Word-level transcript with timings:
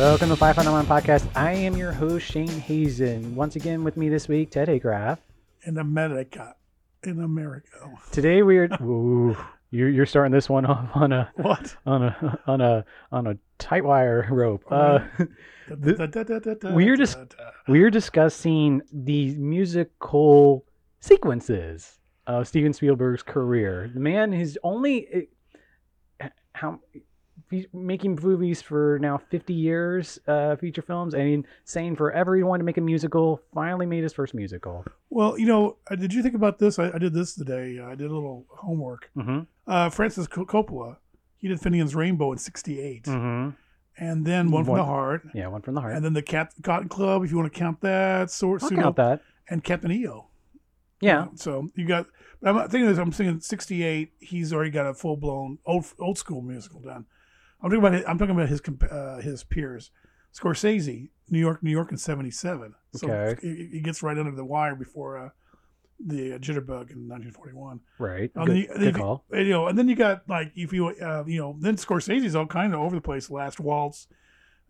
Welcome 0.00 0.30
to 0.30 0.36
Five 0.36 0.56
Hundred 0.56 0.72
One 0.72 0.86
Podcast. 0.86 1.28
I 1.36 1.52
am 1.52 1.76
your 1.76 1.92
host 1.92 2.24
Shane 2.26 2.48
Hazen. 2.48 3.34
Once 3.36 3.56
again 3.56 3.84
with 3.84 3.98
me 3.98 4.08
this 4.08 4.28
week, 4.28 4.50
Ted 4.50 4.68
Agraff. 4.68 5.18
in 5.64 5.76
America. 5.76 6.54
In 7.02 7.20
America. 7.22 7.68
Today 8.10 8.42
we 8.42 8.56
are. 8.58 8.68
Ooh, 8.82 9.36
you're 9.70 9.90
you're 9.90 10.06
starting 10.06 10.32
this 10.32 10.48
one 10.48 10.64
off 10.64 10.88
on 10.94 11.12
a 11.12 11.30
What? 11.36 11.76
on 11.84 12.02
a 12.04 12.38
on 12.46 12.60
a 12.62 12.84
on 13.12 13.26
a 13.26 13.36
tight 13.58 13.84
wire 13.84 14.26
rope. 14.30 14.64
Uh, 14.70 15.00
we 16.72 16.88
are 16.88 16.96
just- 16.96 17.18
we 17.68 17.82
are 17.82 17.90
discussing 17.90 18.80
the 18.92 19.34
musical 19.36 20.64
sequences 21.00 21.98
of 22.26 22.48
Steven 22.48 22.72
Spielberg's 22.72 23.22
career. 23.22 23.90
The 23.92 24.00
man 24.00 24.32
is 24.32 24.58
only 24.62 25.28
how 26.54 26.80
he's 27.50 27.66
making 27.72 28.18
movies 28.22 28.62
for 28.62 28.98
now 29.00 29.18
50 29.30 29.52
years, 29.52 30.18
uh, 30.28 30.56
feature 30.56 30.82
films, 30.82 31.14
and 31.14 31.44
saying 31.64 31.96
forever 31.96 32.36
he 32.36 32.42
wanted 32.42 32.60
to 32.60 32.64
make 32.64 32.78
a 32.78 32.80
musical. 32.80 33.42
Finally 33.54 33.86
made 33.86 34.02
his 34.02 34.12
first 34.12 34.34
musical. 34.34 34.84
Well, 35.10 35.38
you 35.38 35.46
know, 35.46 35.76
uh, 35.90 35.96
did 35.96 36.12
you 36.14 36.22
think 36.22 36.34
about 36.34 36.58
this? 36.58 36.78
I, 36.78 36.90
I 36.92 36.98
did 36.98 37.12
this 37.14 37.34
today. 37.34 37.80
I 37.80 37.94
did 37.94 38.10
a 38.10 38.14
little 38.14 38.46
homework. 38.48 39.10
Mm-hmm. 39.16 39.40
Uh, 39.66 39.90
Francis 39.90 40.26
Co- 40.26 40.46
Coppola, 40.46 40.96
he 41.38 41.48
did 41.48 41.60
Finian's 41.60 41.94
Rainbow 41.94 42.32
in 42.32 42.38
'68, 42.38 43.04
Mm-hmm. 43.04 43.50
and 44.04 44.24
then 44.26 44.50
One 44.50 44.64
from 44.64 44.72
One- 44.72 44.78
the 44.80 44.84
Heart, 44.86 45.28
Yeah, 45.34 45.48
one 45.48 45.62
from 45.62 45.74
the 45.74 45.80
heart. 45.80 45.94
and 45.94 46.04
then 46.04 46.12
the 46.12 46.22
Cat 46.22 46.52
Cotton 46.62 46.88
Club, 46.88 47.24
if 47.24 47.30
you 47.30 47.36
want 47.36 47.52
to 47.52 47.58
count 47.58 47.80
that. 47.80 48.30
Sort 48.30 48.62
I'll 48.62 48.70
count 48.70 48.96
that. 48.96 49.20
and 49.48 49.62
Captain 49.64 49.90
EO. 49.92 50.26
Yeah. 51.00 51.28
So 51.34 51.70
you 51.76 51.86
got. 51.86 52.06
I'm 52.42 52.56
thinking. 52.68 52.86
This, 52.86 52.98
I'm 52.98 53.10
thinking 53.10 53.40
'68. 53.40 54.12
He's 54.20 54.52
already 54.52 54.70
got 54.70 54.86
a 54.86 54.94
full 54.94 55.16
blown 55.16 55.58
old 55.66 55.86
old 55.98 56.18
school 56.18 56.42
musical 56.42 56.80
done. 56.80 57.06
I'm 57.62 57.70
talking 57.70 57.78
about. 57.84 57.92
His, 57.94 58.04
I'm 58.06 58.18
talking 58.18 58.34
about 58.34 58.48
his 58.48 58.60
uh, 58.90 59.20
his 59.20 59.44
peers. 59.44 59.90
Scorsese, 60.34 61.08
New 61.28 61.38
York, 61.40 61.62
New 61.62 61.70
York 61.72 61.90
in 61.90 61.96
'77. 61.96 62.74
So 62.94 63.10
Okay. 63.10 63.40
he, 63.42 63.68
he 63.72 63.80
gets 63.80 64.02
right 64.02 64.16
under 64.16 64.30
the 64.30 64.44
wire 64.44 64.76
before 64.76 65.18
uh, 65.18 65.28
the 65.98 66.34
uh, 66.34 66.38
Jitterbug 66.38 66.90
in 66.92 67.08
1941. 67.08 67.80
Right. 67.98 68.30
Um, 68.36 68.46
good 68.46 68.54
the- 68.54 68.78
good 68.78 68.94
the- 68.94 68.98
call. 68.98 69.24
And, 69.32 69.46
you 69.46 69.52
know, 69.52 69.66
and 69.66 69.76
then 69.78 69.88
you 69.88 69.96
got 69.96 70.22
like 70.28 70.52
if 70.54 70.72
you 70.72 70.88
uh, 70.88 71.24
you 71.26 71.40
know 71.40 71.56
then 71.58 71.76
Scorsese's 71.76 72.36
all 72.36 72.46
kind 72.46 72.72
of 72.74 72.80
over 72.80 72.94
the 72.94 73.02
place. 73.02 73.28
Last 73.30 73.58
Waltz, 73.60 74.06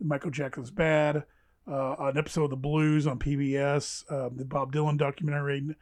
Michael 0.01 0.31
Jackson's 0.31 0.71
Bad, 0.71 1.25
uh, 1.71 1.97
an 1.99 2.17
episode 2.17 2.45
of 2.45 2.51
The 2.51 2.57
Blues 2.57 3.07
on 3.07 3.19
PBS, 3.19 4.05
uh, 4.11 4.31
the 4.35 4.45
Bob 4.47 4.73
Dylan 4.73 4.97
documentary, 4.97 5.77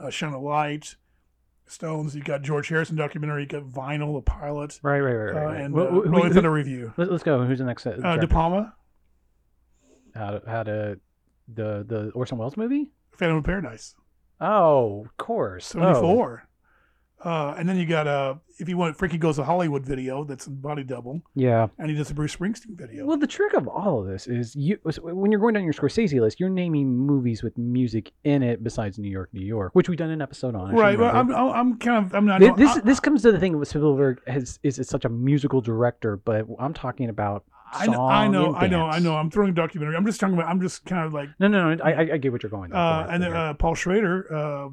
uh, 0.00 0.10
Shine 0.10 0.32
a 0.32 0.40
Light, 0.40 0.94
Stones. 1.66 2.14
You 2.14 2.22
got 2.22 2.42
George 2.42 2.68
Harrison 2.68 2.96
documentary. 2.96 3.42
You 3.42 3.48
got 3.48 3.62
Vinyl, 3.64 4.16
the 4.18 4.22
pilot, 4.22 4.78
Right, 4.82 5.00
right, 5.00 5.14
right, 5.14 5.30
uh, 5.34 5.38
right. 5.38 5.44
right. 5.46 5.60
and 5.62 5.74
Wh- 5.74 5.78
uh, 5.78 5.84
wh- 5.86 5.90
who- 5.90 6.02
Rolling 6.10 6.32
Thunder 6.32 6.50
Revue. 6.50 6.92
let- 6.96 7.10
let's 7.10 7.22
go. 7.24 7.42
Who's 7.44 7.58
the 7.58 7.64
next? 7.64 7.86
Uh, 7.86 7.98
Uh, 8.04 8.16
De? 8.16 8.26
Palma, 8.28 8.74
how 10.14 10.30
to 10.38 10.42
how 10.50 10.62
to 10.62 11.00
the 11.48 11.84
the 11.86 12.10
Orson 12.14 12.38
Welles 12.38 12.56
movie? 12.56 12.90
Phantom 13.12 13.38
of 13.38 13.44
Paradise, 13.44 13.94
Oh, 14.40 15.04
of 15.04 15.16
course. 15.16 15.66
seventy 15.66 15.96
Oh, 15.98 16.00
four. 16.00 16.48
Uh, 17.24 17.54
and 17.56 17.66
then 17.66 17.78
you 17.78 17.86
got 17.86 18.06
uh, 18.06 18.34
if 18.58 18.68
you 18.68 18.76
want, 18.76 18.96
Frankie 18.98 19.16
Goes 19.16 19.36
to 19.36 19.44
Hollywood 19.44 19.84
video. 19.84 20.24
That's 20.24 20.46
a 20.46 20.50
body 20.50 20.84
double, 20.84 21.22
yeah. 21.34 21.68
and 21.78 21.88
he 21.88 21.96
does 21.96 22.10
a 22.10 22.14
Bruce 22.14 22.36
Springsteen 22.36 22.76
video. 22.76 23.06
Well, 23.06 23.16
the 23.16 23.26
trick 23.26 23.54
of 23.54 23.66
all 23.66 24.00
of 24.00 24.06
this 24.06 24.26
is 24.26 24.54
you 24.54 24.78
when 24.84 25.30
you're 25.30 25.40
going 25.40 25.54
down 25.54 25.64
your 25.64 25.72
Scorsese 25.72 26.20
list, 26.20 26.38
you're 26.38 26.50
naming 26.50 26.94
movies 26.94 27.42
with 27.42 27.56
music 27.56 28.12
in 28.24 28.42
it 28.42 28.62
besides 28.62 28.98
New 28.98 29.08
York, 29.08 29.30
New 29.32 29.44
York, 29.44 29.74
which 29.74 29.88
we've 29.88 29.98
done 29.98 30.10
an 30.10 30.20
episode 30.20 30.54
on. 30.54 30.72
I 30.72 30.78
right. 30.78 30.98
Well. 30.98 31.16
I'm, 31.16 31.32
I'm 31.32 31.78
kind 31.78 32.04
of 32.04 32.14
I'm 32.14 32.26
not. 32.26 32.42
Thi- 32.42 32.52
this 32.56 32.76
I, 32.76 32.80
this 32.80 33.00
comes 33.00 33.22
to 33.22 33.32
the 33.32 33.40
thing 33.40 33.58
with 33.58 33.68
Spielberg 33.68 34.20
has 34.26 34.58
is, 34.62 34.78
is 34.78 34.88
such 34.88 35.06
a 35.06 35.08
musical 35.08 35.62
director, 35.62 36.18
but 36.18 36.46
I'm 36.58 36.74
talking 36.74 37.08
about 37.08 37.44
I 37.72 37.86
know, 37.86 38.06
I 38.06 38.28
know, 38.28 38.54
I 38.54 38.66
know, 38.66 38.84
I 38.86 38.98
know. 38.98 39.16
I'm 39.16 39.30
throwing 39.30 39.50
a 39.50 39.54
documentary. 39.54 39.96
I'm 39.96 40.06
just 40.06 40.20
talking 40.20 40.34
about. 40.34 40.48
I'm 40.48 40.60
just 40.60 40.84
kind 40.84 41.06
of 41.06 41.12
like, 41.12 41.30
No, 41.40 41.48
no, 41.48 41.74
no. 41.74 41.82
I, 41.82 42.12
I, 42.12 42.16
get 42.18 42.30
what 42.30 42.42
you're 42.42 42.50
going. 42.50 42.72
Uh, 42.72 43.06
and 43.10 43.22
then 43.22 43.32
uh, 43.32 43.54
Paul 43.54 43.74
Schrader. 43.74 44.32
Uh, 44.32 44.68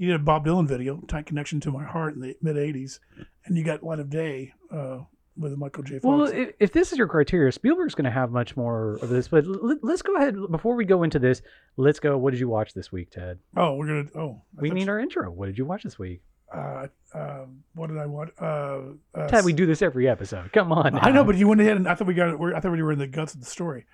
he 0.00 0.06
did 0.06 0.16
a 0.16 0.18
Bob 0.18 0.44
Dylan 0.46 0.66
video, 0.66 1.00
"Tight 1.06 1.26
Connection 1.26 1.60
to 1.60 1.70
My 1.70 1.84
Heart" 1.84 2.14
in 2.14 2.20
the 2.20 2.34
mid 2.42 2.56
'80s, 2.56 2.98
and 3.44 3.56
you 3.56 3.62
got 3.62 3.82
"Light 3.82 4.00
of 4.00 4.10
Day" 4.10 4.52
uh, 4.74 5.00
with 5.36 5.56
Michael 5.56 5.82
J. 5.84 5.98
Fox. 5.98 6.04
Well, 6.04 6.24
if, 6.24 6.50
if 6.58 6.72
this 6.72 6.90
is 6.92 6.98
your 6.98 7.06
criteria, 7.06 7.52
Spielberg's 7.52 7.94
going 7.94 8.04
to 8.06 8.10
have 8.10 8.30
much 8.32 8.56
more 8.56 8.94
of 9.02 9.08
this. 9.10 9.28
But 9.28 9.44
l- 9.44 9.78
let's 9.82 10.02
go 10.02 10.16
ahead 10.16 10.34
before 10.50 10.74
we 10.74 10.84
go 10.84 11.02
into 11.02 11.18
this. 11.18 11.42
Let's 11.76 12.00
go. 12.00 12.16
What 12.18 12.30
did 12.32 12.40
you 12.40 12.48
watch 12.48 12.72
this 12.74 12.90
week, 12.90 13.10
Ted? 13.10 13.38
oh, 13.56 13.74
we're 13.76 13.86
gonna. 13.86 14.08
Oh, 14.16 14.42
I 14.58 14.62
We 14.62 14.70
need 14.70 14.86
you- 14.86 14.90
our 14.90 14.98
intro. 14.98 15.30
What 15.30 15.46
did 15.46 15.58
you 15.58 15.64
watch 15.66 15.82
this 15.84 15.98
week, 15.98 16.22
Uh, 16.52 16.88
um, 17.14 17.62
what 17.74 17.88
did 17.88 17.98
I 17.98 18.06
want? 18.06 18.30
Uh, 18.40 18.80
uh, 19.14 19.28
Ted? 19.28 19.44
We 19.44 19.52
do 19.52 19.66
this 19.66 19.82
every 19.82 20.08
episode. 20.08 20.50
Come 20.52 20.72
on. 20.72 20.98
I 20.98 21.10
know, 21.10 21.22
but 21.24 21.36
you 21.36 21.46
went 21.46 21.60
ahead 21.60 21.76
and 21.76 21.86
I 21.88 21.94
thought 21.94 22.08
we 22.08 22.14
got 22.14 22.28
it. 22.28 22.54
I 22.56 22.60
thought 22.60 22.72
we 22.72 22.82
were 22.82 22.92
in 22.92 22.98
the 22.98 23.06
guts 23.06 23.34
of 23.34 23.40
the 23.40 23.46
story. 23.46 23.86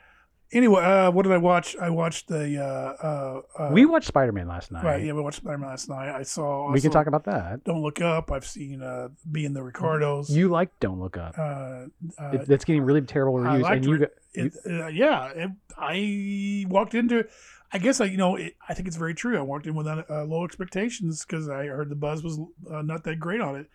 Anyway, 0.53 0.81
uh, 0.81 1.11
what 1.11 1.25
did 1.25 1.33
I 1.33 1.39
watch? 1.39 1.75
I 1.77 1.91
watched 1.91 2.29
the. 2.29 2.59
Uh, 2.63 3.07
uh, 3.07 3.41
uh, 3.65 3.71
we 3.73 3.85
watched 3.85 4.07
Spider 4.07 4.31
Man 4.31 4.47
last 4.47 4.71
night. 4.71 4.85
right. 4.85 5.03
Yeah, 5.05 5.13
we 5.13 5.21
watched 5.21 5.39
Spider-Man 5.39 5.69
last 5.69 5.89
night. 5.89 6.09
I 6.15 6.23
saw. 6.23 6.71
we 6.71 6.81
can 6.81 6.93
talk 6.93 7.09
about 7.09 7.25
that. 7.25 7.65
Don't 7.65 7.83
Look 7.83 8.01
Up. 8.01 8.31
I've 8.31 8.47
seen 8.47 8.81
uh, 8.81 9.09
Being 9.31 9.55
the 9.55 9.63
Ricardos. 9.63 10.31
You 10.31 10.49
like 10.49 10.71
Don't 10.79 11.01
Look 11.01 11.17
Up. 11.17 11.37
uh, 11.37 11.43
uh, 11.43 11.87
It, 12.33 12.47
that's 12.47 12.65
getting 12.65 12.83
really 12.83 13.01
terrible 13.03 13.41
reviews, 13.41 13.67
and 13.69 13.85
you 13.85 13.95
it. 13.95 13.99
got 14.01 14.11
it, 14.35 14.95
yeah, 14.95 15.47
I 15.77 16.65
walked 16.69 16.95
into. 16.95 17.27
I 17.73 17.79
guess 17.79 18.01
I, 18.01 18.05
you 18.05 18.17
know, 18.17 18.39
I 18.69 18.75
think 18.75 18.87
it's 18.87 18.97
very 18.97 19.15
true. 19.15 19.37
I 19.37 19.43
walked 19.43 19.67
in 19.67 19.75
with 19.75 19.89
uh, 19.89 20.05
low 20.25 20.45
expectations 20.45 21.25
because 21.25 21.49
I 21.49 21.67
heard 21.67 21.89
the 21.89 21.97
buzz 21.97 22.23
was 22.23 22.39
uh, 22.71 22.83
not 22.83 23.03
that 23.05 23.19
great 23.19 23.41
on 23.41 23.57
it, 23.57 23.67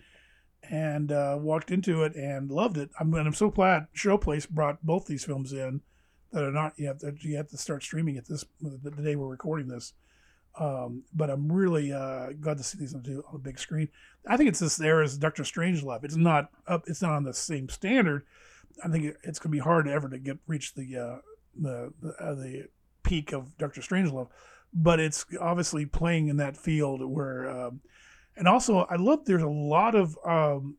and 0.70 1.12
uh, 1.12 1.38
walked 1.38 1.70
into 1.72 2.04
it 2.04 2.16
and 2.16 2.50
loved 2.50 2.78
it. 2.78 2.92
I'm, 2.98 3.14
and 3.14 3.28
I'm 3.28 3.34
so 3.34 3.50
glad 3.50 3.88
Showplace 3.94 4.48
brought 4.50 4.82
both 4.86 5.06
these 5.08 5.26
films 5.26 5.52
in 5.52 5.82
that 6.32 6.44
are 6.44 6.52
not. 6.52 6.80
Have 6.80 7.00
to, 7.00 7.14
you 7.20 7.38
have 7.38 7.50
to 7.50 7.58
start 7.58 7.84
streaming 7.84 8.16
it 8.16 8.26
this 8.28 8.46
the, 8.62 8.92
day 8.92 9.16
we're 9.16 9.28
recording 9.28 9.68
this. 9.68 9.94
Um, 10.60 11.04
but 11.14 11.30
I'm 11.30 11.50
really 11.52 11.94
uh, 11.94 12.32
glad 12.40 12.58
to 12.58 12.64
see 12.64 12.78
these 12.78 12.94
on, 12.94 13.04
on 13.06 13.36
a 13.36 13.38
big 13.38 13.58
screen. 13.58 13.88
I 14.28 14.36
think 14.36 14.50
it's 14.50 14.60
this 14.60 14.76
there 14.76 15.02
as 15.02 15.18
Doctor 15.18 15.44
Strangelove. 15.44 16.04
It's 16.04 16.16
not 16.18 16.50
up. 16.68 16.84
It's 16.88 17.02
not 17.02 17.14
on 17.14 17.24
the 17.24 17.34
same 17.34 17.70
standard. 17.70 18.26
I 18.84 18.90
think 18.90 19.06
it- 19.06 19.18
it's 19.24 19.40
going 19.40 19.52
to 19.52 19.56
be 19.56 19.60
hard 19.60 19.88
ever 19.88 20.10
to 20.10 20.18
get 20.18 20.38
reach 20.48 20.74
the 20.74 20.98
uh, 20.98 21.18
the 21.60 21.94
the, 22.02 22.10
uh, 22.20 22.36
the 22.36 22.68
peak 23.04 23.32
of 23.32 23.58
Doctor 23.58 23.82
Strangelove, 23.82 24.28
but 24.74 25.00
it's 25.00 25.26
obviously 25.40 25.86
playing 25.86 26.28
in 26.28 26.38
that 26.38 26.56
field 26.58 27.02
where, 27.04 27.50
um, 27.50 27.82
and 28.36 28.48
also 28.48 28.80
I 28.90 28.96
love 28.96 29.26
there's 29.26 29.42
a 29.42 29.48
lot 29.48 29.96
of 29.96 30.18
um, 30.26 30.78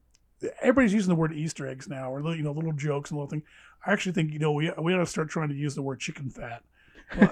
everybody's 0.60 0.94
using 0.94 1.08
the 1.08 1.14
word 1.16 1.32
Easter 1.32 1.66
eggs 1.66 1.88
now, 1.88 2.12
or 2.12 2.34
you 2.34 2.42
know 2.42 2.52
little 2.52 2.72
jokes 2.72 3.10
and 3.10 3.18
little 3.18 3.30
thing. 3.30 3.42
I 3.86 3.92
actually 3.92 4.12
think 4.12 4.32
you 4.32 4.38
know 4.38 4.52
we 4.52 4.70
we 4.78 4.94
ought 4.94 4.98
to 4.98 5.06
start 5.06 5.28
trying 5.30 5.48
to 5.48 5.54
use 5.54 5.74
the 5.74 5.82
word 5.82 6.00
chicken 6.00 6.30
fat. 6.30 6.62
Well, 7.14 7.28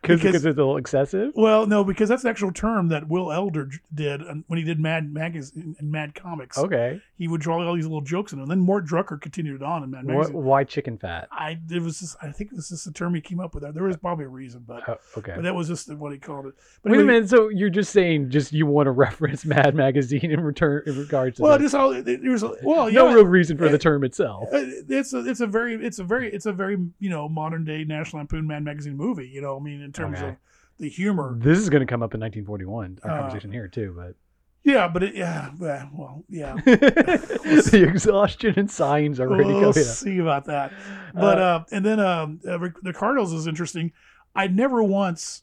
because 0.00 0.22
because- 0.22 0.34
it's 0.36 0.44
a 0.44 0.48
little 0.48 0.78
excessive. 0.78 1.32
well, 1.34 1.66
no, 1.66 1.84
because 1.84 2.08
that's 2.08 2.22
the 2.22 2.30
actual 2.30 2.50
term 2.50 2.88
that 2.88 3.08
Will 3.08 3.30
Elder 3.30 3.68
did 3.94 4.22
when 4.46 4.58
he 4.58 4.64
did 4.64 4.80
Mad 4.80 5.12
Magazine 5.12 5.76
and 5.78 5.90
Mad 5.92 6.14
Comics. 6.14 6.56
Okay. 6.56 7.02
He 7.18 7.26
would 7.26 7.40
draw 7.40 7.66
all 7.66 7.74
these 7.74 7.84
little 7.84 8.00
jokes 8.00 8.32
in, 8.32 8.38
it. 8.38 8.42
and 8.42 8.50
then 8.50 8.60
Mort 8.60 8.86
Drucker 8.86 9.20
continued 9.20 9.56
it 9.56 9.62
on 9.64 9.82
in 9.82 9.90
Mad 9.90 10.04
Magazine. 10.06 10.34
why 10.36 10.62
chicken 10.62 10.96
fat? 10.96 11.26
I 11.32 11.58
it 11.70 11.82
was 11.82 11.98
just 11.98 12.16
I 12.22 12.30
think 12.30 12.52
this 12.54 12.70
is 12.70 12.84
the 12.84 12.92
term 12.92 13.12
he 13.14 13.20
came 13.20 13.40
up 13.40 13.54
with. 13.54 13.64
There 13.74 13.82
was 13.82 13.96
probably 13.96 14.24
a 14.24 14.28
reason, 14.28 14.64
but 14.66 14.88
Oh, 14.88 14.96
okay. 15.18 15.32
but 15.34 15.42
that 15.42 15.54
was 15.54 15.66
just 15.66 15.92
what 15.92 16.12
he 16.12 16.18
called 16.18 16.46
it. 16.46 16.54
But 16.82 16.92
Wait 16.92 17.00
a 17.00 17.04
minute. 17.04 17.28
So 17.28 17.48
you're 17.48 17.70
just 17.70 17.92
saying 17.92 18.30
just 18.30 18.52
you 18.52 18.66
want 18.66 18.86
to 18.86 18.90
reference 19.06 19.44
Mad 19.44 19.74
Magazine 19.74 20.30
in 20.30 20.40
return 20.40 20.82
in 20.86 20.96
regards 20.96 21.36
to 21.38 21.42
Well, 21.42 21.58
this. 21.58 21.72
just 21.72 21.74
all 21.74 21.90
there's 22.02 22.42
a, 22.44 22.54
well, 22.62 22.90
no 22.90 23.08
yeah, 23.08 23.14
real 23.14 23.24
reason 23.26 23.58
for 23.58 23.68
the 23.68 23.74
Uh, 23.74 23.78
term 23.78 24.04
itself. 24.04 24.44
uh, 24.52 24.58
It's 24.88 25.12
a 25.12 25.18
it's 25.28 25.40
a 25.40 25.46
very 25.48 25.74
it's 25.84 25.98
a 25.98 26.04
very 26.04 26.32
it's 26.32 26.46
a 26.46 26.52
very 26.52 26.76
you 27.00 27.10
know 27.10 27.28
modern 27.28 27.64
day 27.64 27.82
National 27.84 28.20
Lampoon 28.20 28.46
Mad 28.46 28.62
Magazine 28.62 28.96
movie. 28.96 29.28
You 29.28 29.40
know, 29.40 29.56
I 29.58 29.60
mean 29.60 29.80
in 29.82 29.90
terms 29.92 30.18
Okay. 30.18 30.28
of 30.28 30.36
the 30.78 30.88
humor. 30.88 31.36
This 31.40 31.58
is 31.58 31.68
going 31.68 31.80
to 31.80 31.86
come 31.90 32.02
up 32.04 32.14
in 32.14 32.20
1941. 32.20 33.00
Our 33.02 33.10
Uh, 33.10 33.16
conversation 33.22 33.50
here 33.50 33.66
too, 33.66 33.92
but 33.96 34.14
Yeah, 34.68 34.86
but 34.86 35.02
it, 35.02 35.14
yeah, 35.14 35.50
well, 35.58 35.90
well, 35.94 36.24
yeah. 36.28 36.54
the 36.64 37.86
exhaustion 37.88 38.58
and 38.58 38.70
signs 38.70 39.16
sighings 39.16 39.20
already 39.20 39.44
we'll 39.44 39.72
coming 39.72 39.88
see 39.88 40.18
about 40.18 40.44
that. 40.44 40.74
But 41.14 41.38
uh, 41.38 41.64
and 41.72 41.84
then 41.86 41.98
um, 41.98 42.40
uh, 42.46 42.58
the 42.58 42.72
Ricardos 42.82 43.32
is 43.32 43.46
interesting. 43.46 43.92
I 44.36 44.46
never 44.46 44.82
once 44.82 45.42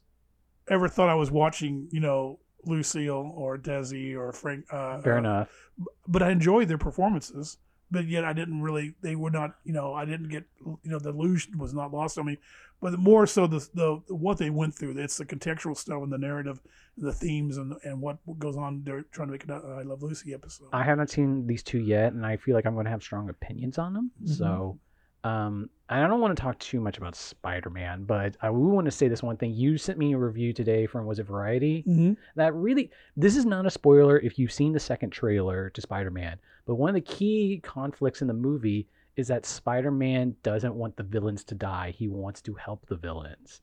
ever 0.68 0.88
thought 0.88 1.10
I 1.10 1.16
was 1.16 1.32
watching, 1.32 1.88
you 1.92 2.02
know, 2.02 2.38
Lucille 2.66 3.32
or 3.36 3.58
Desi 3.58 4.16
or 4.16 4.32
Frank. 4.32 4.66
Uh, 4.72 5.02
Fair 5.02 5.16
uh, 5.16 5.20
enough. 5.20 5.70
But 6.08 6.22
I 6.22 6.30
enjoyed 6.30 6.68
their 6.68 6.78
performances. 6.78 7.58
But 7.92 8.08
yet 8.08 8.26
I 8.26 8.34
didn't 8.34 8.62
really. 8.62 8.96
They 9.02 9.16
were 9.16 9.30
not. 9.32 9.56
You 9.64 9.74
know, 9.74 9.94
I 9.94 10.06
didn't 10.06 10.30
get. 10.30 10.46
You 10.66 10.92
know, 10.92 11.00
the 11.00 11.10
illusion 11.10 11.58
was 11.58 11.74
not 11.74 11.94
lost 11.94 12.18
on 12.18 12.26
me. 12.26 12.38
But 12.82 13.00
more 13.00 13.26
so 13.26 13.48
the 13.48 13.68
the 13.74 14.02
what 14.14 14.38
they 14.38 14.50
went 14.50 14.76
through. 14.76 14.98
It's 14.98 15.18
the 15.18 15.26
contextual 15.26 15.78
stuff 15.78 16.04
and 16.04 16.12
the 16.12 16.18
narrative, 16.18 16.60
the 16.98 17.14
themes 17.14 17.58
and 17.58 17.74
and 17.84 18.02
what 18.02 18.18
goes 18.38 18.58
on. 18.58 18.84
They're 18.84 19.04
trying 19.12 19.30
to 19.30 19.32
make 19.34 19.46
an 19.46 19.52
I 19.52 19.84
Love 19.84 20.04
Lucy 20.04 20.34
episode. 20.34 20.68
I 20.74 20.84
have 20.84 20.98
not 20.98 21.10
seen 21.10 21.48
these 21.48 21.64
two 21.64 21.80
yet, 21.80 22.14
and 22.14 22.26
I 22.26 22.38
feel 22.38 22.54
like 22.54 22.66
I'm 22.66 22.74
going 22.74 22.86
to 22.86 22.92
have 22.92 23.02
strong 23.04 23.30
opinions 23.30 23.78
on 23.78 23.94
them. 23.94 24.12
Mhm. 24.24 24.30
So, 24.30 24.80
um, 25.24 25.70
I 25.88 26.06
don't 26.06 26.20
want 26.20 26.36
to 26.36 26.42
talk 26.42 26.60
too 26.60 26.80
much 26.82 26.98
about 26.98 27.16
Spider-Man, 27.16 28.04
but 28.04 28.36
I 28.42 28.50
will 28.50 28.72
want 28.72 28.86
to 28.86 28.92
say 28.92 29.08
this 29.08 29.24
one 29.24 29.38
thing. 29.38 29.54
You 29.54 29.78
sent 29.78 29.98
me 29.98 30.14
a 30.14 30.18
review 30.18 30.52
today 30.52 30.86
from 30.86 31.06
was 31.06 31.20
it 31.20 31.24
Variety? 31.28 31.84
mm-hmm. 31.88 32.14
that 32.36 32.54
really 32.54 32.92
this 33.16 33.38
is 33.38 33.46
not 33.46 33.66
a 33.66 33.72
spoiler 33.72 34.20
if 34.20 34.38
you've 34.38 34.52
seen 34.52 34.74
the 34.74 34.80
second 34.80 35.12
trailer 35.12 35.70
to 35.70 35.82
spider-man 35.82 36.40
but 36.66 36.76
one 36.76 36.90
of 36.90 36.96
the 36.96 37.02
key 37.02 37.60
conflicts 37.64 38.22
in 38.22 38.28
the 38.28 38.34
movie 38.34 38.88
is 39.16 39.28
that 39.28 39.46
Spider-Man 39.46 40.36
doesn't 40.44 40.76
want 40.76 40.98
the 40.98 41.04
villains 41.04 41.44
to 41.46 41.56
die. 41.56 41.92
He 41.92 42.08
wants 42.08 42.42
to 42.44 42.54
help 42.56 42.86
the 42.88 42.98
villains. 42.98 43.62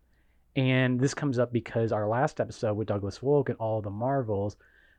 And 0.56 1.00
this 1.00 1.14
comes 1.14 1.38
up 1.38 1.52
because 1.52 1.92
our 1.92 2.08
last 2.08 2.40
episode 2.40 2.74
with 2.74 2.88
Douglas 2.88 3.18
Wolk 3.18 3.48
and 3.48 3.58
all 3.58 3.80
the 3.80 3.90
Marvels, 3.90 4.56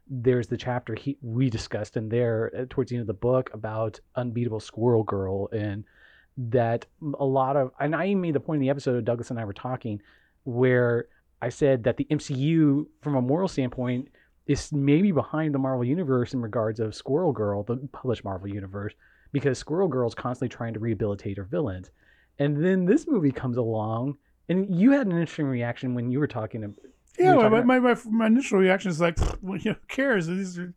there's 0.08 0.48
the 0.48 0.58
chapter 0.58 0.96
he, 0.96 1.18
we 1.22 1.50
discussed 1.50 1.96
in 1.96 2.10
there 2.10 2.52
uh, 2.58 2.66
towards 2.70 2.90
the 2.90 2.98
end 2.98 3.02
of 3.02 3.08
the 3.08 3.14
book 3.14 3.50
about 3.54 4.00
Unbeatable 4.16 4.60
Squirrel 4.60 5.04
Girl 5.04 5.48
and 5.52 5.84
that 6.36 6.86
a 7.20 7.26
lot 7.26 7.56
of 7.56 7.72
and 7.80 7.96
I 7.96 8.14
made 8.16 8.34
the 8.34 8.40
point 8.40 8.58
in 8.58 8.62
the 8.62 8.70
episode 8.72 9.06
Douglas 9.06 9.30
and 9.30 9.40
I 9.40 9.46
were 9.46 9.54
talking 9.54 10.02
where 10.46 11.08
I 11.44 11.50
said 11.50 11.84
that 11.84 11.98
the 11.98 12.06
MCU 12.06 12.88
from 13.02 13.16
a 13.16 13.22
moral 13.22 13.48
standpoint 13.48 14.10
is 14.48 14.72
maybe 14.72 15.12
behind 15.12 15.54
the 15.54 15.60
Marvel 15.60 15.86
universe 15.86 16.34
in 16.34 16.42
regards 16.42 16.80
of 16.80 16.96
Squirrel 16.96 17.32
Girl, 17.32 17.64
the 17.64 17.78
published 17.92 18.24
Marvel 18.24 18.48
universe, 18.48 18.94
because 19.32 19.58
Squirrel 19.58 19.88
Girl 19.88 20.08
is 20.08 20.16
constantly 20.16 20.50
trying 20.50 20.74
to 20.74 20.80
rehabilitate 20.80 21.38
her 21.38 21.44
villains. 21.44 21.92
And 22.40 22.64
then 22.64 22.86
this 22.86 23.08
movie 23.08 23.32
comes 23.32 23.58
along 23.58 24.18
and 24.50 24.74
you 24.74 24.92
had 24.92 25.08
an 25.08 25.14
interesting 25.14 25.46
reaction 25.46 25.96
when 25.96 26.12
you 26.12 26.20
were 26.20 26.28
talking 26.28 26.62
to. 26.62 26.74
yeah, 27.18 27.36
my, 27.36 27.62
my, 27.64 27.80
my, 27.80 27.96
my 28.06 28.28
initial 28.28 28.60
reaction 28.60 28.92
is 28.92 29.00
like, 29.00 29.18
well, 29.42 29.58
you 29.58 29.72
know, 29.72 29.78
who 29.80 29.88
cares? 29.88 30.28
These 30.28 30.60
are, 30.60 30.74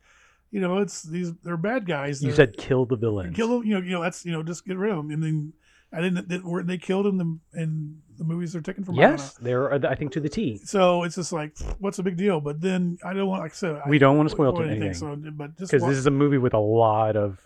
you 0.51 0.61
know, 0.61 0.79
it's 0.79 1.03
these 1.03 1.33
they're 1.43 1.57
bad 1.57 1.87
guys. 1.87 2.21
They're, 2.21 2.31
you 2.31 2.37
said 2.37 2.57
kill 2.57 2.87
the 2.87 2.97
villains. 2.97 3.35
Kill 3.35 3.49
them. 3.49 3.67
You 3.67 3.75
know, 3.75 3.81
you 3.81 3.91
know 3.91 4.03
that's 4.03 4.25
you 4.25 4.33
know 4.33 4.43
just 4.43 4.65
get 4.65 4.77
rid 4.77 4.93
of 4.93 4.99
them. 4.99 5.11
And 5.11 5.23
then 5.23 5.53
I 5.97 6.03
didn't. 6.03 6.29
They, 6.29 6.39
were 6.39 6.63
they 6.63 6.77
killed 6.77 7.07
in 7.07 7.17
the 7.17 7.39
in 7.59 8.03
the 8.19 8.25
movies 8.25 8.53
they're 8.53 8.61
taken 8.61 8.85
from? 8.85 8.97
Yes, 8.97 9.33
they're 9.35 9.73
I 9.73 9.95
think 9.95 10.13
to 10.13 10.21
the 10.21 10.29
T. 10.29 10.59
So 10.59 11.05
it's 11.05 11.15
just 11.15 11.33
like, 11.33 11.57
what's 11.79 11.97
the 11.97 12.03
big 12.03 12.19
deal? 12.19 12.41
But 12.41 12.61
then 12.61 12.99
I 13.03 13.15
don't 13.15 13.27
want, 13.29 13.43
like 13.43 13.53
I 13.53 13.55
said, 13.55 13.81
we 13.89 13.97
I, 13.97 13.99
don't 13.99 14.19
want 14.19 14.29
to 14.29 14.35
spoil 14.35 14.55
anything. 14.61 14.83
anything. 14.83 14.95
So, 14.95 15.17
but 15.33 15.57
just 15.57 15.73
because 15.73 15.89
this 15.89 15.97
is 15.97 16.07
a 16.07 16.11
movie 16.11 16.37
with 16.37 16.53
a 16.53 16.59
lot 16.59 17.17
of 17.17 17.41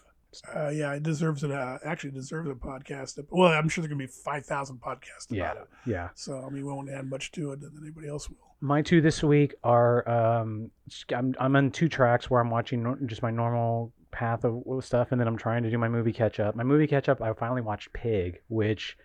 uh, 0.55 0.69
yeah, 0.69 0.94
it 0.94 1.02
deserves 1.02 1.43
it. 1.44 1.50
Uh, 1.50 1.79
actually, 1.85 2.11
deserves 2.11 2.49
a 2.50 2.55
podcast. 2.55 3.25
Well, 3.31 3.52
I'm 3.52 3.69
sure 3.69 3.82
there's 3.82 3.91
gonna 3.91 4.05
be 4.05 4.06
five 4.06 4.44
thousand 4.47 4.81
podcasts 4.81 5.31
about 5.31 5.37
yeah, 5.37 5.52
it. 5.52 5.69
Yeah. 5.87 6.08
So 6.14 6.38
I 6.38 6.50
mean, 6.50 6.67
we 6.67 6.73
won't 6.73 6.91
add 6.91 7.08
much 7.08 7.32
to 7.32 7.52
it 7.52 7.61
than 7.61 7.73
anybody 7.81 8.08
else 8.08 8.29
will. 8.29 8.37
My 8.61 8.82
two 8.82 9.00
this 9.00 9.23
week 9.23 9.55
are 9.64 10.08
um, 10.08 10.70
I'm 11.14 11.35
I'm 11.38 11.56
on 11.56 11.70
two 11.70 11.88
tracks 11.88 12.31
where 12.31 12.41
I'm 12.41 12.50
watching 12.50 12.97
just 13.06 13.23
my 13.23 13.31
normal 13.31 13.93
path 14.10 14.44
of 14.44 14.84
stuff, 14.84 15.12
and 15.12 15.20
then 15.20 15.28
I'm 15.28 15.36
trying 15.36 15.62
to 15.62 15.70
do 15.70 15.78
my 15.78 15.88
movie 15.88 16.12
catch 16.12 16.40
up. 16.40 16.54
My 16.54 16.64
movie 16.64 16.86
catch 16.86 17.08
up, 17.08 17.20
I 17.22 17.32
finally 17.32 17.62
watched 17.62 17.92
Pig, 17.92 18.40
which 18.48 18.96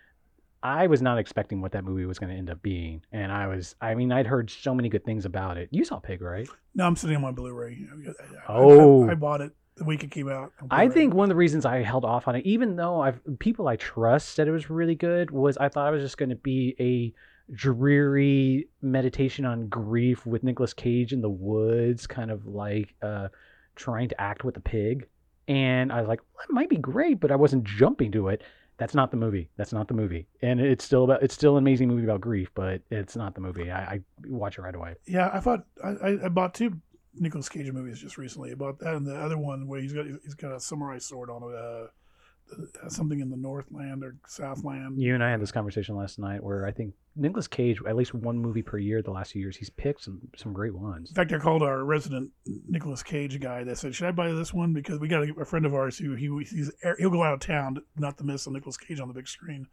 I 0.62 0.86
was 0.86 1.02
not 1.02 1.18
expecting 1.18 1.60
what 1.60 1.72
that 1.72 1.84
movie 1.84 2.06
was 2.06 2.18
going 2.18 2.30
to 2.30 2.36
end 2.36 2.50
up 2.50 2.62
being, 2.62 3.02
and 3.12 3.30
I 3.30 3.46
was. 3.46 3.74
I 3.80 3.94
mean, 3.94 4.12
I'd 4.12 4.26
heard 4.26 4.50
so 4.50 4.74
many 4.74 4.88
good 4.88 5.04
things 5.04 5.24
about 5.24 5.56
it. 5.56 5.68
You 5.70 5.84
saw 5.84 5.98
Pig, 5.98 6.20
right? 6.20 6.48
No, 6.74 6.86
I'm 6.86 6.96
sitting 6.96 7.16
on 7.16 7.22
my 7.22 7.32
Blu-ray. 7.32 7.86
I, 8.48 8.52
oh, 8.52 9.08
I, 9.08 9.12
I 9.12 9.14
bought 9.14 9.40
it 9.40 9.52
the 9.76 9.84
week 9.84 10.02
it 10.02 10.10
came 10.10 10.28
out. 10.28 10.52
I 10.70 10.88
think 10.88 11.14
one 11.14 11.24
of 11.24 11.28
the 11.28 11.36
reasons 11.36 11.66
I 11.66 11.82
held 11.82 12.04
off 12.04 12.28
on 12.28 12.34
it, 12.34 12.46
even 12.46 12.76
though 12.76 13.00
I've 13.00 13.20
people 13.38 13.68
I 13.68 13.76
trust 13.76 14.30
said 14.30 14.48
it 14.48 14.52
was 14.52 14.70
really 14.70 14.94
good, 14.94 15.30
was 15.30 15.56
I 15.58 15.68
thought 15.68 15.88
it 15.88 15.96
was 15.96 16.02
just 16.02 16.18
going 16.18 16.30
to 16.30 16.36
be 16.36 16.74
a 16.80 17.52
dreary 17.54 18.68
meditation 18.80 19.44
on 19.44 19.68
grief 19.68 20.24
with 20.26 20.42
Nicolas 20.42 20.72
Cage 20.72 21.12
in 21.12 21.20
the 21.20 21.30
woods, 21.30 22.06
kind 22.06 22.30
of 22.30 22.46
like 22.46 22.94
uh, 23.02 23.28
trying 23.76 24.08
to 24.08 24.20
act 24.20 24.44
with 24.44 24.56
a 24.56 24.60
pig. 24.60 25.06
And 25.48 25.92
I 25.92 26.00
was 26.00 26.08
like, 26.08 26.20
well, 26.20 26.44
that 26.46 26.52
might 26.52 26.68
be 26.68 26.76
great, 26.76 27.20
but 27.20 27.30
I 27.30 27.36
wasn't 27.36 27.64
jumping 27.64 28.10
to 28.12 28.28
it. 28.28 28.42
That's 28.78 28.94
not 28.94 29.10
the 29.10 29.16
movie. 29.16 29.48
That's 29.56 29.72
not 29.72 29.88
the 29.88 29.94
movie. 29.94 30.26
And 30.42 30.60
it's 30.60 30.84
still 30.84 31.04
about 31.04 31.22
it's 31.22 31.34
still 31.34 31.56
an 31.56 31.62
amazing 31.62 31.88
movie 31.88 32.04
about 32.04 32.20
grief, 32.20 32.50
but 32.54 32.82
it's 32.90 33.16
not 33.16 33.34
the 33.34 33.40
movie. 33.40 33.70
I, 33.70 33.80
I 33.80 34.00
watch 34.26 34.58
it 34.58 34.62
right 34.62 34.74
away. 34.74 34.96
Yeah, 35.06 35.30
I 35.32 35.40
thought 35.40 35.64
I, 35.82 36.18
I 36.24 36.28
bought 36.28 36.52
two 36.52 36.78
Nicolas 37.14 37.48
Cage 37.48 37.70
movies 37.72 38.00
just 38.00 38.18
recently 38.18 38.52
about 38.52 38.78
that, 38.80 38.94
and 38.94 39.06
the 39.06 39.16
other 39.16 39.38
one 39.38 39.66
where 39.66 39.80
he's 39.80 39.94
got 39.94 40.04
he's 40.22 40.34
got 40.34 40.52
a 40.52 40.60
samurai 40.60 40.98
sword 40.98 41.30
on 41.30 41.42
it. 41.44 41.90
Something 42.88 43.20
in 43.20 43.30
the 43.30 43.36
Northland 43.36 44.04
or 44.04 44.16
Southland. 44.26 45.00
You 45.00 45.14
and 45.14 45.22
I 45.22 45.30
had 45.30 45.40
this 45.40 45.52
conversation 45.52 45.96
last 45.96 46.18
night 46.18 46.42
where 46.42 46.66
I 46.66 46.70
think 46.70 46.94
Nicolas 47.16 47.48
Cage, 47.48 47.80
at 47.86 47.96
least 47.96 48.14
one 48.14 48.38
movie 48.38 48.62
per 48.62 48.78
year 48.78 49.02
the 49.02 49.10
last 49.10 49.32
few 49.32 49.40
years, 49.40 49.56
he's 49.56 49.70
picked 49.70 50.04
some 50.04 50.20
some 50.36 50.52
great 50.52 50.74
ones. 50.74 51.10
In 51.10 51.14
fact, 51.14 51.32
I 51.32 51.38
called 51.38 51.62
our 51.62 51.84
resident 51.84 52.30
Nicolas 52.68 53.02
Cage 53.02 53.40
guy 53.40 53.64
that 53.64 53.78
said, 53.78 53.94
"Should 53.94 54.08
I 54.08 54.12
buy 54.12 54.30
this 54.32 54.54
one?" 54.54 54.72
Because 54.72 55.00
we 55.00 55.08
got 55.08 55.28
a, 55.28 55.40
a 55.40 55.44
friend 55.44 55.66
of 55.66 55.74
ours 55.74 55.98
who 55.98 56.14
he 56.14 56.26
he's 56.44 56.70
he'll 56.98 57.10
go 57.10 57.22
out 57.22 57.34
of 57.34 57.40
town 57.40 57.78
not 57.96 58.18
to 58.18 58.24
miss 58.24 58.46
a 58.46 58.50
Nicolas 58.50 58.76
Cage 58.76 59.00
on 59.00 59.08
the 59.08 59.14
big 59.14 59.28
screen. 59.28 59.66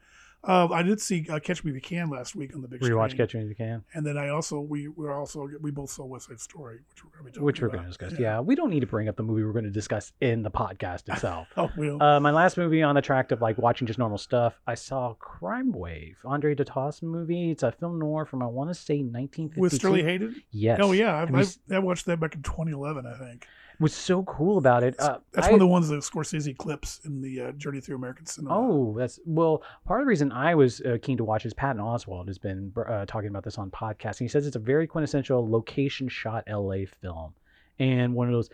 Uh, 0.45 0.67
I 0.71 0.83
did 0.83 0.99
see 0.99 1.25
uh, 1.29 1.39
Catch 1.39 1.63
Me 1.63 1.71
If 1.71 1.75
You 1.75 1.81
Can 1.81 2.09
last 2.09 2.35
week 2.35 2.53
on 2.53 2.61
the 2.61 2.67
big 2.67 2.83
screen. 2.83 2.97
Rewatch 2.97 3.15
Catch 3.15 3.33
Me 3.33 3.41
If 3.41 3.49
You 3.49 3.55
Can. 3.55 3.83
And 3.93 4.05
then 4.05 4.17
I 4.17 4.29
also 4.29 4.59
we 4.59 4.89
were 4.89 5.13
also 5.13 5.47
we 5.61 5.71
both 5.71 5.89
saw 5.89 6.03
West 6.03 6.27
Side 6.27 6.39
Story, 6.39 6.79
which 6.89 7.03
we're 7.03 7.11
going 7.11 7.19
to 7.19 7.23
be 7.23 7.31
talking 7.31 7.45
which 7.45 7.61
we're 7.61 7.69
going 7.69 7.83
to 7.83 7.87
discuss. 7.87 8.13
Yeah. 8.13 8.19
yeah. 8.19 8.39
we 8.41 8.55
don't 8.55 8.69
need 8.69 8.81
to 8.81 8.87
bring 8.87 9.07
up 9.07 9.15
the 9.15 9.23
movie 9.23 9.43
we're 9.43 9.53
going 9.53 9.63
to 9.63 9.71
discuss 9.71 10.11
in 10.19 10.43
the 10.43 10.51
podcast 10.51 11.07
itself. 11.07 11.47
oh, 11.57 11.71
we 11.77 11.87
don't. 11.87 12.01
Uh, 12.01 12.19
my 12.19 12.31
last 12.31 12.57
movie 12.57 12.81
on 12.81 12.95
the 12.95 13.01
track 13.01 13.31
of 13.31 13.41
like 13.41 13.57
watching 13.57 13.87
just 13.87 13.99
normal 13.99 14.17
stuff, 14.17 14.59
I 14.67 14.75
saw 14.75 15.13
Crime 15.13 15.71
Wave, 15.71 16.17
Andre 16.25 16.55
de 16.55 16.65
movie. 17.01 17.51
It's 17.51 17.63
a 17.63 17.71
film 17.71 17.99
noir 17.99 18.25
from 18.25 18.43
I 18.43 18.47
want 18.47 18.69
to 18.69 18.73
say 18.73 18.95
1952. 18.95 19.61
With 19.61 19.73
Sterling 19.73 20.05
Hayden. 20.05 20.43
Yes. 20.51 20.79
Oh 20.81 20.91
yeah, 20.91 21.15
I, 21.15 21.39
I, 21.39 21.45
I 21.75 21.79
watched 21.79 22.05
that 22.07 22.19
back 22.19 22.35
in 22.35 22.43
2011, 22.43 23.05
I 23.05 23.17
think 23.17 23.47
was 23.79 23.93
so 23.93 24.23
cool 24.23 24.57
about 24.57 24.83
it. 24.83 24.99
Uh, 24.99 25.19
that's 25.31 25.47
I, 25.47 25.51
one 25.51 25.55
of 25.55 25.59
the 25.59 25.67
ones 25.67 25.89
that 25.89 25.99
Scorsese 26.01 26.55
clips 26.57 27.01
in 27.05 27.21
the 27.21 27.41
uh, 27.41 27.51
Journey 27.53 27.81
Through 27.81 27.95
American 27.95 28.25
Cinema. 28.25 28.55
Oh, 28.55 28.95
that's 28.97 29.19
well. 29.25 29.63
Part 29.85 30.01
of 30.01 30.05
the 30.05 30.09
reason 30.09 30.31
I 30.31 30.55
was 30.55 30.81
uh, 30.81 30.97
keen 31.01 31.17
to 31.17 31.23
watch 31.23 31.45
is 31.45 31.53
Patton 31.53 31.81
Oswalt 31.81 32.27
has 32.27 32.37
been 32.37 32.71
uh, 32.87 33.05
talking 33.05 33.29
about 33.29 33.43
this 33.43 33.57
on 33.57 33.71
podcast. 33.71 34.19
And 34.19 34.21
he 34.21 34.27
says 34.27 34.47
it's 34.47 34.55
a 34.55 34.59
very 34.59 34.87
quintessential 34.87 35.49
location 35.49 36.07
shot 36.07 36.43
LA 36.49 36.85
film, 37.01 37.33
and 37.79 38.13
one 38.13 38.27
of 38.27 38.33
those. 38.33 38.49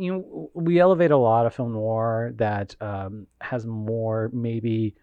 You 0.00 0.12
know, 0.12 0.50
we 0.54 0.78
elevate 0.78 1.10
a 1.10 1.16
lot 1.16 1.44
of 1.44 1.52
film 1.52 1.72
noir 1.72 2.32
that 2.36 2.76
um, 2.80 3.26
has 3.40 3.66
more 3.66 4.30
maybe 4.32 4.94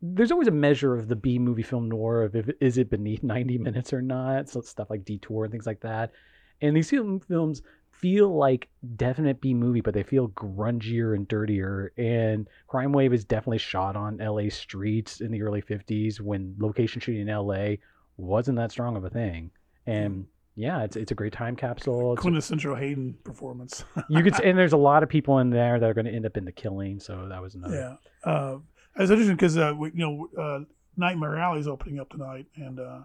there's 0.00 0.30
always 0.30 0.46
a 0.48 0.52
measure 0.52 0.94
of 0.94 1.08
the 1.08 1.16
B 1.16 1.38
movie 1.38 1.62
film 1.62 1.88
noir 1.88 2.22
of 2.22 2.36
if 2.36 2.48
is 2.60 2.78
it 2.78 2.88
beneath 2.88 3.22
90 3.22 3.58
minutes 3.58 3.92
or 3.92 4.00
not. 4.00 4.48
So 4.48 4.60
stuff 4.60 4.90
like 4.90 5.04
Detour 5.04 5.44
and 5.44 5.52
things 5.52 5.66
like 5.66 5.80
that. 5.80 6.12
And 6.60 6.76
these 6.76 6.90
films 6.90 7.62
feel 7.98 8.36
like 8.36 8.68
definite 8.96 9.40
B 9.40 9.54
movie, 9.54 9.80
but 9.80 9.94
they 9.94 10.02
feel 10.02 10.28
grungier 10.28 11.14
and 11.14 11.26
dirtier. 11.26 11.92
And 11.96 12.48
Crime 12.66 12.92
Wave 12.92 13.12
is 13.12 13.24
definitely 13.24 13.58
shot 13.58 13.96
on 13.96 14.18
LA 14.18 14.48
streets 14.50 15.20
in 15.20 15.30
the 15.30 15.42
early 15.42 15.62
50s 15.62 16.20
when 16.20 16.54
location 16.58 17.00
shooting 17.00 17.28
in 17.28 17.34
LA 17.34 17.76
wasn't 18.16 18.56
that 18.58 18.70
strong 18.70 18.96
of 18.96 19.04
a 19.04 19.10
thing. 19.10 19.50
And 19.86 20.26
yeah, 20.54 20.82
it's 20.82 20.96
it's 20.96 21.12
a 21.12 21.14
great 21.14 21.32
time 21.32 21.54
capsule. 21.54 22.12
It's 22.14 22.20
Quintessential 22.20 22.74
a, 22.74 22.78
Hayden 22.78 23.16
performance. 23.24 23.84
you 24.08 24.22
could, 24.22 24.38
and 24.44 24.58
there's 24.58 24.72
a 24.72 24.78
lot 24.78 25.02
of 25.02 25.08
people 25.08 25.38
in 25.38 25.50
there 25.50 25.78
that 25.78 25.88
are 25.88 25.94
going 25.94 26.06
to 26.06 26.12
end 26.12 26.26
up 26.26 26.36
in 26.36 26.44
the 26.44 26.52
killing. 26.52 26.98
So 26.98 27.28
that 27.28 27.40
was 27.40 27.54
another. 27.54 27.98
Yeah, 28.24 28.30
uh, 28.30 28.58
it's 28.96 29.10
interesting 29.10 29.36
because 29.36 29.56
uh, 29.56 29.72
you 29.80 29.92
know 29.94 30.28
uh, 30.36 30.64
Nightmare 30.96 31.38
Alley 31.38 31.60
is 31.60 31.68
opening 31.68 32.00
up 32.00 32.10
tonight, 32.10 32.46
and 32.56 32.80
uh, 32.80 33.00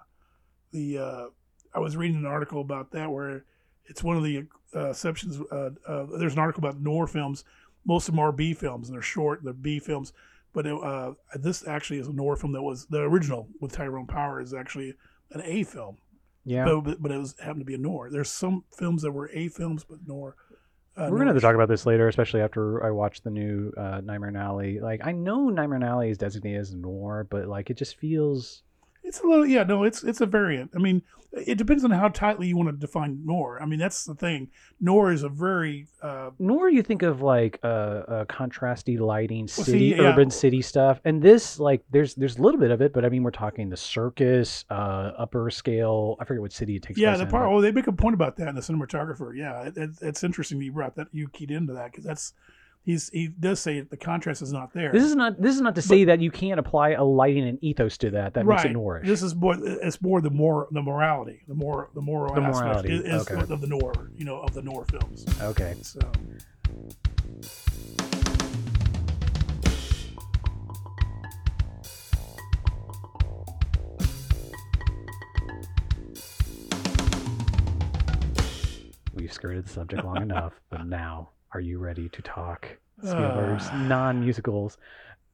the 0.71 0.97
uh, 0.97 1.25
I 1.75 1.79
was 1.79 1.95
reading 1.95 2.17
an 2.17 2.25
article 2.25 2.59
about 2.59 2.91
that 2.91 3.12
where 3.12 3.45
it's 3.85 4.03
one 4.03 4.17
of 4.17 4.23
the 4.23 4.45
uh, 4.75 4.89
exceptions. 4.89 5.39
Uh, 5.51 5.71
uh, 5.87 6.05
there's 6.17 6.33
an 6.33 6.39
article 6.39 6.63
about 6.63 6.81
noir 6.81 7.07
films. 7.07 7.43
Most 7.85 8.07
of 8.07 8.15
them 8.15 8.19
are 8.19 8.31
B 8.31 8.53
films, 8.53 8.89
and 8.89 8.95
they're 8.95 9.01
short. 9.01 9.43
They're 9.43 9.53
B 9.53 9.79
films. 9.79 10.13
But 10.53 10.67
it, 10.67 10.75
uh, 10.81 11.13
this 11.35 11.67
actually 11.67 11.99
is 11.99 12.07
a 12.07 12.13
noir 12.13 12.35
film 12.35 12.53
that 12.53 12.61
was 12.61 12.85
the 12.85 12.99
original 12.99 13.47
with 13.59 13.71
Tyrone 13.71 14.07
Power 14.07 14.39
is 14.39 14.53
actually 14.53 14.93
an 15.31 15.41
A 15.43 15.63
film. 15.63 15.97
Yeah. 16.45 16.65
But, 16.65 17.01
but 17.01 17.11
it 17.11 17.17
was 17.17 17.35
happened 17.39 17.61
to 17.61 17.65
be 17.65 17.73
a 17.73 17.79
noir. 17.79 18.09
There's 18.11 18.29
some 18.29 18.63
films 18.77 19.01
that 19.01 19.11
were 19.11 19.29
A 19.33 19.47
films, 19.47 19.83
but 19.83 19.99
noir. 20.07 20.35
Uh, 20.95 21.07
We're 21.09 21.17
gonna 21.17 21.31
have 21.31 21.37
to 21.37 21.41
talk 21.41 21.55
about 21.55 21.69
this 21.69 21.87
later, 21.87 22.07
especially 22.07 22.41
after 22.41 22.85
I 22.85 22.91
watch 22.91 23.21
the 23.21 23.31
new 23.31 23.73
uh, 23.75 24.01
Nightmare 24.01 24.37
Alley. 24.37 24.79
Like 24.79 25.01
I 25.03 25.11
know 25.11 25.49
Nightmare 25.49 25.83
Alley 25.83 26.11
is 26.11 26.19
designated 26.19 26.61
as 26.61 26.75
noir, 26.75 27.25
but 27.27 27.47
like 27.47 27.71
it 27.71 27.77
just 27.77 27.97
feels 27.97 28.61
it's 29.03 29.19
a 29.22 29.27
little, 29.27 29.45
yeah, 29.45 29.63
no, 29.63 29.83
it's 29.83 30.03
it's 30.03 30.22
a 30.22 30.25
variant. 30.25 30.72
I 30.75 30.79
mean, 30.79 31.01
it 31.33 31.57
depends 31.57 31.83
on 31.83 31.91
how 31.91 32.10
tightly 32.10 32.48
you 32.48 32.55
want 32.55 32.69
to 32.69 32.74
define 32.74 33.25
noir. 33.25 33.60
I 33.62 33.65
mean, 33.65 33.79
that's 33.79 34.05
the 34.05 34.13
thing. 34.13 34.50
Noir 34.79 35.12
is 35.12 35.24
a 35.24 35.29
very 35.29 35.88
uh, 36.01 36.29
noir. 36.38 36.69
You 36.69 36.83
think 36.83 37.01
of 37.01 37.22
like 37.22 37.60
a 37.63 37.67
uh, 37.67 37.69
uh, 37.69 38.25
contrasty 38.25 39.00
lighting, 39.00 39.48
city, 39.48 39.93
see, 39.93 40.00
urban 40.00 40.29
city 40.29 40.62
stuff, 40.62 41.01
and 41.05 41.22
this 41.22 41.60
like 41.60 41.83
there's 41.91 42.13
there's 42.15 42.38
a 42.38 42.41
little 42.41 42.60
bit 42.60 42.72
of 42.72 42.81
it, 42.81 42.93
but 42.93 43.03
I 43.03 43.10
mean, 43.10 43.24
we're 43.24 43.31
talking 43.31 43.69
the 43.69 43.77
circus, 43.77 44.63
uh, 44.69 45.12
upper 45.17 45.50
scale. 45.50 46.15
I 46.19 46.25
forget 46.25 46.41
what 46.41 46.53
city 46.53 46.75
it 46.75 46.83
takes. 46.83 47.00
Yeah, 47.00 47.17
the 47.17 47.24
in, 47.24 47.29
part. 47.29 47.50
But... 47.50 47.55
Oh, 47.55 47.62
they 47.62 47.72
make 47.72 47.88
a 47.88 47.91
point 47.91 48.13
about 48.13 48.38
that 48.38 48.48
in 48.48 48.55
the 48.55 48.62
cinematographer. 48.62 49.36
Yeah, 49.36 49.63
it, 49.63 49.77
it, 49.77 49.89
it's 50.01 50.24
interesting 50.24 50.62
you 50.62 50.72
brought 50.72 50.95
that 50.95 51.07
you 51.12 51.27
keyed 51.29 51.51
into 51.51 51.74
that 51.74 51.91
because 51.91 52.05
that's 52.05 52.33
he's 52.83 53.09
he 53.09 53.27
does 53.27 53.59
say 53.59 53.81
the 53.81 53.97
contrast 53.97 54.41
is 54.41 54.53
not 54.53 54.73
there. 54.73 54.91
This 54.91 55.03
is 55.03 55.15
not 55.15 55.41
this 55.41 55.55
is 55.55 55.61
not 55.61 55.75
to 55.75 55.81
but, 55.81 55.85
say 55.85 56.03
that 56.05 56.19
you 56.19 56.31
can't 56.31 56.59
apply 56.59 56.91
a 56.91 57.03
lighting 57.03 57.47
and 57.47 57.63
ethos 57.63 57.97
to 57.99 58.11
that 58.11 58.33
that 58.35 58.45
right. 58.45 58.57
makes 58.57 58.65
it 58.65 58.77
noirish. 58.77 59.05
This 59.05 59.23
is 59.23 59.35
more 59.35 59.57
it's 59.59 60.01
more 60.01 60.21
the 60.21 60.29
more 60.29 60.67
the 60.71 60.81
morality, 60.81 61.43
the 61.47 61.55
more 61.55 61.89
the 61.95 62.01
moral 62.01 62.35
the 62.35 62.41
aspect 62.41 62.65
morality. 62.65 62.95
is, 62.95 63.29
okay. 63.29 63.53
of 63.53 63.61
the 63.61 63.67
noir, 63.67 64.11
you 64.15 64.25
know, 64.25 64.39
of 64.41 64.53
the 64.53 64.61
noir 64.61 64.85
films. 64.85 65.25
Okay. 65.41 65.75
So 65.81 65.99
We've 79.15 79.31
skirted 79.31 79.65
the 79.65 79.69
subject 79.69 80.03
long 80.03 80.23
enough, 80.23 80.53
but 80.69 80.85
now 80.85 81.29
are 81.53 81.60
you 81.60 81.79
ready 81.79 82.10
to 82.10 82.22
talk 82.22 82.67
Spielberg's 83.00 83.67
uh, 83.67 83.77
non 83.77 84.19
musicals? 84.22 84.77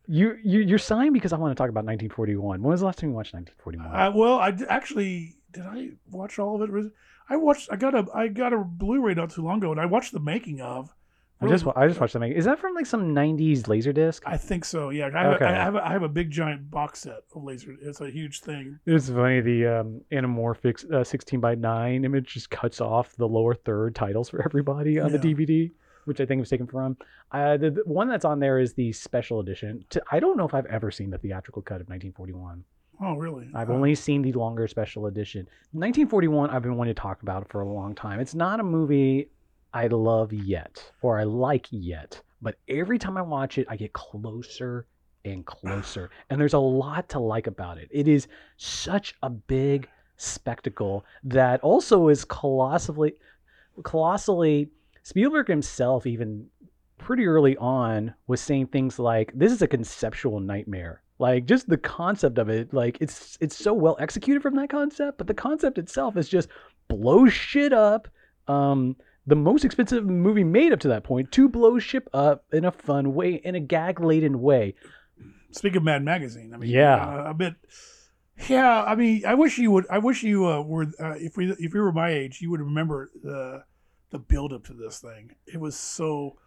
You 0.07 0.37
you 0.43 0.59
you're 0.61 0.77
sighing 0.79 1.13
because 1.13 1.33
I 1.33 1.37
want 1.37 1.51
to 1.51 1.55
talk 1.55 1.69
about 1.69 1.85
1941. 1.85 2.61
When 2.61 2.71
was 2.71 2.79
the 2.79 2.85
last 2.87 2.99
time 2.99 3.11
you 3.11 3.15
watched 3.15 3.33
1941? 3.33 3.95
Uh, 3.95 4.11
well, 4.17 4.39
I 4.39 4.51
d- 4.51 4.65
actually 4.69 5.35
did. 5.51 5.63
I 5.65 5.91
watch 6.09 6.39
all 6.39 6.61
of 6.61 6.73
it. 6.75 6.91
I 7.29 7.35
watched. 7.35 7.69
I 7.71 7.75
got 7.75 7.93
a. 7.93 8.05
I 8.13 8.27
got 8.27 8.53
a 8.53 8.57
Blu-ray 8.57 9.13
not 9.13 9.29
too 9.29 9.43
long 9.43 9.59
ago, 9.59 9.71
and 9.71 9.79
I 9.79 9.85
watched 9.85 10.13
the 10.13 10.19
making 10.19 10.61
of. 10.61 10.93
I 11.41 11.47
just 11.47 11.65
I 11.75 11.87
just 11.87 12.01
watched 12.01 12.13
the 12.13 12.19
making. 12.19 12.37
Is 12.37 12.43
that 12.45 12.59
from 12.59 12.73
like 12.75 12.85
some 12.85 13.15
90s 13.15 13.67
laser 13.69 13.93
disc? 13.93 14.23
I 14.25 14.35
think 14.35 14.65
so. 14.65 14.89
Yeah, 14.89 15.09
I 15.15 15.21
have, 15.21 15.33
Okay. 15.35 15.45
a, 15.45 15.47
I 15.47 15.51
have, 15.53 15.75
a, 15.75 15.87
I 15.87 15.91
have 15.93 16.03
a 16.03 16.09
big 16.09 16.31
giant 16.31 16.69
box 16.69 16.99
set 17.01 17.19
of 17.33 17.43
laser. 17.45 17.75
It's 17.81 18.01
a 18.01 18.09
huge 18.09 18.41
thing. 18.41 18.77
It's 18.85 19.09
funny 19.09 19.39
the 19.39 19.65
um, 19.67 20.01
anamorphic 20.11 20.91
uh, 20.91 21.01
16 21.05 21.39
by 21.39 21.55
9 21.55 22.03
image 22.03 22.33
just 22.33 22.49
cuts 22.49 22.81
off 22.81 23.15
the 23.15 23.25
lower 23.25 23.53
third 23.55 23.95
titles 23.95 24.27
for 24.27 24.43
everybody 24.43 24.99
on 24.99 25.13
the 25.13 25.17
DVD, 25.19 25.71
which 26.05 26.19
I 26.21 26.25
think 26.25 26.39
was 26.39 26.49
taken 26.49 26.67
from. 26.67 26.97
Uh, 27.31 27.57
the, 27.57 27.71
the 27.71 27.83
one 27.85 28.07
that's 28.07 28.25
on 28.25 28.39
there 28.39 28.59
is 28.59 28.73
the 28.73 28.91
special 28.91 29.39
edition. 29.39 29.83
To, 29.91 30.01
I 30.11 30.19
don't 30.19 30.37
know 30.37 30.45
if 30.45 30.53
I've 30.53 30.65
ever 30.67 30.91
seen 30.91 31.09
the 31.09 31.17
theatrical 31.17 31.61
cut 31.61 31.81
of 31.81 31.87
1941. 31.89 32.63
Oh, 33.01 33.13
really? 33.15 33.49
I've 33.55 33.69
Uh, 33.69 33.73
only 33.73 33.95
seen 33.95 34.21
the 34.21 34.33
longer 34.33 34.67
special 34.67 35.05
edition. 35.07 35.41
1941, 35.71 36.49
I've 36.49 36.61
been 36.63 36.75
wanting 36.75 36.93
to 36.95 37.01
talk 37.01 37.21
about 37.21 37.47
for 37.49 37.61
a 37.61 37.67
long 37.67 37.95
time. 37.95 38.19
It's 38.19 38.35
not 38.35 38.59
a 38.59 38.63
movie 38.63 39.29
I 39.73 39.87
love 39.87 40.33
yet 40.33 40.91
or 41.01 41.19
I 41.19 41.23
like 41.23 41.67
yet, 41.71 42.21
but 42.41 42.55
every 42.67 42.97
time 42.99 43.15
I 43.17 43.21
watch 43.21 43.57
it, 43.57 43.67
I 43.69 43.75
get 43.77 43.93
closer 43.93 44.85
and 45.25 45.45
closer. 45.45 46.09
And 46.29 46.41
there's 46.41 46.53
a 46.53 46.59
lot 46.59 47.07
to 47.09 47.19
like 47.19 47.47
about 47.47 47.77
it. 47.77 47.87
It 47.91 48.07
is 48.07 48.27
such 48.57 49.13
a 49.21 49.29
big 49.29 49.87
spectacle 50.17 51.05
that 51.23 51.61
also 51.61 52.07
is 52.09 52.25
colossally, 52.25 53.13
colossally. 53.83 54.69
Spielberg 55.03 55.47
himself, 55.47 56.05
even 56.05 56.47
pretty 56.97 57.25
early 57.25 57.55
on, 57.57 58.13
was 58.27 58.41
saying 58.41 58.67
things 58.67 58.99
like, 58.99 59.31
"This 59.33 59.51
is 59.51 59.61
a 59.61 59.67
conceptual 59.67 60.39
nightmare." 60.39 61.01
Like 61.17 61.45
just 61.45 61.67
the 61.67 61.77
concept 61.77 62.37
of 62.37 62.49
it, 62.49 62.73
like 62.73 62.97
it's 63.01 63.37
it's 63.41 63.57
so 63.57 63.73
well 63.73 63.97
executed 63.99 64.41
from 64.41 64.55
that 64.55 64.69
concept, 64.69 65.17
but 65.17 65.27
the 65.27 65.33
concept 65.33 65.77
itself 65.77 66.15
is 66.17 66.29
just 66.29 66.47
blow 66.87 67.27
shit 67.27 67.73
up. 67.73 68.07
Um, 68.47 68.95
the 69.27 69.35
most 69.35 69.65
expensive 69.65 70.05
movie 70.05 70.43
made 70.43 70.71
up 70.73 70.79
to 70.79 70.87
that 70.87 71.03
point 71.03 71.31
to 71.33 71.49
blow 71.49 71.77
ship 71.77 72.07
up 72.13 72.45
in 72.51 72.65
a 72.65 72.71
fun 72.71 73.13
way, 73.13 73.33
in 73.35 73.53
a 73.55 73.59
gag 73.59 73.99
laden 73.99 74.41
way. 74.41 74.75
Speak 75.51 75.75
of 75.75 75.83
Mad 75.83 76.03
Magazine, 76.03 76.53
I 76.53 76.57
mean, 76.57 76.69
Yeah. 76.69 76.95
uh, 76.95 77.29
a 77.31 77.33
bit. 77.33 77.55
Yeah, 78.47 78.83
I 78.83 78.95
mean, 78.95 79.25
I 79.25 79.33
wish 79.33 79.57
you 79.57 79.71
would. 79.71 79.85
I 79.89 79.97
wish 79.97 80.23
you 80.23 80.47
uh, 80.47 80.61
were. 80.61 80.85
Uh, 80.99 81.15
if 81.17 81.35
we, 81.35 81.51
if 81.51 81.73
you 81.73 81.81
were 81.81 81.91
my 81.91 82.09
age, 82.09 82.39
you 82.41 82.49
would 82.51 82.61
remember 82.61 83.09
the 83.21 83.63
the 84.11 84.19
buildup 84.19 84.65
to 84.65 84.73
this 84.73 84.99
thing. 84.99 85.35
It 85.45 85.59
was 85.59 85.75
so 85.75 86.37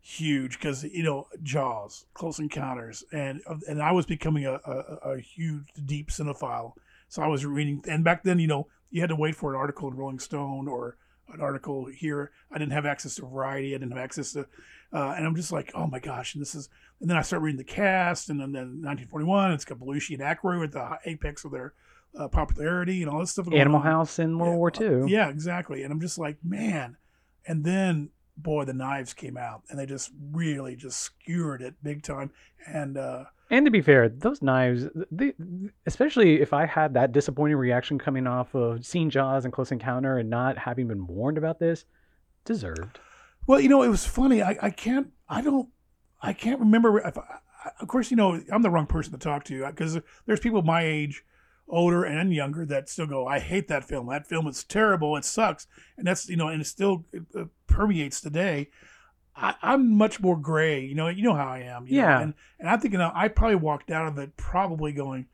huge 0.00 0.58
because 0.58 0.84
you 0.84 1.02
know 1.02 1.26
Jaws, 1.42 2.06
Close 2.14 2.38
Encounters, 2.38 3.04
and 3.12 3.42
and 3.68 3.82
I 3.82 3.92
was 3.92 4.06
becoming 4.06 4.46
a, 4.46 4.54
a, 4.64 5.14
a 5.14 5.20
huge 5.20 5.72
deep 5.84 6.10
cinephile. 6.10 6.72
So 7.08 7.22
I 7.22 7.26
was 7.28 7.44
reading, 7.44 7.84
and 7.88 8.04
back 8.04 8.24
then, 8.24 8.38
you 8.38 8.48
know, 8.48 8.66
you 8.90 9.00
had 9.00 9.10
to 9.10 9.16
wait 9.16 9.36
for 9.36 9.54
an 9.54 9.58
article 9.58 9.88
in 9.88 9.96
Rolling 9.96 10.18
Stone 10.18 10.68
or 10.68 10.96
an 11.32 11.40
article 11.40 11.86
here. 11.86 12.32
I 12.50 12.58
didn't 12.58 12.72
have 12.72 12.86
access 12.86 13.16
to 13.16 13.26
Variety. 13.26 13.74
I 13.74 13.78
didn't 13.78 13.92
have 13.92 14.02
access 14.02 14.32
to, 14.32 14.40
uh, 14.92 15.14
and 15.16 15.26
I'm 15.26 15.36
just 15.36 15.52
like, 15.52 15.72
oh 15.74 15.86
my 15.86 15.98
gosh, 15.98 16.34
and 16.34 16.40
this 16.40 16.54
is. 16.54 16.68
And 17.00 17.10
then 17.10 17.16
I 17.18 17.22
start 17.22 17.42
reading 17.42 17.58
the 17.58 17.64
cast, 17.64 18.30
and 18.30 18.40
then, 18.40 18.52
then 18.52 18.82
1941, 18.82 19.52
it's 19.52 19.66
got 19.66 19.78
Belushi 19.78 20.14
and 20.14 20.22
Aykroyd 20.22 20.60
with 20.60 20.72
the 20.72 20.98
apex 21.04 21.44
of 21.44 21.52
their 21.52 21.74
uh, 22.18 22.28
popularity 22.28 23.02
and 23.02 23.10
all 23.10 23.20
this 23.20 23.30
stuff. 23.32 23.46
Animal 23.52 23.80
on. 23.80 23.86
House 23.86 24.18
in 24.18 24.38
World 24.38 24.52
Yeah, 24.52 24.56
War 24.56 24.72
uh, 25.02 25.04
II. 25.06 25.12
Yeah, 25.12 25.28
exactly. 25.28 25.82
And 25.82 25.92
I'm 25.92 26.00
just 26.00 26.18
like, 26.18 26.38
man. 26.44 26.96
And 27.46 27.64
then, 27.64 28.10
boy, 28.36 28.64
the 28.64 28.72
knives 28.74 29.14
came 29.14 29.36
out, 29.36 29.62
and 29.68 29.78
they 29.78 29.86
just 29.86 30.10
really 30.32 30.76
just 30.76 30.98
skewered 31.00 31.62
it 31.62 31.74
big 31.82 32.02
time. 32.02 32.30
And 32.66 32.96
uh, 32.98 33.24
And 33.50 33.64
to 33.66 33.70
be 33.70 33.80
fair, 33.82 34.08
those 34.08 34.42
knives, 34.42 34.86
they, 35.10 35.34
especially 35.86 36.40
if 36.40 36.52
I 36.52 36.66
had 36.66 36.94
that 36.94 37.12
disappointing 37.12 37.56
reaction 37.56 37.98
coming 37.98 38.26
off 38.26 38.54
of 38.54 38.84
seeing 38.84 39.10
Jaws 39.10 39.44
and 39.44 39.52
Close 39.52 39.70
Encounter 39.70 40.18
and 40.18 40.28
not 40.28 40.58
having 40.58 40.88
been 40.88 41.06
warned 41.06 41.38
about 41.38 41.58
this, 41.60 41.84
deserved. 42.44 42.98
well, 43.46 43.60
you 43.60 43.68
know, 43.68 43.82
it 43.82 43.88
was 43.88 44.04
funny. 44.04 44.42
I, 44.42 44.56
I 44.60 44.70
can't. 44.70 45.08
I 45.28 45.40
don't. 45.42 45.68
I 46.22 46.32
can't 46.32 46.60
remember. 46.60 46.98
If 46.98 47.16
I- 47.18 47.38
of 47.80 47.88
course, 47.88 48.12
you 48.12 48.16
know, 48.16 48.40
I'm 48.52 48.62
the 48.62 48.70
wrong 48.70 48.86
person 48.86 49.12
to 49.12 49.18
talk 49.18 49.42
to 49.44 49.66
because 49.66 49.98
there's 50.24 50.38
people 50.38 50.62
my 50.62 50.82
age, 50.84 51.24
older 51.68 52.04
and 52.04 52.32
younger, 52.32 52.64
that 52.66 52.88
still 52.88 53.06
go, 53.06 53.26
"I 53.26 53.38
hate 53.38 53.68
that 53.68 53.84
film. 53.84 54.08
That 54.08 54.26
film 54.26 54.46
is 54.46 54.64
terrible. 54.64 55.16
It 55.16 55.24
sucks." 55.24 55.66
And 55.96 56.06
that's 56.06 56.28
you 56.28 56.36
know, 56.36 56.48
and 56.48 56.60
it 56.60 56.66
still 56.66 57.04
uh, 57.36 57.44
permeates 57.66 58.20
today. 58.20 58.68
I, 59.34 59.54
I'm 59.62 59.96
much 59.96 60.20
more 60.20 60.36
gray. 60.36 60.80
You 60.84 60.94
know, 60.94 61.08
you 61.08 61.22
know 61.22 61.34
how 61.34 61.48
I 61.48 61.58
am. 61.60 61.86
you 61.86 62.00
know, 62.00 62.06
Yeah. 62.08 62.20
and 62.20 62.34
and 62.58 62.68
I'm 62.70 62.80
thinking, 62.80 63.00
I 63.00 63.28
probably 63.28 63.56
walked 63.56 63.90
out 63.90 64.06
of 64.08 64.18
it 64.18 64.36
probably 64.36 64.92
going, 64.92 65.26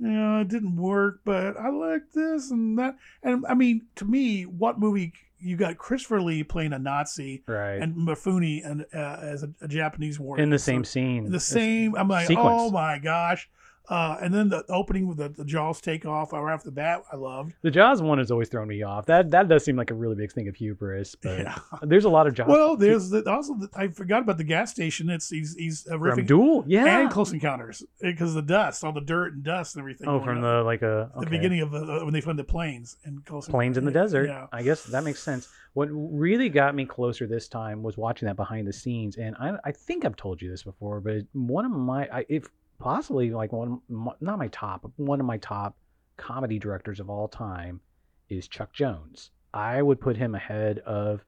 you 0.00 0.08
know, 0.08 0.40
it 0.40 0.48
didn't 0.48 0.76
work, 0.76 1.20
but 1.24 1.56
I 1.56 1.68
like 1.68 2.10
this 2.14 2.50
and 2.50 2.76
that. 2.78 2.96
And 3.22 3.44
I 3.48 3.54
mean, 3.54 3.82
to 3.96 4.04
me, 4.04 4.42
what 4.44 4.80
movie 4.80 5.12
you 5.38 5.56
got 5.56 5.76
Christopher 5.78 6.20
Lee 6.22 6.42
playing 6.42 6.72
a 6.72 6.78
Nazi 6.78 7.42
Right. 7.46 7.74
and 7.80 7.94
Mifune 7.94 8.64
and 8.68 8.86
uh, 8.94 9.18
as 9.20 9.42
a, 9.42 9.50
a 9.60 9.68
Japanese 9.68 10.18
warrior 10.18 10.42
in 10.42 10.48
the 10.50 10.58
So- 10.58 10.72
same 10.72 10.84
scene. 10.84 11.26
in 11.26 11.32
the 11.32 11.38
same. 11.38 11.94
I'm 11.96 12.08
like, 12.08 12.26
sequence. 12.28 12.48
oh 12.50 12.70
my 12.70 12.98
gosh. 12.98 13.48
Uh, 13.88 14.16
and 14.22 14.32
then 14.32 14.48
the 14.48 14.64
opening 14.70 15.06
with 15.06 15.18
the, 15.18 15.28
the 15.28 15.44
jaws 15.44 15.78
take 15.80 16.06
off 16.06 16.32
right 16.32 16.54
after 16.54 16.70
that, 16.70 17.02
I 17.12 17.16
loved. 17.16 17.52
The 17.60 17.70
Jaws 17.70 18.00
one 18.00 18.16
has 18.18 18.30
always 18.30 18.48
thrown 18.48 18.66
me 18.66 18.82
off. 18.82 19.04
That 19.06 19.30
that 19.32 19.48
does 19.48 19.62
seem 19.62 19.76
like 19.76 19.90
a 19.90 19.94
really 19.94 20.14
big 20.14 20.32
thing 20.32 20.48
of 20.48 20.56
hubris, 20.56 21.14
but 21.22 21.38
Yeah. 21.40 21.58
there's 21.82 22.06
a 22.06 22.08
lot 22.08 22.26
of 22.26 22.32
Jaws. 22.34 22.48
Well, 22.48 22.76
there's 22.76 23.10
the, 23.10 23.28
also 23.30 23.54
the, 23.54 23.68
I 23.74 23.88
forgot 23.88 24.22
about 24.22 24.38
the 24.38 24.44
gas 24.44 24.70
station. 24.70 25.10
It's 25.10 25.28
he's 25.28 25.54
he's 25.54 25.86
uh, 25.86 25.98
from 25.98 26.24
Duel, 26.24 26.64
yeah. 26.66 27.00
and 27.00 27.10
Close 27.10 27.32
Encounters 27.32 27.82
because 28.00 28.32
the 28.32 28.40
dust, 28.42 28.82
all 28.84 28.92
the 28.92 29.02
dirt 29.02 29.34
and 29.34 29.44
dust 29.44 29.74
and 29.76 29.82
everything. 29.82 30.08
oh, 30.08 30.18
from 30.20 30.38
on. 30.38 30.42
the 30.42 30.62
like 30.62 30.80
a 30.80 31.10
the 31.20 31.26
beginning 31.26 31.60
of 31.60 31.74
uh, 31.74 32.00
when 32.04 32.14
they 32.14 32.22
found 32.22 32.38
the 32.38 32.44
planes 32.44 32.96
and 33.04 33.24
Close 33.26 33.46
planes 33.48 33.76
in 33.76 33.84
the 33.84 33.90
desert. 33.92 34.28
Yeah. 34.28 34.46
I 34.50 34.62
guess 34.62 34.84
that 34.84 35.04
makes 35.04 35.22
sense. 35.22 35.48
What 35.74 35.88
really 35.90 36.48
got 36.48 36.74
me 36.74 36.86
closer 36.86 37.26
this 37.26 37.48
time 37.48 37.82
was 37.82 37.96
watching 37.98 38.26
that 38.26 38.36
behind 38.36 38.66
the 38.66 38.72
scenes, 38.72 39.16
and 39.16 39.34
I, 39.38 39.56
I 39.64 39.72
think 39.72 40.04
I've 40.04 40.16
told 40.16 40.40
you 40.40 40.48
this 40.48 40.62
before, 40.62 41.00
but 41.00 41.22
one 41.32 41.64
of 41.64 41.72
my, 41.72 42.08
I, 42.12 42.24
if 42.28 42.46
possibly 42.78 43.30
like 43.30 43.52
one 43.52 43.80
not 43.88 44.38
my 44.38 44.48
top, 44.48 44.90
one 44.96 45.20
of 45.20 45.26
my 45.26 45.38
top 45.38 45.76
comedy 46.16 46.58
directors 46.58 47.00
of 47.00 47.10
all 47.10 47.28
time 47.28 47.80
is 48.28 48.48
Chuck 48.48 48.72
Jones. 48.72 49.30
I 49.52 49.82
would 49.82 50.00
put 50.00 50.16
him 50.16 50.34
ahead 50.34 50.80
of 50.80 51.24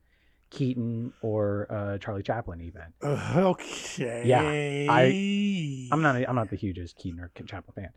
Keaton 0.50 1.12
or 1.23 1.67
uh, 1.71 1.99
Charlie 1.99 2.23
Chaplin, 2.23 2.61
even. 2.61 2.83
Okay. 3.03 4.23
Yeah, 4.25 4.43
I 4.43 5.88
I'm 5.93 6.03
not, 6.03 6.17
a, 6.17 6.29
I'm 6.29 6.37
not 6.37 6.50
the 6.50 6.57
hugest 6.57 6.97
Keaton 6.97 7.21
or 7.21 7.31
Chaplin 7.47 7.75
fan. 7.75 7.91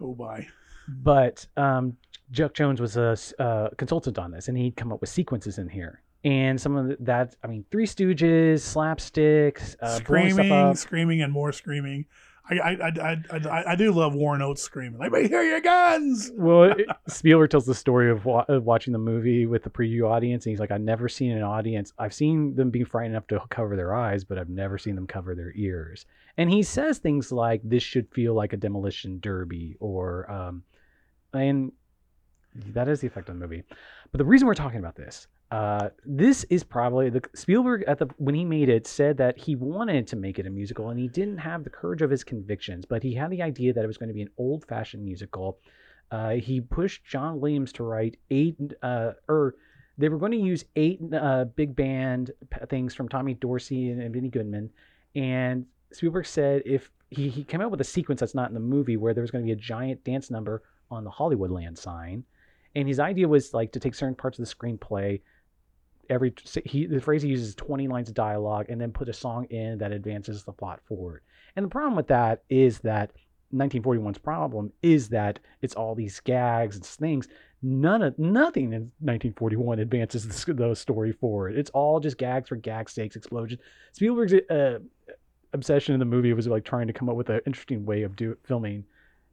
Oh 0.00 0.14
my. 0.14 0.46
but 0.88 1.46
um, 1.56 1.96
Chuck 2.32 2.54
Jones 2.54 2.80
was 2.80 2.96
a 2.96 3.16
uh, 3.38 3.68
consultant 3.76 4.18
on 4.18 4.30
this, 4.30 4.48
and 4.48 4.56
he'd 4.56 4.76
come 4.76 4.92
up 4.92 5.00
with 5.00 5.10
sequences 5.10 5.58
in 5.58 5.68
here. 5.68 6.02
And 6.24 6.60
some 6.60 6.76
of 6.76 6.96
that, 7.04 7.36
I 7.44 7.46
mean, 7.46 7.64
Three 7.70 7.86
Stooges, 7.86 8.54
slapsticks, 8.56 9.76
uh, 9.80 9.96
screaming, 9.96 10.50
up. 10.50 10.76
screaming, 10.76 11.22
and 11.22 11.32
more 11.32 11.52
screaming. 11.52 12.06
I 12.48 12.54
I, 12.54 12.92
I, 13.02 13.16
I, 13.32 13.64
I, 13.72 13.76
do 13.76 13.92
love 13.92 14.14
Warren 14.14 14.40
Oates 14.42 14.62
screaming. 14.62 14.98
Like, 14.98 15.12
hear 15.12 15.42
your 15.42 15.60
guns. 15.60 16.30
Well, 16.36 16.64
it, 16.64 16.86
Spielberg 17.08 17.50
tells 17.50 17.66
the 17.66 17.74
story 17.74 18.10
of, 18.10 18.24
wa- 18.24 18.44
of 18.48 18.64
watching 18.64 18.92
the 18.92 18.98
movie 18.98 19.46
with 19.46 19.62
the 19.64 19.70
preview 19.70 20.08
audience, 20.08 20.46
and 20.46 20.50
he's 20.50 20.60
like, 20.60 20.70
"I've 20.70 20.80
never 20.80 21.08
seen 21.08 21.32
an 21.32 21.42
audience. 21.42 21.92
I've 21.98 22.14
seen 22.14 22.54
them 22.54 22.70
be 22.70 22.84
frightened 22.84 23.14
enough 23.14 23.26
to 23.28 23.40
cover 23.50 23.74
their 23.74 23.94
eyes, 23.94 24.22
but 24.22 24.38
I've 24.38 24.48
never 24.48 24.78
seen 24.78 24.94
them 24.94 25.06
cover 25.06 25.34
their 25.34 25.52
ears." 25.56 26.06
And 26.36 26.50
he 26.50 26.62
says 26.62 26.98
things 26.98 27.32
like, 27.32 27.60
"This 27.64 27.82
should 27.82 28.08
feel 28.12 28.34
like 28.34 28.52
a 28.52 28.56
demolition 28.56 29.18
derby," 29.20 29.76
or, 29.80 30.30
um, 30.30 30.62
and 31.32 31.72
that 32.54 32.88
is 32.88 33.00
the 33.00 33.06
effect 33.06 33.28
on 33.28 33.38
the 33.38 33.46
movie. 33.46 33.64
But 34.12 34.18
the 34.18 34.24
reason 34.24 34.46
we're 34.46 34.54
talking 34.54 34.78
about 34.78 34.96
this, 34.96 35.26
uh, 35.50 35.90
this 36.04 36.44
is 36.44 36.64
probably 36.64 37.08
the 37.08 37.22
Spielberg 37.34 37.84
at 37.86 37.98
the 37.98 38.08
when 38.16 38.34
he 38.34 38.44
made 38.44 38.68
it 38.68 38.86
said 38.86 39.16
that 39.18 39.38
he 39.38 39.54
wanted 39.54 40.06
to 40.08 40.16
make 40.16 40.40
it 40.40 40.46
a 40.46 40.50
musical 40.50 40.90
and 40.90 40.98
he 40.98 41.06
didn't 41.06 41.38
have 41.38 41.62
the 41.62 41.70
courage 41.70 42.02
of 42.02 42.10
his 42.10 42.24
convictions, 42.24 42.84
but 42.84 43.02
he 43.02 43.14
had 43.14 43.30
the 43.30 43.42
idea 43.42 43.72
that 43.72 43.84
it 43.84 43.86
was 43.86 43.96
going 43.96 44.08
to 44.08 44.14
be 44.14 44.22
an 44.22 44.30
old-fashioned 44.38 45.04
musical. 45.04 45.58
Uh, 46.10 46.30
he 46.30 46.60
pushed 46.60 47.04
John 47.04 47.40
Williams 47.40 47.72
to 47.74 47.84
write 47.84 48.16
eight, 48.30 48.56
uh, 48.82 49.12
or 49.28 49.54
they 49.98 50.08
were 50.08 50.18
going 50.18 50.32
to 50.32 50.38
use 50.38 50.64
eight 50.74 51.00
uh, 51.14 51.44
big 51.44 51.76
band 51.76 52.32
things 52.68 52.94
from 52.94 53.08
Tommy 53.08 53.34
Dorsey 53.34 53.90
and, 53.90 54.02
and 54.02 54.12
Benny 54.12 54.28
Goodman, 54.28 54.70
and 55.14 55.64
Spielberg 55.92 56.26
said 56.26 56.62
if 56.66 56.90
he, 57.10 57.28
he 57.28 57.44
came 57.44 57.60
up 57.60 57.70
with 57.70 57.80
a 57.80 57.84
sequence 57.84 58.18
that's 58.18 58.34
not 58.34 58.48
in 58.48 58.54
the 58.54 58.60
movie 58.60 58.96
where 58.96 59.14
there 59.14 59.22
was 59.22 59.30
going 59.30 59.44
to 59.44 59.46
be 59.46 59.52
a 59.52 59.56
giant 59.56 60.02
dance 60.02 60.28
number 60.28 60.64
on 60.90 61.04
the 61.04 61.10
Hollywoodland 61.10 61.78
sign, 61.78 62.24
and 62.74 62.88
his 62.88 62.98
idea 62.98 63.28
was 63.28 63.54
like 63.54 63.70
to 63.72 63.80
take 63.80 63.94
certain 63.94 64.16
parts 64.16 64.40
of 64.40 64.44
the 64.44 64.52
screenplay. 64.52 65.20
Every 66.08 66.34
he 66.64 66.86
the 66.86 67.00
phrase 67.00 67.22
he 67.22 67.28
uses 67.28 67.48
is 67.48 67.54
20 67.54 67.88
lines 67.88 68.08
of 68.08 68.14
dialogue 68.14 68.66
and 68.68 68.80
then 68.80 68.92
put 68.92 69.08
a 69.08 69.12
song 69.12 69.44
in 69.46 69.78
that 69.78 69.92
advances 69.92 70.44
the 70.44 70.52
plot 70.52 70.80
forward. 70.84 71.22
And 71.56 71.64
the 71.64 71.70
problem 71.70 71.96
with 71.96 72.08
that 72.08 72.42
is 72.48 72.78
that 72.80 73.12
1941's 73.54 74.18
problem 74.18 74.72
is 74.82 75.08
that 75.10 75.38
it's 75.62 75.74
all 75.74 75.94
these 75.94 76.20
gags 76.20 76.76
and 76.76 76.84
things. 76.84 77.28
None 77.62 78.02
of 78.02 78.18
nothing 78.18 78.72
in 78.72 78.92
1941 79.00 79.78
advances 79.78 80.26
the, 80.26 80.54
the 80.54 80.74
story 80.74 81.12
forward. 81.12 81.56
It's 81.56 81.70
all 81.70 82.00
just 82.00 82.18
gags 82.18 82.48
for 82.48 82.56
gag's 82.56 82.92
sakes, 82.92 83.16
explosions. 83.16 83.60
Spielberg's 83.92 84.34
uh, 84.50 84.78
obsession 85.52 85.94
in 85.94 85.98
the 85.98 86.04
movie 86.04 86.32
was 86.32 86.46
like 86.46 86.64
trying 86.64 86.86
to 86.86 86.92
come 86.92 87.08
up 87.08 87.16
with 87.16 87.30
an 87.30 87.40
interesting 87.46 87.84
way 87.86 88.02
of 88.02 88.14
do 88.16 88.36
filming 88.44 88.84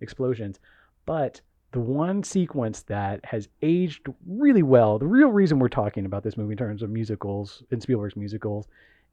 explosions. 0.01 0.59
But 1.05 1.41
the 1.73 1.79
one 1.79 2.23
sequence 2.23 2.83
that 2.83 3.25
has 3.25 3.49
aged 3.63 4.07
really 4.25 4.63
well, 4.63 4.99
the 4.99 5.07
real 5.07 5.29
reason 5.29 5.59
we're 5.59 5.67
talking 5.67 6.05
about 6.05 6.23
this 6.23 6.37
movie 6.37 6.53
in 6.53 6.57
terms 6.57 6.83
of 6.83 6.89
musicals 6.89 7.63
in 7.71 7.81
Spielberg's 7.81 8.15
musicals, 8.15 8.67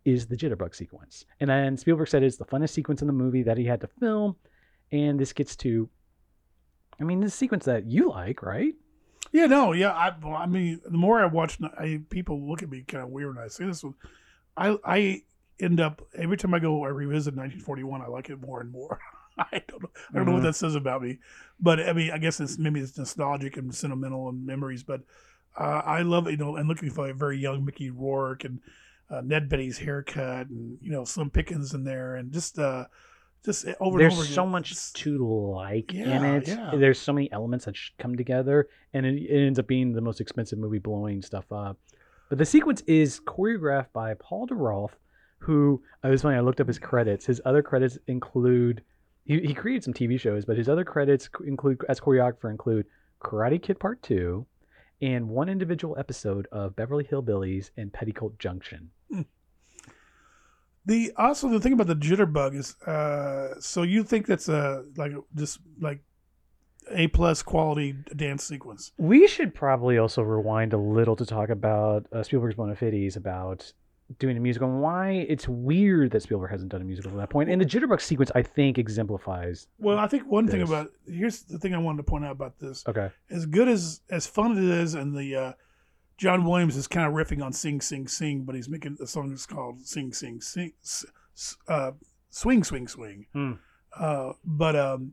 is 0.05 0.27
the 0.27 0.37
jitterbug 0.37 0.75
sequence. 0.75 1.25
And 1.41 1.51
then 1.51 1.77
Spielberg 1.77 2.09
said 2.09 2.23
it's 2.23 2.37
the 2.37 2.45
funnest 2.45 2.71
sequence 2.71 3.01
in 3.01 3.07
the 3.07 3.13
movie 3.13 3.43
that 3.43 3.59
he 3.59 3.65
had 3.65 3.81
to 3.81 3.87
film. 3.87 4.37
And 4.93 5.19
this 5.19 5.33
gets 5.33 5.57
to, 5.57 5.89
I 7.01 7.05
mean, 7.05 7.21
this 7.21 7.35
sequence 7.35 7.65
that 7.65 7.87
you 7.87 8.11
like, 8.11 8.43
right? 8.43 8.75
Yeah, 9.33 9.47
no, 9.47 9.73
yeah. 9.73 9.93
I, 9.93 10.15
I 10.27 10.47
mean, 10.47 10.81
the 10.85 10.97
more 10.97 11.21
I 11.21 11.27
watch, 11.27 11.59
I, 11.79 12.01
people 12.11 12.49
look 12.49 12.63
at 12.63 12.71
me 12.71 12.83
kind 12.83 13.05
of 13.05 13.11
weird 13.11 13.37
when 13.37 13.45
I 13.45 13.49
say 13.49 13.67
this 13.67 13.83
one. 13.83 13.95
I, 14.57 14.77
I 14.85 15.23
end 15.61 15.81
up 15.81 16.03
every 16.15 16.37
time 16.37 16.53
I 16.53 16.59
go, 16.59 16.85
I 16.85 16.89
revisit 16.89 17.35
1941. 17.35 18.03
I 18.03 18.07
like 18.07 18.29
it 18.29 18.41
more 18.41 18.61
and 18.61 18.71
more. 18.71 19.01
I 19.53 19.63
don't 19.69 19.83
know. 19.83 19.89
I 20.11 20.15
don't 20.15 20.23
mm-hmm. 20.23 20.27
know 20.27 20.33
what 20.33 20.39
mm-hmm. 20.39 20.47
that 20.47 20.55
says 20.55 20.75
about 20.75 21.03
me, 21.03 21.19
but 21.59 21.81
I 21.81 21.93
mean, 21.93 22.11
I 22.11 22.19
guess 22.19 22.41
it's 22.41 22.59
maybe 22.59 22.81
it's 22.81 22.97
nostalgic 22.97 23.57
and 23.57 23.75
sentimental 23.75 24.29
and 24.29 24.45
memories. 24.45 24.83
But 24.83 25.01
uh, 25.59 25.83
I 25.85 26.03
love 26.03 26.31
you 26.31 26.37
know, 26.37 26.57
and 26.57 26.69
looking 26.69 26.91
for 26.91 27.09
a 27.09 27.15
very 27.15 27.39
young 27.39 27.65
Mickey 27.65 27.91
Rourke 27.91 28.45
and 28.45 28.61
uh, 29.11 29.23
Ned 29.23 29.49
Beatty's 29.49 29.79
haircut, 29.79 30.49
and 30.49 30.79
you 30.83 30.91
know, 30.91 31.05
Slim 31.05 31.31
Pickens 31.31 31.75
in 31.75 31.85
there, 31.85 32.17
and 32.17 32.33
just 32.33 32.59
uh, 32.59 32.85
just 33.45 33.67
over. 33.81 33.99
There's 33.99 34.15
over 34.15 34.25
so 34.25 34.47
much 34.47 34.93
to 34.93 35.55
like 35.57 35.93
yeah, 35.93 36.17
in 36.17 36.25
it. 36.25 36.49
Yeah. 36.49 36.73
There's 36.75 36.99
so 36.99 37.13
many 37.13 37.33
elements 37.33 37.65
that 37.65 37.77
come 37.99 38.17
together, 38.17 38.69
and 38.93 39.07
it, 39.07 39.23
it 39.23 39.47
ends 39.47 39.59
up 39.59 39.67
being 39.67 39.93
the 39.93 40.01
most 40.01 40.21
expensive 40.21 40.59
movie, 40.59 40.79
blowing 40.79 41.23
stuff 41.23 41.51
up. 41.51 41.79
But 42.29 42.39
the 42.39 42.47
sequence 42.47 42.83
is 42.83 43.21
choreographed 43.21 43.93
by 43.93 44.15
Paul 44.15 44.47
de 44.47 44.55
who 45.41 45.83
uh, 46.05 46.09
it 46.09 46.11
was 46.11 46.23
funny. 46.23 46.37
I 46.37 46.41
looked 46.41 46.61
up 46.61 46.69
his 46.69 46.79
credits. 46.79 47.27
His 47.27 47.41
other 47.45 47.63
credits 47.63 47.99
include 48.07 48.83
he, 49.31 49.39
he 49.47 49.55
created 49.55 49.85
some 49.85 49.95
TV 49.95 50.19
shows, 50.19 50.45
but 50.45 50.57
his 50.57 50.69
other 50.69 50.85
credits 50.85 51.29
include 51.47 51.85
as 51.89 52.01
choreographer 52.01 52.51
include 52.51 52.87
Karate 53.23 53.63
Kid 53.63 53.79
Part 53.79 54.03
Two, 54.03 54.45
and 55.01 55.29
one 55.29 55.49
individual 55.49 55.97
episode 55.97 56.49
of 56.51 56.75
Beverly 56.75 57.05
Hillbillies 57.05 57.71
and 57.77 57.93
Petticoat 57.93 58.41
Junction. 58.41 58.91
Hmm. 59.09 59.23
The 60.85 61.13
also 61.17 61.49
the 61.49 61.61
thing 61.61 61.75
about 61.75 61.87
the 61.87 61.95
jitterbug 61.95 62.57
is, 62.57 62.75
uh, 62.83 63.61
so 63.61 63.83
you 63.83 64.03
think 64.03 64.27
that's 64.27 64.49
a 64.49 64.85
like 64.97 65.13
just 65.37 65.61
like 65.81 66.01
a 66.91 67.07
plus 67.07 67.41
quality 67.41 67.95
dance 68.17 68.43
sequence. 68.43 68.91
We 68.99 69.29
should 69.29 69.55
probably 69.55 69.97
also 69.97 70.23
rewind 70.23 70.73
a 70.73 70.79
little 70.79 71.15
to 71.15 71.25
talk 71.25 71.51
about 71.51 72.05
uh, 72.13 72.25
Spielberg's 72.25 72.57
bona 72.57 72.75
fides 72.75 73.15
about 73.15 73.73
doing 74.19 74.37
a 74.37 74.41
musical 74.41 74.69
and 74.69 74.81
why 74.81 75.27
it's 75.29 75.49
weird 75.49 76.11
that 76.11 76.23
Spielberg 76.23 76.51
hasn't 76.51 76.71
done 76.73 76.81
a 76.81 76.85
musical 76.85 77.11
at 77.13 77.17
that 77.17 77.31
point. 77.31 77.51
And 77.51 77.61
the 77.61 77.65
jitterbug 77.65 78.01
sequence, 78.01 78.31
I 78.35 78.43
think, 78.43 78.79
exemplifies. 78.79 79.69
Well, 79.79 79.99
I 79.99 80.07
think 80.07 80.27
one 80.27 80.47
this. 80.47 80.55
thing 80.55 80.63
about 80.63 80.91
here's 81.07 81.43
the 81.43 81.59
thing 81.59 81.75
I 81.75 81.79
wanted 81.79 81.99
to 81.99 82.03
point 82.05 82.25
out 82.25 82.33
about 82.33 82.59
this. 82.59 82.85
Okay. 82.89 83.11
As 83.31 83.47
good 83.47 83.69
as 83.69 84.01
as 84.11 84.27
fun 84.27 84.53
as 84.53 84.59
it 84.59 84.65
is, 84.65 84.95
and 84.95 85.17
the 85.17 85.37
uh, 85.37 85.53
John 86.19 86.45
Williams 86.45 86.77
is 86.77 86.87
kind 86.87 87.07
of 87.07 87.13
riffing 87.13 87.43
on 87.43 87.53
"Sing 87.53 87.81
Sing 87.81 88.09
Sing," 88.09 88.43
but 88.43 88.55
he's 88.55 88.69
making 88.69 88.99
a 89.01 89.07
song 89.07 89.31
that's 89.31 89.47
called 89.47 89.87
"Sing 89.87 90.13
Sing 90.13 90.41
Sing," 90.41 90.73
uh, 91.69 91.93
"Swing 92.31 92.65
Swing 92.65 92.89
Swing." 92.89 93.27
Hmm. 93.33 93.53
Uh, 93.99 94.33
but 94.45 94.77
um, 94.77 95.13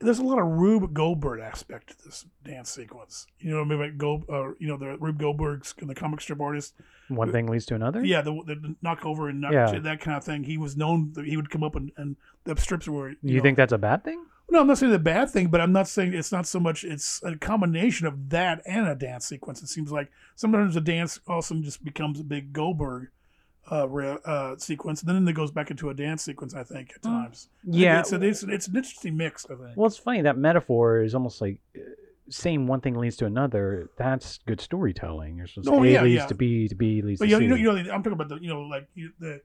there's 0.00 0.18
a 0.18 0.24
lot 0.24 0.38
of 0.38 0.46
Rube 0.46 0.94
Goldberg 0.94 1.40
aspect 1.40 1.90
to 1.90 2.04
this 2.04 2.24
dance 2.42 2.70
sequence. 2.70 3.26
You 3.38 3.50
know, 3.50 3.58
what 3.58 3.66
I 3.66 3.68
mean, 3.68 3.80
like 3.80 3.98
Gold, 3.98 4.24
uh, 4.28 4.48
you 4.58 4.66
know, 4.66 4.76
the 4.76 4.96
Rube 4.98 5.18
Goldberg's 5.18 5.74
the 5.80 5.94
comic 5.94 6.20
strip 6.20 6.40
artist. 6.40 6.74
One 7.08 7.30
thing 7.30 7.46
leads 7.46 7.66
to 7.66 7.74
another. 7.74 8.04
Yeah, 8.04 8.22
the, 8.22 8.32
the 8.46 8.76
knock 8.82 9.04
over 9.04 9.28
and 9.28 9.40
knock, 9.40 9.52
yeah. 9.52 9.78
that 9.78 10.00
kind 10.00 10.16
of 10.16 10.24
thing. 10.24 10.44
He 10.44 10.56
was 10.56 10.76
known 10.76 11.12
that 11.14 11.26
he 11.26 11.36
would 11.36 11.50
come 11.50 11.62
up 11.62 11.76
and, 11.76 11.92
and 11.96 12.16
the 12.44 12.56
strips 12.56 12.88
were. 12.88 13.10
You, 13.10 13.16
you 13.22 13.36
know, 13.36 13.42
think 13.42 13.56
that's 13.56 13.72
a 13.72 13.78
bad 13.78 14.02
thing? 14.04 14.24
No, 14.50 14.60
I'm 14.60 14.66
not 14.66 14.78
saying 14.78 14.90
the 14.90 14.98
bad 14.98 15.30
thing, 15.30 15.48
but 15.48 15.60
I'm 15.60 15.72
not 15.72 15.86
saying 15.86 16.14
it's 16.14 16.32
not 16.32 16.46
so 16.46 16.58
much. 16.58 16.82
It's 16.82 17.22
a 17.22 17.36
combination 17.36 18.06
of 18.06 18.30
that 18.30 18.62
and 18.66 18.88
a 18.88 18.96
dance 18.96 19.26
sequence. 19.26 19.62
It 19.62 19.68
seems 19.68 19.92
like 19.92 20.10
sometimes 20.34 20.74
a 20.74 20.80
dance 20.80 21.20
also 21.28 21.54
just 21.56 21.84
becomes 21.84 22.18
a 22.18 22.24
big 22.24 22.52
Goldberg 22.52 23.08
uh, 23.70 23.86
uh, 23.86 24.56
sequence, 24.56 25.02
and 25.02 25.08
then 25.08 25.26
it 25.26 25.32
goes 25.32 25.50
back 25.50 25.70
into 25.70 25.90
a 25.90 25.94
dance 25.94 26.22
sequence. 26.22 26.54
I 26.54 26.64
think 26.64 26.92
at 26.96 27.02
mm. 27.02 27.22
times. 27.22 27.48
Yeah, 27.64 28.00
it's, 28.00 28.12
a, 28.12 28.22
it's, 28.22 28.42
it's 28.42 28.68
an 28.68 28.76
interesting 28.76 29.16
mix. 29.16 29.46
I 29.46 29.54
think. 29.54 29.76
Well, 29.76 29.86
it's 29.86 29.98
funny 29.98 30.22
that 30.22 30.36
metaphor 30.36 31.02
is 31.02 31.14
almost 31.14 31.40
like 31.40 31.60
uh, 31.76 31.80
saying 32.28 32.66
one 32.66 32.80
thing 32.80 32.94
leads 32.94 33.16
to 33.16 33.26
another. 33.26 33.90
That's 33.96 34.38
good 34.46 34.60
storytelling. 34.60 35.40
It's 35.40 35.52
just 35.52 35.68
oh, 35.68 35.82
A 35.82 35.86
yeah, 35.86 36.02
leads 36.02 36.22
yeah. 36.22 36.26
to 36.26 36.34
B, 36.34 36.68
to 36.68 36.74
B 36.74 37.02
leads 37.02 37.20
but 37.20 37.26
to 37.26 37.30
you 37.30 37.38
C. 37.38 37.44
You 37.44 37.48
know, 37.50 37.56
you 37.56 37.82
know, 37.84 37.92
I'm 37.92 38.02
talking 38.02 38.12
about 38.12 38.28
the 38.28 38.36
you 38.36 38.48
know 38.48 38.62
like 38.62 38.88
you, 38.94 39.12
the 39.18 39.40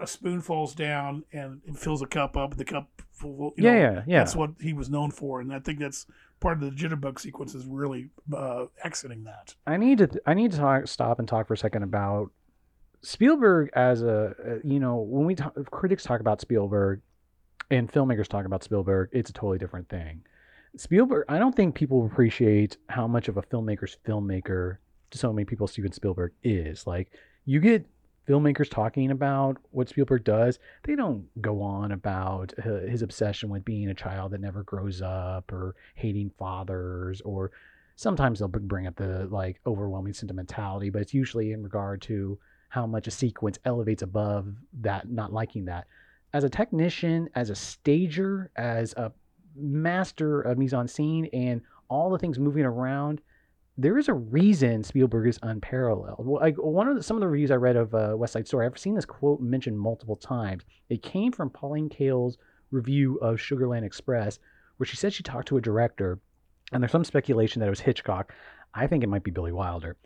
a 0.00 0.06
spoon 0.06 0.42
falls 0.42 0.74
down 0.74 1.24
and 1.32 1.60
it 1.66 1.76
fills 1.76 2.02
a 2.02 2.06
cup 2.06 2.36
up. 2.36 2.56
The 2.56 2.64
cup, 2.64 2.88
full, 3.12 3.54
yeah, 3.56 3.72
know, 3.72 3.78
yeah, 3.78 4.02
yeah. 4.06 4.18
That's 4.18 4.36
what 4.36 4.50
he 4.60 4.72
was 4.72 4.90
known 4.90 5.10
for, 5.10 5.40
and 5.40 5.52
I 5.52 5.58
think 5.58 5.78
that's 5.78 6.06
part 6.40 6.62
of 6.62 6.64
the 6.64 6.70
jitterbug 6.70 7.18
sequence 7.18 7.54
is 7.54 7.64
really 7.66 8.10
uh, 8.34 8.66
exiting 8.84 9.24
that. 9.24 9.54
I 9.66 9.76
need 9.76 9.98
to 9.98 10.20
I 10.26 10.34
need 10.34 10.52
to 10.52 10.58
talk, 10.58 10.86
stop 10.86 11.18
and 11.18 11.26
talk 11.26 11.46
for 11.46 11.54
a 11.54 11.58
second 11.58 11.82
about 11.82 12.30
Spielberg 13.02 13.70
as 13.74 14.02
a 14.02 14.34
uh, 14.46 14.54
you 14.62 14.80
know 14.80 14.96
when 14.96 15.24
we 15.24 15.34
talk, 15.34 15.54
critics 15.70 16.04
talk 16.04 16.20
about 16.20 16.40
Spielberg 16.40 17.00
and 17.70 17.90
filmmakers 17.90 18.28
talk 18.28 18.44
about 18.44 18.62
Spielberg, 18.62 19.10
it's 19.12 19.30
a 19.30 19.32
totally 19.32 19.58
different 19.58 19.88
thing. 19.88 20.22
Spielberg, 20.76 21.24
I 21.28 21.38
don't 21.38 21.54
think 21.54 21.74
people 21.74 22.06
appreciate 22.06 22.76
how 22.88 23.06
much 23.06 23.28
of 23.28 23.36
a 23.36 23.42
filmmaker's 23.42 23.96
filmmaker 24.06 24.78
to 25.10 25.18
so 25.18 25.32
many 25.32 25.44
people 25.44 25.66
Steven 25.66 25.92
Spielberg 25.92 26.32
is. 26.42 26.86
Like 26.86 27.10
you 27.44 27.60
get 27.60 27.86
filmmakers 28.28 28.70
talking 28.70 29.10
about 29.10 29.56
what 29.70 29.88
Spielberg 29.88 30.24
does, 30.24 30.58
they 30.84 30.94
don't 30.94 31.26
go 31.40 31.62
on 31.62 31.92
about 31.92 32.52
his 32.62 33.02
obsession 33.02 33.48
with 33.48 33.64
being 33.64 33.88
a 33.88 33.94
child 33.94 34.32
that 34.32 34.40
never 34.40 34.62
grows 34.62 35.02
up 35.02 35.50
or 35.50 35.74
hating 35.94 36.30
fathers 36.38 37.20
or 37.22 37.50
sometimes 37.96 38.38
they'll 38.38 38.48
bring 38.48 38.86
up 38.86 38.96
the 38.96 39.26
like 39.30 39.60
overwhelming 39.66 40.12
sentimentality, 40.12 40.90
but 40.90 41.02
it's 41.02 41.14
usually 41.14 41.52
in 41.52 41.62
regard 41.62 42.00
to 42.02 42.38
how 42.70 42.86
much 42.86 43.06
a 43.06 43.10
sequence 43.10 43.58
elevates 43.64 44.02
above 44.02 44.54
that, 44.80 45.10
not 45.10 45.32
liking 45.32 45.66
that. 45.66 45.86
As 46.32 46.44
a 46.44 46.48
technician, 46.48 47.28
as 47.34 47.50
a 47.50 47.54
stager, 47.54 48.50
as 48.56 48.94
a 48.94 49.12
master 49.56 50.40
of 50.40 50.56
mise 50.56 50.72
en 50.72 50.88
scene, 50.88 51.26
and 51.32 51.60
all 51.88 52.10
the 52.10 52.18
things 52.18 52.38
moving 52.38 52.64
around, 52.64 53.20
there 53.76 53.98
is 53.98 54.08
a 54.08 54.14
reason 54.14 54.84
Spielberg 54.84 55.26
is 55.26 55.38
unparalleled. 55.42 56.24
Well, 56.24 56.40
like 56.40 56.56
one 56.56 56.86
of 56.86 56.96
the, 56.96 57.02
some 57.02 57.16
of 57.16 57.20
the 57.20 57.28
reviews 57.28 57.50
I 57.50 57.56
read 57.56 57.76
of 57.76 57.94
uh, 57.94 58.14
West 58.16 58.34
Side 58.34 58.46
Story, 58.46 58.66
I've 58.66 58.78
seen 58.78 58.94
this 58.94 59.04
quote 59.04 59.40
mentioned 59.40 59.78
multiple 59.78 60.16
times. 60.16 60.62
It 60.88 61.02
came 61.02 61.32
from 61.32 61.50
Pauline 61.50 61.88
Kael's 61.88 62.38
review 62.70 63.16
of 63.16 63.36
Sugarland 63.36 63.84
Express, 63.84 64.38
where 64.76 64.86
she 64.86 64.96
said 64.96 65.12
she 65.12 65.24
talked 65.24 65.48
to 65.48 65.56
a 65.56 65.60
director, 65.60 66.20
and 66.72 66.80
there's 66.82 66.92
some 66.92 67.04
speculation 67.04 67.58
that 67.60 67.66
it 67.66 67.70
was 67.70 67.80
Hitchcock. 67.80 68.32
I 68.74 68.86
think 68.86 69.02
it 69.02 69.08
might 69.08 69.24
be 69.24 69.32
Billy 69.32 69.50
Wilder. 69.50 69.96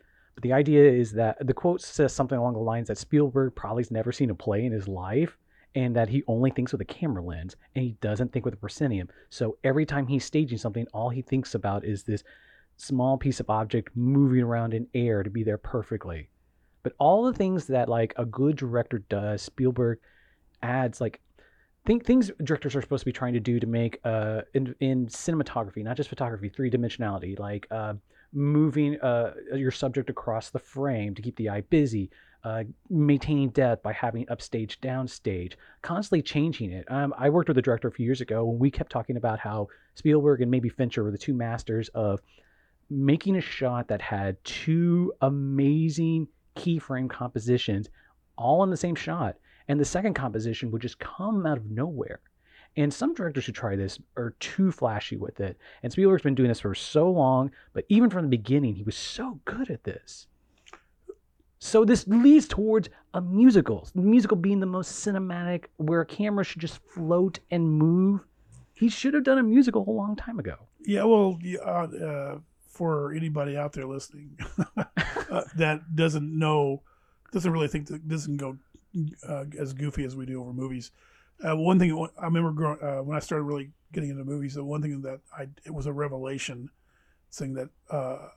The 0.42 0.53
idea 0.53 0.90
is 0.90 1.12
that 1.12 1.47
the 1.47 1.55
quote 1.55 1.81
says 1.81 2.12
something 2.12 2.38
along 2.38 2.55
the 2.55 2.61
lines 2.61 2.88
that 2.88 2.99
Spielberg 2.99 3.55
probably's 3.55 3.90
never 3.90 4.12
seen 4.12 4.31
a 4.31 4.35
play 4.35 4.64
in 4.64 4.73
his 4.73 4.88
life 4.88 5.37
and 5.75 5.94
that 5.97 6.09
he 6.09 6.23
only 6.27 6.51
thinks 6.51 6.73
with 6.73 6.81
a 6.81 6.87
camera 6.87 7.23
lens 7.23 7.57
and 7.75 7.85
he 7.85 7.92
doesn't 8.01 8.33
think 8.33 8.44
with 8.44 8.55
a 8.55 8.59
proscenium. 8.59 9.09
So 9.31 9.59
every 9.64 9.87
time 9.87 10.07
he's 10.07 10.25
staging 10.25 10.59
something, 10.59 10.87
all 10.92 11.11
he 11.11 11.23
thinks 11.23 11.55
about 11.55 11.85
is 11.85 12.03
this 12.03 12.25
small 12.77 13.16
piece 13.16 13.40
of 13.40 13.51
object 13.51 13.97
moving 13.97 14.42
around 14.42 14.75
in 14.75 14.87
air 14.94 15.23
to 15.23 15.31
be 15.31 15.42
there 15.42 15.59
perfectly. 15.59 16.29
But 16.83 16.94
all 16.99 17.25
the 17.25 17.33
things 17.33 17.66
that 17.68 17.88
like 17.88 18.12
a 18.16 18.25
good 18.25 18.57
director 18.57 18.99
does, 19.09 19.42
Spielberg 19.42 19.99
adds 20.62 21.01
like 21.01 21.20
think 21.87 22.05
things 22.05 22.31
directors 22.42 22.75
are 22.75 22.83
supposed 22.83 23.03
to 23.03 23.07
be 23.07 23.12
trying 23.12 23.35
to 23.35 23.40
do 23.40 23.61
to 23.61 23.66
make 23.66 24.01
uh 24.05 24.42
in, 24.55 24.75
in 24.81 25.07
cinematography, 25.07 25.83
not 25.83 25.97
just 25.97 26.09
photography, 26.09 26.49
three 26.49 26.70
dimensionality, 26.70 27.38
like 27.38 27.66
uh 27.70 27.94
moving 28.35 29.01
uh, 29.01 29.33
your 29.55 29.70
subject 29.70 30.11
across 30.11 30.51
the 30.51 30.59
frame 30.59 31.14
to 31.14 31.23
keep 31.23 31.37
the 31.37 31.49
eye 31.49 31.62
busy, 31.62 32.11
uh, 32.42 32.64
maintaining 32.90 33.49
depth 33.51 33.83
by 33.83 33.92
having 33.92 34.29
upstage, 34.29 34.81
downstage, 34.81 35.55
constantly 35.83 36.20
changing 36.20 36.73
it. 36.73 36.85
Um, 36.90 37.14
I 37.16 37.31
worked 37.31 37.49
with 37.49 37.59
a 37.59 37.62
director 37.62 37.88
a 37.88 37.92
few 37.92 38.05
years 38.05 38.20
ago 38.20 38.51
and 38.51 38.59
we 38.59 38.70
kept 38.70 38.92
talking 38.92 39.16
about 39.16 39.38
how 39.38 39.68
Spielberg 39.94 40.42
and 40.42 40.51
maybe 40.51 40.68
Fincher 40.68 41.03
were 41.05 41.11
the 41.11 41.18
two 41.18 41.35
masters 41.35 41.88
of 41.90 42.20
making 42.90 43.37
a 43.37 43.40
shot 43.40 43.88
that 43.88 44.03
had 44.03 44.42
two 44.44 45.12
amazing 45.23 46.29
keyframe 46.57 47.09
compositions 47.09 47.88
all 48.37 48.62
in 48.62 48.70
the 48.70 48.77
same 48.77 48.94
shot. 48.94 49.37
And 49.68 49.81
the 49.81 49.85
second 49.85 50.14
composition 50.14 50.70
would 50.70 50.83
just 50.83 50.99
come 50.99 51.47
out 51.47 51.57
of 51.57 51.70
nowhere. 51.70 52.20
And 52.77 52.93
some 52.93 53.15
directors 53.15 53.47
who 53.47 53.53
try 53.53 53.77
this 53.77 53.99
are 54.17 54.35
too 54.41 54.73
flashy 54.73 55.17
with 55.17 55.41
it. 55.41 55.57
And 55.83 55.93
Spielberg's 55.93 56.23
been 56.23 56.35
doing 56.35 56.49
this 56.49 56.61
for 56.61 56.75
so 56.75 57.11
long, 57.11 57.53
but 57.73 57.85
even 57.89 58.11
from 58.11 58.23
the 58.23 58.37
beginning, 58.37 58.75
he 58.75 58.83
was 58.83 58.97
so 58.97 59.41
good 59.45 59.71
at 59.71 59.85
this. 59.85 60.27
So 61.61 61.85
this 61.85 62.07
leads 62.07 62.47
towards 62.47 62.91
a 63.15 63.21
musical. 63.21 63.89
The 63.95 64.03
musical 64.03 64.37
being 64.37 64.61
the 64.61 64.67
most 64.67 65.07
cinematic, 65.07 65.67
where 65.77 66.03
a 66.03 66.07
camera 66.07 66.45
should 66.45 66.61
just 66.61 66.79
float 66.79 67.39
and 67.51 67.79
move. 67.79 68.21
He 68.75 68.89
should 68.89 69.15
have 69.15 69.25
done 69.25 69.39
a 69.39 69.43
musical 69.43 69.89
a 69.89 69.91
long 69.91 70.17
time 70.17 70.39
ago. 70.39 70.57
Yeah, 70.85 71.05
well, 71.05 71.39
uh, 71.65 71.69
uh, 71.69 72.39
for 72.67 73.13
anybody 73.15 73.57
out 73.57 73.73
there 73.73 73.87
listening 73.87 74.37
uh, 74.77 75.43
that 75.57 75.97
doesn't 75.97 76.39
know, 76.39 76.83
doesn't 77.33 77.51
really 77.51 77.69
think 77.69 77.87
that 77.87 78.07
doesn't 78.09 78.37
go 78.37 78.59
uh, 79.27 79.45
as 79.59 79.73
goofy 79.73 80.05
as 80.05 80.17
we 80.17 80.27
do 80.27 80.43
over 80.43 80.53
movies. 80.53 80.91
Uh, 81.42 81.57
one 81.57 81.79
thing 81.79 82.09
I 82.18 82.25
remember 82.25 82.53
growing, 82.53 82.79
uh, 82.83 83.03
when 83.03 83.16
I 83.16 83.20
started 83.20 83.44
really 83.44 83.70
getting 83.92 84.11
into 84.11 84.25
movies, 84.25 84.55
the 84.55 84.64
one 84.64 84.83
thing 84.83 85.03
that 85.03 85.20
I 85.37 85.49
it 85.64 85.73
was 85.73 85.87
a 85.87 85.92
revelation, 85.92 86.70
saying 87.31 87.55
that 87.55 87.68
uh, 87.90 88.29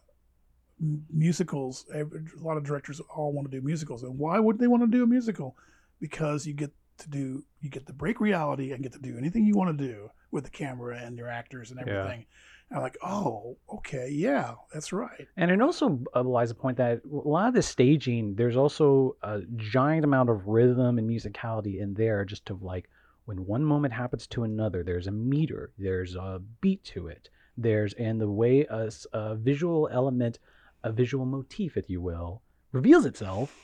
musicals. 0.79 1.85
A 1.93 2.05
lot 2.41 2.57
of 2.57 2.63
directors 2.63 2.99
all 3.15 3.33
want 3.33 3.49
to 3.49 3.57
do 3.59 3.65
musicals, 3.65 4.03
and 4.03 4.17
why 4.17 4.39
would 4.39 4.59
they 4.59 4.67
want 4.67 4.83
to 4.83 4.87
do 4.87 5.03
a 5.03 5.07
musical? 5.07 5.55
Because 5.99 6.45
you 6.45 6.53
get 6.53 6.71
to 6.99 7.09
do 7.09 7.43
you 7.61 7.69
get 7.69 7.85
to 7.87 7.93
break 7.93 8.19
reality 8.19 8.71
and 8.71 8.83
get 8.83 8.93
to 8.93 8.99
do 8.99 9.17
anything 9.17 9.45
you 9.45 9.55
want 9.55 9.77
to 9.77 9.87
do 9.87 10.09
with 10.31 10.43
the 10.43 10.49
camera 10.49 10.97
and 10.97 11.17
your 11.17 11.29
actors 11.29 11.71
and 11.71 11.79
everything. 11.79 12.19
Yeah. 12.21 12.25
I'm 12.71 12.81
like, 12.81 12.97
oh, 13.01 13.57
okay, 13.75 14.09
yeah, 14.11 14.55
that's 14.73 14.91
right. 14.91 15.27
And 15.37 15.49
it 15.51 15.61
also 15.61 16.01
belies 16.13 16.49
the 16.49 16.55
point 16.55 16.77
that 16.77 17.01
a 17.05 17.29
lot 17.29 17.47
of 17.47 17.53
the 17.53 17.61
staging, 17.61 18.35
there's 18.35 18.57
also 18.57 19.15
a 19.23 19.41
giant 19.55 20.03
amount 20.03 20.29
of 20.29 20.47
rhythm 20.47 20.97
and 20.97 21.09
musicality 21.09 21.79
in 21.79 21.93
there, 21.93 22.25
just 22.25 22.45
to 22.47 22.59
like 22.61 22.89
when 23.25 23.45
one 23.45 23.63
moment 23.63 23.93
happens 23.93 24.27
to 24.27 24.43
another, 24.43 24.83
there's 24.83 25.07
a 25.07 25.11
meter, 25.11 25.71
there's 25.77 26.15
a 26.15 26.41
beat 26.61 26.83
to 26.85 27.07
it, 27.07 27.29
there's 27.57 27.93
and 27.93 28.19
the 28.19 28.29
way 28.29 28.65
a, 28.69 28.91
a 29.13 29.35
visual 29.35 29.87
element, 29.91 30.39
a 30.83 30.91
visual 30.91 31.25
motif, 31.25 31.77
if 31.77 31.89
you 31.89 32.01
will, 32.01 32.41
reveals 32.71 33.05
itself. 33.05 33.55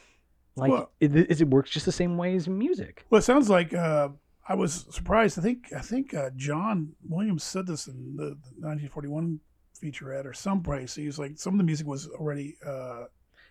Like 0.56 0.72
well, 0.72 0.92
it, 1.00 1.16
it, 1.16 1.42
it 1.42 1.50
works 1.50 1.72
just 1.72 1.86
the 1.86 1.92
same 1.92 2.16
way 2.18 2.36
as 2.36 2.48
music. 2.48 3.06
Well, 3.10 3.20
it 3.20 3.24
sounds 3.24 3.50
like 3.50 3.74
uh, 3.74 4.10
I 4.48 4.56
was 4.56 4.86
surprised. 4.90 5.40
I 5.40 5.42
think 5.42 5.72
I 5.76 5.82
think 5.82 6.14
uh, 6.14 6.30
John 6.36 6.94
Williams 7.08 7.44
said 7.44 7.68
this 7.68 7.88
in 7.88 8.16
the, 8.18 8.26
the 8.26 8.68
1941 8.68 9.40
featurette 9.82 10.26
or 10.26 10.34
some 10.34 10.62
place. 10.62 10.96
He 10.96 11.06
was 11.06 11.20
like, 11.20 11.38
some 11.38 11.54
of 11.54 11.58
the 11.58 11.64
music 11.64 11.88
was 11.88 12.08
already. 12.08 12.58
Uh, 12.66 13.06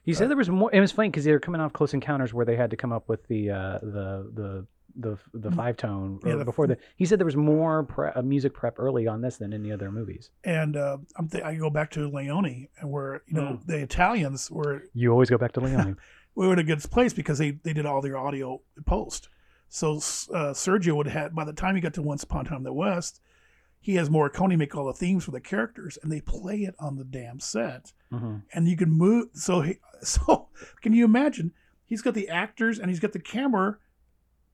he 0.04 0.14
said 0.14 0.24
uh, 0.24 0.28
there 0.28 0.36
was 0.36 0.50
more. 0.50 0.70
It 0.72 0.80
was 0.80 0.92
funny 0.92 1.08
because 1.08 1.24
they 1.24 1.32
were 1.32 1.40
coming 1.40 1.60
off 1.60 1.72
Close 1.72 1.94
Encounters, 1.94 2.34
where 2.34 2.44
they 2.44 2.56
had 2.56 2.70
to 2.70 2.76
come 2.76 2.92
up 2.92 3.08
with 3.08 3.26
the 3.28 3.50
uh, 3.50 3.78
the 3.80 4.30
the 4.34 4.66
the 4.96 5.18
the 5.32 5.50
mm. 5.50 5.56
five 5.56 5.76
tone 5.76 6.20
yeah, 6.26 6.36
the, 6.36 6.44
before 6.44 6.66
the. 6.66 6.76
He 6.96 7.04
said 7.04 7.18
there 7.18 7.24
was 7.26 7.36
more 7.36 7.84
pre- 7.84 8.10
uh, 8.10 8.22
music 8.22 8.52
prep 8.52 8.78
early 8.78 9.06
on 9.06 9.20
this 9.20 9.36
than 9.36 9.52
any 9.52 9.72
other 9.72 9.90
movies. 9.90 10.30
And 10.44 10.76
uh, 10.76 10.98
I'm 11.16 11.28
th- 11.28 11.44
I 11.44 11.54
go 11.54 11.70
back 11.70 11.90
to 11.92 12.08
Leone, 12.08 12.68
and 12.80 12.90
where 12.90 13.22
you 13.26 13.34
know 13.34 13.42
mm. 13.42 13.66
the 13.66 13.78
Italians 13.78 14.50
were. 14.50 14.82
You 14.92 15.12
always 15.12 15.30
go 15.30 15.38
back 15.38 15.52
to 15.52 15.60
Leone. 15.60 15.96
we 16.34 16.46
were 16.46 16.54
in 16.54 16.58
a 16.58 16.64
good 16.64 16.82
place 16.90 17.12
because 17.12 17.38
they 17.38 17.52
they 17.52 17.72
did 17.72 17.86
all 17.86 18.02
their 18.02 18.18
audio 18.18 18.60
post. 18.86 19.28
So 19.72 19.94
uh, 19.94 20.52
Sergio 20.52 20.94
would 20.96 21.06
have, 21.06 21.34
by 21.34 21.44
the 21.44 21.52
time 21.54 21.74
he 21.74 21.80
got 21.80 21.94
to 21.94 22.02
Once 22.02 22.22
Upon 22.22 22.44
a 22.44 22.48
Time 22.50 22.58
in 22.58 22.62
the 22.62 22.74
West, 22.74 23.22
he 23.80 23.94
has 23.94 24.10
Morricone 24.10 24.58
make 24.58 24.76
all 24.76 24.84
the 24.84 24.92
themes 24.92 25.24
for 25.24 25.30
the 25.30 25.40
characters, 25.40 25.96
and 26.02 26.12
they 26.12 26.20
play 26.20 26.58
it 26.58 26.74
on 26.78 26.98
the 26.98 27.04
damn 27.04 27.40
set. 27.40 27.90
Mm-hmm. 28.12 28.36
And 28.52 28.68
you 28.68 28.76
can 28.76 28.90
move. 28.90 29.28
So, 29.32 29.62
he, 29.62 29.78
so 30.02 30.48
can 30.82 30.92
you 30.92 31.06
imagine? 31.06 31.52
He's 31.86 32.02
got 32.02 32.12
the 32.12 32.28
actors 32.28 32.78
and 32.78 32.90
he's 32.90 33.00
got 33.00 33.14
the 33.14 33.18
camera 33.18 33.78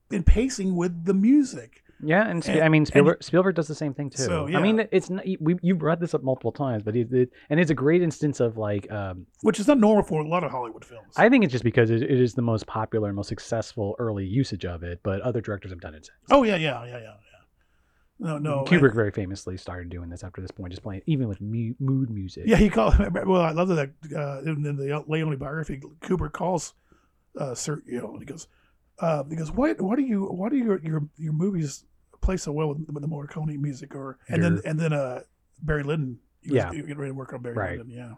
in 0.09 0.23
pacing 0.23 0.77
with 0.77 1.03
the 1.03 1.13
music. 1.13 1.83
Yeah, 2.01 2.27
and, 2.29 2.47
and 2.47 2.61
I 2.61 2.69
mean 2.69 2.85
Spielberg, 2.85 3.17
and, 3.17 3.25
Spielberg 3.25 3.55
does 3.55 3.67
the 3.67 3.75
same 3.75 3.93
thing 3.93 4.09
too. 4.09 4.23
So, 4.23 4.47
yeah. 4.47 4.57
I 4.57 4.61
mean, 4.61 4.87
it's 4.91 5.09
not, 5.09 5.25
we 5.39 5.55
you 5.61 5.75
brought 5.75 5.99
this 5.99 6.13
up 6.13 6.23
multiple 6.23 6.51
times, 6.51 6.83
but 6.83 6.95
it, 6.95 7.11
it, 7.11 7.29
and 7.49 7.59
it's 7.59 7.71
a 7.71 7.75
great 7.75 8.01
instance 8.01 8.39
of 8.39 8.57
like, 8.57 8.89
um, 8.91 9.25
which 9.41 9.59
is 9.59 9.67
not 9.67 9.79
normal 9.79 10.03
for 10.03 10.21
a 10.21 10.27
lot 10.27 10.43
of 10.43 10.51
Hollywood 10.51 10.85
films. 10.85 11.13
I 11.17 11.29
think 11.29 11.43
it's 11.43 11.51
just 11.51 11.63
because 11.63 11.89
it, 11.89 12.01
it 12.03 12.19
is 12.19 12.33
the 12.33 12.41
most 12.41 12.67
popular, 12.67 13.07
and 13.09 13.15
most 13.15 13.29
successful 13.29 13.95
early 13.99 14.25
usage 14.25 14.65
of 14.65 14.83
it, 14.83 15.01
but 15.03 15.21
other 15.21 15.41
directors 15.41 15.71
have 15.71 15.81
done 15.81 15.93
it 15.95 16.05
since. 16.05 16.17
Oh 16.31 16.43
yeah, 16.43 16.55
yeah, 16.55 16.85
yeah, 16.85 16.91
yeah, 16.91 16.99
yeah. 17.01 17.13
No, 18.21 18.37
no. 18.37 18.65
Kubrick 18.65 18.91
I, 18.91 18.95
very 18.95 19.11
famously 19.11 19.57
started 19.57 19.89
doing 19.89 20.09
this 20.09 20.23
after 20.23 20.41
this 20.41 20.51
point, 20.51 20.71
just 20.71 20.83
playing 20.83 21.01
even 21.05 21.27
with 21.27 21.39
mu- 21.39 21.73
mood 21.79 22.09
music. 22.09 22.43
Yeah, 22.45 22.57
he 22.57 22.69
called. 22.69 22.95
Well, 23.25 23.41
I 23.41 23.51
love 23.51 23.69
that 23.69 23.91
uh, 24.15 24.41
in, 24.41 24.65
in 24.65 24.75
the 24.75 25.03
Leone 25.07 25.37
biography, 25.37 25.81
Kubrick 26.01 26.33
calls 26.33 26.73
uh, 27.37 27.55
Sir, 27.55 27.81
you 27.85 27.99
know, 27.99 28.17
he 28.19 28.25
goes, 28.25 28.47
uh, 29.01 29.23
he 29.29 29.35
goes, 29.35 29.51
"What? 29.51 29.81
What 29.81 29.97
are 29.99 30.03
you? 30.03 30.25
What 30.25 30.51
are 30.51 30.57
your 30.57 30.79
your 30.79 31.07
your 31.17 31.33
movies 31.33 31.85
play 32.21 32.37
so 32.37 32.51
well 32.51 32.69
with, 32.69 32.87
with 32.89 33.01
the 33.01 33.07
Morricone 33.07 33.57
music, 33.59 33.95
or 33.95 34.19
and 34.27 34.43
then 34.43 34.61
and 34.65 34.79
then 34.79 34.93
uh 34.93 35.21
Barry 35.61 35.83
Lyndon. 35.83 36.19
He 36.41 36.55
yeah, 36.55 36.71
getting 36.71 36.97
ready 36.97 37.11
to 37.11 37.15
work 37.15 37.33
on 37.33 37.41
Barry 37.41 37.55
right. 37.55 37.77
Lyndon. 37.77 37.97
Yeah. 37.97 38.13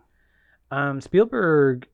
Um, 0.71 1.01
Spielberg 1.01 1.87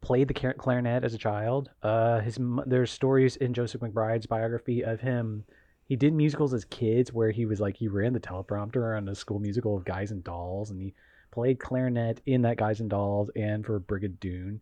played 0.00 0.28
the 0.28 0.34
clarinet 0.34 1.04
as 1.04 1.14
a 1.14 1.18
child. 1.18 1.70
Uh, 1.82 2.20
his 2.20 2.38
there's 2.66 2.90
stories 2.90 3.36
in 3.36 3.54
Joseph 3.54 3.80
McBride's 3.80 4.26
biography 4.26 4.84
of 4.84 5.00
him. 5.00 5.44
He 5.86 5.96
did 5.96 6.14
musicals 6.14 6.54
as 6.54 6.64
kids 6.64 7.12
where 7.12 7.30
he 7.30 7.46
was 7.46 7.60
like 7.60 7.76
he 7.76 7.88
ran 7.88 8.14
the 8.14 8.20
teleprompter 8.20 8.96
on 8.96 9.08
a 9.08 9.14
school 9.14 9.38
musical 9.38 9.76
of 9.76 9.84
Guys 9.84 10.10
and 10.10 10.24
Dolls, 10.24 10.70
and 10.70 10.80
he 10.80 10.94
played 11.30 11.58
clarinet 11.58 12.20
in 12.26 12.42
that 12.42 12.56
Guys 12.56 12.80
and 12.80 12.88
Dolls 12.88 13.30
and 13.36 13.64
for 13.64 13.80
Brigadoon. 13.80 14.60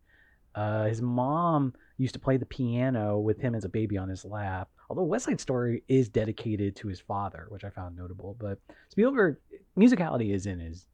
Uh, 0.54 0.84
his 0.84 1.00
mom 1.00 1.74
used 2.02 2.14
to 2.14 2.20
play 2.20 2.36
the 2.36 2.46
piano 2.46 3.18
with 3.18 3.40
him 3.40 3.54
as 3.54 3.64
a 3.64 3.68
baby 3.68 3.96
on 3.96 4.08
his 4.08 4.24
lap. 4.24 4.68
Although 4.90 5.04
West 5.04 5.24
Side 5.26 5.40
Story 5.40 5.82
is 5.88 6.08
dedicated 6.08 6.76
to 6.76 6.88
his 6.88 7.00
father, 7.00 7.46
which 7.48 7.64
I 7.64 7.70
found 7.70 7.96
notable, 7.96 8.36
but 8.38 8.58
Spielberg 8.90 9.36
musicality 9.78 10.34
is 10.34 10.46
in 10.46 10.60
his 10.60 10.86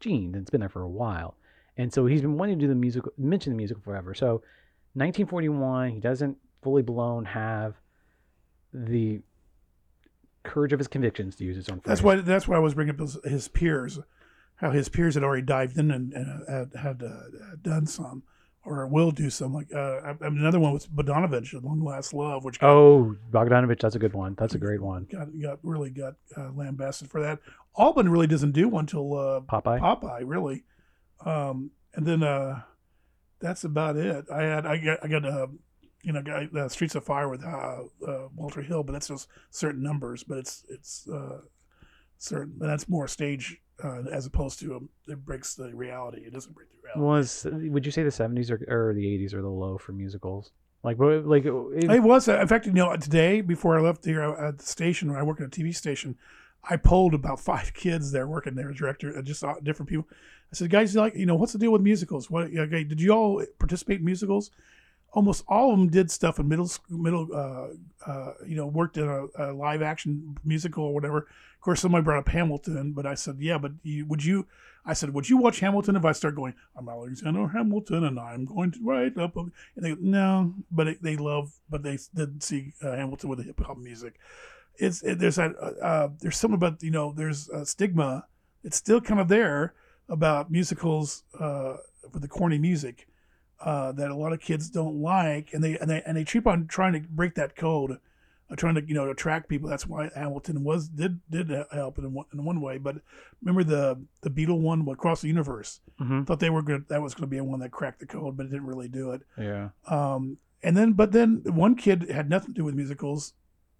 genes 0.00 0.34
and 0.34 0.42
it's 0.42 0.50
been 0.50 0.60
there 0.60 0.68
for 0.68 0.82
a 0.82 0.88
while. 0.88 1.36
And 1.76 1.92
so 1.92 2.06
he's 2.06 2.20
been 2.20 2.36
wanting 2.36 2.58
to 2.58 2.64
do 2.64 2.68
the 2.68 2.74
musical, 2.74 3.12
mention 3.16 3.52
the 3.52 3.56
musical 3.56 3.82
forever. 3.82 4.12
So 4.14 4.42
1941, 4.94 5.90
he 5.90 6.00
doesn't 6.00 6.36
fully 6.62 6.82
blown 6.82 7.24
have 7.24 7.74
the 8.72 9.20
courage 10.42 10.72
of 10.72 10.80
his 10.80 10.88
convictions 10.88 11.36
to 11.36 11.44
use 11.44 11.56
his 11.56 11.68
own. 11.68 11.80
Phrase. 11.80 11.88
That's 11.88 12.02
why. 12.02 12.16
That's 12.16 12.48
why 12.48 12.56
I 12.56 12.60
was 12.60 12.74
bringing 12.74 12.94
up 12.94 13.00
his, 13.00 13.18
his 13.24 13.48
peers, 13.48 13.98
how 14.56 14.72
his 14.72 14.88
peers 14.88 15.14
had 15.14 15.22
already 15.22 15.42
dived 15.42 15.78
in 15.78 15.90
and, 15.90 16.12
and 16.12 16.48
had, 16.48 16.72
had 16.74 17.02
uh, 17.02 17.56
done 17.62 17.86
some 17.86 18.24
or 18.64 18.86
will 18.86 19.10
do 19.10 19.30
some 19.30 19.52
like 19.52 19.68
uh, 19.74 20.00
I, 20.04 20.10
I 20.10 20.28
mean, 20.28 20.40
another 20.40 20.60
one 20.60 20.72
was 20.72 20.86
Bogdanovich, 20.86 21.54
"Long 21.62 21.82
Last 21.82 22.12
Love," 22.12 22.44
which 22.44 22.58
got, 22.58 22.70
oh 22.70 23.16
Bogdanovich, 23.30 23.80
that's 23.80 23.94
a 23.94 23.98
good 23.98 24.14
one. 24.14 24.34
That's 24.38 24.54
a 24.54 24.58
great 24.58 24.82
one. 24.82 25.06
Got 25.10 25.28
got 25.40 25.58
really 25.62 25.90
got 25.90 26.14
uh, 26.36 26.50
lambasted 26.52 27.10
for 27.10 27.22
that. 27.22 27.38
Altman 27.74 28.08
really 28.08 28.26
doesn't 28.26 28.52
do 28.52 28.68
one 28.68 28.86
till 28.86 29.14
uh, 29.14 29.40
Popeye. 29.40 29.80
Popeye, 29.80 30.22
really, 30.24 30.64
um, 31.24 31.70
and 31.94 32.06
then 32.06 32.22
uh, 32.22 32.60
that's 33.40 33.64
about 33.64 33.96
it. 33.96 34.26
I 34.32 34.42
had 34.42 34.66
I 34.66 34.76
got 34.78 34.98
I 35.04 35.08
got 35.08 35.24
uh, 35.24 35.46
you 36.02 36.12
know 36.12 36.22
got, 36.22 36.54
uh, 36.54 36.68
Streets 36.68 36.94
of 36.94 37.04
Fire 37.04 37.28
with 37.28 37.44
uh, 37.44 37.82
uh, 38.06 38.28
Walter 38.34 38.62
Hill, 38.62 38.82
but 38.82 38.92
that's 38.92 39.08
just 39.08 39.28
certain 39.50 39.82
numbers. 39.82 40.24
But 40.24 40.38
it's 40.38 40.64
it's 40.68 41.08
uh, 41.08 41.38
certain. 42.18 42.54
That's 42.58 42.88
more 42.88 43.08
stage 43.08 43.58
uh, 43.82 44.02
as 44.12 44.26
opposed 44.26 44.58
to 44.60 44.76
um, 44.76 44.88
it 45.06 45.24
breaks 45.24 45.54
the 45.54 45.74
reality. 45.74 46.22
It 46.26 46.32
doesn't 46.32 46.54
break 46.54 46.68
the 46.70 46.78
reality. 46.82 47.04
Was 47.04 47.46
would 47.50 47.86
you 47.86 47.92
say 47.92 48.02
the 48.02 48.10
seventies 48.10 48.50
or, 48.50 48.64
or 48.68 48.94
the 48.94 49.12
eighties 49.12 49.34
are 49.34 49.42
the 49.42 49.48
low 49.48 49.78
for 49.78 49.92
musicals? 49.92 50.52
Like, 50.82 50.98
like 50.98 51.44
it, 51.44 51.52
it 51.90 52.02
was. 52.02 52.28
In 52.28 52.46
fact, 52.46 52.66
you 52.66 52.72
know, 52.72 52.94
today 52.96 53.40
before 53.40 53.78
I 53.78 53.82
left 53.82 54.04
here 54.04 54.22
at 54.22 54.58
the 54.58 54.64
station, 54.64 55.10
where 55.10 55.18
I 55.18 55.22
work 55.22 55.40
at 55.40 55.46
a 55.46 55.50
TV 55.50 55.74
station, 55.74 56.16
I 56.68 56.76
polled 56.76 57.14
about 57.14 57.40
five 57.52 57.74
kids 57.74 58.12
there 58.12 58.26
working 58.26 58.54
there, 58.54 58.72
director, 58.72 59.16
uh, 59.16 59.22
just 59.22 59.44
different 59.62 59.88
people. 59.88 60.06
I 60.52 60.56
said, 60.56 60.70
guys, 60.70 60.96
like, 60.96 61.14
you 61.14 61.26
know, 61.26 61.34
what's 61.34 61.52
the 61.52 61.58
deal 61.58 61.72
with 61.72 61.82
musicals? 61.82 62.30
What, 62.30 62.44
okay, 62.56 62.84
did 62.84 63.00
you 63.00 63.10
all 63.10 63.44
participate 63.58 63.98
in 63.98 64.04
musicals? 64.04 64.50
Almost 65.12 65.44
all 65.48 65.72
of 65.72 65.78
them 65.78 65.88
did 65.88 66.10
stuff 66.10 66.38
in 66.38 66.48
middle 66.48 66.66
school, 66.66 66.98
middle, 66.98 67.28
uh, 67.34 68.10
uh, 68.10 68.34
you 68.46 68.56
know, 68.56 68.66
worked 68.66 68.96
in 68.96 69.08
a, 69.08 69.26
a, 69.38 69.52
live 69.52 69.82
action 69.82 70.36
musical 70.44 70.84
or 70.84 70.94
whatever. 70.94 71.18
Of 71.18 71.60
course, 71.60 71.80
somebody 71.80 72.04
brought 72.04 72.18
up 72.18 72.28
Hamilton, 72.28 72.92
but 72.92 73.06
I 73.06 73.14
said, 73.14 73.36
yeah, 73.40 73.58
but 73.58 73.72
you, 73.82 74.06
would 74.06 74.24
you? 74.24 74.46
I 74.84 74.94
said, 74.94 75.12
would 75.12 75.28
you 75.28 75.36
watch 75.36 75.60
Hamilton 75.60 75.96
if 75.96 76.04
I 76.04 76.12
start 76.12 76.34
going, 76.34 76.54
I'm 76.76 76.88
Alexander 76.88 77.48
Hamilton 77.48 78.04
and 78.04 78.18
I'm 78.18 78.46
going 78.46 78.70
to 78.70 78.78
write 78.82 79.18
up? 79.18 79.36
And 79.36 79.52
they 79.76 79.90
go, 79.90 79.96
no, 80.00 80.54
but 80.70 80.86
it, 80.86 81.02
they 81.02 81.16
love, 81.16 81.52
but 81.68 81.82
they 81.82 81.98
didn't 82.14 82.42
see 82.42 82.72
uh, 82.82 82.92
Hamilton 82.92 83.28
with 83.28 83.38
the 83.40 83.44
hip 83.44 83.60
hop 83.60 83.76
music. 83.76 84.14
It's 84.76 85.02
it, 85.02 85.18
there's 85.18 85.38
a 85.38 85.52
uh, 85.60 85.84
uh, 85.84 86.08
there's 86.20 86.38
something 86.38 86.54
about 86.54 86.82
you 86.82 86.90
know 86.90 87.12
there's 87.14 87.48
a 87.48 87.66
stigma. 87.66 88.26
It's 88.62 88.76
still 88.76 89.00
kind 89.00 89.20
of 89.20 89.28
there 89.28 89.74
about 90.08 90.50
musicals 90.50 91.24
uh, 91.38 91.76
with 92.12 92.22
the 92.22 92.28
corny 92.28 92.58
music 92.58 93.08
uh, 93.60 93.92
that 93.92 94.10
a 94.10 94.14
lot 94.14 94.32
of 94.32 94.40
kids 94.40 94.70
don't 94.70 95.00
like, 95.00 95.52
and 95.52 95.62
they 95.62 95.78
and 95.78 95.90
they 95.90 96.02
and 96.02 96.16
they 96.16 96.24
keep 96.24 96.46
on 96.46 96.66
trying 96.66 96.92
to 96.92 97.00
break 97.00 97.34
that 97.34 97.56
code, 97.56 97.98
uh, 98.50 98.56
trying 98.56 98.74
to 98.76 98.84
you 98.86 98.94
know 98.94 99.10
attract 99.10 99.48
people. 99.48 99.68
That's 99.68 99.86
why 99.86 100.10
Hamilton 100.14 100.64
was 100.64 100.88
did 100.88 101.20
did 101.30 101.50
help 101.72 101.98
in 101.98 102.12
one, 102.12 102.26
in 102.32 102.44
one 102.44 102.60
way. 102.60 102.78
But 102.78 102.96
remember 103.42 103.64
the 103.64 104.00
the 104.22 104.30
Beatle 104.30 104.60
one, 104.60 104.86
Across 104.88 105.22
the 105.22 105.28
Universe. 105.28 105.80
Mm-hmm. 106.00 106.24
Thought 106.24 106.40
they 106.40 106.50
were 106.50 106.62
good. 106.62 106.88
That 106.88 107.02
was 107.02 107.14
going 107.14 107.22
to 107.22 107.28
be 107.28 107.38
a 107.38 107.44
one 107.44 107.60
that 107.60 107.70
cracked 107.70 108.00
the 108.00 108.06
code, 108.06 108.36
but 108.36 108.46
it 108.46 108.50
didn't 108.50 108.66
really 108.66 108.88
do 108.88 109.12
it. 109.12 109.22
Yeah. 109.36 109.70
Um, 109.86 110.38
and 110.62 110.76
then 110.76 110.92
but 110.92 111.12
then 111.12 111.42
one 111.44 111.74
kid 111.74 112.10
had 112.10 112.30
nothing 112.30 112.54
to 112.54 112.58
do 112.60 112.64
with 112.64 112.74
musicals. 112.74 113.34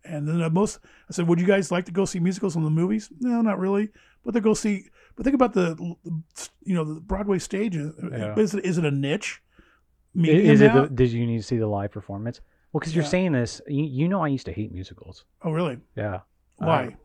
And 0.05 0.27
then 0.27 0.41
uh, 0.41 0.49
most, 0.49 0.79
I 1.11 1.13
said, 1.13 1.27
would 1.29 1.41
you 1.41 1.47
guys 1.47 1.71
like 1.71 1.85
to 1.87 1.93
go 1.93 2.05
see 2.05 2.21
musicals 2.21 2.57
in 2.57 2.63
the 2.63 2.71
movies? 2.71 3.11
No, 3.21 3.43
not 3.43 3.59
really. 3.59 3.91
But 4.25 4.33
they 4.33 4.41
go 4.41 4.55
see. 4.55 4.87
But 5.17 5.25
think 5.25 5.35
about 5.35 5.53
the, 5.53 5.77
you 6.63 6.75
know, 6.75 6.85
the 6.85 7.01
Broadway 7.01 7.39
stage. 7.41 7.75
Yeah. 7.75 8.39
Is, 8.39 8.55
it, 8.55 8.65
is 8.65 8.79
it 8.79 8.85
a 8.85 8.91
niche? 8.91 9.43
Is 10.25 10.61
it? 10.61 10.73
The, 10.73 10.89
did 10.89 11.11
you 11.11 11.27
need 11.27 11.39
to 11.39 11.43
see 11.43 11.57
the 11.57 11.67
live 11.67 11.93
performance? 11.93 12.41
Well, 12.73 12.81
because 12.81 12.95
you're 12.95 13.05
saying 13.05 13.33
this, 13.33 13.63
you, 13.67 13.85
you 13.85 14.09
know, 14.09 14.23
I 14.23 14.29
used 14.29 14.47
to 14.47 14.53
hate 14.53 14.73
musicals. 14.73 15.25
Oh, 15.43 15.53
really? 15.53 15.79
Yeah. 15.97 16.21
Why? 16.59 16.97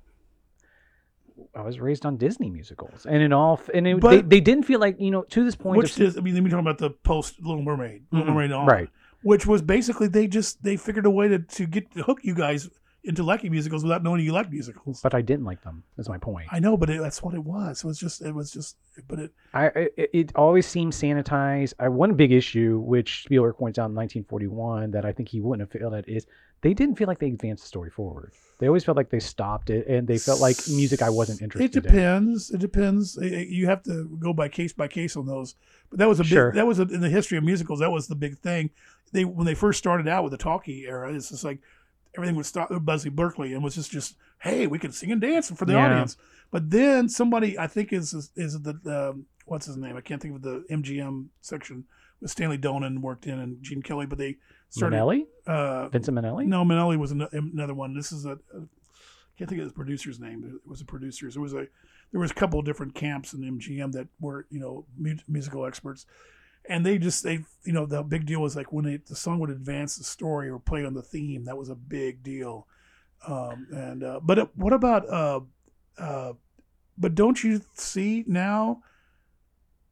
I 1.55 1.61
was 1.61 1.79
raised 1.79 2.05
on 2.05 2.17
Disney 2.17 2.49
musicals, 2.49 3.05
and 3.05 3.21
in 3.21 3.33
all, 3.33 3.59
and 3.73 3.87
it, 3.87 4.01
they, 4.01 4.21
they 4.21 4.39
didn't 4.39 4.63
feel 4.63 4.79
like 4.79 4.99
you 4.99 5.09
know 5.09 5.23
to 5.23 5.43
this 5.43 5.55
point. 5.55 5.77
Which 5.77 5.99
is, 5.99 6.17
I 6.17 6.21
mean, 6.21 6.35
we're 6.35 6.49
talking 6.49 6.59
about 6.59 6.77
the 6.77 6.91
post 6.91 7.41
Little 7.41 7.63
Mermaid, 7.63 8.03
Little. 8.11 8.33
Mermaid, 8.33 8.51
on. 8.51 8.67
right? 8.67 8.89
which 9.23 9.47
was 9.47 9.61
basically 9.61 10.07
they 10.07 10.27
just 10.27 10.61
they 10.63 10.77
figured 10.77 11.05
a 11.05 11.09
way 11.09 11.27
to, 11.27 11.39
to 11.39 11.65
get 11.65 11.91
to 11.93 12.03
hook 12.03 12.19
you 12.23 12.35
guys 12.35 12.69
into 13.03 13.23
liking 13.23 13.51
musicals 13.51 13.83
without 13.83 14.01
knowing 14.01 14.21
you 14.21 14.31
like 14.31 14.49
musicals. 14.49 15.01
But 15.01 15.13
I 15.13 15.21
didn't 15.21 15.45
like 15.45 15.61
them. 15.63 15.83
Is 15.97 16.07
my 16.07 16.17
point. 16.17 16.47
I 16.51 16.59
know, 16.59 16.77
but 16.77 16.89
it, 16.89 17.01
that's 17.01 17.21
what 17.21 17.33
it 17.33 17.43
was. 17.43 17.83
It 17.83 17.87
was 17.87 17.99
just 17.99 18.21
it 18.21 18.33
was 18.33 18.51
just. 18.51 18.77
But 19.07 19.19
it. 19.19 19.31
I 19.53 19.65
it, 19.65 20.09
it 20.13 20.31
always 20.35 20.65
seemed 20.65 20.93
sanitized. 20.93 21.73
I 21.79 21.89
one 21.89 22.13
big 22.15 22.31
issue 22.31 22.79
which 22.79 23.23
Spielberg 23.23 23.57
points 23.57 23.77
out 23.77 23.89
in 23.89 23.95
1941 23.95 24.91
that 24.91 25.05
I 25.05 25.11
think 25.11 25.29
he 25.29 25.41
wouldn't 25.41 25.69
have 25.69 25.79
failed 25.79 25.93
at 25.93 26.07
is 26.07 26.25
they 26.61 26.73
didn't 26.73 26.95
feel 26.95 27.07
like 27.07 27.19
they 27.19 27.27
advanced 27.27 27.63
the 27.63 27.67
story 27.67 27.89
forward. 27.89 28.31
They 28.59 28.67
always 28.67 28.85
felt 28.85 28.95
like 28.95 29.09
they 29.09 29.19
stopped 29.19 29.69
it, 29.69 29.85
and 29.87 30.07
they 30.07 30.17
felt 30.17 30.39
like 30.39 30.55
music 30.69 31.01
I 31.01 31.09
wasn't 31.09 31.41
interested. 31.41 31.75
It 31.75 31.81
depends. 31.81 32.51
In. 32.51 32.55
It 32.55 32.59
depends. 32.59 33.17
You 33.21 33.65
have 33.65 33.83
to 33.83 34.05
go 34.19 34.31
by 34.31 34.47
case 34.47 34.71
by 34.71 34.87
case 34.87 35.17
on 35.17 35.25
those. 35.25 35.55
But 35.89 35.99
that 35.99 36.07
was 36.07 36.21
a 36.21 36.23
big. 36.23 36.29
Sure. 36.29 36.53
That 36.53 36.65
was 36.65 36.79
a, 36.79 36.83
in 36.83 37.01
the 37.01 37.09
history 37.09 37.37
of 37.37 37.43
musicals. 37.43 37.79
That 37.79 37.91
was 37.91 38.07
the 38.07 38.15
big 38.15 38.39
thing. 38.39 38.69
They 39.11 39.25
when 39.25 39.45
they 39.45 39.55
first 39.55 39.79
started 39.79 40.07
out 40.07 40.23
with 40.23 40.31
the 40.31 40.37
talkie 40.37 40.85
era, 40.87 41.13
it's 41.13 41.29
just 41.29 41.43
like 41.43 41.59
everything 42.15 42.35
would 42.35 42.45
start 42.45 42.69
with 42.69 42.85
Busby 42.85 43.09
Berkeley 43.09 43.53
and 43.53 43.63
was 43.63 43.75
just 43.75 43.91
just 43.91 44.15
hey, 44.39 44.67
we 44.67 44.77
can 44.79 44.91
sing 44.91 45.11
and 45.11 45.21
dance 45.21 45.49
for 45.49 45.65
the 45.65 45.73
Yeah. 45.73 45.85
audience. 45.85 46.17
But 46.51 46.69
then 46.69 47.07
somebody, 47.09 47.57
I 47.57 47.67
think 47.67 47.91
is 47.93 48.13
is, 48.13 48.31
is 48.35 48.61
the 48.61 48.75
um, 49.11 49.25
what's 49.45 49.65
his 49.65 49.77
name? 49.77 49.95
I 49.97 50.01
can't 50.01 50.21
think 50.21 50.35
of 50.35 50.41
the 50.41 50.65
MGM 50.69 51.27
section 51.41 51.85
with 52.21 52.29
Stanley 52.31 52.57
Donen 52.57 52.99
worked 53.01 53.25
in 53.25 53.39
and 53.39 53.61
Gene 53.63 53.81
Kelly, 53.81 54.05
but 54.05 54.17
they 54.17 54.37
started. 54.69 54.95
Minnelli, 54.97 55.25
Uh, 55.47 55.89
Vincent 55.89 56.17
Minnelli. 56.17 56.45
no, 56.45 56.63
Manelli 56.63 56.97
was 56.97 57.11
ano- 57.11 57.29
another 57.31 57.73
one. 57.73 57.93
This 57.95 58.11
is 58.11 58.25
a, 58.25 58.33
a 58.53 58.59
I 58.61 59.35
can't 59.37 59.49
think 59.49 59.61
of 59.61 59.67
the 59.67 59.73
producer's 59.73 60.19
name. 60.19 60.43
It 60.43 60.69
was 60.69 60.79
a 60.81 60.85
producer. 60.85 61.29
There 61.31 61.41
was 61.41 61.53
a 61.53 61.65
there 62.11 62.21
was 62.21 62.29
a 62.29 62.35
couple 62.35 62.59
of 62.59 62.65
different 62.65 62.93
camps 62.93 63.33
in 63.33 63.41
MGM 63.41 63.91
that 63.93 64.07
were 64.19 64.45
you 64.51 64.59
know 64.59 64.85
mu- 64.95 65.17
musical 65.27 65.65
experts, 65.65 66.05
and 66.69 66.85
they 66.85 66.97
just 66.97 67.23
they 67.23 67.43
you 67.63 67.73
know 67.73 67.85
the 67.85 68.03
big 68.03 68.25
deal 68.25 68.41
was 68.41 68.55
like 68.55 68.71
when 68.71 68.85
it, 68.85 69.05
the 69.07 69.15
song 69.15 69.39
would 69.39 69.49
advance 69.49 69.97
the 69.97 70.03
story 70.03 70.49
or 70.49 70.59
play 70.59 70.85
on 70.85 70.93
the 70.93 71.01
theme. 71.01 71.45
That 71.45 71.57
was 71.57 71.69
a 71.69 71.75
big 71.75 72.23
deal. 72.23 72.67
Um, 73.27 73.67
and 73.71 74.03
uh, 74.03 74.19
but 74.21 74.39
uh, 74.39 74.47
what 74.55 74.73
about 74.73 75.09
uh, 75.09 75.39
uh, 75.97 76.33
but 76.97 77.15
don't 77.15 77.43
you 77.43 77.61
see 77.73 78.23
now? 78.27 78.81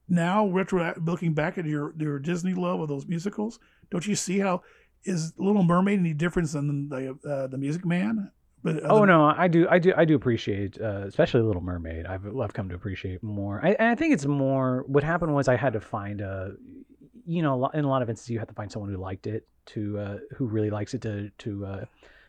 Now, 0.08 0.48
retro 0.48 0.94
looking 1.06 1.34
back 1.34 1.58
at 1.58 1.66
your 1.66 1.94
your 1.98 2.20
Disney 2.20 2.54
love 2.54 2.82
of 2.82 2.90
those 2.90 3.08
musicals, 3.08 3.60
don't 3.90 4.06
you 4.06 4.16
see 4.16 4.40
how 4.40 4.62
is 5.04 5.34
Little 5.38 5.64
Mermaid 5.64 6.00
any 6.00 6.14
different 6.14 6.52
than 6.52 6.90
the 6.90 7.18
uh, 7.26 7.48
the 7.48 7.58
Music 7.58 7.86
Man? 7.86 8.32
But 8.64 8.82
Oh 8.84 9.06
no, 9.06 9.34
I 9.36 9.48
do, 9.48 9.68
I 9.70 9.80
do, 9.80 9.94
I 9.98 10.06
do 10.06 10.16
appreciate, 10.16 10.80
uh, 10.80 11.04
especially 11.08 11.42
Little 11.42 11.64
Mermaid. 11.64 12.06
I've, 12.06 12.26
I've 12.38 12.54
come 12.54 12.70
to 12.70 12.76
appreciate 12.76 13.24
more. 13.24 13.60
I, 13.64 13.72
and 13.72 13.90
I 13.90 13.96
think 13.96 14.14
it's 14.14 14.26
more. 14.26 14.84
What 14.88 15.04
happened 15.04 15.34
was 15.34 15.48
I 15.48 15.56
had 15.56 15.74
to 15.74 15.82
find 15.82 16.22
a, 16.22 16.54
you 17.26 17.42
know, 17.42 17.68
in 17.68 17.86
a 17.86 17.90
lot 17.90 18.02
of 18.02 18.10
instances 18.10 18.30
you 18.30 18.40
have 18.40 18.48
to 18.48 18.54
find 18.54 18.72
someone 18.72 18.92
who 18.92 18.98
liked 18.98 19.28
it, 19.28 19.48
to 19.68 20.00
uh, 20.00 20.18
who 20.36 20.46
really 20.46 20.70
likes 20.70 20.94
it 20.94 21.02
to 21.02 21.30
to 21.40 21.66
uh, 21.66 21.86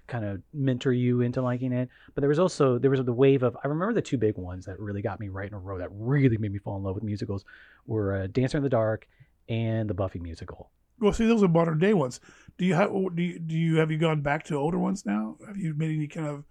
kind 0.06 0.24
of 0.24 0.42
mentor 0.52 0.92
you 0.92 1.20
into 1.20 1.42
liking 1.42 1.72
it. 1.72 1.88
But 2.14 2.22
there 2.22 2.28
was 2.28 2.38
also 2.38 2.78
there 2.78 2.90
was 2.90 3.02
the 3.02 3.12
wave 3.12 3.42
of 3.42 3.56
I 3.64 3.68
remember 3.68 3.94
the 3.94 4.02
two 4.02 4.18
big 4.18 4.36
ones 4.36 4.66
that 4.66 4.78
really 4.78 5.02
got 5.02 5.20
me 5.20 5.28
right 5.28 5.48
in 5.48 5.54
a 5.54 5.58
row 5.58 5.78
that 5.78 5.88
really 5.92 6.36
made 6.36 6.52
me 6.52 6.58
fall 6.58 6.76
in 6.76 6.82
love 6.82 6.94
with 6.94 7.04
musicals 7.04 7.44
were 7.86 8.22
uh, 8.22 8.26
Dancer 8.26 8.58
in 8.58 8.62
the 8.62 8.70
Dark 8.70 9.08
and 9.48 9.88
the 9.88 9.94
Buffy 9.94 10.18
musical. 10.18 10.70
Well, 11.00 11.12
see, 11.12 11.26
those 11.26 11.42
are 11.42 11.48
modern 11.48 11.78
day 11.78 11.94
ones. 11.94 12.20
Do 12.62 12.68
you 12.68 12.75
have 12.75 12.92
do 12.92 13.22
you, 13.25 13.40
do 13.40 13.59
you 13.59 13.77
have 13.79 13.90
you 13.90 13.98
gone 13.98 14.20
back 14.20 14.44
to 14.44 14.55
older 14.55 14.79
ones 14.79 15.05
now? 15.05 15.37
Have 15.48 15.57
you 15.57 15.75
made 15.75 15.96
any 15.96 16.07
kind 16.07 16.29
of, 16.29 16.44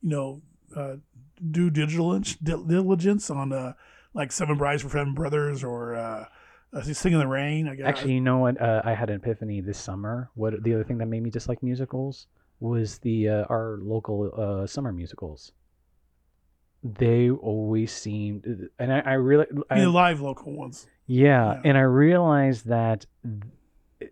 you 0.00 0.08
know, 0.08 0.40
uh, 0.74 0.94
due 1.50 1.68
diligence 1.68 2.36
diligence 2.36 3.28
on 3.28 3.52
uh, 3.52 3.74
like 4.14 4.32
Seven 4.32 4.56
Brides 4.56 4.80
for 4.80 4.88
Seven 4.88 5.12
Brothers 5.12 5.62
or 5.62 5.94
uh, 5.94 6.24
uh, 6.72 6.80
Sing 6.80 7.12
in 7.12 7.18
the 7.18 7.26
Rain? 7.26 7.68
I 7.68 7.74
guess. 7.74 7.86
Actually, 7.86 8.14
you 8.14 8.22
know 8.22 8.38
what? 8.38 8.58
Uh, 8.58 8.80
I 8.82 8.94
had 8.94 9.10
an 9.10 9.16
epiphany 9.16 9.60
this 9.60 9.76
summer. 9.76 10.30
What 10.36 10.62
the 10.64 10.72
other 10.72 10.84
thing 10.84 10.96
that 10.96 11.06
made 11.06 11.22
me 11.22 11.28
dislike 11.28 11.62
musicals 11.62 12.28
was 12.60 12.96
the 13.00 13.28
uh, 13.28 13.44
our 13.50 13.78
local 13.82 14.32
uh, 14.34 14.66
summer 14.66 14.90
musicals. 14.90 15.52
They 16.82 17.28
always 17.28 17.92
seemed, 17.92 18.70
and 18.78 18.90
I, 18.90 19.00
I 19.00 19.12
really, 19.14 19.44
I, 19.68 19.80
the 19.80 19.90
live 19.90 20.22
local 20.22 20.56
ones. 20.56 20.86
yeah, 21.06 21.54
Yeah. 21.56 21.60
and 21.64 21.76
I 21.76 21.82
realized 21.82 22.68
that 22.68 23.04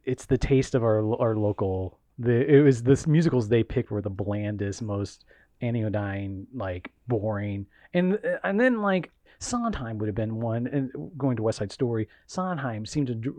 it's 0.05 0.27
the 0.27 0.39
taste 0.39 0.75
of 0.75 0.83
our 0.83 1.15
our 1.21 1.37
local. 1.37 1.99
The 2.19 2.49
it 2.51 2.63
was 2.63 2.83
this 2.83 3.07
musicals 3.07 3.49
they 3.49 3.63
picked 3.63 3.91
were 3.91 4.03
the 4.03 4.11
blandest, 4.11 4.83
most 4.83 5.25
anodyne, 5.61 6.47
like 6.55 6.93
boring, 7.09 7.67
and 7.95 8.15
uh, 8.15 8.39
and 8.45 8.59
then 8.59 8.81
like 8.81 9.11
Sondheim 9.39 9.99
would 9.99 10.09
have 10.09 10.15
been 10.15 10.37
one. 10.41 10.67
And 10.67 10.91
going 11.19 11.37
to 11.37 11.43
West 11.43 11.59
Side 11.59 11.73
Story, 11.73 12.09
Sondheim 12.27 12.87
seemed 12.87 13.09
to 13.09 13.15
d- 13.15 13.31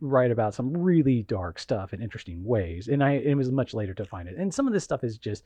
write 0.00 0.30
about 0.30 0.54
some 0.54 0.76
really 0.76 1.22
dark 1.22 1.58
stuff 1.58 1.92
in 1.92 2.02
interesting 2.02 2.44
ways, 2.44 2.88
and 2.88 3.02
I 3.02 3.12
it 3.12 3.34
was 3.36 3.50
much 3.50 3.74
later 3.74 3.94
to 3.94 4.04
find 4.04 4.28
it. 4.28 4.36
And 4.36 4.52
some 4.52 4.66
of 4.66 4.72
this 4.72 4.84
stuff 4.84 5.04
is 5.04 5.16
just 5.16 5.44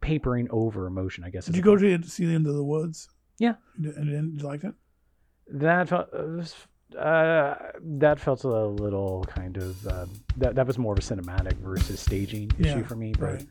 papering 0.00 0.48
over 0.50 0.86
emotion, 0.86 1.24
I 1.24 1.30
guess. 1.30 1.46
Did 1.46 1.56
you 1.56 1.62
go 1.62 1.76
to 1.76 2.02
see 2.02 2.26
the 2.26 2.34
End 2.34 2.46
of 2.46 2.54
the 2.54 2.64
Woods? 2.64 3.08
Yeah. 3.38 3.54
And, 3.76 3.86
and, 3.86 4.10
and 4.10 4.40
you 4.40 4.46
liked 4.46 4.64
it? 4.64 4.74
That 5.48 5.88
felt 5.88 6.08
uh, 6.94 7.54
that 7.82 8.20
felt 8.20 8.44
a 8.44 8.48
little 8.48 9.24
kind 9.28 9.56
of 9.56 9.86
um, 9.88 10.10
that 10.36 10.54
that 10.54 10.66
was 10.66 10.78
more 10.78 10.92
of 10.92 10.98
a 10.98 11.02
cinematic 11.02 11.54
versus 11.54 11.98
staging 12.00 12.50
Yeah, 12.58 12.72
issue 12.72 12.84
for 12.84 12.96
me. 12.96 13.12
But 13.18 13.32
Right. 13.32 13.46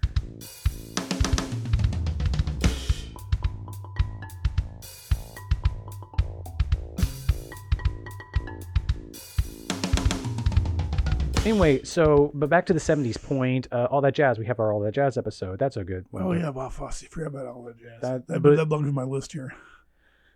anyway, 11.46 11.84
so 11.84 12.32
but 12.34 12.50
back 12.50 12.66
to 12.68 12.74
the 12.74 12.80
'70s 12.80 13.22
point, 13.22 13.68
uh, 13.72 13.88
all 13.92 14.02
that 14.02 14.14
jazz. 14.14 14.40
We 14.40 14.46
have 14.46 14.60
our 14.60 14.74
all 14.74 14.80
that 14.82 14.94
jazz 14.94 15.18
episode. 15.18 15.60
That's 15.60 15.78
a 15.78 15.84
good 15.84 16.06
one. 16.12 16.24
Oh 16.24 16.32
yeah, 16.34 16.50
wow, 16.50 16.70
Fosse. 16.70 17.04
Forgot 17.10 17.28
about 17.28 17.48
all 17.48 17.64
that 17.66 17.78
jazz. 17.78 18.02
That- 18.02 18.28
That, 18.28 18.42
but- 18.42 18.56
that 18.56 18.66
belongs 18.68 18.88
to 18.88 18.92
my 18.94 19.04
list 19.04 19.32
here. 19.34 19.54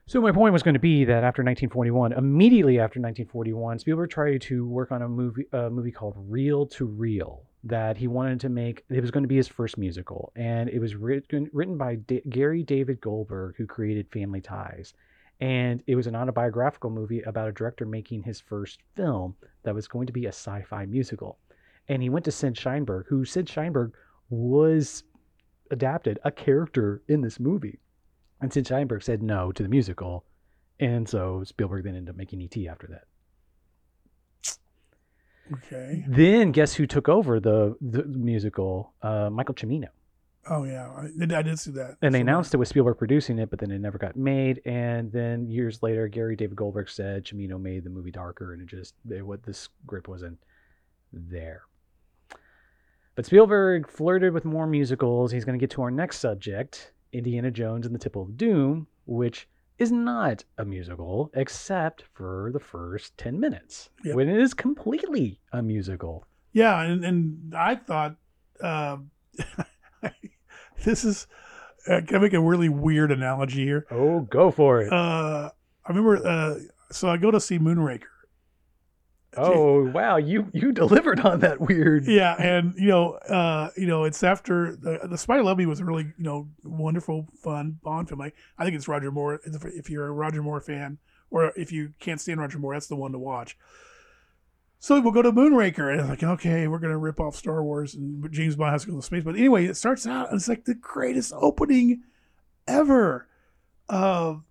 So 0.10 0.20
my 0.20 0.32
point 0.32 0.54
was 0.54 0.64
going 0.64 0.74
to 0.74 0.80
be 0.80 1.06
that 1.06 1.24
after 1.24 1.44
1941, 1.44 2.14
immediately 2.14 2.80
after 2.80 3.00
1941, 3.00 3.78
Spielberg 3.78 4.10
tried 4.10 4.42
to 4.42 4.68
work 4.68 4.92
on 4.92 5.04
a 5.04 5.08
movie, 5.08 5.46
a 5.54 5.70
movie 5.70 5.92
called 5.92 6.16
Reel 6.18 6.66
to 6.66 6.86
Reel 6.86 7.44
that 7.66 7.96
he 7.96 8.08
wanted 8.08 8.40
to 8.40 8.50
make. 8.50 8.84
It 8.90 9.02
was 9.02 9.12
going 9.12 9.22
to 9.24 9.28
be 9.28 9.36
his 9.36 9.48
first 9.48 9.78
musical, 9.78 10.32
and 10.36 10.68
it 10.68 10.80
was 10.80 10.96
written 10.96 11.48
written 11.54 11.78
by 11.78 11.98
Da- 11.98 12.24
Gary 12.28 12.64
David 12.64 13.00
Goldberg, 13.02 13.54
who 13.58 13.68
created 13.68 14.10
Family 14.10 14.42
Ties, 14.42 14.96
and 15.42 15.84
it 15.86 15.96
was 15.96 16.08
an 16.08 16.16
autobiographical 16.16 16.90
movie 16.90 17.22
about 17.22 17.48
a 17.48 17.52
director 17.52 17.86
making 17.86 18.24
his 18.24 18.42
first 18.42 18.80
film 18.96 19.36
that 19.62 19.76
was 19.76 19.88
going 19.88 20.08
to 20.08 20.14
be 20.14 20.26
a 20.26 20.30
sci-fi 20.30 20.88
musical, 20.88 21.38
and 21.88 22.02
he 22.02 22.10
went 22.10 22.26
to 22.26 22.32
Sid 22.32 22.56
Sheinberg, 22.56 23.06
who 23.10 23.26
Sid 23.26 23.46
Sheinberg 23.46 23.92
was 24.32 25.04
adapted 25.70 26.18
a 26.24 26.32
character 26.32 27.04
in 27.08 27.22
this 27.22 27.40
movie. 27.40 27.78
And 28.42 28.52
Sid 28.54 28.66
Sheinberg 28.66 29.04
said 29.04 29.22
no 29.22 29.52
to 29.52 29.64
the 29.64 29.70
musical, 29.70 30.26
and 30.80 31.08
so 31.08 31.44
Spielberg 31.44 31.84
then 31.84 31.96
ended 31.96 32.10
up 32.10 32.16
making 32.16 32.42
E.T. 32.42 32.68
after 32.68 32.88
that. 32.88 33.04
Okay. 35.54 36.06
Then 36.08 36.52
guess 36.52 36.76
who 36.76 36.86
took 36.86 37.10
over 37.10 37.40
the 37.40 37.76
the 37.82 38.04
musical? 38.04 38.94
Uh, 39.02 39.30
Michael 39.30 39.56
Cimino. 39.56 39.88
Oh 40.48 40.64
yeah, 40.64 40.90
I, 40.96 41.36
I 41.36 41.42
did 41.42 41.60
see 41.60 41.72
that. 41.72 41.98
And 42.02 42.14
they 42.14 42.20
So, 42.20 42.22
announced 42.22 42.54
it 42.54 42.58
was 42.58 42.70
Spielberg 42.70 42.98
producing 42.98 43.40
it, 43.40 43.50
but 43.50 43.60
then 43.60 43.72
it 43.72 43.80
never 43.80 43.98
got 43.98 44.16
made. 44.16 44.62
And 44.66 45.12
then 45.12 45.48
years 45.50 45.82
later, 45.84 46.08
Gary 46.08 46.36
David 46.36 46.56
Goldberg 46.56 46.90
said 46.90 47.26
Cimino 47.26 47.60
made 47.60 47.84
the 47.84 47.90
movie 47.90 48.12
darker, 48.12 48.54
and 48.54 48.62
it 48.62 48.68
just 48.68 48.96
it, 49.10 49.26
what 49.26 49.44
the 49.44 49.54
script 49.54 50.08
wasn't 50.08 50.38
there. 51.12 51.64
But 53.16 53.26
Spielberg 53.26 53.90
flirted 53.90 54.34
with 54.34 54.46
more 54.46 54.66
musicals. 54.68 55.32
He's 55.32 55.46
going 55.46 55.60
to 55.60 55.62
get 55.62 55.72
to 55.72 55.82
our 55.82 55.92
next 55.92 56.20
subject, 56.20 56.94
Indiana 57.14 57.52
Jones 57.52 57.86
and 57.86 57.94
the 57.96 58.00
Temple 58.00 58.24
of 58.24 58.38
Doom, 58.38 58.88
which 59.06 59.48
is 59.78 59.92
not 59.92 60.44
a 60.58 60.66
musical 60.66 61.32
except 61.34 62.04
for 62.14 62.50
the 62.54 62.60
first 62.60 63.18
10 63.18 63.40
minutes, 63.40 63.90
Yep. 64.04 64.16
when 64.16 64.30
it 64.30 64.40
is 64.40 64.54
completely 64.54 65.40
a 65.54 65.62
musical. 65.62 66.26
Yeah, 66.52 66.82
and, 66.82 67.06
and 67.06 67.54
I 67.56 67.76
thought 67.76 68.16
uh, 68.62 68.98
this 70.84 71.04
is. 71.04 71.28
Uh, 71.88 72.02
can 72.06 72.18
I 72.18 72.20
make 72.20 72.34
a 72.34 72.42
really 72.42 72.70
weird 72.70 73.12
analogy 73.12 73.64
here? 73.64 73.86
Oh, 73.90 74.22
go 74.22 74.52
for 74.52 74.82
it. 74.82 74.92
Uh, 74.92 75.50
I 75.86 75.90
remember. 75.90 76.26
Uh, 76.26 76.56
so 76.92 77.08
I 77.10 77.18
go 77.18 77.32
to 77.32 77.40
see 77.40 77.58
Moonraker. 77.58 78.04
Oh, 79.38 79.90
wow. 79.92 80.18
You 80.18 80.50
you 80.54 80.72
delivered 80.72 81.20
on 81.22 81.40
that 81.42 81.62
weird. 81.62 82.06
Yeah, 82.06 82.36
and 82.40 82.74
you 82.76 82.88
know, 82.88 83.14
uh, 83.14 83.70
you 83.78 83.88
know, 83.88 84.04
it's 84.04 84.24
after 84.24 84.76
the 84.76 85.08
the 85.08 85.18
Spy 85.18 85.40
Love 85.40 85.58
Me 85.58 85.66
was 85.66 85.80
a 85.80 85.86
really 85.86 86.06
you 86.18 86.24
know 86.24 86.48
wonderful, 86.64 87.28
fun 87.44 87.80
Bond 87.84 88.10
film. 88.10 88.22
I, 88.22 88.32
I 88.58 88.64
think 88.64 88.76
it's 88.76 88.88
Roger 88.88 89.12
Moore. 89.12 89.40
If 89.44 89.66
if 89.66 89.90
you're 89.90 90.08
a 90.08 90.12
Roger 90.12 90.42
Moore 90.42 90.62
fan, 90.62 90.98
or 91.30 91.54
if 91.56 91.72
you 91.72 91.94
can't 92.00 92.20
stand 92.20 92.40
Roger 92.40 92.60
Moore, 92.60 92.74
that's 92.74 92.88
the 92.88 92.96
one 92.96 93.12
to 93.12 93.20
watch. 93.20 93.58
So 94.82 95.00
we'll 95.02 95.12
go 95.12 95.22
to 95.22 95.32
Moonraker, 95.32 95.92
and 95.92 96.00
it's 96.00 96.10
like, 96.10 96.24
okay, 96.24 96.68
we're 96.68 96.80
gonna 96.80 96.98
rip 96.98 97.20
off 97.20 97.36
Star 97.36 97.62
Wars, 97.64 97.96
and 97.96 98.32
James 98.32 98.56
Bond 98.56 98.72
has 98.72 98.86
to 98.86 98.92
go 98.92 98.96
to 98.96 99.02
space. 99.02 99.24
But 99.24 99.36
anyway, 99.36 99.66
it 99.66 99.76
starts 99.76 100.08
out, 100.08 100.30
and 100.30 100.38
it's 100.38 100.48
like 100.48 100.66
the 100.66 100.76
greatest 100.76 101.34
opening 101.36 102.04
ever 102.68 103.28
of 103.90 104.44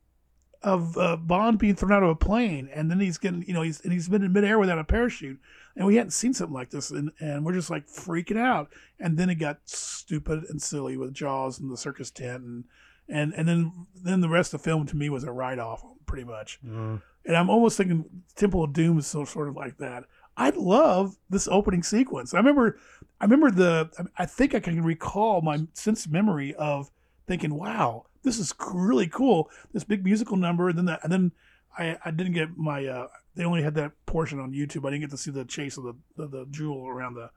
of 0.63 0.97
uh, 0.99 1.17
Bond 1.17 1.59
being 1.59 1.77
thrown 1.77 1.93
out 1.93 2.03
of 2.03 2.11
a 2.11 2.17
plane, 2.17 2.69
and 2.75 2.91
then 2.91 3.01
he's 3.01 3.19
getting, 3.19 3.45
you 3.47 3.55
know, 3.55 3.63
he's 3.63 3.81
and 3.81 3.93
he's 3.93 4.09
been 4.09 4.25
in 4.25 4.33
midair 4.33 4.59
without 4.59 4.79
a 4.79 4.85
parachute, 4.85 5.39
and 5.77 5.87
we 5.87 5.97
hadn't 5.97 6.11
seen 6.11 6.35
something 6.35 6.55
like 6.55 6.71
this, 6.71 6.91
and, 6.91 7.13
and 7.21 7.45
we're 7.45 7.53
just 7.53 7.71
like 7.71 7.87
freaking 7.87 8.39
out. 8.39 8.69
And 8.99 9.17
then 9.17 9.31
it 9.31 9.37
got 9.37 9.59
stupid 9.65 10.45
and 10.49 10.61
silly 10.61 10.97
with 10.97 11.15
Jaws 11.15 11.61
and 11.61 11.71
the 11.71 11.77
circus 11.77 12.11
tent, 12.11 12.43
and 12.43 12.65
and 13.09 13.33
and 13.35 13.49
then 13.49 13.87
then 13.95 14.21
the 14.21 14.29
rest 14.29 14.53
of 14.53 14.61
the 14.61 14.65
film 14.65 14.87
to 14.87 14.97
me 14.97 15.09
was 15.09 15.25
a 15.25 15.31
write 15.31 15.59
off, 15.59 15.85
pretty 16.07 16.25
much. 16.25 16.59
Mm. 16.67 17.03
And 17.25 17.37
I'm 17.37 17.51
almost 17.51 17.77
thinking 17.77 18.05
Temple 18.35 18.65
of 18.65 18.73
Doom 18.73 18.99
is 18.99 19.07
so 19.07 19.25
sort 19.25 19.49
of 19.49 19.57
like 19.57 19.77
that. 19.79 20.05
I 20.37 20.51
love 20.51 21.17
this 21.29 21.49
opening 21.49 21.83
sequence. 21.83 22.33
I 22.33 22.39
remember, 22.39 22.79
I 23.21 23.25
remember 23.25 23.51
the. 23.51 24.09
I 24.17 24.25
think 24.27 24.55
I 24.55 24.61
can 24.61 24.83
recall 24.83 25.41
my 25.41 25.67
sense 25.75 26.09
memory 26.09 26.55
of 26.55 26.91
thinking, 27.29 27.55
"Wow, 27.55 28.07
this 28.23 28.39
is 28.39 28.53
really 28.73 29.07
cool." 29.07 29.51
This 29.73 29.85
big 29.85 30.05
musical 30.05 30.37
number, 30.37 30.69
and 30.69 30.77
then 30.77 30.87
that, 30.87 31.01
and 31.05 31.13
then 31.13 31.33
I, 31.79 31.97
I 32.05 32.11
didn't 32.11 32.33
get 32.33 32.57
my. 32.57 32.85
Uh, 32.87 33.07
they 33.37 33.45
only 33.45 33.63
had 33.63 33.75
that 33.77 33.93
portion 34.07 34.41
on 34.41 34.53
YouTube. 34.53 34.85
I 34.87 34.91
didn't 34.91 35.03
get 35.03 35.11
to 35.11 35.17
see 35.17 35.31
the 35.31 35.45
chase 35.45 35.77
of 35.77 35.85
the 35.85 35.95
the, 36.17 36.27
the 36.27 36.47
jewel 36.51 36.89
around 36.89 37.15
the 37.15 37.31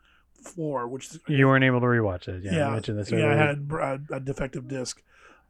floor, 0.43 0.87
which 0.87 1.09
you 1.27 1.47
weren't 1.47 1.63
able 1.63 1.79
to 1.79 1.85
rewatch 1.85 2.27
it. 2.27 2.43
Yeah, 2.43 2.51
yeah, 2.51 2.67
you 2.67 2.73
mentioned 2.73 2.97
this 2.97 3.11
yeah 3.11 3.31
I 3.31 3.35
had 3.35 3.69
a, 3.71 4.15
a 4.15 4.19
defective 4.19 4.67
disc. 4.67 5.01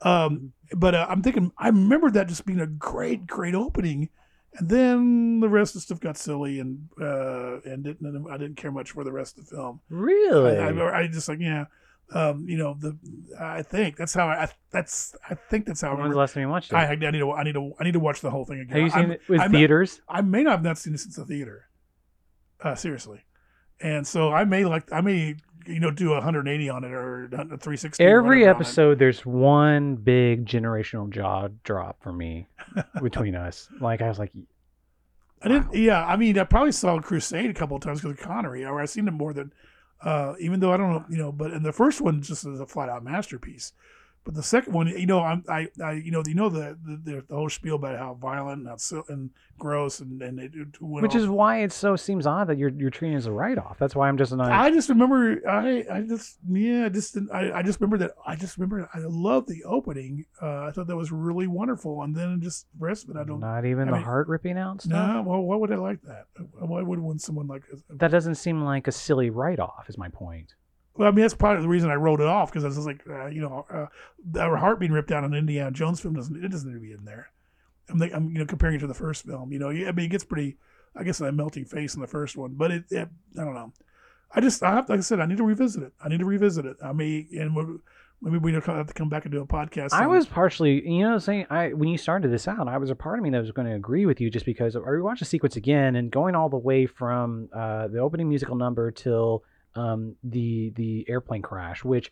Um, 0.02 0.54
but 0.76 0.96
uh, 0.96 1.06
I'm 1.10 1.22
thinking, 1.22 1.52
I 1.58 1.68
remember 1.68 2.10
that 2.12 2.28
just 2.28 2.46
being 2.46 2.60
a 2.60 2.68
great, 2.68 3.28
great 3.28 3.54
opening, 3.54 4.10
and 4.56 4.68
then 4.68 5.40
the 5.40 5.50
rest 5.50 5.76
of 5.76 5.82
the 5.82 5.82
stuff 5.82 6.00
got 6.00 6.18
silly, 6.18 6.60
and 6.60 6.90
uh, 7.00 7.60
and 7.62 7.84
didn't, 7.84 8.28
I 8.30 8.38
didn't 8.38 8.56
care 8.56 8.72
much 8.72 8.92
for 8.92 9.04
the 9.04 9.12
rest 9.12 9.38
of 9.38 9.48
the 9.48 9.56
film. 9.56 9.80
Really? 9.90 10.58
I, 10.58 10.70
I, 10.70 11.00
I 11.02 11.08
just 11.08 11.30
like, 11.30 11.40
yeah, 11.40 11.66
um, 12.14 12.46
you 12.48 12.58
know, 12.58 12.76
the 12.80 12.98
I 13.40 13.62
think 13.62 13.96
that's 13.96 14.14
how 14.14 14.28
I, 14.28 14.48
that's 14.72 15.16
I 15.30 15.36
think 15.36 15.66
that's 15.66 15.82
how 15.82 15.90
I 15.90 15.94
When 15.94 16.00
was 16.00 16.04
the 16.04 16.04
remember. 16.10 16.20
last 16.20 16.34
time 16.34 16.42
you 16.44 16.50
watched 16.50 16.72
it? 16.72 16.76
I, 16.76 16.86
I 16.88 16.96
need 16.96 17.20
to 17.20 17.32
I 17.32 17.44
need 17.44 17.54
to 17.54 17.74
I 17.80 17.84
need 17.84 17.94
to 17.94 18.00
watch 18.00 18.22
the 18.22 18.30
whole 18.32 18.46
thing 18.46 18.60
again. 18.60 18.76
have 18.76 18.82
you 18.84 18.90
seen 18.90 19.00
I'm- 19.00 19.12
it 19.12 19.22
with 19.30 19.40
I'm- 19.40 19.52
theaters? 19.52 20.02
I 20.10 20.22
may 20.22 20.44
not 20.44 20.52
have 20.52 20.64
not 20.64 20.78
seen 20.78 20.94
it 20.94 21.00
since 21.00 21.16
the 21.16 21.26
theater. 21.26 21.66
Uh, 22.62 22.76
seriously. 22.76 23.22
And 23.80 24.06
so 24.06 24.32
I 24.32 24.44
may 24.46 24.66
like 24.66 24.92
I 24.92 25.02
may 25.02 25.36
you 25.66 25.80
know 25.80 25.92
do 25.92 26.12
a 26.12 26.16
180 26.16 26.70
on 26.70 26.84
it 26.84 26.92
or 26.92 27.26
a 27.26 27.30
360. 27.58 28.04
Every 28.04 28.22
whatever 28.22 28.34
on 28.34 28.42
it. 28.42 28.50
episode, 28.50 29.00
there's 29.00 29.26
one 29.26 29.96
big 29.96 30.46
generational 30.46 31.10
jaw 31.10 31.48
drop 31.64 32.02
for 32.04 32.12
me 32.12 32.48
between 33.02 33.36
us. 33.36 33.70
Like 33.80 34.02
I 34.02 34.10
was 34.10 34.20
like, 34.20 34.32
I 35.42 35.48
didn't. 35.48 35.74
Yeah, 35.74 36.06
I 36.06 36.18
mean, 36.18 36.38
I 36.38 36.44
probably 36.44 36.72
saw 36.72 37.00
Crusade 37.00 37.50
a 37.50 37.54
couple 37.54 37.76
of 37.78 37.82
times 37.84 38.02
because 38.02 38.20
of 38.20 38.24
Connery, 38.24 38.64
or 38.66 38.80
I've 38.82 38.90
seen 38.90 39.08
it 39.08 39.12
more 39.12 39.34
than. 39.34 39.54
Uh, 40.04 40.34
even 40.40 40.60
though 40.60 40.74
I 40.74 40.78
don't 40.78 40.92
know, 40.92 41.06
you 41.10 41.18
know, 41.18 41.32
but 41.32 41.52
in 41.52 41.64
the 41.64 41.72
first 41.72 42.02
one, 42.02 42.22
just 42.22 42.46
as 42.46 42.60
a 42.60 42.66
flat 42.66 42.90
out 42.90 43.04
masterpiece. 43.04 43.74
But 44.24 44.36
the 44.36 44.44
second 44.44 44.74
one, 44.74 44.88
you 44.88 45.08
know, 45.08 45.22
I'm, 45.22 45.44
I, 45.50 45.68
I, 45.84 45.94
you 45.94 46.12
know, 46.12 46.22
you 46.26 46.36
know 46.36 46.48
the 46.50 46.78
the, 46.84 47.24
the 47.28 47.36
whole 47.36 47.50
spiel 47.50 47.76
about 47.76 47.98
how 47.98 48.14
violent 48.14 48.60
and 48.60 48.68
how 48.68 49.04
and 49.10 49.32
gross 49.58 50.00
and 50.00 50.22
and 50.22 50.40
it, 50.40 50.52
it 50.54 50.80
went 50.80 51.02
which 51.02 51.16
off. 51.16 51.22
is 51.22 51.28
why 51.28 51.62
it 51.62 51.72
so 51.72 51.96
seems 51.96 52.28
odd 52.28 52.48
that 52.48 52.58
you're 52.58 52.70
you're 52.70 52.92
treating 52.92 53.16
it 53.16 53.18
as 53.18 53.26
a 53.26 53.32
write 53.32 53.58
off. 53.58 53.80
That's 53.80 53.96
why 53.96 54.08
I'm 54.08 54.18
just 54.18 54.32
not. 54.32 54.52
I 54.52 54.70
just 54.70 54.90
remember, 54.90 55.42
I, 55.50 55.86
I 55.92 56.02
just, 56.02 56.38
yeah, 56.48 56.86
I 56.86 56.90
just, 56.90 57.18
I, 57.34 57.52
I 57.52 57.62
just 57.64 57.80
remember 57.82 57.98
that. 57.98 58.12
I 58.26 58.36
just 58.36 58.58
remember, 58.58 58.88
I 58.94 59.00
love 59.00 59.48
the 59.48 59.64
opening. 59.64 60.26
Uh, 60.40 60.66
I 60.66 60.72
thought 60.72 60.86
that 60.88 60.96
was 60.96 61.12
really 61.12 61.48
wonderful, 61.48 62.04
and 62.04 62.16
then 62.16 62.42
just 62.42 62.68
the 62.80 62.86
rest 62.86 63.06
of 63.06 63.16
it, 63.16 63.20
I 63.20 63.24
don't. 63.24 63.40
not 63.40 63.66
even 63.66 63.88
I 63.88 63.92
the 63.92 63.98
mean, 63.98 64.06
heart 64.06 64.28
ripping 64.28 64.58
out 64.58 64.84
stuff. 64.84 64.92
No, 64.92 65.24
well, 65.24 65.42
why 65.42 65.56
would 65.56 65.72
I 65.72 65.78
like 65.78 66.02
that? 66.04 66.26
Why 66.60 66.84
would 66.84 67.00
one 67.00 67.18
someone 67.18 67.48
like 67.48 67.64
That 67.90 68.12
doesn't 68.12 68.36
seem 68.36 68.62
like 68.64 68.88
a 68.88 68.92
silly 68.92 69.32
write 69.32 69.60
off. 69.60 69.86
Is 69.90 69.98
my 69.98 70.10
point. 70.10 70.54
Well, 70.96 71.08
I 71.08 71.12
mean, 71.12 71.22
that's 71.22 71.34
part 71.34 71.56
of 71.58 71.64
the 71.64 71.70
reason 71.70 71.90
I 71.90 71.96
wrote 71.96 72.20
it 72.20 72.28
off 72.28 72.52
because 72.52 72.64
I 72.64 72.68
was 72.68 72.76
just 72.76 72.88
like, 72.88 73.02
uh, 73.10 73.28
you 73.28 73.42
know, 73.42 73.66
uh, 73.74 74.40
our 74.40 74.58
heart 74.58 74.80
being 74.80 74.92
ripped 74.92 75.12
out 75.12 75.24
on 75.24 75.34
an 75.34 75.40
Indiana 75.40 75.72
Jones 75.72 76.00
film 76.02 76.16
doesn't 76.16 76.44
it 76.44 76.50
doesn't 76.50 76.70
need 76.70 76.76
to 76.76 76.82
be 76.86 76.92
in 76.92 77.06
there. 77.06 77.30
I'm, 77.90 77.98
like, 77.98 78.14
I'm 78.14 78.32
you 78.32 78.40
know 78.40 78.46
comparing 78.46 78.76
it 78.76 78.80
to 78.80 78.88
the 78.88 78.94
first 78.94 79.26
film. 79.26 79.52
You 79.52 79.60
know, 79.60 79.70
I 79.70 79.92
mean, 79.92 80.00
it 80.06 80.10
gets 80.10 80.24
pretty, 80.24 80.58
I 80.96 81.04
guess, 81.04 81.22
a 81.22 81.32
melting 81.32 81.66
face 81.66 81.96
in 81.96 82.02
the 82.02 82.08
first 82.08 82.36
one, 82.38 82.54
but 82.56 82.72
it, 82.72 82.84
it 82.92 83.08
I 83.40 83.44
don't 83.44 83.54
know. 83.54 83.72
I 84.34 84.40
just, 84.40 84.64
I 84.64 84.72
have, 84.76 84.88
like 84.90 85.00
I 85.00 85.02
said, 85.02 85.20
I 85.20 85.26
need 85.26 85.38
to 85.38 85.44
revisit 85.44 85.84
it. 85.84 85.94
I 86.02 86.08
need 86.08 86.20
to 86.20 86.26
revisit 86.26 86.66
it. 86.66 86.78
I 86.82 86.94
mean, 86.94 87.28
and 87.32 87.54
maybe 87.54 87.68
we'll- 87.68 87.80
maybe 88.22 88.38
we 88.38 88.54
have 88.54 88.66
to 88.88 88.94
come 88.94 89.10
back 89.10 89.26
and 89.26 89.32
do 89.32 89.42
a 89.42 89.48
podcast. 89.48 89.90
I 89.94 90.08
was 90.08 90.28
partially, 90.28 90.88
you 90.88 91.02
know, 91.02 91.18
saying 91.18 91.48
I 91.50 91.70
when 91.74 91.90
you 91.90 91.98
started 91.98 92.32
this 92.32 92.48
out, 92.48 92.68
I 92.68 92.78
was 92.78 92.90
a 92.90 92.96
part 92.96 93.18
of 93.18 93.24
me 93.24 93.30
that 93.32 93.40
was 93.40 93.52
going 93.52 93.68
to 93.68 93.74
agree 93.74 94.06
with 94.06 94.22
you 94.22 94.30
just 94.30 94.46
because 94.46 94.76
I 94.76 94.80
rewatched 94.80 95.20
the 95.20 95.26
sequence 95.26 95.56
again 95.56 95.96
and 95.96 96.12
going 96.12 96.36
all 96.36 96.48
the 96.50 96.58
way 96.58 96.86
from 96.86 97.50
uh, 97.54 97.88
the 97.88 98.00
opening 98.00 98.30
musical 98.30 98.56
number 98.56 98.92
till 98.92 99.44
um, 99.76 100.16
the 100.24 100.72
the 100.76 101.06
airplane 101.10 101.42
crash, 101.42 101.84
which 101.84 102.12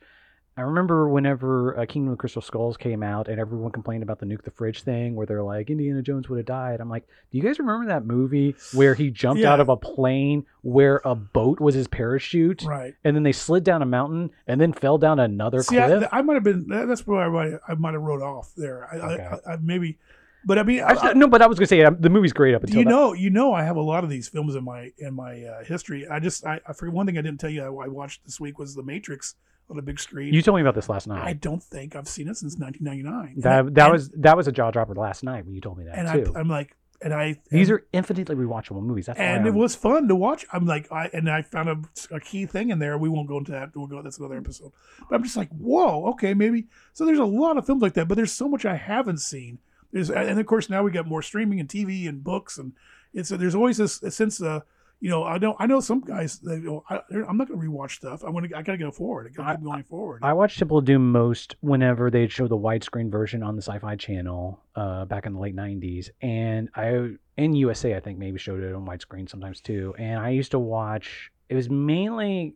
I 0.57 0.61
remember 0.63 1.07
whenever 1.07 1.79
uh, 1.79 1.85
Kingdom 1.85 2.11
of 2.11 2.17
the 2.17 2.19
Crystal 2.21 2.41
Skulls 2.41 2.75
came 2.75 3.01
out 3.01 3.29
and 3.29 3.39
everyone 3.39 3.71
complained 3.71 4.03
about 4.03 4.19
the 4.19 4.25
nuke 4.25 4.43
the 4.43 4.51
fridge 4.51 4.83
thing, 4.83 5.15
where 5.15 5.25
they're 5.25 5.43
like 5.43 5.69
Indiana 5.69 6.01
Jones 6.01 6.27
would 6.27 6.35
have 6.37 6.45
died. 6.45 6.81
I'm 6.81 6.89
like, 6.89 7.07
do 7.31 7.37
you 7.37 7.43
guys 7.43 7.59
remember 7.59 7.85
that 7.87 8.05
movie 8.05 8.55
where 8.73 8.93
he 8.93 9.09
jumped 9.11 9.41
Yeah. 9.41 9.53
out 9.53 9.61
of 9.61 9.69
a 9.69 9.77
plane 9.77 10.45
where 10.61 10.99
a 11.05 11.15
boat 11.15 11.61
was 11.61 11.75
his 11.75 11.87
parachute, 11.87 12.63
right. 12.63 12.93
and 13.05 13.15
then 13.15 13.23
they 13.23 13.31
slid 13.31 13.63
down 13.63 13.81
a 13.81 13.85
mountain 13.85 14.31
and 14.47 14.59
then 14.59 14.73
fell 14.73 14.97
down 14.97 15.17
another 15.19 15.63
See, 15.63 15.77
cliff? 15.77 16.07
I, 16.11 16.19
I 16.19 16.21
might 16.23 16.33
have 16.33 16.43
been. 16.43 16.65
That's 16.67 17.07
where 17.07 17.21
I 17.21 17.29
might, 17.29 17.57
I 17.65 17.75
might 17.75 17.93
have 17.93 18.01
wrote 18.01 18.21
off 18.21 18.51
there. 18.57 18.85
I, 18.91 18.97
Okay. 19.13 19.23
I, 19.23 19.51
I, 19.51 19.53
I 19.53 19.57
maybe, 19.61 19.97
but 20.45 20.57
I 20.57 20.63
mean, 20.63 20.83
I, 20.83 21.13
no, 21.13 21.27
but 21.27 21.41
I 21.41 21.47
was 21.47 21.59
gonna 21.59 21.67
say 21.67 21.81
um, 21.83 21.97
the 21.99 22.09
movie's 22.09 22.33
great 22.33 22.55
up 22.55 22.63
until 22.63 22.79
you 22.79 22.85
that. 22.85 22.89
know, 22.89 23.13
you 23.13 23.29
know, 23.29 23.53
I 23.53 23.63
have 23.63 23.75
a 23.75 23.81
lot 23.81 24.03
of 24.03 24.09
these 24.09 24.27
films 24.29 24.55
in 24.55 24.63
my 24.63 24.91
in 24.97 25.13
my 25.13 25.43
uh, 25.43 25.63
history. 25.63 26.07
I 26.07 26.19
just, 26.19 26.45
I, 26.45 26.59
I 26.67 26.73
forget 26.73 26.93
one 26.93 27.05
thing 27.05 27.17
I 27.17 27.21
didn't 27.21 27.39
tell 27.39 27.49
you. 27.49 27.63
I, 27.63 27.85
I 27.85 27.87
watched 27.87 28.25
this 28.25 28.39
week 28.39 28.57
was 28.57 28.75
The 28.75 28.83
Matrix 28.83 29.35
on 29.69 29.77
a 29.77 29.81
big 29.81 29.99
screen. 29.99 30.33
You 30.33 30.41
told 30.41 30.55
me 30.55 30.61
about 30.61 30.75
this 30.75 30.89
last 30.89 31.07
night. 31.07 31.23
I 31.23 31.33
don't 31.33 31.61
think 31.61 31.95
I've 31.95 32.07
seen 32.07 32.27
it 32.27 32.37
since 32.37 32.57
1999. 32.57 33.41
That 33.41 33.73
that 33.75 33.85
and- 33.85 33.93
was 33.93 34.09
that 34.09 34.37
was 34.37 34.47
a 34.47 34.51
jaw 34.51 34.71
dropper 34.71 34.95
last 34.95 35.23
night 35.23 35.45
when 35.45 35.53
you 35.55 35.61
told 35.61 35.77
me 35.77 35.85
that 35.85 35.97
and 35.97 36.25
too. 36.25 36.33
I, 36.35 36.39
I'm 36.39 36.47
like, 36.49 36.75
and 37.01 37.13
I 37.13 37.37
These 37.49 37.69
and, 37.69 37.79
are 37.79 37.85
infinitely 37.93 38.35
rewatchable 38.35 38.83
movies. 38.83 39.05
That's 39.05 39.19
and 39.19 39.47
it 39.47 39.53
was 39.53 39.75
fun 39.75 40.07
to 40.07 40.15
watch. 40.15 40.45
I'm 40.51 40.65
like, 40.65 40.91
I 40.91 41.09
and 41.13 41.29
I 41.29 41.41
found 41.43 41.69
a, 41.69 42.15
a 42.15 42.19
key 42.19 42.45
thing 42.45 42.69
in 42.71 42.79
there. 42.79 42.97
We 42.97 43.09
won't 43.09 43.27
go 43.27 43.37
into 43.37 43.51
that. 43.51 43.75
We'll 43.75 43.87
go. 43.87 44.01
That's 44.01 44.17
another 44.17 44.37
episode. 44.37 44.71
But 45.09 45.15
I'm 45.15 45.23
just 45.23 45.37
like, 45.37 45.49
whoa, 45.49 46.07
okay, 46.11 46.33
maybe. 46.33 46.67
So 46.93 47.05
there's 47.05 47.19
a 47.19 47.25
lot 47.25 47.57
of 47.57 47.65
films 47.65 47.81
like 47.81 47.93
that, 47.93 48.07
but 48.07 48.15
there's 48.15 48.33
so 48.33 48.49
much 48.49 48.65
I 48.65 48.75
haven't 48.75 49.19
seen. 49.19 49.59
There's 49.91 50.09
and 50.09 50.39
of 50.39 50.45
course 50.45 50.69
now 50.69 50.83
we 50.83 50.91
got 50.91 51.07
more 51.07 51.21
streaming 51.21 51.59
and 51.59 51.69
TV 51.69 52.07
and 52.07 52.23
books 52.23 52.57
and 52.57 52.73
it's 53.13 53.29
there's 53.29 53.55
always 53.55 53.77
this 53.77 54.01
a 54.03 54.11
sense 54.11 54.39
of 54.41 54.63
you 54.99 55.09
know 55.09 55.23
I 55.23 55.37
know 55.37 55.55
I 55.59 55.65
know 55.65 55.79
some 55.79 56.01
guys 56.01 56.39
that 56.39 56.63
go, 56.63 56.83
I, 56.89 56.99
I'm 57.27 57.37
not 57.37 57.47
going 57.47 57.59
to 57.59 57.67
rewatch 57.67 57.91
stuff. 57.91 58.23
I 58.23 58.29
want 58.29 58.49
to 58.49 58.57
I 58.57 58.61
got 58.61 58.73
to 58.73 58.77
go 58.77 58.91
forward. 58.91 59.27
I 59.27 59.29
got 59.29 59.51
to 59.51 59.57
keep 59.57 59.65
going 59.65 59.83
forward. 59.83 60.21
I 60.23 60.33
watched 60.33 60.59
Temple 60.59 60.77
of 60.77 60.85
Doom 60.85 61.11
most 61.11 61.55
whenever 61.61 62.11
they'd 62.11 62.31
show 62.31 62.47
the 62.47 62.57
widescreen 62.57 63.09
version 63.09 63.41
on 63.41 63.55
the 63.55 63.61
Sci-Fi 63.61 63.95
Channel 63.95 64.61
uh, 64.75 65.05
back 65.05 65.25
in 65.25 65.33
the 65.33 65.39
late 65.39 65.55
'90s, 65.55 66.09
and 66.21 66.69
I 66.75 67.15
in 67.37 67.55
USA 67.55 67.95
I 67.95 67.99
think 67.99 68.19
maybe 68.19 68.37
showed 68.37 68.61
it 68.61 68.73
on 68.73 68.85
widescreen 68.85 69.29
sometimes 69.29 69.61
too. 69.61 69.95
And 69.97 70.19
I 70.19 70.29
used 70.29 70.51
to 70.51 70.59
watch. 70.59 71.31
It 71.47 71.55
was 71.55 71.69
mainly 71.69 72.55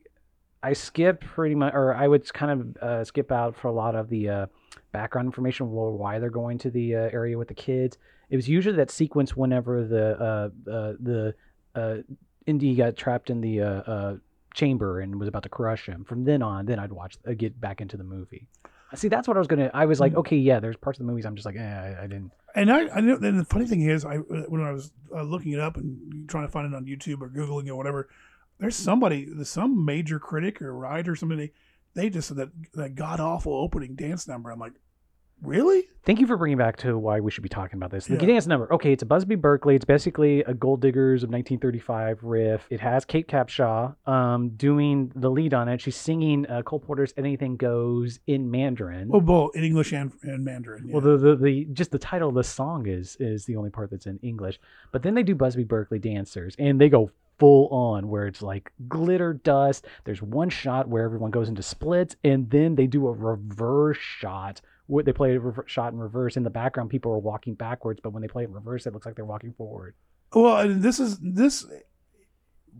I 0.63 0.71
skipped 0.71 1.25
pretty 1.25 1.55
much, 1.55 1.73
or 1.73 1.93
I 1.93 2.07
would 2.07 2.31
kind 2.33 2.51
of 2.51 2.77
uh, 2.77 3.03
skip 3.03 3.31
out 3.31 3.55
for 3.55 3.67
a 3.67 3.73
lot 3.73 3.95
of 3.95 4.09
the 4.09 4.29
uh, 4.29 4.45
background 4.93 5.25
information 5.27 5.67
for 5.67 5.91
why 5.91 6.19
they're 6.19 6.29
going 6.29 6.57
to 6.59 6.69
the 6.69 6.95
uh, 6.95 6.99
area 7.11 7.37
with 7.37 7.49
the 7.49 7.53
kids. 7.53 7.97
It 8.29 8.35
was 8.37 8.47
usually 8.47 8.77
that 8.77 8.89
sequence 8.91 9.35
whenever 9.35 9.83
the 9.85 10.05
uh, 10.21 10.71
uh, 10.71 10.93
the 10.99 11.35
uh, 11.75 11.95
Indy 12.45 12.75
got 12.75 12.95
trapped 12.95 13.29
in 13.29 13.41
the 13.41 13.61
uh, 13.61 13.65
uh, 13.67 14.15
chamber 14.53 15.01
and 15.01 15.19
was 15.19 15.27
about 15.27 15.43
to 15.43 15.49
crush 15.49 15.85
him. 15.87 16.03
From 16.05 16.23
then 16.23 16.41
on, 16.41 16.65
then 16.65 16.79
I'd 16.79 16.91
watch 16.93 17.17
uh, 17.27 17.33
get 17.33 17.59
back 17.59 17.81
into 17.81 17.97
the 17.97 18.03
movie. 18.03 18.47
See, 18.95 19.07
that's 19.07 19.27
what 19.27 19.37
I 19.37 19.39
was 19.39 19.47
gonna. 19.47 19.71
I 19.73 19.85
was 19.85 19.99
like, 19.99 20.13
Mm. 20.13 20.17
okay, 20.17 20.37
yeah, 20.37 20.59
there's 20.59 20.77
parts 20.77 20.99
of 20.99 21.05
the 21.05 21.11
movies 21.11 21.25
I'm 21.25 21.35
just 21.35 21.45
like, 21.47 21.55
eh, 21.55 21.61
I, 21.99 22.03
I 22.03 22.07
didn't. 22.07 22.31
And 22.55 22.71
I, 22.71 22.87
I 22.95 23.01
know. 23.01 23.15
And 23.15 23.39
the 23.39 23.45
funny 23.45 23.65
thing 23.65 23.81
is, 23.81 24.05
I 24.05 24.17
when 24.17 24.61
I 24.61 24.71
was 24.71 24.91
uh, 25.15 25.23
looking 25.23 25.51
it 25.53 25.59
up 25.59 25.77
and 25.77 26.29
trying 26.29 26.45
to 26.45 26.51
find 26.51 26.71
it 26.71 26.75
on 26.75 26.85
YouTube 26.85 27.21
or 27.21 27.29
googling 27.29 27.65
it 27.65 27.71
or 27.71 27.75
whatever, 27.75 28.07
there's 28.59 28.75
somebody, 28.75 29.27
some 29.43 29.83
major 29.83 30.19
critic 30.19 30.61
or 30.61 30.71
writer 30.75 31.13
or 31.13 31.15
somebody, 31.15 31.51
they 31.95 32.09
just 32.09 32.27
said 32.27 32.37
that 32.37 32.49
that 32.73 32.95
god 32.95 33.19
awful 33.19 33.53
opening 33.53 33.95
dance 33.95 34.27
number. 34.27 34.49
I'm 34.51 34.59
like, 34.59 34.73
really? 35.41 35.87
Thank 36.05 36.19
you 36.19 36.27
for 36.27 36.35
bringing 36.37 36.57
back 36.57 36.77
to 36.77 36.97
why 36.97 37.19
we 37.21 37.31
should 37.31 37.43
be 37.43 37.49
talking 37.49 37.77
about 37.77 37.91
this. 37.91 38.07
The 38.07 38.15
Yeah. 38.15 38.25
Dance 38.25 38.47
number. 38.47 38.71
Okay, 38.73 38.91
it's 38.91 39.03
a 39.03 39.05
Busby 39.05 39.35
Berkeley. 39.35 39.75
It's 39.75 39.85
basically 39.85 40.41
a 40.43 40.53
Gold 40.53 40.81
Diggers 40.81 41.23
of 41.23 41.29
1935 41.29 42.23
riff. 42.23 42.65
It 42.69 42.79
has 42.81 43.05
Kate 43.05 43.27
Capshaw 43.27 43.95
um, 44.07 44.49
doing 44.49 45.11
the 45.15 45.29
lead 45.29 45.53
on 45.53 45.69
it. 45.69 45.79
She's 45.81 45.95
singing 45.95 46.45
uh, 46.47 46.61
Cole 46.63 46.79
Porter's 46.79 47.13
"Anything 47.17 47.55
Goes" 47.57 48.19
in 48.27 48.49
Mandarin. 48.51 49.07
Well, 49.09 49.21
both 49.21 49.55
in 49.55 49.63
English 49.63 49.93
and, 49.93 50.11
and 50.23 50.43
Mandarin. 50.43 50.87
Yeah. 50.87 50.93
Well, 50.93 51.01
the, 51.01 51.17
the 51.17 51.35
the 51.35 51.65
just 51.73 51.91
the 51.91 51.99
title 51.99 52.29
of 52.29 52.35
the 52.35 52.43
song 52.43 52.87
is 52.87 53.15
is 53.19 53.45
the 53.45 53.55
only 53.55 53.69
part 53.69 53.91
that's 53.91 54.05
in 54.07 54.19
English. 54.23 54.59
But 54.91 55.03
then 55.03 55.13
they 55.13 55.23
do 55.23 55.35
Busby 55.35 55.63
Berkeley 55.63 55.99
dancers, 55.99 56.55
and 56.59 56.79
they 56.81 56.89
go 56.89 57.11
full 57.43 57.67
on 57.67 58.07
where 58.07 58.25
it's 58.25 58.41
like 58.41 58.71
glitter 58.87 59.33
dust. 59.33 59.85
There's 60.05 60.21
one 60.21 60.49
shot 60.49 60.87
where 60.87 61.03
everyone 61.03 61.29
goes 61.29 61.49
into 61.49 61.61
splits, 61.61 62.15
and 62.23 62.49
then 62.49 62.75
they 62.75 62.87
do 62.87 63.05
a 63.07 63.11
reverse 63.11 63.97
shot. 63.97 64.61
Where 64.87 65.03
they 65.03 65.11
play 65.11 65.35
a 65.35 65.39
rever- 65.39 65.65
shot 65.67 65.91
in 65.91 65.99
reverse. 65.99 66.37
In 66.37 66.43
the 66.43 66.49
background, 66.49 66.89
people 66.89 67.11
are 67.11 67.19
walking 67.19 67.55
backwards, 67.55 67.99
but 68.01 68.11
when 68.13 68.21
they 68.21 68.29
play 68.29 68.43
it 68.43 68.47
in 68.47 68.53
reverse, 68.53 68.85
it 68.85 68.93
looks 68.93 69.05
like 69.05 69.15
they're 69.15 69.25
walking 69.25 69.53
forward. 69.53 69.95
Well, 70.33 70.57
and 70.57 70.81
this 70.81 71.01
is 71.01 71.19
this. 71.19 71.65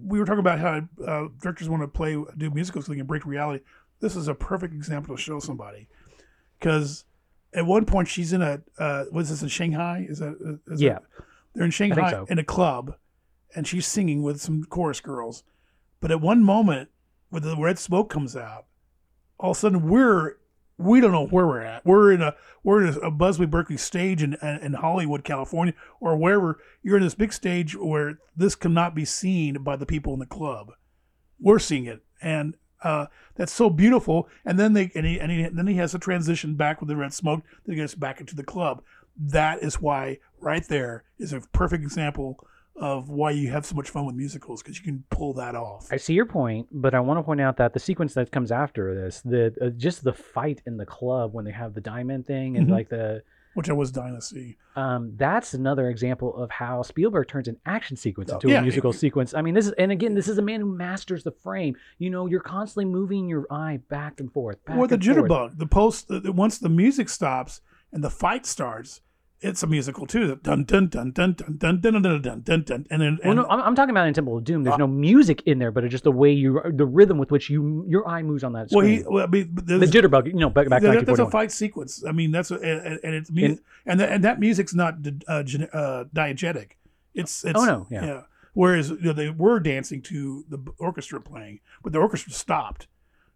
We 0.01 0.17
were 0.17 0.25
talking 0.25 0.39
about 0.39 0.59
how 0.59 0.81
uh, 1.05 1.27
directors 1.41 1.67
want 1.67 1.83
to 1.83 1.87
play 1.87 2.17
do 2.37 2.49
musicals 2.49 2.85
so 2.85 2.93
they 2.93 2.97
can 2.97 3.05
break 3.05 3.25
reality. 3.25 3.65
This 3.99 4.15
is 4.15 4.29
a 4.29 4.33
perfect 4.33 4.73
example 4.73 5.15
to 5.15 5.21
show 5.21 5.39
somebody, 5.39 5.89
because 6.57 7.03
at 7.53 7.65
one 7.65 7.85
point 7.85 8.07
she's 8.07 8.31
in 8.31 8.41
a 8.41 8.61
uh, 8.77 9.05
was 9.11 9.29
this 9.29 9.41
in 9.41 9.49
Shanghai? 9.49 10.05
Is 10.09 10.19
that 10.19 10.59
is 10.67 10.81
Yeah. 10.81 10.93
That, 10.93 11.03
they're 11.53 11.65
in 11.65 11.71
Shanghai 11.71 12.11
so. 12.11 12.25
in 12.29 12.39
a 12.39 12.43
club, 12.43 12.95
and 13.55 13.67
she's 13.67 13.87
singing 13.87 14.23
with 14.23 14.41
some 14.41 14.65
chorus 14.65 14.99
girls. 14.99 15.43
But 15.99 16.11
at 16.11 16.21
one 16.21 16.43
moment, 16.43 16.89
when 17.29 17.43
the 17.43 17.55
red 17.57 17.79
smoke 17.79 18.09
comes 18.09 18.35
out, 18.35 18.65
all 19.39 19.51
of 19.51 19.57
a 19.57 19.59
sudden 19.59 19.87
we're 19.87 20.35
we 20.77 21.01
don't 21.01 21.11
know 21.11 21.27
where 21.27 21.45
we're 21.45 21.61
at. 21.61 21.85
We're 21.85 22.11
in 22.11 22.21
a 22.21 22.35
we're 22.63 22.85
in 22.85 22.97
a, 23.01 23.11
Busby 23.11 23.45
Berkeley 23.45 23.77
stage 23.77 24.23
in, 24.23 24.35
in 24.35 24.73
Hollywood, 24.73 25.23
California, 25.23 25.73
or 25.99 26.17
wherever. 26.17 26.59
You're 26.81 26.97
in 26.97 27.03
this 27.03 27.15
big 27.15 27.33
stage 27.33 27.75
where 27.75 28.19
this 28.35 28.55
cannot 28.55 28.95
be 28.95 29.05
seen 29.05 29.63
by 29.63 29.75
the 29.75 29.85
people 29.85 30.13
in 30.13 30.19
the 30.19 30.25
club. 30.25 30.71
We're 31.39 31.59
seeing 31.59 31.85
it, 31.85 32.03
and 32.21 32.55
uh, 32.83 33.07
that's 33.35 33.51
so 33.51 33.69
beautiful. 33.69 34.27
And 34.45 34.59
then 34.59 34.73
they 34.73 34.91
and, 34.95 35.05
he, 35.05 35.19
and, 35.19 35.31
he, 35.31 35.43
then 35.43 35.67
he 35.67 35.75
has 35.75 35.93
a 35.93 35.99
transition 35.99 36.55
back 36.55 36.79
with 36.79 36.89
the 36.89 36.95
red 36.95 37.13
smoke 37.13 37.43
that 37.65 37.75
gets 37.75 37.95
back 37.95 38.19
into 38.19 38.35
the 38.35 38.43
club. 38.43 38.81
That 39.15 39.61
is 39.61 39.81
why 39.81 40.19
right 40.39 40.67
there 40.67 41.03
is 41.19 41.33
a 41.33 41.41
perfect 41.41 41.83
example 41.83 42.45
of 42.75 43.09
why 43.09 43.31
you 43.31 43.51
have 43.51 43.65
so 43.65 43.75
much 43.75 43.89
fun 43.89 44.05
with 44.05 44.15
musicals 44.15 44.63
because 44.63 44.77
you 44.77 44.83
can 44.83 45.03
pull 45.09 45.33
that 45.33 45.55
off. 45.55 45.87
I 45.91 45.97
see 45.97 46.13
your 46.13 46.25
point, 46.25 46.67
but 46.71 46.93
I 46.93 46.99
want 46.99 47.19
to 47.19 47.23
point 47.23 47.39
out 47.39 47.57
that 47.57 47.73
the 47.73 47.79
sequence 47.79 48.13
that 48.15 48.31
comes 48.31 48.51
after 48.51 48.95
this, 48.95 49.21
the 49.21 49.53
uh, 49.61 49.69
just 49.69 50.03
the 50.03 50.13
fight 50.13 50.61
in 50.65 50.77
the 50.77 50.85
club 50.85 51.33
when 51.33 51.45
they 51.45 51.51
have 51.51 51.73
the 51.73 51.81
diamond 51.81 52.25
thing 52.25 52.57
and 52.57 52.65
mm-hmm. 52.65 52.73
like 52.73 52.89
the 52.89 53.23
which 53.53 53.69
I 53.69 53.73
was 53.73 53.91
dying 53.91 54.15
to 54.15 54.21
see. 54.21 54.57
Um, 54.75 55.13
that's 55.15 55.53
another 55.53 55.89
example 55.89 56.35
of 56.35 56.49
how 56.49 56.81
Spielberg 56.81 57.27
turns 57.27 57.47
an 57.47 57.57
action 57.65 57.95
sequence 57.95 58.31
into 58.31 58.49
yeah, 58.49 58.59
a 58.59 58.61
musical 58.61 58.89
it, 58.89 58.95
sequence. 58.95 59.33
I 59.33 59.41
mean, 59.41 59.53
this 59.53 59.67
is, 59.67 59.73
and 59.73 59.91
again, 59.91 60.15
this 60.15 60.27
is 60.27 60.39
a 60.39 60.41
man 60.41 60.59
who 60.59 60.65
masters 60.65 61.23
the 61.23 61.31
frame. 61.31 61.75
You 61.99 62.09
know, 62.09 62.25
you're 62.25 62.39
constantly 62.39 62.85
moving 62.85 63.27
your 63.27 63.45
eye 63.51 63.79
back 63.89 64.19
and 64.19 64.31
forth. 64.31 64.63
Back 64.65 64.77
or 64.77 64.87
the 64.87 64.97
jitterbug, 64.97 65.27
forth. 65.27 65.57
the 65.57 65.67
post, 65.67 66.07
the, 66.07 66.31
once 66.31 66.57
the 66.57 66.69
music 66.69 67.09
stops 67.09 67.61
and 67.91 68.03
the 68.03 68.09
fight 68.09 68.45
starts, 68.45 69.01
it's 69.43 69.61
a 69.61 69.67
musical 69.67 70.07
too. 70.07 70.37
Dun 70.37 70.63
dun 70.63 70.87
dun 70.87 71.11
dun 71.11 71.33
dun 71.33 71.57
dun 71.57 71.81
dun 71.81 72.01
dun 72.01 72.21
dun 72.21 72.41
dun 72.41 72.63
dun. 72.63 72.87
And 72.89 73.01
then, 73.01 73.19
well, 73.23 73.35
no, 73.35 73.45
I'm, 73.47 73.61
I'm 73.61 73.75
talking 73.75 73.91
about 73.91 74.07
in 74.07 74.13
Temple 74.13 74.37
of 74.37 74.43
Doom. 74.43 74.63
There's 74.63 74.75
uh, 74.75 74.77
no 74.77 74.87
music 74.87 75.43
in 75.45 75.59
there, 75.59 75.71
but 75.71 75.83
it's 75.83 75.91
just 75.91 76.05
the 76.05 76.11
way 76.11 76.31
you, 76.31 76.61
the 76.73 76.85
rhythm 76.85 77.17
with 77.17 77.29
which 77.29 77.49
you, 77.49 77.85
your 77.87 78.07
eye 78.07 78.21
moves 78.21 78.43
on 78.43 78.53
that 78.53 78.69
screen. 78.69 78.83
Well, 78.83 78.87
he, 78.87 79.15
well 79.15 79.23
I 79.25 79.27
mean, 79.27 79.53
the 79.53 79.85
jitterbug. 79.85 80.27
You 80.27 80.33
know, 80.33 80.49
back 80.49 80.69
back. 80.69 80.81
That, 80.81 81.05
that's 81.05 81.19
a 81.19 81.29
fight 81.29 81.51
sequence. 81.51 82.03
I 82.07 82.13
mean, 82.13 82.31
that's 82.31 82.51
a, 82.51 82.55
and, 82.55 82.99
and 83.03 83.13
it's 83.13 83.31
music, 83.31 83.59
and 83.85 83.99
the, 83.99 84.09
and 84.09 84.23
that 84.23 84.39
music's 84.39 84.73
not 84.73 84.95
uh, 85.27 85.33
uh, 85.33 86.03
diegetic. 86.13 86.71
It's 87.13 87.43
it's 87.43 87.59
oh 87.59 87.65
no 87.65 87.87
yeah. 87.89 88.05
yeah. 88.05 88.21
Whereas 88.53 88.89
you 88.89 88.97
know, 89.01 89.13
they 89.13 89.29
were 89.29 89.59
dancing 89.59 90.01
to 90.03 90.45
the 90.47 90.59
orchestra 90.77 91.19
playing, 91.19 91.59
but 91.83 91.91
the 91.91 91.99
orchestra 91.99 92.31
stopped 92.31 92.87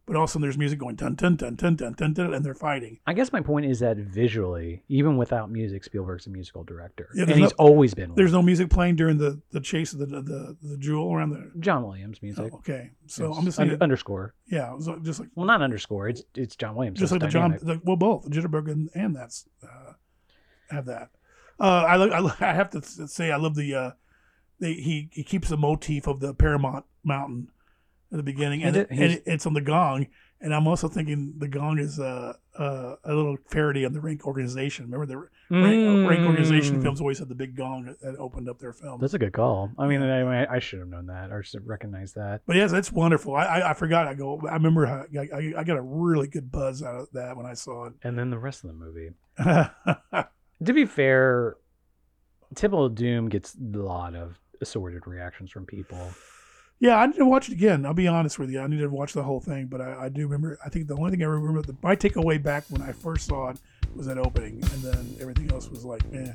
but 0.07 0.15
all 0.15 0.23
of 0.23 0.29
a 0.29 0.31
sudden 0.31 0.41
there's 0.41 0.57
music 0.57 0.79
going 0.79 0.95
dun 0.95 1.15
dun 1.15 1.35
dun 1.35 1.55
dun 1.55 1.75
dun 1.75 1.93
dun 1.93 2.13
dun, 2.13 2.33
and 2.33 2.43
they're 2.43 2.55
fighting. 2.55 2.99
I 3.05 3.13
guess 3.13 3.33
my 3.33 3.41
point 3.41 3.65
is 3.65 3.79
that 3.79 3.97
visually, 3.97 4.83
even 4.87 5.17
without 5.17 5.51
music, 5.51 5.83
Spielberg's 5.83 6.25
a 6.25 6.29
musical 6.29 6.63
director, 6.63 7.09
yeah, 7.13 7.23
and 7.23 7.33
he's 7.33 7.51
always 7.53 7.93
been. 7.93 8.15
There's 8.15 8.31
one. 8.31 8.39
no 8.39 8.45
music 8.45 8.69
playing 8.69 8.95
during 8.95 9.17
the, 9.17 9.41
the 9.51 9.59
chase 9.59 9.91
of 9.91 9.99
the, 9.99 10.05
the 10.05 10.57
the 10.61 10.77
jewel 10.77 11.13
around 11.13 11.31
the 11.31 11.51
John 11.59 11.85
Williams 11.85 12.21
music. 12.21 12.51
Oh, 12.53 12.57
okay, 12.57 12.91
so 13.05 13.29
it's 13.29 13.37
I'm 13.37 13.45
just 13.45 13.57
saying 13.57 13.77
underscore. 13.81 14.33
Yeah, 14.47 14.75
just 15.03 15.19
like 15.19 15.29
well, 15.35 15.45
not 15.45 15.61
underscore. 15.61 16.07
It's 16.07 16.23
it's 16.33 16.55
John 16.55 16.75
Williams. 16.75 16.99
Just 16.99 17.11
like 17.11 17.21
the 17.21 17.27
John, 17.27 17.59
the, 17.61 17.81
well, 17.83 17.97
both 17.97 18.23
the 18.23 18.29
Jitterbug 18.29 18.71
and, 18.71 18.89
and 18.95 19.13
that's 19.13 19.45
uh, 19.61 19.93
have 20.69 20.85
that. 20.85 21.09
Uh, 21.59 21.63
I, 21.63 21.95
I 21.97 22.33
I 22.39 22.53
have 22.53 22.69
to 22.69 22.81
say 22.81 23.31
I 23.31 23.35
love 23.35 23.55
the 23.55 23.75
uh, 23.75 23.91
they, 24.59 24.73
he 24.73 25.09
he 25.11 25.23
keeps 25.23 25.49
the 25.49 25.57
motif 25.57 26.07
of 26.07 26.21
the 26.21 26.33
Paramount 26.33 26.85
Mountain 27.03 27.49
at 28.11 28.17
the 28.17 28.23
beginning, 28.23 28.63
and, 28.63 28.75
it, 28.75 28.87
and 28.89 29.21
it's 29.25 29.45
on 29.45 29.53
the 29.53 29.61
gong 29.61 30.07
and 30.39 30.53
I'm 30.53 30.67
also 30.67 30.87
thinking 30.87 31.33
the 31.37 31.47
gong 31.47 31.79
is 31.79 31.99
a 31.99 32.37
a 32.59 32.97
little 33.05 33.37
parody 33.51 33.83
of 33.83 33.93
the 33.93 34.01
Rank 34.01 34.25
Organization. 34.25 34.85
Remember 34.85 35.05
the 35.05 35.17
Rank, 35.17 35.29
mm. 35.51 36.07
Rank 36.07 36.27
Organization 36.27 36.81
films 36.81 37.01
always 37.01 37.19
had 37.19 37.29
the 37.29 37.35
big 37.35 37.55
gong 37.55 37.95
that 38.01 38.15
opened 38.17 38.49
up 38.49 38.59
their 38.59 38.73
film. 38.73 38.99
That's 38.99 39.13
a 39.13 39.19
good 39.19 39.33
call. 39.33 39.71
I 39.77 39.87
mean, 39.87 40.01
I, 40.01 40.55
I 40.55 40.59
should 40.59 40.79
have 40.79 40.87
known 40.87 41.07
that 41.07 41.31
or 41.31 41.43
should 41.43 41.65
recognize 41.67 42.13
that. 42.13 42.41
But 42.45 42.55
yes, 42.55 42.71
it's 42.71 42.91
wonderful. 42.91 43.35
I, 43.35 43.45
I, 43.45 43.71
I 43.71 43.73
forgot. 43.73 44.07
I 44.07 44.13
go. 44.13 44.41
I 44.47 44.53
remember. 44.53 44.85
How, 44.85 45.05
I, 45.19 45.53
I 45.57 45.63
got 45.63 45.77
a 45.77 45.81
really 45.81 46.27
good 46.27 46.51
buzz 46.51 46.83
out 46.83 46.95
of 46.95 47.07
that 47.13 47.35
when 47.35 47.45
I 47.45 47.53
saw 47.53 47.87
it. 47.87 47.93
And 48.03 48.17
then 48.17 48.29
the 48.29 48.39
rest 48.39 48.63
of 48.63 48.69
the 48.69 48.75
movie. 48.75 49.11
to 50.65 50.73
be 50.73 50.85
fair, 50.85 51.57
Temple 52.55 52.85
of 52.85 52.95
Doom 52.95 53.29
gets 53.29 53.55
a 53.55 53.77
lot 53.77 54.15
of 54.15 54.39
assorted 54.61 55.07
reactions 55.07 55.51
from 55.51 55.65
people. 55.65 56.11
Yeah, 56.79 56.97
I 56.97 57.07
need 57.07 57.15
to 57.15 57.25
watch 57.25 57.49
it 57.49 57.53
again. 57.53 57.87
I'll 57.87 57.95
be 57.95 58.07
honest 58.07 58.37
with 58.37 58.51
you. 58.51 58.59
I 58.59 58.67
need 58.67 58.77
to 58.81 58.87
watch 58.87 59.13
the 59.13 59.23
whole 59.23 59.39
thing, 59.39 59.65
but 59.65 59.81
I, 59.81 60.05
I 60.05 60.09
do 60.09 60.27
remember. 60.27 60.59
I 60.63 60.69
think 60.69 60.87
the 60.87 60.95
only 60.95 61.09
thing 61.09 61.23
I 61.23 61.25
remember, 61.25 61.63
the, 61.63 61.75
my 61.81 61.95
takeaway 61.95 62.41
back 62.41 62.65
when 62.69 62.83
I 62.83 62.91
first 62.91 63.27
saw 63.27 63.49
it 63.49 63.59
was 63.95 64.05
that 64.05 64.19
opening, 64.19 64.61
and 64.73 64.83
then 64.83 65.15
everything 65.19 65.51
else 65.51 65.69
was 65.69 65.83
like, 65.83 66.03
eh. 66.13 66.33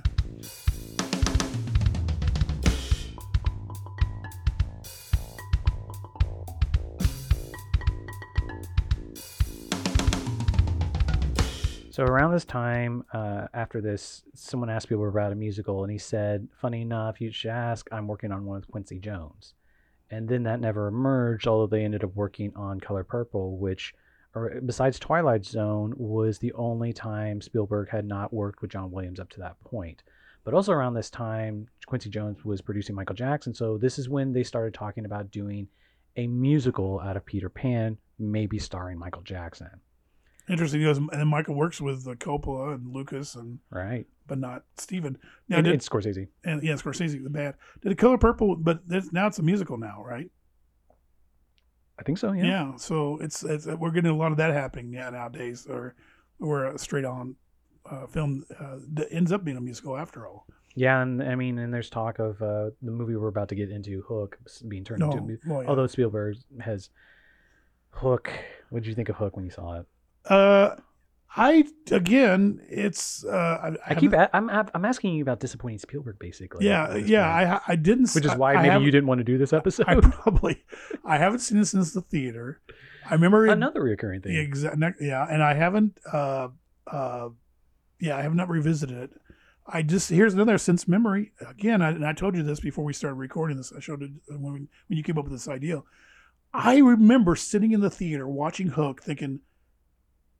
So 11.90 12.02
around 12.02 12.32
this 12.32 12.44
time, 12.44 13.04
uh, 13.12 13.46
after 13.54 13.80
this, 13.80 14.24
someone 14.34 14.70
asked 14.70 14.88
people 14.88 15.06
about 15.06 15.30
a 15.30 15.36
musical, 15.36 15.84
and 15.84 15.92
he 15.92 15.98
said, 15.98 16.48
"Funny 16.60 16.80
enough, 16.80 17.20
you 17.20 17.30
should 17.30 17.50
ask. 17.50 17.86
I'm 17.92 18.08
working 18.08 18.32
on 18.32 18.44
one 18.44 18.56
with 18.56 18.68
Quincy 18.68 18.98
Jones." 18.98 19.54
And 20.12 20.28
then 20.28 20.44
that 20.44 20.60
never 20.60 20.86
emerged. 20.86 21.48
Although 21.48 21.66
they 21.66 21.84
ended 21.84 22.04
up 22.04 22.14
working 22.14 22.52
on 22.54 22.78
Color 22.78 23.02
Purple, 23.02 23.56
which, 23.56 23.94
or 24.34 24.60
besides 24.64 24.98
Twilight 24.98 25.44
Zone, 25.44 25.94
was 25.96 26.38
the 26.38 26.52
only 26.52 26.92
time 26.92 27.40
Spielberg 27.40 27.88
had 27.88 28.04
not 28.04 28.32
worked 28.32 28.62
with 28.62 28.70
John 28.70 28.90
Williams 28.92 29.18
up 29.18 29.30
to 29.30 29.40
that 29.40 29.58
point. 29.64 30.02
But 30.44 30.54
also 30.54 30.72
around 30.72 30.94
this 30.94 31.10
time, 31.10 31.68
Quincy 31.86 32.10
Jones 32.10 32.44
was 32.44 32.60
producing 32.60 32.94
Michael 32.94 33.14
Jackson, 33.14 33.54
so 33.54 33.78
this 33.78 33.98
is 33.98 34.08
when 34.08 34.32
they 34.32 34.42
started 34.42 34.74
talking 34.74 35.04
about 35.04 35.30
doing 35.30 35.68
a 36.16 36.26
musical 36.26 37.00
out 37.00 37.16
of 37.16 37.24
Peter 37.24 37.48
Pan, 37.48 37.96
maybe 38.18 38.58
starring 38.58 38.98
Michael 38.98 39.22
Jackson. 39.22 39.70
Interesting. 40.48 40.80
Because, 40.80 40.98
and 40.98 41.28
Michael 41.28 41.54
works 41.54 41.80
with 41.80 42.06
uh, 42.06 42.14
Coppola 42.14 42.74
and 42.74 42.92
Lucas 42.92 43.34
and 43.34 43.60
right, 43.70 44.06
but 44.26 44.38
not 44.38 44.64
Steven. 44.76 45.18
Now, 45.48 45.58
and, 45.58 45.64
did, 45.64 45.74
it's 45.74 45.88
Scorsese. 45.88 46.28
And 46.44 46.62
yeah, 46.62 46.74
Scorsese, 46.74 47.22
the 47.22 47.30
bad. 47.30 47.54
Did 47.80 47.92
it 47.92 47.98
Color 47.98 48.18
Purple? 48.18 48.56
But 48.56 48.80
now 49.12 49.26
it's 49.26 49.38
a 49.38 49.42
musical 49.42 49.78
now, 49.78 50.02
right? 50.04 50.30
I 51.98 52.02
think 52.02 52.18
so. 52.18 52.32
Yeah. 52.32 52.44
Yeah. 52.44 52.76
So 52.76 53.18
it's, 53.20 53.42
it's 53.44 53.66
we're 53.66 53.90
getting 53.90 54.10
a 54.10 54.16
lot 54.16 54.32
of 54.32 54.38
that 54.38 54.52
happening 54.52 54.92
yeah, 54.92 55.10
nowadays, 55.10 55.66
or 55.68 55.94
or 56.40 56.66
a 56.66 56.78
straight 56.78 57.04
on 57.04 57.36
uh, 57.90 58.06
film 58.06 58.44
uh, 58.58 58.78
that 58.94 59.08
ends 59.12 59.32
up 59.32 59.44
being 59.44 59.56
a 59.56 59.60
musical 59.60 59.96
after 59.96 60.26
all. 60.26 60.46
Yeah, 60.74 61.02
and 61.02 61.22
I 61.22 61.34
mean, 61.34 61.58
and 61.58 61.72
there's 61.72 61.90
talk 61.90 62.18
of 62.18 62.40
uh, 62.40 62.70
the 62.80 62.90
movie 62.90 63.14
we're 63.14 63.28
about 63.28 63.50
to 63.50 63.54
get 63.54 63.70
into, 63.70 64.02
Hook, 64.08 64.38
being 64.68 64.84
turned 64.84 65.00
no. 65.00 65.10
into 65.10 65.18
a 65.18 65.20
movie. 65.20 65.40
Well, 65.46 65.62
yeah. 65.62 65.68
Although 65.68 65.86
Spielberg 65.86 66.36
has 66.60 66.88
Hook. 67.90 68.32
What 68.70 68.82
did 68.82 68.88
you 68.88 68.94
think 68.94 69.10
of 69.10 69.16
Hook 69.16 69.36
when 69.36 69.44
you 69.44 69.50
saw 69.50 69.80
it? 69.80 69.86
Uh, 70.24 70.76
I 71.34 71.64
again, 71.90 72.60
it's. 72.68 73.24
Uh, 73.24 73.74
I, 73.86 73.92
I 73.92 73.94
keep. 73.94 74.12
A, 74.12 74.34
I'm. 74.36 74.50
I'm 74.50 74.84
asking 74.84 75.14
you 75.14 75.22
about 75.22 75.40
disappointing 75.40 75.78
Spielberg, 75.78 76.18
basically. 76.18 76.66
Yeah, 76.66 76.94
yeah. 76.96 77.26
I 77.26 77.72
I 77.72 77.76
didn't. 77.76 78.12
Which 78.12 78.26
is 78.26 78.34
why 78.34 78.54
I, 78.54 78.62
maybe 78.68 78.84
you 78.84 78.90
didn't 78.90 79.06
want 79.06 79.18
to 79.18 79.24
do 79.24 79.38
this 79.38 79.52
episode. 79.52 79.86
I 79.88 79.94
probably. 80.00 80.62
I 81.04 81.16
haven't 81.16 81.38
seen 81.38 81.58
it 81.58 81.64
since 81.66 81.94
the 81.94 82.02
theater. 82.02 82.60
I 83.08 83.14
remember 83.14 83.46
another 83.46 83.82
recurring 83.82 84.20
thing. 84.20 84.36
Exactly. 84.36 85.08
Yeah, 85.08 85.26
and 85.28 85.42
I 85.42 85.54
haven't. 85.54 85.98
Uh, 86.10 86.48
uh, 86.86 87.30
yeah, 87.98 88.16
I 88.16 88.22
have 88.22 88.34
not 88.34 88.50
revisited 88.50 88.98
it. 88.98 89.10
I 89.66 89.82
just 89.82 90.10
here's 90.10 90.34
another 90.34 90.58
sense 90.58 90.86
memory 90.86 91.32
again. 91.40 91.80
I, 91.80 91.90
and 91.90 92.04
I 92.04 92.12
told 92.12 92.36
you 92.36 92.42
this 92.42 92.60
before 92.60 92.84
we 92.84 92.92
started 92.92 93.16
recording 93.16 93.56
this. 93.56 93.72
I 93.74 93.80
showed 93.80 94.02
it 94.02 94.10
when 94.28 94.42
when 94.42 94.68
you 94.88 95.02
came 95.02 95.16
up 95.16 95.24
with 95.24 95.32
this 95.32 95.48
idea. 95.48 95.82
I 96.52 96.78
remember 96.78 97.36
sitting 97.36 97.72
in 97.72 97.80
the 97.80 97.88
theater 97.88 98.28
watching 98.28 98.68
Hook, 98.68 99.02
thinking 99.02 99.40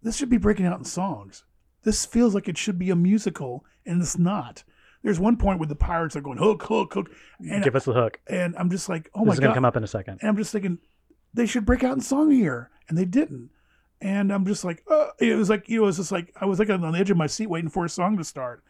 this 0.03 0.17
should 0.17 0.31
be 0.31 0.39
breaking 0.39 0.67
out 0.67 0.79
in 0.79 0.85
songs. 0.85 1.45
This 1.83 2.07
feels 2.07 2.35
like 2.35 2.49
it 2.49 2.59
should 2.59 2.79
be 2.79 2.91
a 2.91 2.97
musical, 2.97 3.65
and 3.85 4.01
it's 4.01 4.19
not. 4.19 4.65
There's 5.03 5.19
one 5.19 5.37
point 5.37 5.59
where 5.59 5.67
the 5.67 5.75
pirates 5.75 6.15
are 6.15 6.21
going 6.21 6.39
hook, 6.39 6.63
hook, 6.63 6.95
hook. 6.95 7.11
And, 7.41 7.65
Give 7.65 7.75
us 7.75 7.85
the 7.85 7.93
hook. 7.93 8.21
And 8.29 8.55
I'm 8.57 8.71
just 8.71 8.89
like, 8.89 9.11
oh 9.15 9.21
this 9.21 9.27
my 9.27 9.33
is 9.33 9.41
god, 9.41 9.47
gonna 9.47 9.55
come 9.55 9.65
up 9.65 9.77
in 9.77 9.83
a 9.83 9.89
second. 9.89 10.19
And 10.21 10.29
I'm 10.29 10.37
just 10.37 10.53
thinking, 10.53 10.79
they 11.35 11.47
should 11.47 11.67
break 11.67 11.83
out 11.83 11.95
in 11.95 12.01
song 12.01 12.31
here, 12.31 12.71
and 12.89 12.97
they 12.97 13.05
didn't. 13.05 13.51
And 14.01 14.33
I'm 14.33 14.47
just 14.47 14.65
like, 14.65 14.83
uh, 14.91 15.09
it 15.19 15.37
was 15.37 15.49
like, 15.49 15.69
you 15.69 15.79
know, 15.79 15.85
it 15.85 15.87
was 15.87 15.97
just 15.97 16.13
like 16.13 16.33
I 16.41 16.45
was 16.45 16.59
like 16.59 16.71
on 16.71 16.81
the 16.81 16.99
edge 16.99 17.11
of 17.11 17.17
my 17.17 17.27
seat 17.27 17.49
waiting 17.49 17.71
for 17.71 17.85
a 17.85 17.89
song 17.89 18.17
to 18.19 18.25
start, 18.25 18.63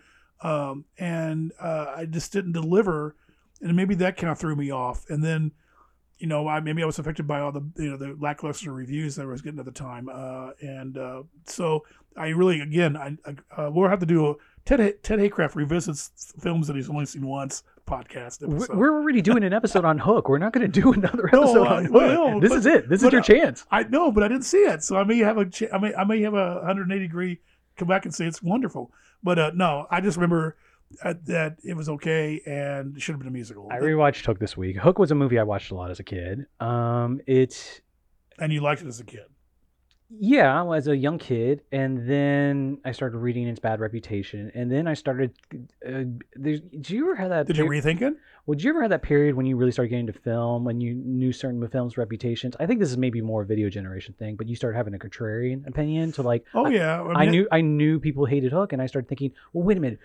um, 0.43 0.85
and 0.99 1.53
uh, 1.61 1.95
I 1.97 2.07
just 2.07 2.33
didn't 2.33 2.53
deliver, 2.53 3.17
and 3.61 3.75
maybe 3.77 3.95
that 3.97 4.17
kind 4.17 4.31
of 4.31 4.39
threw 4.39 4.57
me 4.57 4.71
off. 4.71 5.05
And 5.09 5.25
then 5.25 5.53
you 6.23 6.29
know, 6.29 6.47
I, 6.47 6.61
maybe 6.61 6.85
I 6.85 6.87
was 6.87 7.01
affected 7.01 7.27
by 7.27 7.41
all 7.41 7.51
the 7.51 7.65
you 7.77 7.91
know 7.91 7.97
the 7.97 8.17
lackluster 8.21 8.73
reviews 8.73 9.17
that 9.17 9.23
I 9.23 9.27
was 9.27 9.43
getting 9.43 9.59
at 9.59 9.65
the 9.65 9.73
time, 9.73 10.09
uh, 10.09 10.51
and 10.61 10.97
uh, 10.97 11.25
so 11.47 11.85
I 12.17 12.29
really 12.29 12.61
again 12.61 12.97
I, 12.97 13.19
I 13.27 13.61
uh, 13.61 13.71
we'll 13.73 13.89
have 13.89 13.99
to 13.99 14.07
do 14.07 14.31
a 14.31 14.35
Ted 14.65 15.03
Ted 15.03 15.19
Haycraft 15.19 15.57
revisits 15.57 16.33
films 16.41 16.69
that 16.69 16.77
he's 16.77 16.89
only 16.89 17.07
seen 17.07 17.27
once 17.27 17.65
podcast 17.89 18.45
episode. 18.49 18.77
We're 18.77 18.95
already 18.95 19.21
doing 19.21 19.43
an 19.43 19.53
episode 19.53 19.85
on 19.85 19.99
Hook. 19.99 20.29
We're 20.29 20.39
not 20.39 20.53
going 20.53 20.71
to 20.71 20.81
do 20.81 20.93
another 20.93 21.27
episode 21.27 21.55
no, 21.55 21.67
on 21.67 21.85
Hook. 21.87 21.93
Well, 21.93 22.39
this 22.39 22.51
but, 22.51 22.59
is 22.59 22.67
it. 22.67 22.89
This 22.89 23.03
is 23.03 23.11
your 23.11 23.21
chance. 23.21 23.67
I 23.73 23.83
know, 23.83 24.13
but 24.13 24.23
I 24.23 24.29
didn't 24.29 24.45
see 24.45 24.59
it, 24.59 24.85
so 24.85 24.97
I 24.97 25.03
may 25.03 25.19
have 25.19 25.39
a 25.39 25.47
ch- 25.47 25.73
I 25.73 25.79
may 25.79 25.93
I 25.93 26.05
may 26.05 26.23
have 26.23 26.35
a 26.35 26.55
180 26.59 27.05
degree 27.05 27.41
come 27.77 27.89
back 27.89 28.05
and 28.05 28.15
say 28.15 28.27
it's 28.27 28.41
wonderful. 28.41 28.93
But 29.25 29.41
uh, 29.41 29.51
no, 29.57 29.89
I 29.91 30.01
just 30.01 30.17
remember 30.17 30.57
uh, 31.03 31.15
that 31.27 31.57
it 31.65 31.75
was 31.75 31.89
okay 31.89 32.41
and 32.47 33.01
should 33.01 33.13
have 33.13 33.21
been 33.21 33.29
a 33.29 33.33
musical. 33.33 33.69
I 33.71 33.77
rewatched 33.77 34.25
Hook 34.25 34.39
this 34.39 34.57
week. 34.57 34.77
Hook 34.77 34.99
was 34.99 35.11
a 35.11 35.15
movie 35.15 35.39
I 35.39 35.43
watched 35.43 35.71
a 35.71 35.75
lot 35.75 35.91
as 35.91 36.01
a 36.01 36.05
kid. 36.05 36.47
Um, 36.61 37.21
it's 37.27 37.81
and 38.39 38.53
you 38.53 38.61
liked 38.61 38.83
it 38.83 38.89
as 38.89 39.01
a 39.01 39.05
kid. 39.05 39.25
Yeah, 40.19 40.71
as 40.73 40.89
a 40.89 40.97
young 40.97 41.19
kid, 41.19 41.63
and 41.73 42.09
then 42.09 42.79
I 42.85 42.93
started 42.93 43.19
reading 43.19 43.49
its 43.49 43.61
bad 43.61 43.81
reputation, 43.81 44.51
and 44.55 44.71
then 44.71 44.87
I 44.87 44.95
started. 44.95 45.33
Uh, 45.87 46.05
did 46.41 46.91
you 46.91 47.05
ever 47.07 47.15
have 47.17 47.31
that? 47.31 47.47
Did 47.47 47.57
you 47.57 47.65
rethink 47.65 48.03
it? 48.03 48.15
Well, 48.45 48.57
did 48.57 48.65
you 48.65 48.71
ever 48.71 48.83
have 48.83 48.91
that 48.91 49.03
period 49.03 49.37
when 49.37 49.47
you 49.47 49.57
really 49.57 49.71
started 49.71 49.91
getting 49.91 50.09
into 50.09 50.19
film, 50.19 50.65
when 50.65 50.81
you 50.81 50.95
knew 50.95 51.33
certain 51.33 51.67
films' 51.69 51.97
reputations? 51.97 52.57
I 52.59 52.67
think 52.67 52.81
this 52.81 52.91
is 52.91 52.97
maybe 52.97 53.21
more 53.21 53.43
a 53.43 53.47
video 53.47 53.71
generation 53.71 54.15
thing, 54.19 54.37
but 54.37 54.49
you 54.49 54.57
started 54.57 54.77
having 54.77 54.95
a 54.95 54.99
contrarian 54.99 55.67
opinion 55.67 56.13
to 56.13 56.23
like. 56.23 56.45
Oh 56.53 56.67
I, 56.67 56.71
yeah, 56.71 57.01
I, 57.01 57.05
mean, 57.05 57.17
I, 57.17 57.27
knew 57.27 57.49
I 57.53 57.61
knew 57.61 58.01
people 58.01 58.27
hated 58.27 58.53
Hook, 58.53 58.73
and 58.73 58.83
I 58.83 58.87
started 58.87 59.09
thinking, 59.09 59.33
well, 59.53 59.65
wait 59.65 59.79
a 59.79 59.81
minute, 59.81 60.01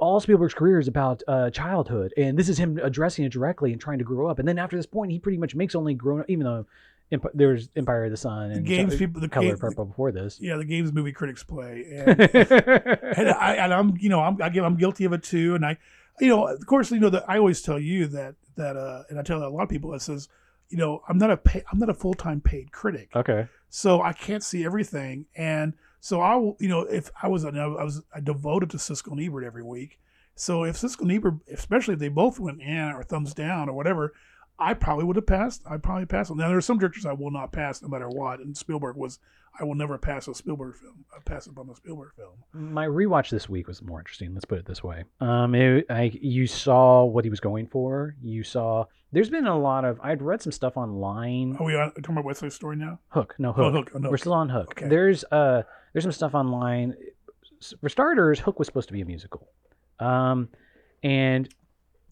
all 0.00 0.20
Spielberg's 0.20 0.54
career 0.54 0.78
is 0.78 0.88
about 0.88 1.22
uh, 1.28 1.50
childhood, 1.50 2.12
and 2.16 2.38
this 2.38 2.48
is 2.48 2.58
him 2.58 2.78
addressing 2.82 3.24
it 3.24 3.32
directly 3.32 3.72
and 3.72 3.80
trying 3.80 3.98
to 3.98 4.04
grow 4.04 4.28
up, 4.28 4.38
and 4.40 4.46
then 4.46 4.58
after 4.58 4.76
this 4.76 4.86
point, 4.86 5.12
he 5.12 5.18
pretty 5.18 5.38
much 5.38 5.54
makes 5.54 5.74
only 5.74 5.94
grown 5.94 6.20
up, 6.20 6.26
even 6.28 6.44
though 6.44 6.66
Emp- 7.12 7.30
there's 7.34 7.68
Empire 7.76 8.06
of 8.06 8.10
the 8.10 8.16
Sun 8.16 8.52
and 8.52 8.56
the 8.56 8.60
games 8.60 8.96
people, 8.96 9.20
the 9.20 9.28
Color 9.28 9.48
game, 9.48 9.58
Purple 9.58 9.84
before 9.84 10.12
this. 10.12 10.40
Yeah, 10.40 10.56
the 10.56 10.64
games 10.64 10.92
movie 10.92 11.12
critics 11.12 11.42
play, 11.42 11.84
and, 11.92 12.20
and, 12.20 13.28
I, 13.28 13.56
and 13.56 13.74
I'm 13.74 13.96
you 14.00 14.08
know 14.08 14.20
I'm 14.20 14.40
I 14.40 14.48
give, 14.48 14.64
I'm 14.64 14.76
guilty 14.76 15.04
of 15.04 15.12
it 15.12 15.22
too, 15.22 15.54
and 15.54 15.64
I, 15.64 15.76
you 16.20 16.28
know, 16.28 16.46
of 16.46 16.64
course, 16.66 16.90
you 16.90 17.00
know 17.00 17.10
that 17.10 17.24
I 17.28 17.36
always 17.36 17.60
tell 17.60 17.78
you 17.78 18.06
that 18.08 18.34
that 18.56 18.76
uh, 18.76 19.02
and 19.10 19.18
I 19.18 19.22
tell 19.22 19.44
a 19.44 19.48
lot 19.48 19.62
of 19.62 19.68
people 19.68 19.90
that 19.90 20.00
says, 20.00 20.28
you 20.70 20.78
know, 20.78 21.02
I'm 21.06 21.18
not 21.18 21.30
a 21.30 21.36
pay, 21.36 21.62
I'm 21.70 21.78
not 21.78 21.90
a 21.90 21.94
full 21.94 22.14
time 22.14 22.40
paid 22.40 22.72
critic. 22.72 23.10
Okay. 23.14 23.46
So 23.68 24.00
I 24.00 24.14
can't 24.14 24.42
see 24.42 24.64
everything, 24.64 25.26
and 25.36 25.74
so 26.00 26.20
I 26.20 26.34
will, 26.36 26.56
you 26.58 26.68
know, 26.68 26.80
if 26.80 27.10
I 27.22 27.28
was 27.28 27.44
I 27.44 27.50
was 27.50 28.02
I 28.14 28.20
devoted 28.20 28.70
to 28.70 28.78
Siskel 28.78 29.12
and 29.12 29.20
Ebert 29.20 29.44
every 29.44 29.62
week. 29.62 29.98
So 30.34 30.64
if 30.64 30.76
Siskel 30.76 31.02
and 31.02 31.12
Ebert, 31.12 31.34
especially 31.52 31.94
if 31.94 32.00
they 32.00 32.08
both 32.08 32.40
went 32.40 32.62
in 32.62 32.92
or 32.92 33.02
thumbs 33.02 33.34
down 33.34 33.68
or 33.68 33.74
whatever, 33.74 34.14
I 34.62 34.74
probably 34.74 35.04
would 35.04 35.16
have 35.16 35.26
passed. 35.26 35.62
I'd 35.68 35.82
probably 35.82 36.06
passed. 36.06 36.34
Now 36.34 36.48
there 36.48 36.56
are 36.56 36.62
some 36.62 36.78
directors 36.78 37.06
I 37.06 37.12
will 37.12 37.30
not 37.30 37.52
pass 37.52 37.82
no 37.82 37.88
matter 37.88 38.08
what, 38.08 38.40
and 38.40 38.56
Spielberg 38.56 38.96
was. 38.96 39.18
I 39.60 39.64
will 39.64 39.74
never 39.74 39.98
pass 39.98 40.28
a 40.28 40.34
Spielberg 40.34 40.76
film. 40.76 41.04
I 41.14 41.20
pass 41.20 41.46
upon 41.46 41.68
a 41.68 41.74
Spielberg 41.74 42.12
film. 42.16 42.32
My 42.54 42.86
rewatch 42.86 43.28
this 43.28 43.50
week 43.50 43.68
was 43.68 43.82
more 43.82 43.98
interesting. 43.98 44.32
Let's 44.32 44.46
put 44.46 44.58
it 44.58 44.64
this 44.64 44.82
way. 44.82 45.04
Um, 45.20 45.54
it, 45.54 45.84
I 45.90 46.10
you 46.22 46.46
saw 46.46 47.04
what 47.04 47.24
he 47.24 47.30
was 47.30 47.40
going 47.40 47.66
for. 47.66 48.16
You 48.22 48.44
saw. 48.44 48.86
There's 49.12 49.28
been 49.28 49.46
a 49.46 49.58
lot 49.58 49.84
of. 49.84 50.00
I'd 50.02 50.22
read 50.22 50.40
some 50.40 50.52
stuff 50.52 50.78
online. 50.78 51.56
Are 51.58 51.66
we 51.66 51.76
on, 51.76 51.90
talking 51.92 52.14
about 52.14 52.24
West 52.24 52.40
Side 52.40 52.52
Story 52.54 52.76
now? 52.76 52.98
Hook, 53.08 53.34
no 53.38 53.52
Hook. 53.52 53.64
Oh, 53.64 53.70
Hook. 53.72 53.90
Oh, 53.94 53.98
no. 53.98 54.10
We're 54.10 54.16
still 54.16 54.32
on 54.32 54.48
Hook. 54.48 54.70
Okay. 54.70 54.88
There's 54.88 55.22
uh, 55.30 55.64
there's 55.92 56.04
some 56.04 56.12
stuff 56.12 56.34
online. 56.34 56.96
For 57.80 57.90
starters, 57.90 58.40
Hook 58.40 58.58
was 58.58 58.66
supposed 58.66 58.88
to 58.88 58.94
be 58.94 59.02
a 59.02 59.04
musical. 59.04 59.46
Um, 60.00 60.48
and 61.02 61.48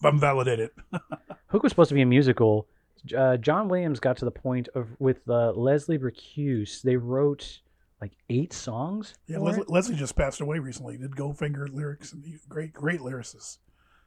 I'm 0.02 0.18
validated. 0.18 0.70
Hook 1.48 1.62
was 1.62 1.70
supposed 1.70 1.88
to 1.90 1.94
be 1.94 2.02
a 2.02 2.06
musical 2.06 2.68
uh, 3.16 3.36
John 3.36 3.68
Williams 3.68 4.00
got 4.00 4.16
to 4.18 4.24
the 4.24 4.30
point 4.30 4.68
of 4.74 4.88
with 4.98 5.28
uh, 5.28 5.52
Leslie 5.52 5.98
Bricusse, 5.98 6.82
they 6.82 6.96
wrote 6.96 7.60
like 8.00 8.12
eight 8.28 8.52
songs. 8.52 9.14
Yeah, 9.26 9.38
Leslie, 9.38 9.64
Leslie, 9.68 9.96
just 9.96 10.16
passed 10.16 10.40
away 10.40 10.58
recently. 10.58 10.96
Did 10.96 11.12
Goldfinger 11.12 11.72
lyrics 11.72 12.12
and 12.12 12.24
great, 12.48 12.72
great 12.72 13.00
lyricist. 13.00 13.58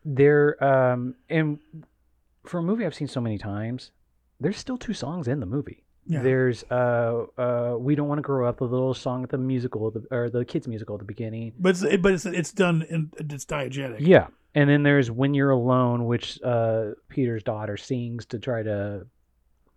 There, 0.06 0.62
um, 0.64 1.16
and 1.30 1.60
for 2.46 2.58
a 2.58 2.64
movie 2.64 2.86
I've 2.86 2.96
seen 2.96 3.08
so 3.08 3.22
many 3.22 3.38
times, 3.38 3.92
there's 4.40 4.58
still 4.58 4.78
two 4.78 4.94
songs 4.94 5.28
in 5.28 5.40
the 5.40 5.46
movie. 5.46 5.83
Yeah. 6.06 6.22
There's 6.22 6.64
uh, 6.70 7.26
uh, 7.38 7.76
we 7.80 7.96
don't 7.96 8.08
want 8.08 8.18
to 8.18 8.24
grow 8.24 8.48
up, 8.48 8.58
the 8.58 8.66
little 8.66 8.94
song 8.94 9.24
at 9.24 9.30
the 9.30 9.38
musical, 9.38 9.90
the, 9.92 10.06
or 10.12 10.30
the 10.30 10.44
kids 10.44 10.68
musical 10.68 10.96
at 10.96 11.00
the 11.00 11.06
beginning. 11.06 11.54
But 11.58 11.82
it's, 11.82 11.98
but 12.02 12.14
it's 12.14 12.26
it's 12.26 12.52
done 12.52 12.86
in 12.90 13.12
it's 13.18 13.46
diegetic. 13.46 13.98
Yeah, 14.02 14.28
and 14.54 14.70
then 14.70 14.84
there's 14.84 15.10
When 15.10 15.34
You're 15.34 15.52
Alone, 15.52 16.06
which 16.06 16.42
uh, 16.44 16.92
Peter's 17.08 17.44
daughter 17.44 17.78
sings 17.78 18.26
to 18.28 18.40
try 18.40 18.64
to. 18.64 19.06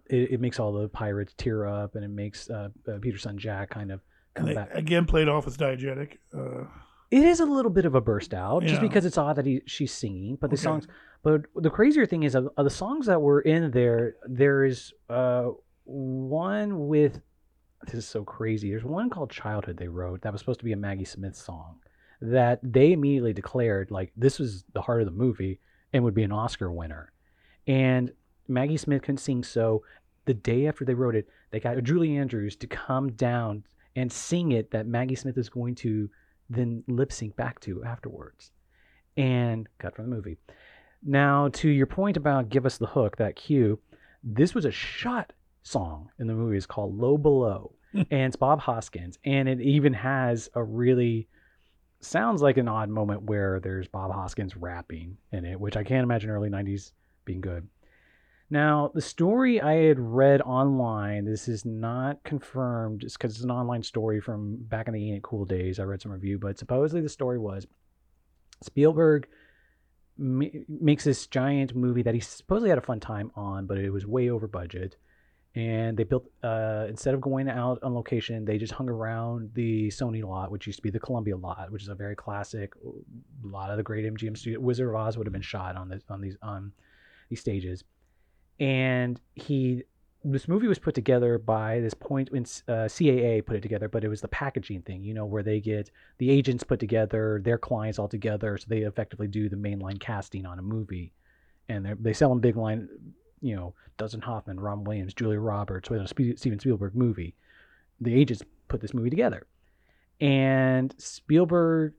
It, 0.08 0.32
it, 0.32 0.40
makes 0.40 0.60
all 0.60 0.72
the 0.72 0.88
pirates 0.88 1.34
tear 1.36 1.66
up, 1.66 1.96
and 1.96 2.04
it 2.04 2.10
makes 2.10 2.48
uh, 2.48 2.68
uh, 2.86 2.98
Peter's 3.00 3.22
son 3.22 3.38
Jack 3.38 3.70
kind 3.70 3.90
of 3.90 4.00
come 4.34 4.54
back. 4.54 4.70
Again, 4.72 5.04
played 5.04 5.28
off 5.28 5.48
as 5.48 5.56
diegetic. 5.56 6.18
Uh, 6.32 6.64
it 7.10 7.24
is 7.24 7.40
a 7.40 7.44
little 7.44 7.70
bit 7.70 7.86
of 7.86 7.94
a 7.94 8.00
burst 8.00 8.34
out, 8.34 8.62
yeah. 8.62 8.68
just 8.68 8.80
because 8.80 9.04
it's 9.04 9.18
odd 9.18 9.36
that 9.36 9.46
he, 9.46 9.62
she's 9.66 9.92
singing. 9.92 10.38
But 10.40 10.50
the 10.50 10.54
okay. 10.54 10.62
songs, 10.62 10.86
but 11.22 11.42
the 11.56 11.70
crazier 11.70 12.06
thing 12.06 12.22
is, 12.22 12.34
of, 12.34 12.48
of, 12.56 12.64
the 12.64 12.70
songs 12.70 13.06
that 13.06 13.20
were 13.20 13.40
in 13.40 13.70
there, 13.72 14.14
there 14.28 14.64
is 14.64 14.92
uh, 15.08 15.50
one 15.86 16.88
with. 16.88 17.20
This 17.84 17.94
is 17.94 18.06
so 18.06 18.24
crazy. 18.24 18.70
There's 18.70 18.84
one 18.84 19.10
called 19.10 19.30
Childhood 19.30 19.76
they 19.76 19.88
wrote 19.88 20.22
that 20.22 20.32
was 20.32 20.40
supposed 20.40 20.58
to 20.60 20.64
be 20.64 20.72
a 20.72 20.76
Maggie 20.76 21.04
Smith 21.04 21.36
song 21.36 21.76
that 22.20 22.58
they 22.62 22.92
immediately 22.92 23.32
declared 23.32 23.90
like 23.90 24.12
this 24.16 24.38
was 24.38 24.64
the 24.72 24.80
heart 24.80 25.00
of 25.00 25.06
the 25.06 25.12
movie 25.12 25.60
and 25.92 26.02
would 26.02 26.14
be 26.14 26.22
an 26.22 26.32
Oscar 26.32 26.72
winner. 26.72 27.12
And 27.66 28.12
Maggie 28.48 28.76
Smith 28.76 29.02
couldn't 29.02 29.18
sing, 29.18 29.42
so 29.44 29.82
the 30.24 30.34
day 30.34 30.66
after 30.66 30.84
they 30.84 30.94
wrote 30.94 31.14
it, 31.14 31.28
they 31.50 31.60
got 31.60 31.82
Julie 31.82 32.16
Andrews 32.16 32.56
to 32.56 32.66
come 32.66 33.12
down 33.12 33.64
and 33.94 34.10
sing 34.10 34.52
it 34.52 34.70
that 34.70 34.86
Maggie 34.86 35.14
Smith 35.14 35.38
is 35.38 35.48
going 35.48 35.74
to 35.76 36.10
then 36.48 36.84
lip 36.86 37.12
sync 37.12 37.36
back 37.36 37.60
to 37.60 37.84
afterwards. 37.84 38.52
And 39.16 39.68
cut 39.78 39.96
from 39.96 40.10
the 40.10 40.14
movie. 40.16 40.36
Now, 41.02 41.48
to 41.48 41.68
your 41.68 41.86
point 41.86 42.16
about 42.16 42.50
Give 42.50 42.66
Us 42.66 42.76
the 42.76 42.86
Hook, 42.86 43.16
that 43.16 43.36
cue, 43.36 43.78
this 44.22 44.54
was 44.54 44.64
a 44.64 44.70
shot 44.70 45.32
song 45.66 46.10
in 46.18 46.26
the 46.26 46.34
movie. 46.34 46.56
is 46.56 46.66
called 46.66 46.98
Low 46.98 47.18
Below. 47.18 47.72
and 47.94 48.06
it's 48.10 48.36
Bob 48.36 48.60
Hoskins. 48.60 49.18
And 49.24 49.48
it 49.48 49.60
even 49.60 49.92
has 49.94 50.48
a 50.54 50.62
really 50.62 51.28
sounds 52.00 52.42
like 52.42 52.56
an 52.56 52.68
odd 52.68 52.88
moment 52.88 53.22
where 53.22 53.58
there's 53.60 53.88
Bob 53.88 54.12
Hoskins 54.12 54.56
rapping 54.56 55.16
in 55.32 55.44
it, 55.44 55.58
which 55.58 55.76
I 55.76 55.84
can't 55.84 56.04
imagine 56.04 56.30
early 56.30 56.50
90s 56.50 56.92
being 57.24 57.40
good. 57.40 57.66
Now, 58.48 58.92
the 58.94 59.00
story 59.00 59.60
I 59.60 59.74
had 59.86 59.98
read 59.98 60.40
online, 60.42 61.24
this 61.24 61.48
is 61.48 61.64
not 61.64 62.22
confirmed 62.22 63.00
just 63.00 63.18
because 63.18 63.34
it's 63.34 63.42
an 63.44 63.50
online 63.50 63.82
story 63.82 64.20
from 64.20 64.56
back 64.56 64.86
in 64.86 64.94
the 64.94 65.12
Ain't 65.12 65.24
Cool 65.24 65.44
days. 65.44 65.80
I 65.80 65.82
read 65.82 66.00
some 66.00 66.12
review, 66.12 66.38
but 66.38 66.58
supposedly 66.58 67.00
the 67.00 67.08
story 67.08 67.38
was 67.38 67.66
Spielberg 68.62 69.26
makes 70.16 71.04
this 71.04 71.26
giant 71.26 71.74
movie 71.74 72.02
that 72.02 72.14
he 72.14 72.20
supposedly 72.20 72.70
had 72.70 72.78
a 72.78 72.82
fun 72.82 73.00
time 73.00 73.30
on, 73.34 73.66
but 73.66 73.78
it 73.78 73.90
was 73.90 74.06
way 74.06 74.30
over 74.30 74.46
budget 74.46 74.96
and 75.56 75.96
they 75.96 76.04
built 76.04 76.30
uh, 76.44 76.86
instead 76.88 77.14
of 77.14 77.20
going 77.20 77.48
out 77.48 77.82
on 77.82 77.94
location 77.94 78.44
they 78.44 78.58
just 78.58 78.72
hung 78.72 78.88
around 78.88 79.50
the 79.54 79.88
sony 79.88 80.22
lot 80.22 80.50
which 80.50 80.66
used 80.66 80.78
to 80.78 80.82
be 80.82 80.90
the 80.90 81.00
columbia 81.00 81.36
lot 81.36 81.72
which 81.72 81.82
is 81.82 81.88
a 81.88 81.94
very 81.94 82.14
classic 82.14 82.72
a 82.84 83.46
lot 83.46 83.70
of 83.70 83.76
the 83.76 83.82
great 83.82 84.04
mgm 84.04 84.36
studio 84.36 84.60
wizard 84.60 84.88
of 84.88 84.94
oz 84.94 85.16
would 85.16 85.26
have 85.26 85.32
been 85.32 85.42
shot 85.42 85.74
on 85.74 85.88
this 85.88 86.02
on 86.08 86.20
these 86.20 86.36
on 86.42 86.70
these 87.28 87.40
stages. 87.40 87.84
And 88.58 89.20
he 89.34 89.82
this 90.24 90.48
movie 90.48 90.66
was 90.66 90.78
put 90.78 90.94
together 90.94 91.38
by 91.38 91.78
this 91.78 91.94
point 91.94 92.32
when 92.32 92.42
uh, 92.42 92.88
CAA 92.88 93.46
put 93.46 93.54
it 93.54 93.60
together, 93.60 93.88
but 93.88 94.02
it 94.02 94.08
was 94.08 94.20
the 94.20 94.28
packaging 94.28 94.82
thing, 94.82 95.04
you 95.04 95.14
know, 95.14 95.24
where 95.24 95.44
they 95.44 95.60
get 95.60 95.88
the 96.18 96.30
agents 96.30 96.64
put 96.64 96.80
together, 96.80 97.40
their 97.44 97.58
clients 97.58 97.98
all 98.00 98.08
together, 98.08 98.58
so 98.58 98.64
they 98.68 98.78
effectively 98.78 99.28
do 99.28 99.48
the 99.48 99.54
mainline 99.54 100.00
casting 100.00 100.44
on 100.44 100.58
a 100.58 100.62
movie, 100.62 101.12
and 101.68 101.86
they 102.00 102.12
sell 102.12 102.30
them 102.30 102.40
big 102.40 102.56
line 102.56 102.88
you 103.46 103.56
know, 103.56 103.74
Dustin 103.98 104.20
Hoffman, 104.20 104.60
Robin 104.60 104.84
Williams, 104.84 105.14
Julia 105.14 105.40
Roberts, 105.40 105.88
with 105.88 106.00
a 106.00 106.08
Steven 106.36 106.58
Spielberg 106.58 106.94
movie. 106.94 107.34
The 108.00 108.14
agents 108.14 108.42
put 108.68 108.80
this 108.80 108.94
movie 108.94 109.10
together. 109.10 109.46
And 110.20 110.94
Spielberg 110.98 111.94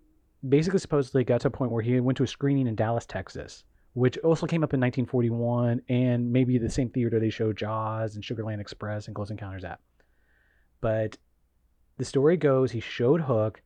basically 0.47 0.79
supposedly 0.79 1.23
got 1.23 1.41
to 1.41 1.47
a 1.47 1.51
point 1.51 1.71
where 1.71 1.83
he 1.83 1.99
went 1.99 2.17
to 2.17 2.23
a 2.23 2.27
screening 2.27 2.67
in 2.67 2.75
Dallas, 2.75 3.05
Texas, 3.05 3.63
which 3.93 4.17
also 4.19 4.45
came 4.45 4.63
up 4.63 4.73
in 4.73 4.79
1941, 4.79 5.81
and 5.89 6.31
maybe 6.31 6.57
the 6.57 6.69
same 6.69 6.89
theater 6.89 7.19
they 7.19 7.29
showed 7.29 7.57
Jaws 7.57 8.15
and 8.15 8.23
Sugarland 8.23 8.59
Express 8.59 9.07
and 9.07 9.15
Close 9.15 9.31
Encounters 9.31 9.63
at. 9.63 9.79
But 10.81 11.17
the 11.97 12.05
story 12.05 12.37
goes 12.37 12.71
he 12.71 12.79
showed 12.79 13.21
Hook 13.21 13.61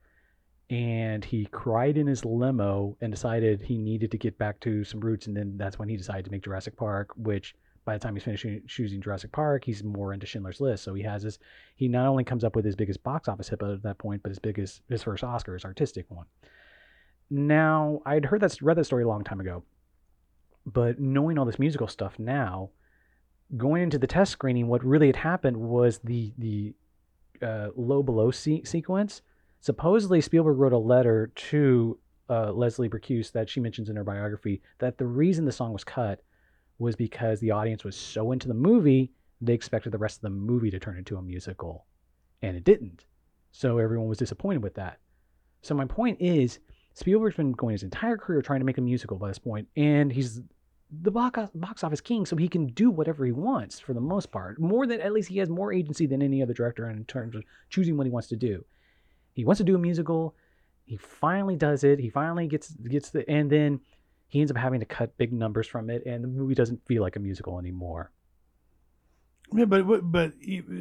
and 0.70 1.26
he 1.26 1.46
cried 1.48 1.98
in 1.98 2.08
his 2.08 2.24
limo 2.24 2.98
and 3.02 3.12
decided 3.12 3.62
he 3.62 3.78
needed 3.78 4.12
to 4.12 4.18
get 4.18 4.38
back 4.38 4.60
to 4.62 4.86
some 4.86 5.02
roots 5.02 5.28
and 5.28 5.36
then 5.36 5.58
that's 5.58 5.78
when 5.78 5.90
he 5.90 5.98
decided 5.98 6.26
to 6.26 6.32
make 6.32 6.44
Jurassic 6.44 6.78
Park 6.78 7.10
which 7.18 7.54
by 7.86 7.94
the 7.96 8.00
time 8.00 8.16
he's 8.16 8.24
finishing 8.24 8.62
choosing 8.68 9.02
Jurassic 9.02 9.32
Park 9.32 9.66
he's 9.66 9.84
more 9.84 10.14
into 10.14 10.26
Schindler's 10.26 10.62
List. 10.62 10.84
So 10.84 10.94
he 10.94 11.04
has 11.04 11.24
this 11.24 11.40
he 11.76 11.88
not 11.88 12.08
only 12.08 12.24
comes 12.24 12.44
up 12.44 12.56
with 12.56 12.66
his 12.66 12.76
biggest 12.76 13.04
box 13.04 13.28
office 13.28 13.50
hit 13.50 13.62
at 13.62 13.84
that 13.84 13.98
point 13.98 14.24
but 14.24 14.30
his 14.30 14.40
biggest 14.40 14.82
his 14.90 15.04
first 15.04 15.24
Oscar 15.24 15.54
his 15.54 15.66
artistic 15.66 16.06
one. 16.10 16.26
Now 17.30 18.02
I'd 18.06 18.26
heard 18.26 18.42
that 18.42 18.62
read 18.62 18.78
that 18.78 18.86
story 18.86 19.04
a 19.04 19.08
long 19.08 19.24
time 19.24 19.40
ago 19.40 19.64
but 20.66 21.00
knowing 21.00 21.38
all 21.38 21.46
this 21.46 21.60
musical 21.60 21.88
stuff 21.88 22.20
now 22.20 22.70
going 23.58 23.84
into 23.84 23.98
the 23.98 24.08
test 24.08 24.32
screening 24.32 24.68
what 24.68 24.84
really 24.84 25.08
had 25.08 25.16
happened 25.18 25.58
was 25.58 26.00
the 26.00 26.34
the 26.38 26.74
uh, 27.42 27.70
low 27.76 28.04
below 28.04 28.32
se- 28.32 28.64
sequence. 28.66 29.22
Supposedly, 29.60 30.22
Spielberg 30.22 30.58
wrote 30.58 30.74
a 30.74 30.78
letter 30.78 31.32
to 31.36 32.00
uh, 32.30 32.52
Leslie 32.52 32.90
Bricusse 32.90 33.32
that 33.32 33.50
she 33.50 33.60
mentions 33.60 33.90
in 33.90 33.96
her 33.96 34.04
biography 34.04 34.62
that 34.80 34.98
the 34.98 35.06
reason 35.06 35.46
the 35.46 35.52
song 35.52 35.74
was 35.74 35.84
cut 35.84 36.22
was 36.82 36.96
because 36.96 37.40
the 37.40 37.52
audience 37.52 37.84
was 37.84 37.96
so 37.96 38.32
into 38.32 38.48
the 38.48 38.54
movie 38.54 39.12
they 39.40 39.54
expected 39.54 39.92
the 39.92 39.98
rest 39.98 40.18
of 40.18 40.22
the 40.22 40.30
movie 40.30 40.70
to 40.70 40.80
turn 40.80 40.98
into 40.98 41.18
a 41.18 41.22
musical, 41.22 41.86
and 42.42 42.56
it 42.56 42.64
didn't. 42.64 43.06
So 43.52 43.80
everyone 43.80 44.08
was 44.08 44.20
disappointed 44.20 44.62
with 44.62 44.76
that. 44.76 45.00
So 45.62 45.74
my 45.74 45.86
point 45.86 46.18
is, 46.22 46.60
Spielberg's 46.94 47.38
been 47.38 47.52
going 47.54 47.74
his 47.74 47.84
entire 47.84 48.18
career 48.18 48.42
trying 48.42 48.60
to 48.60 48.66
make 48.66 48.78
a 48.78 48.82
musical 48.82 49.18
by 49.18 49.30
this 49.30 49.40
point, 49.40 49.68
and 49.76 50.12
he's 50.12 50.42
the 50.92 51.12
box 51.12 51.84
office 51.84 52.02
king, 52.02 52.26
so 52.26 52.36
he 52.36 52.48
can 52.48 52.68
do 52.68 52.90
whatever 52.90 53.26
he 53.26 53.32
wants 53.32 53.80
for 53.80 53.94
the 53.94 54.02
most 54.02 54.32
part. 54.32 54.60
More 54.60 54.86
than 54.86 55.02
at 55.02 55.14
least 55.14 55.30
he 55.30 55.38
has 55.40 55.50
more 55.50 55.72
agency 55.74 56.06
than 56.06 56.22
any 56.22 56.44
other 56.44 56.54
director 56.54 56.90
in 56.90 57.06
terms 57.06 57.36
of 57.36 57.44
choosing 57.70 57.98
what 57.98 58.06
he 58.06 58.12
wants 58.12 58.28
to 58.30 58.36
do. 58.36 58.64
He 59.34 59.46
wants 59.46 59.60
to 59.60 59.64
do 59.64 59.76
a 59.76 59.80
musical. 59.80 60.36
He 60.86 60.98
finally 60.98 61.56
does 61.56 61.84
it. 61.84 62.00
He 62.00 62.10
finally 62.10 62.48
gets 62.48 62.72
gets 62.74 63.10
the 63.10 63.28
and 63.30 63.50
then 63.50 63.80
he 64.32 64.40
ends 64.40 64.50
up 64.50 64.58
having 64.58 64.80
to 64.80 64.86
cut 64.86 65.18
big 65.18 65.34
numbers 65.34 65.68
from 65.68 65.90
it, 65.90 66.06
and 66.06 66.24
the 66.24 66.28
movie 66.30 66.56
doesn't 66.56 66.88
feel 66.88 67.02
like 67.02 67.18
a 67.18 67.20
musical 67.20 67.60
anymore. 67.60 68.12
Yeah, 69.54 69.66
but 69.66 69.86
but, 70.10 70.32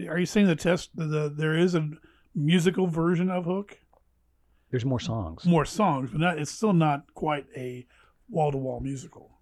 are 0.08 0.18
you 0.18 0.26
saying 0.26 0.46
the 0.46 0.54
test 0.54 0.94
the, 0.94 1.04
the 1.04 1.34
there 1.36 1.58
is 1.58 1.74
a 1.74 1.90
musical 2.32 2.86
version 2.86 3.28
of 3.28 3.46
Hook? 3.46 3.76
There's 4.70 4.84
more 4.84 5.00
songs. 5.00 5.44
More 5.44 5.64
songs, 5.64 6.10
but 6.12 6.20
not, 6.20 6.38
it's 6.38 6.52
still 6.52 6.72
not 6.72 7.12
quite 7.14 7.46
a 7.56 7.86
wall 8.28 8.52
to 8.52 8.56
wall 8.56 8.78
musical. 8.78 9.40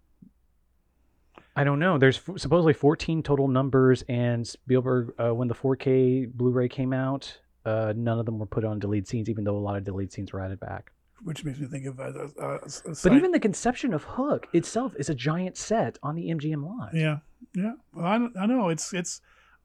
I 1.55 1.63
don't 1.63 1.77
know. 1.77 1.99
There's 1.99 2.17
f- 2.17 2.39
supposedly 2.39 2.73
14 2.73 3.21
total 3.21 3.47
numbers, 3.47 4.03
and 4.09 4.47
Spielberg, 4.47 5.13
uh, 5.19 5.35
when 5.35 5.47
the 5.47 5.53
4K 5.53 6.33
Blu-ray 6.33 6.67
came 6.67 6.93
out, 6.93 7.41
uh, 7.63 7.93
none 7.95 8.17
of 8.17 8.25
them 8.25 8.39
were 8.39 8.47
put 8.47 8.65
on 8.65 8.79
deleted 8.79 9.07
scenes, 9.07 9.29
even 9.29 9.43
though 9.43 9.55
a 9.55 9.59
lot 9.59 9.75
of 9.75 9.83
deleted 9.83 10.11
scenes 10.11 10.33
were 10.33 10.41
added 10.41 10.59
back. 10.59 10.93
Which 11.23 11.43
makes 11.43 11.59
me 11.59 11.67
think 11.67 11.85
of 11.85 11.99
uh, 11.99 12.03
uh, 12.41 12.57
but 13.03 13.13
even 13.13 13.31
the 13.31 13.39
conception 13.39 13.93
of 13.93 14.03
Hook 14.03 14.47
itself 14.53 14.93
is 14.97 15.09
a 15.09 15.15
giant 15.15 15.57
set 15.57 15.97
on 16.01 16.15
the 16.15 16.29
MGM 16.29 16.65
lot. 16.65 16.89
Yeah, 16.93 17.17
yeah. 17.53 17.73
Well, 17.93 18.05
I, 18.05 18.41
I 18.41 18.45
know 18.45 18.69
it's 18.69 18.93
it's. 18.93 19.21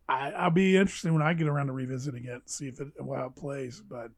I, 0.09 0.33
I'll 0.33 0.51
be 0.51 0.77
interested 0.77 1.13
when 1.13 1.23
I 1.23 1.33
get 1.33 1.47
around 1.47 1.69
to 1.69 1.73
revisiting 1.73 2.25
it, 2.25 2.33
and 2.33 2.43
see 2.47 2.69
if 2.69 2.81
it 2.81 2.89
how 2.99 3.27
it 3.27 3.37
plays. 3.37 3.81
But 3.89 4.11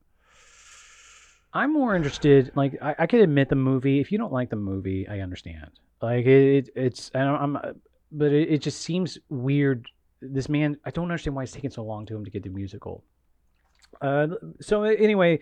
I'm 1.52 1.72
more 1.72 1.94
interested. 1.94 2.52
Like 2.54 2.76
I, 2.82 2.94
I 3.00 3.06
could 3.06 3.20
admit 3.20 3.48
the 3.48 3.56
movie. 3.56 4.00
If 4.00 4.10
you 4.10 4.18
don't 4.18 4.32
like 4.32 4.50
the 4.50 4.56
movie, 4.56 5.06
I 5.08 5.20
understand. 5.20 5.70
Like 6.00 6.26
it, 6.26 6.70
it's 6.74 7.10
I 7.14 7.20
am 7.20 7.58
but 8.12 8.32
it, 8.32 8.50
it 8.50 8.58
just 8.62 8.80
seems 8.80 9.18
weird. 9.28 9.88
This 10.20 10.48
man, 10.48 10.78
I 10.84 10.90
don't 10.90 11.04
understand 11.04 11.36
why 11.36 11.42
it's 11.42 11.52
taking 11.52 11.70
so 11.70 11.84
long 11.84 12.06
to 12.06 12.16
him 12.16 12.24
to 12.24 12.30
get 12.30 12.42
the 12.42 12.48
musical. 12.48 13.04
Uh, 14.00 14.28
so 14.60 14.82
anyway, 14.84 15.40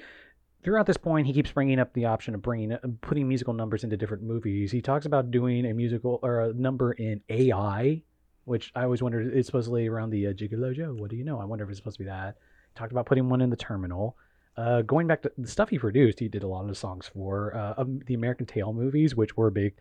throughout 0.65 0.87
this 0.87 0.97
point, 0.97 1.27
he 1.27 1.33
keeps 1.33 1.53
bringing 1.53 1.79
up 1.79 1.93
the 1.93 2.07
option 2.07 2.35
of 2.35 2.43
bringing 2.43 2.73
uh, 2.73 2.79
putting 3.03 3.29
musical 3.29 3.53
numbers 3.53 3.85
into 3.85 3.97
different 3.97 4.23
movies. 4.23 4.73
He 4.73 4.81
talks 4.81 5.07
about 5.07 5.31
doing 5.31 5.67
a 5.67 5.75
musical 5.75 6.19
or 6.23 6.41
a 6.41 6.53
number 6.55 6.93
in 6.93 7.21
AI, 7.29 8.03
which 8.45 8.73
I 8.75 8.85
always 8.85 9.03
wondered. 9.03 9.35
It's 9.37 9.47
supposedly 9.47 9.87
around 9.87 10.11
the 10.11 10.29
uh, 10.29 10.33
Gigolo 10.33 10.75
Joe. 10.75 10.95
What 10.95 11.11
do 11.11 11.17
you 11.17 11.25
know? 11.25 11.41
I 11.41 11.45
wonder 11.45 11.65
if 11.65 11.71
it's 11.71 11.79
supposed 11.79 11.99
to 11.99 12.05
be 12.05 12.09
that. 12.09 12.39
Talked 12.75 12.93
about 12.93 13.07
putting 13.07 13.29
one 13.29 13.41
in 13.41 13.51
the 13.51 13.57
Terminal. 13.57 14.17
Uh, 14.57 14.83
going 14.83 15.07
back 15.07 15.21
to 15.23 15.33
the 15.37 15.49
stuff 15.49 15.69
he 15.69 15.79
produced, 15.79 16.21
he 16.21 16.29
did 16.29 16.45
a 16.45 16.47
lot 16.47 16.63
of 16.63 16.69
the 16.69 16.75
songs 16.75 17.11
for 17.13 17.57
uh, 17.57 17.75
um, 17.77 18.01
the 18.07 18.15
American 18.15 18.47
Tail 18.47 18.73
movies, 18.73 19.15
which 19.15 19.37
were 19.37 19.51
big. 19.51 19.75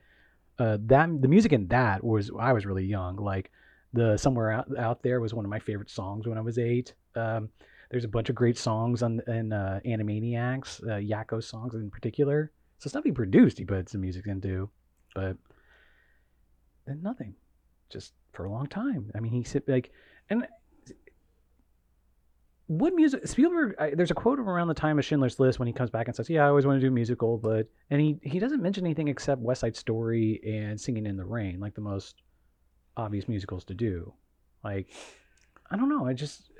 Uh, 0.59 0.77
that 0.81 1.21
the 1.21 1.27
music 1.27 1.51
in 1.53 1.67
that 1.67 2.03
was 2.03 2.29
I 2.37 2.53
was 2.53 2.65
really 2.65 2.85
young. 2.85 3.15
Like 3.15 3.51
the 3.93 4.17
Somewhere 4.17 4.51
Out, 4.51 4.77
Out 4.77 5.03
There 5.03 5.21
was 5.21 5.33
one 5.33 5.45
of 5.45 5.49
my 5.49 5.59
favorite 5.59 5.89
songs 5.89 6.27
when 6.27 6.37
I 6.37 6.41
was 6.41 6.57
eight. 6.57 6.93
Um, 7.15 7.49
there's 7.93 8.05
a 8.05 8.09
bunch 8.09 8.29
of 8.29 8.35
great 8.35 8.57
songs 8.57 9.03
on 9.03 9.21
in 9.27 9.53
uh, 9.53 9.79
Animaniacs, 9.85 10.81
uh, 10.83 10.95
Yakko 10.95 11.43
songs 11.43 11.75
in 11.75 11.91
particular. 11.91 12.51
So 12.79 12.89
stuff 12.89 13.03
he 13.03 13.11
produced, 13.11 13.59
he 13.59 13.65
put 13.65 13.87
some 13.87 14.01
music 14.01 14.25
into, 14.25 14.67
but 15.13 15.37
then 16.87 17.03
nothing, 17.03 17.35
just 17.91 18.13
for 18.31 18.45
a 18.45 18.51
long 18.51 18.65
time. 18.65 19.11
I 19.13 19.19
mean, 19.19 19.31
he 19.31 19.43
said 19.43 19.61
like, 19.67 19.91
and 20.31 20.47
what 22.65 22.95
music 22.95 23.27
Spielberg? 23.27 23.75
I, 23.77 23.91
there's 23.91 24.09
a 24.09 24.15
quote 24.15 24.39
around 24.39 24.69
the 24.69 24.73
time 24.73 24.97
of 24.97 25.05
Schindler's 25.05 25.39
List 25.39 25.59
when 25.59 25.67
he 25.67 25.73
comes 25.73 25.91
back 25.91 26.07
and 26.07 26.15
says, 26.15 26.27
"Yeah, 26.31 26.45
I 26.45 26.47
always 26.47 26.65
want 26.65 26.77
to 26.77 26.81
do 26.81 26.87
a 26.87 26.91
musical," 26.91 27.37
but 27.37 27.67
and 27.91 28.01
he 28.01 28.17
he 28.23 28.39
doesn't 28.39 28.61
mention 28.61 28.87
anything 28.87 29.07
except 29.07 29.39
West 29.39 29.61
Side 29.61 29.75
Story 29.75 30.41
and 30.43 30.81
Singing 30.81 31.05
in 31.05 31.15
the 31.15 31.25
Rain, 31.25 31.59
like 31.59 31.75
the 31.75 31.81
most 31.81 32.23
obvious 32.97 33.27
musicals 33.27 33.63
to 33.65 33.75
do. 33.75 34.11
Like, 34.63 34.87
I 35.69 35.75
don't 35.75 35.89
know. 35.89 36.07
I 36.07 36.13
just 36.13 36.51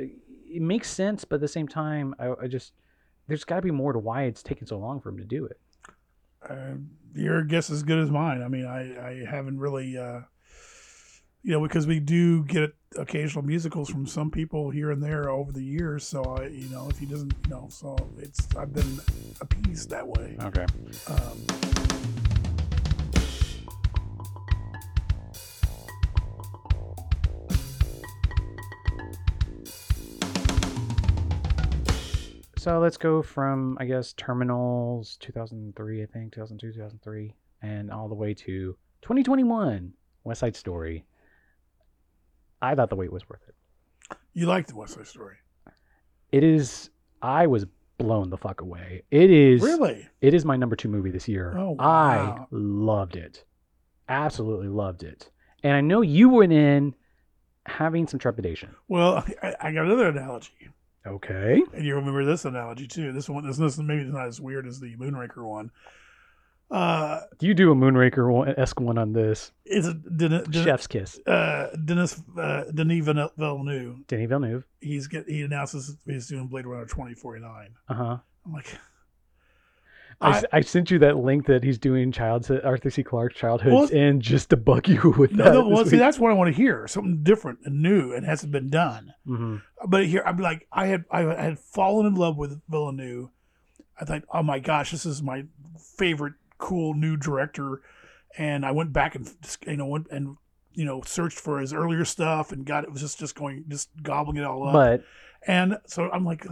it 0.54 0.62
makes 0.62 0.90
sense, 0.90 1.26
but 1.26 1.36
at 1.36 1.42
the 1.42 1.48
same 1.48 1.68
time, 1.68 2.16
I, 2.20 2.34
I 2.44 2.48
just 2.48 2.74
there's 3.28 3.44
got 3.44 3.58
to 3.58 3.62
be 3.62 3.72
more 3.72 3.94
to 3.94 4.00
why 4.00 4.24
it's 4.24 4.44
taking 4.44 4.68
so 4.68 4.78
long 4.78 5.00
for 5.00 5.10
him 5.10 5.18
to 5.18 5.26
do 5.26 5.46
it. 5.46 5.60
Uh, 6.48 6.76
your 7.16 7.44
guess 7.44 7.70
is 7.70 7.78
as 7.78 7.84
good 7.84 8.00
as 8.00 8.12
mine. 8.12 8.42
I 8.42 8.48
mean, 8.48 8.66
I 8.66 9.10
I 9.10 9.26
haven't 9.26 9.60
really, 9.60 9.98
uh, 9.98 10.22
you 11.42 11.52
know, 11.52 11.62
because 11.62 11.88
we 11.88 12.00
do 12.00 12.44
get 12.44 12.76
occasional 12.98 13.44
musicals 13.44 13.90
from 13.90 14.06
some 14.06 14.30
people 14.30 14.70
here 14.70 14.92
and 14.92 15.02
there 15.02 15.30
over 15.30 15.52
the 15.52 15.64
years. 15.64 16.06
So 16.06 16.24
I, 16.24 16.48
you 16.48 16.70
know, 16.70 16.88
if 16.90 17.00
he 17.00 17.06
doesn't, 17.06 17.34
you 17.46 17.50
know, 17.50 17.68
so 17.70 17.96
it's 18.18 18.48
I've 18.56 18.74
been 18.74 19.00
appeased 19.42 19.90
that 19.90 20.08
way. 20.08 20.38
Okay. 20.42 20.66
Um, 21.08 22.23
So 32.64 32.80
let's 32.80 32.96
go 32.96 33.22
from 33.22 33.78
I 33.82 33.84
guess 33.84 34.14
terminals 34.14 35.18
2003, 35.20 36.02
I 36.02 36.06
think 36.06 36.32
2002, 36.32 36.72
2003, 36.72 37.36
and 37.62 37.92
all 37.92 38.08
the 38.08 38.16
way 38.16 38.34
to 38.36 38.78
2021 39.02 39.92
West 40.24 40.40
Side 40.40 40.56
Story. 40.56 41.04
I 42.62 42.74
thought 42.74 42.90
the 42.90 42.96
wait 42.96 43.12
was 43.12 43.28
worth 43.28 43.42
it. 43.50 44.18
You 44.32 44.46
liked 44.46 44.70
the 44.70 44.78
West 44.78 44.94
Side 44.94 45.08
Story. 45.08 45.36
It 46.32 46.46
is. 46.46 46.90
I 47.22 47.48
was 47.48 47.66
blown 47.98 48.30
the 48.30 48.38
fuck 48.38 48.62
away. 48.62 49.04
It 49.12 49.30
is 49.30 49.62
really. 49.62 50.08
It 50.22 50.34
is 50.34 50.46
my 50.46 50.56
number 50.56 50.78
two 50.78 50.88
movie 50.88 51.12
this 51.12 51.28
year. 51.28 51.54
Oh, 51.58 51.72
wow. 51.72 51.84
I 51.84 52.46
loved 52.50 53.18
it. 53.18 53.44
Absolutely 54.08 54.70
loved 54.70 55.04
it. 55.04 55.30
And 55.64 55.74
I 55.74 55.82
know 55.82 56.00
you 56.00 56.30
went 56.30 56.54
in 56.54 56.96
having 57.66 58.08
some 58.08 58.22
trepidation. 58.22 58.74
Well, 58.88 59.26
I, 59.44 59.54
I 59.60 59.72
got 59.74 59.84
another 59.84 60.08
analogy. 60.08 60.70
Okay. 61.06 61.62
And 61.74 61.86
you 61.86 61.96
remember 61.96 62.24
this 62.26 62.46
analogy 62.46 62.88
too. 62.88 63.12
This 63.12 63.28
one, 63.30 63.46
this, 63.46 63.58
this 63.58 63.78
maybe 63.78 64.04
not 64.06 64.28
as 64.28 64.40
weird 64.40 64.66
as 64.68 64.80
the 64.80 64.96
Moonraker 64.96 65.44
one. 65.44 65.72
Uh, 66.72 67.22
do 67.38 67.46
you 67.46 67.54
do 67.54 67.72
a 67.72 67.76
Moonraker 67.76 68.58
esque 68.58 68.80
one 68.80 68.98
on 68.98 69.14
this? 69.14 69.52
Is 69.66 69.88
it 69.88 70.18
Den- 70.18 70.44
Den- 70.50 70.64
Chef's 70.64 70.88
kiss? 70.88 71.20
Uh, 71.28 71.68
Dennis 71.86 72.20
uh, 72.40 72.64
Denis 72.74 73.06
Villeneuve. 73.06 74.08
Denis 74.08 74.30
Villeneuve. 74.30 74.64
He's 74.80 75.08
get 75.08 75.28
he 75.28 75.42
announces 75.44 75.98
he's 76.06 76.28
doing 76.28 76.48
Blade 76.48 76.66
Runner 76.66 76.86
twenty 76.86 77.14
forty 77.14 77.42
nine. 77.42 77.76
Uh 77.90 77.94
huh. 77.94 78.18
I'm 78.46 78.54
like, 78.54 78.76
I, 80.24 80.44
I, 80.52 80.62
sent 80.62 80.92
you 80.92 81.00
that 81.00 81.18
link 81.18 81.46
that 81.48 81.64
he's 81.64 81.78
doing 81.78 82.12
childhood 82.12 82.64
Arthur 82.64 82.90
C. 82.90 83.04
Clarke's 83.04 83.36
childhood 83.36 83.74
well, 83.74 83.90
and 83.94 84.22
just 84.22 84.50
to 84.50 84.58
bug 84.58 84.88
you 84.88 85.12
with 85.18 85.32
that. 85.38 85.54
No, 85.54 85.68
well, 85.68 85.86
see, 85.86 85.98
that's 85.98 86.20
what 86.20 86.32
I 86.32 86.34
want 86.34 86.54
to 86.54 86.62
hear. 86.62 86.88
Something 86.88 87.24
different 87.24 87.60
and 87.66 87.82
new 87.82 88.14
and 88.14 88.26
hasn't 88.26 88.52
been 88.52 88.70
done. 88.70 89.14
Mm-hmm. 89.28 89.58
But 89.88 90.06
here, 90.06 90.24
I'm 90.26 90.38
like, 90.38 90.68
I 90.72 90.88
had 90.88 91.06
I 91.12 91.22
had 91.22 91.60
fallen 91.60 92.06
in 92.06 92.16
love 92.16 92.38
with 92.38 92.62
Villeneuve. 92.70 93.30
I 94.00 94.06
thought, 94.06 94.24
oh 94.34 94.44
my 94.44 94.60
gosh, 94.60 94.92
this 94.92 95.06
is 95.06 95.22
my 95.22 95.46
favorite 95.98 96.34
cool 96.58 96.94
new 96.94 97.18
director. 97.18 97.82
And 98.38 98.66
I 98.66 98.72
went 98.72 98.94
back 98.94 99.16
and 99.16 99.30
you 99.68 99.78
know 99.78 99.86
went 99.86 100.08
and 100.10 100.38
you 100.74 100.86
know 100.86 101.02
searched 101.02 101.40
for 101.40 101.60
his 101.60 101.74
earlier 101.74 102.06
stuff 102.06 102.52
and 102.52 102.66
got 102.66 102.84
it 102.84 102.92
was 102.92 103.02
just 103.02 103.20
just 103.20 103.36
going 103.36 103.66
just 103.68 103.90
gobbling 104.02 104.38
it 104.38 104.44
all 104.44 104.68
up. 104.68 104.74
But 104.74 105.04
and 105.46 105.78
so 105.86 106.10
I'm 106.10 106.26
like, 106.26 106.46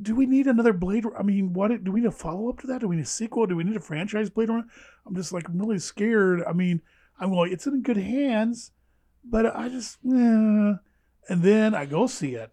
do 0.00 0.14
we 0.14 0.26
need 0.26 0.46
another 0.46 0.72
Blade? 0.72 1.04
I 1.18 1.22
mean, 1.22 1.52
what 1.52 1.84
do 1.84 1.92
we 1.92 2.00
need 2.00 2.08
a 2.08 2.12
follow 2.12 2.48
up 2.48 2.60
to 2.60 2.66
that? 2.68 2.80
Do 2.80 2.88
we 2.88 2.96
need 2.96 3.02
a 3.02 3.06
sequel? 3.06 3.46
Do 3.46 3.56
we 3.56 3.64
need 3.64 3.76
a 3.76 3.80
franchise 3.80 4.30
Blade 4.30 4.48
Runner? 4.48 4.66
I'm 5.06 5.14
just 5.14 5.32
like 5.32 5.48
I'm 5.48 5.58
really 5.58 5.78
scared. 5.78 6.42
I 6.46 6.52
mean, 6.52 6.82
I'm 7.18 7.30
going. 7.30 7.52
It's 7.52 7.66
in 7.66 7.82
good 7.82 7.96
hands, 7.96 8.72
but 9.24 9.46
I 9.46 9.68
just. 9.68 9.98
Eh. 10.06 10.74
And 11.28 11.44
then 11.44 11.74
I 11.74 11.86
go 11.86 12.06
see 12.06 12.34
it, 12.34 12.50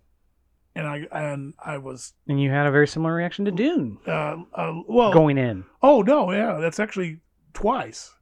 and 0.75 0.87
I 0.87 1.07
and 1.11 1.53
I 1.63 1.77
was. 1.77 2.13
And 2.27 2.41
you 2.41 2.51
had 2.51 2.67
a 2.67 2.71
very 2.71 2.87
similar 2.87 3.13
reaction 3.13 3.45
to 3.45 3.51
Dune. 3.51 3.97
Uh, 4.05 4.37
uh, 4.53 4.73
well, 4.87 5.13
going 5.13 5.37
in. 5.37 5.65
Oh 5.81 6.01
no! 6.01 6.31
Yeah, 6.31 6.57
that's 6.59 6.79
actually 6.79 7.21
twice. 7.53 8.13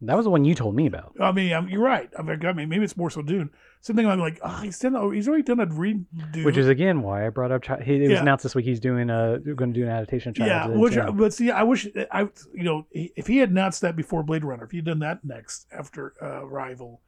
That 0.00 0.16
was 0.16 0.24
the 0.24 0.30
one 0.30 0.44
you 0.44 0.54
told 0.54 0.76
me 0.76 0.86
about. 0.86 1.14
I 1.20 1.32
mean, 1.32 1.52
I'm, 1.52 1.68
you're 1.68 1.82
right. 1.82 2.08
I 2.16 2.22
mean, 2.22 2.44
I 2.46 2.52
mean, 2.52 2.68
maybe 2.68 2.84
it's 2.84 2.96
more 2.96 3.10
so 3.10 3.22
Dune. 3.22 3.50
Something 3.80 4.06
I'm 4.06 4.18
like, 4.18 4.40
oh, 4.42 4.60
he's 4.62 4.78
done. 4.78 4.96
Oh, 4.96 5.10
He's 5.10 5.28
already 5.28 5.44
done 5.44 5.60
a 5.60 5.66
redo. 5.66 6.44
Which 6.44 6.56
is 6.56 6.68
again 6.68 7.02
why 7.02 7.26
I 7.26 7.30
brought 7.30 7.52
up. 7.52 7.64
He 7.82 7.96
it 7.96 8.00
was 8.02 8.10
yeah. 8.10 8.20
announced 8.20 8.42
this 8.42 8.54
week 8.54 8.64
he's 8.64 8.80
doing 8.80 9.08
a 9.08 9.38
going 9.38 9.72
to 9.72 9.80
do 9.80 9.84
an 9.84 9.90
adaptation. 9.90 10.30
Of 10.30 10.38
yeah, 10.38 10.66
which, 10.66 10.98
but 11.14 11.32
see, 11.32 11.50
I 11.50 11.62
wish 11.62 11.86
I 12.10 12.22
you 12.52 12.64
know 12.64 12.86
if 12.92 13.26
he 13.26 13.38
had 13.38 13.50
announced 13.50 13.80
that 13.82 13.94
before 13.94 14.22
Blade 14.22 14.44
Runner, 14.44 14.64
if 14.64 14.72
he 14.72 14.78
had 14.78 14.86
done 14.86 14.98
that 15.00 15.24
next 15.24 15.66
after 15.72 16.14
uh, 16.20 16.44
Arrival, 16.44 17.00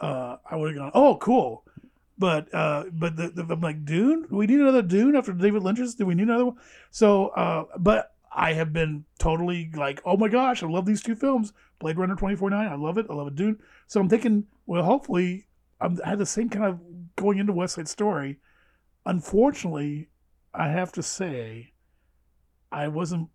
uh, 0.00 0.36
I 0.50 0.56
would 0.56 0.70
have 0.70 0.78
gone, 0.78 0.90
oh, 0.94 1.16
cool. 1.16 1.64
But 2.18 2.52
uh, 2.52 2.84
but 2.92 3.16
the, 3.16 3.28
the, 3.28 3.46
I'm 3.48 3.60
like 3.60 3.84
Dune. 3.84 4.26
Do 4.28 4.36
we 4.36 4.46
need 4.46 4.60
another 4.60 4.82
Dune 4.82 5.16
after 5.16 5.32
David 5.32 5.62
Lynch's? 5.62 5.94
Do 5.94 6.04
we 6.04 6.14
need 6.14 6.24
another 6.24 6.46
one? 6.46 6.56
So, 6.90 7.28
uh, 7.28 7.64
but 7.78 8.12
I 8.30 8.52
have 8.52 8.72
been 8.72 9.04
totally 9.18 9.70
like, 9.74 10.02
oh 10.04 10.16
my 10.16 10.28
gosh, 10.28 10.62
I 10.62 10.66
love 10.66 10.84
these 10.84 11.02
two 11.02 11.16
films. 11.16 11.52
Blade 11.78 11.96
Runner 11.96 12.14
2049, 12.14 12.66
I 12.66 12.74
love 12.74 12.98
it. 12.98 13.06
I 13.08 13.14
love 13.14 13.28
it, 13.28 13.36
Dune. 13.36 13.58
So 13.86 14.00
I'm 14.00 14.08
thinking, 14.08 14.44
well, 14.66 14.82
hopefully 14.82 15.46
I'm, 15.80 15.98
I 16.04 16.10
had 16.10 16.18
the 16.18 16.26
same 16.26 16.48
kind 16.48 16.64
of 16.64 16.80
going 17.16 17.38
into 17.38 17.52
West 17.52 17.74
Side 17.74 17.88
Story. 17.88 18.38
Unfortunately, 19.06 20.08
I 20.52 20.68
have 20.68 20.92
to 20.92 21.02
say, 21.02 21.72
I 22.72 22.88
wasn't 22.88 23.28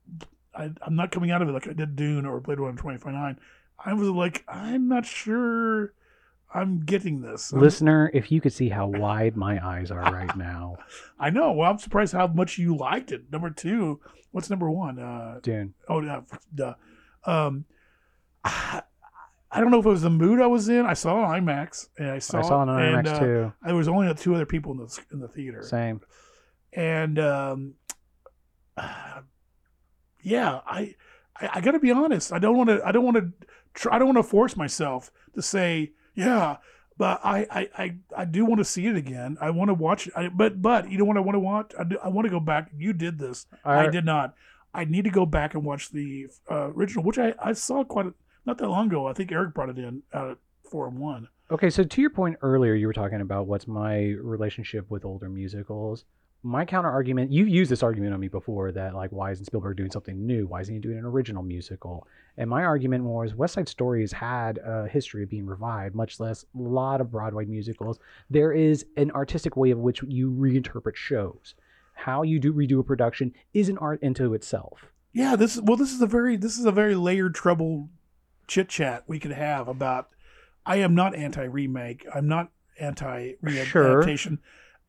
I, 0.55 0.71
I'm 0.81 0.95
not 0.95 1.11
coming 1.11 1.31
out 1.31 1.41
of 1.41 1.49
it 1.49 1.51
like 1.51 1.67
I 1.67 1.73
did 1.73 1.95
Dune 1.95 2.25
or 2.25 2.39
Blade 2.39 2.59
Runner 2.59 2.77
2049. 2.77 3.39
I 3.83 3.93
was 3.93 4.09
like, 4.09 4.43
I'm 4.47 4.87
not 4.87 5.05
sure 5.05 5.93
I'm 6.53 6.85
getting 6.85 7.21
this. 7.21 7.51
Listener, 7.51 8.09
if 8.13 8.31
you 8.31 8.39
could 8.39 8.53
see 8.53 8.69
how 8.69 8.87
wide 8.87 9.35
my 9.35 9.65
eyes 9.65 9.91
are 9.91 9.99
right 9.99 10.35
now. 10.37 10.77
I 11.19 11.29
know. 11.29 11.51
Well, 11.51 11.69
I'm 11.69 11.77
surprised 11.77 12.13
how 12.13 12.27
much 12.27 12.57
you 12.57 12.75
liked 12.75 13.11
it. 13.11 13.31
Number 13.31 13.49
two, 13.49 13.99
what's 14.31 14.49
number 14.49 14.69
one? 14.71 14.99
Uh, 14.99 15.39
Dune. 15.41 15.73
oh, 15.89 16.01
yeah, 16.01 16.21
duh. 16.53 16.75
Um, 17.25 17.65
I, 18.43 18.83
I 19.55 19.61
don't 19.61 19.71
know 19.71 19.79
if 19.79 19.85
it 19.85 19.89
was 19.89 20.01
the 20.01 20.09
mood 20.09 20.41
I 20.41 20.47
was 20.47 20.67
in. 20.67 20.85
I 20.85 20.93
saw 20.93 21.23
on 21.23 21.41
IMAX, 21.41 21.87
and 21.97 22.09
I 22.09 22.19
saw, 22.19 22.39
I 22.39 22.41
saw 22.41 22.61
it 22.61 22.69
on 22.69 22.81
and, 22.81 23.07
IMAX 23.07 23.13
uh, 23.13 23.19
too. 23.19 23.53
There 23.65 23.75
was 23.75 23.87
only 23.87 24.13
two 24.15 24.35
other 24.35 24.45
people 24.45 24.73
in 24.73 24.79
the 24.79 24.99
in 25.13 25.19
the 25.21 25.29
theater, 25.29 25.63
Same. 25.63 26.01
and 26.73 27.17
um, 27.17 27.73
yeah, 30.21 30.59
I 30.67 30.95
I, 31.39 31.49
I 31.53 31.61
got 31.61 31.71
to 31.71 31.79
be 31.79 31.91
honest. 31.91 32.33
I 32.33 32.39
don't 32.39 32.57
want 32.57 32.69
to. 32.69 32.81
I 32.85 32.91
don't 32.91 33.05
want 33.05 33.15
to. 33.15 33.31
Try, 33.73 33.95
I 33.95 33.99
don't 33.99 34.07
want 34.13 34.17
to 34.17 34.23
force 34.23 34.57
myself 34.57 35.09
to 35.35 35.41
say 35.41 35.93
yeah. 36.15 36.57
But 36.97 37.19
I, 37.25 37.45
I, 37.51 37.69
I, 37.77 37.95
I 38.15 38.25
do 38.25 38.45
want 38.45 38.59
to 38.59 38.65
see 38.65 38.87
it 38.87 38.95
again. 38.95 39.37
I 39.41 39.49
want 39.49 39.67
to 39.67 39.73
watch 39.73 40.07
it. 40.07 40.13
I, 40.15 40.29
but 40.29 40.61
but 40.61 40.89
you 40.89 40.97
know 40.97 41.05
what 41.05 41.17
I 41.17 41.21
want 41.21 41.35
to 41.35 41.41
watch? 41.41 41.71
I, 41.77 41.83
do, 41.83 41.97
I 42.01 42.07
want 42.07 42.25
to 42.25 42.29
go 42.29 42.39
back. 42.39 42.71
You 42.75 42.93
did 42.93 43.19
this. 43.19 43.47
I 43.63 43.75
Our- 43.75 43.91
did 43.91 44.05
not. 44.05 44.33
I 44.73 44.83
need 44.83 45.05
to 45.05 45.09
go 45.09 45.25
back 45.25 45.53
and 45.53 45.63
watch 45.63 45.91
the 45.91 46.27
uh, 46.51 46.69
original, 46.75 47.05
which 47.05 47.17
I, 47.17 47.33
I 47.41 47.53
saw 47.53 47.85
quite 47.85 48.07
a, 48.07 48.13
not 48.45 48.57
that 48.57 48.69
long 48.69 48.87
ago. 48.87 49.07
I 49.07 49.13
think 49.13 49.31
Eric 49.31 49.53
brought 49.53 49.69
it 49.69 49.77
in 49.77 50.03
out 50.13 50.31
at 50.31 50.37
Forum 50.63 50.99
One. 50.99 51.27
Okay, 51.51 51.69
so 51.69 51.83
to 51.83 52.01
your 52.01 52.09
point 52.09 52.37
earlier, 52.41 52.73
you 52.73 52.87
were 52.87 52.93
talking 52.93 53.21
about 53.21 53.47
what's 53.47 53.67
my 53.67 54.15
relationship 54.19 54.89
with 54.89 55.05
older 55.05 55.29
musicals. 55.29 56.05
My 56.41 56.63
counter 56.63 56.89
argument, 56.89 57.31
you've 57.31 57.49
used 57.49 57.71
this 57.71 57.81
argument 57.81 58.13
on 58.13 58.19
me 58.19 58.27
before 58.27 58.71
that, 58.71 58.93
like, 58.93 59.11
why 59.11 59.31
isn't 59.31 59.45
Spielberg 59.45 59.77
doing 59.77 59.89
something 59.89 60.27
new? 60.27 60.45
Why 60.45 60.61
isn't 60.61 60.73
he 60.73 60.79
doing 60.79 60.99
an 60.99 61.05
original 61.05 61.41
musical? 61.41 62.07
And 62.37 62.49
my 62.49 62.63
argument 62.63 63.03
was 63.03 63.33
West 63.33 63.55
Side 63.55 63.67
Story 63.67 64.01
has 64.01 64.11
had 64.11 64.59
a 64.63 64.87
history 64.87 65.23
of 65.23 65.29
being 65.29 65.47
revived, 65.47 65.95
much 65.95 66.19
less 66.19 66.43
a 66.43 66.61
lot 66.61 67.01
of 67.01 67.11
Broadway 67.11 67.45
musicals. 67.45 67.99
There 68.29 68.51
is 68.51 68.85
an 68.95 69.09
artistic 69.11 69.57
way 69.57 69.71
of 69.71 69.79
which 69.79 70.03
you 70.03 70.29
reinterpret 70.29 70.95
shows. 70.95 71.55
How 71.93 72.21
you 72.21 72.39
do 72.39 72.53
redo 72.53 72.79
a 72.79 72.83
production 72.83 73.33
is 73.53 73.69
an 73.69 73.79
art 73.79 74.03
into 74.03 74.33
itself. 74.33 74.91
Yeah, 75.13 75.35
this 75.35 75.55
is 75.55 75.61
well. 75.61 75.77
This 75.77 75.93
is 75.93 76.01
a 76.01 76.07
very 76.07 76.35
this 76.35 76.59
is 76.59 76.65
a 76.65 76.71
very 76.71 76.93
layered 76.93 77.33
trouble 77.33 77.89
chit 78.47 78.69
chat 78.69 79.03
we 79.07 79.19
could 79.19 79.31
have 79.31 79.67
about. 79.67 80.09
I 80.65 80.77
am 80.77 80.95
not 80.95 81.15
anti 81.15 81.43
remake. 81.43 82.05
I'm 82.13 82.27
not 82.27 82.49
anti 82.79 83.33
Sure. 83.65 84.03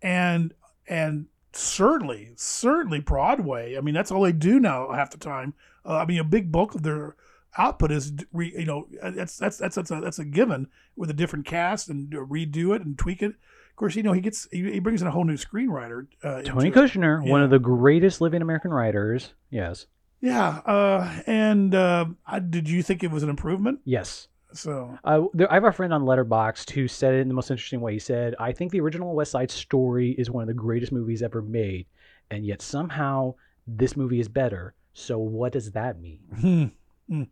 and 0.03 0.55
and 0.89 1.27
certainly 1.53 2.33
certainly 2.37 3.01
Broadway. 3.01 3.77
I 3.77 3.81
mean, 3.81 3.95
that's 3.95 4.11
all 4.11 4.23
they 4.23 4.33
do 4.33 4.59
now 4.61 4.91
half 4.93 5.11
the 5.11 5.19
time. 5.19 5.55
Uh, 5.85 5.99
I 5.99 6.07
mean, 6.07 6.19
a 6.19 6.25
big 6.25 6.51
bulk 6.51 6.75
of 6.75 6.83
their 6.83 7.17
output 7.59 7.91
is 7.91 8.13
re, 8.33 8.53
you 8.57 8.67
know 8.67 8.87
that's 9.03 9.37
that's 9.39 9.59
that's 9.59 9.75
that's 9.77 9.91
a, 9.91 10.01
that's 10.01 10.19
a 10.19 10.25
given 10.25 10.69
with 10.97 11.11
a 11.11 11.15
different 11.15 11.47
cast 11.47 11.89
and 11.89 12.11
redo 12.11 12.75
it 12.75 12.83
and 12.83 12.99
tweak 12.99 13.23
it. 13.23 13.31
Of 13.71 13.77
course, 13.77 13.95
you 13.95 14.03
know 14.03 14.13
he 14.13 14.21
gets 14.23 14.49
he, 14.51 14.71
he 14.73 14.79
brings 14.79 15.03
in 15.03 15.09
a 15.09 15.11
whole 15.11 15.25
new 15.25 15.37
screenwriter. 15.37 16.07
Uh, 16.23 16.43
Tony 16.43 16.69
it. 16.69 16.75
Kushner, 16.75 17.19
one 17.27 17.41
Yeah. 17.41 17.45
of 17.45 17.51
the 17.51 17.59
greatest 17.59 18.21
living 18.21 18.41
American 18.43 18.71
writers. 18.73 19.35
Yes. 19.51 19.87
Yeah, 20.27 20.49
uh, 20.67 21.23
and 21.27 21.75
uh, 21.75 22.07
I, 22.27 22.39
did 22.41 22.69
you 22.69 22.83
think 22.83 23.05
it 23.05 23.11
was 23.11 23.23
an 23.23 23.29
improvement? 23.31 23.81
Yes. 23.85 24.29
So 24.53 24.99
Uh, 25.05 25.25
there, 25.35 25.51
I 25.51 25.55
have 25.55 25.65
a 25.65 25.73
friend 25.73 25.93
on 25.93 26.03
Letterboxd 26.03 26.71
who 26.71 26.89
said 26.89 27.15
it 27.15 27.19
in 27.21 27.29
the 27.29 27.35
most 27.35 27.51
interesting 27.51 27.81
way. 27.81 27.93
He 27.93 27.99
said, 27.99 28.35
"I 28.41 28.53
think 28.53 28.73
the 28.73 28.81
original 28.81 29.15
West 29.15 29.31
Side 29.33 29.51
Story 29.51 30.13
is 30.13 30.31
one 30.31 30.43
of 30.43 30.49
the 30.49 30.55
greatest 30.55 30.93
movies 30.93 31.23
ever 31.23 31.43
made, 31.43 31.87
and 32.31 32.45
yet 32.47 32.63
somehow 32.63 33.35
this 33.67 33.97
movie 33.97 34.21
is 34.21 34.29
better. 34.29 34.75
So 34.95 35.19
what 35.19 35.53
does 35.53 35.73
that 35.73 36.01
mean?" 36.01 36.21
Hmm. 36.41 36.65
Hmm. 37.09 37.23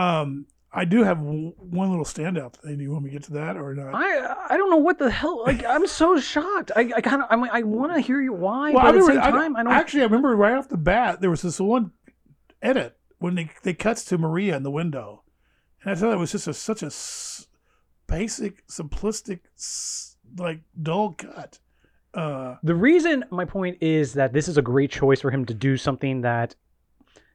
Um, 0.00 0.46
I 0.72 0.84
do 0.84 1.02
have 1.02 1.18
w- 1.18 1.54
one 1.58 1.88
little 1.90 2.04
standout. 2.04 2.52
thing. 2.54 2.76
Do 2.76 2.82
you 2.84 2.90
want 2.92 3.04
me 3.04 3.10
to 3.10 3.14
get 3.16 3.22
to 3.24 3.32
that 3.32 3.56
or 3.56 3.74
not? 3.74 3.94
I 3.94 4.36
I 4.50 4.56
don't 4.56 4.70
know 4.70 4.76
what 4.76 4.98
the 4.98 5.10
hell. 5.10 5.42
Like 5.42 5.64
I'm 5.64 5.86
so 5.86 6.20
shocked. 6.20 6.70
I, 6.76 6.90
I 6.96 7.00
kind 7.00 7.22
of 7.22 7.28
I 7.30 7.36
mean, 7.36 7.48
I 7.52 7.62
want 7.62 7.94
to 7.94 8.00
hear 8.00 8.20
you 8.20 8.32
why, 8.34 8.72
Well, 8.72 8.82
but 8.82 8.84
I 8.84 8.88
at 8.88 8.92
the 8.94 9.00
remember- 9.00 9.38
same 9.40 9.56
I- 9.56 9.60
I, 9.60 9.62
don't. 9.64 9.72
Actually, 9.72 10.02
I 10.02 10.04
remember 10.06 10.36
right 10.36 10.54
off 10.56 10.68
the 10.68 10.76
bat 10.76 11.20
there 11.20 11.30
was 11.30 11.42
this 11.42 11.58
one 11.58 11.92
edit 12.62 12.96
when 13.18 13.34
they 13.34 13.50
they 13.62 13.74
cuts 13.74 14.04
to 14.06 14.18
Maria 14.18 14.56
in 14.56 14.62
the 14.62 14.70
window, 14.70 15.22
and 15.82 15.90
I 15.90 15.94
thought 15.94 16.12
it 16.12 16.18
was 16.18 16.32
just 16.32 16.46
a, 16.48 16.54
such 16.54 16.82
a 16.82 16.86
s- 16.86 17.46
basic, 18.06 18.66
simplistic, 18.68 19.40
s- 19.56 20.16
like 20.38 20.60
dull 20.82 21.12
cut. 21.12 21.58
Uh, 22.14 22.56
The 22.62 22.74
reason 22.74 23.24
my 23.30 23.44
point 23.44 23.78
is 23.80 24.14
that 24.14 24.32
this 24.32 24.48
is 24.48 24.56
a 24.58 24.62
great 24.62 24.90
choice 24.90 25.20
for 25.20 25.30
him 25.30 25.44
to 25.46 25.54
do 25.54 25.76
something 25.76 26.20
that 26.22 26.54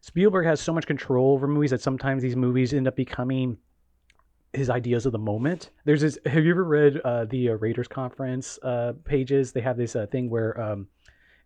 Spielberg 0.01 0.45
has 0.45 0.59
so 0.59 0.73
much 0.73 0.85
control 0.87 1.33
over 1.33 1.47
movies 1.47 1.71
that 1.71 1.81
sometimes 1.81 2.21
these 2.21 2.35
movies 2.35 2.73
end 2.73 2.87
up 2.87 2.95
becoming 2.95 3.57
his 4.51 4.69
ideas 4.69 5.05
of 5.05 5.11
the 5.11 5.19
moment. 5.19 5.69
There's 5.85 6.01
this. 6.01 6.17
Have 6.25 6.43
you 6.43 6.51
ever 6.51 6.63
read 6.63 6.97
uh, 7.05 7.25
the 7.25 7.49
uh, 7.49 7.53
Raiders 7.53 7.87
conference 7.87 8.59
uh, 8.63 8.93
pages? 9.05 9.51
They 9.51 9.61
have 9.61 9.77
this 9.77 9.95
uh, 9.95 10.05
thing 10.07 10.29
where 10.29 10.59
um, 10.59 10.87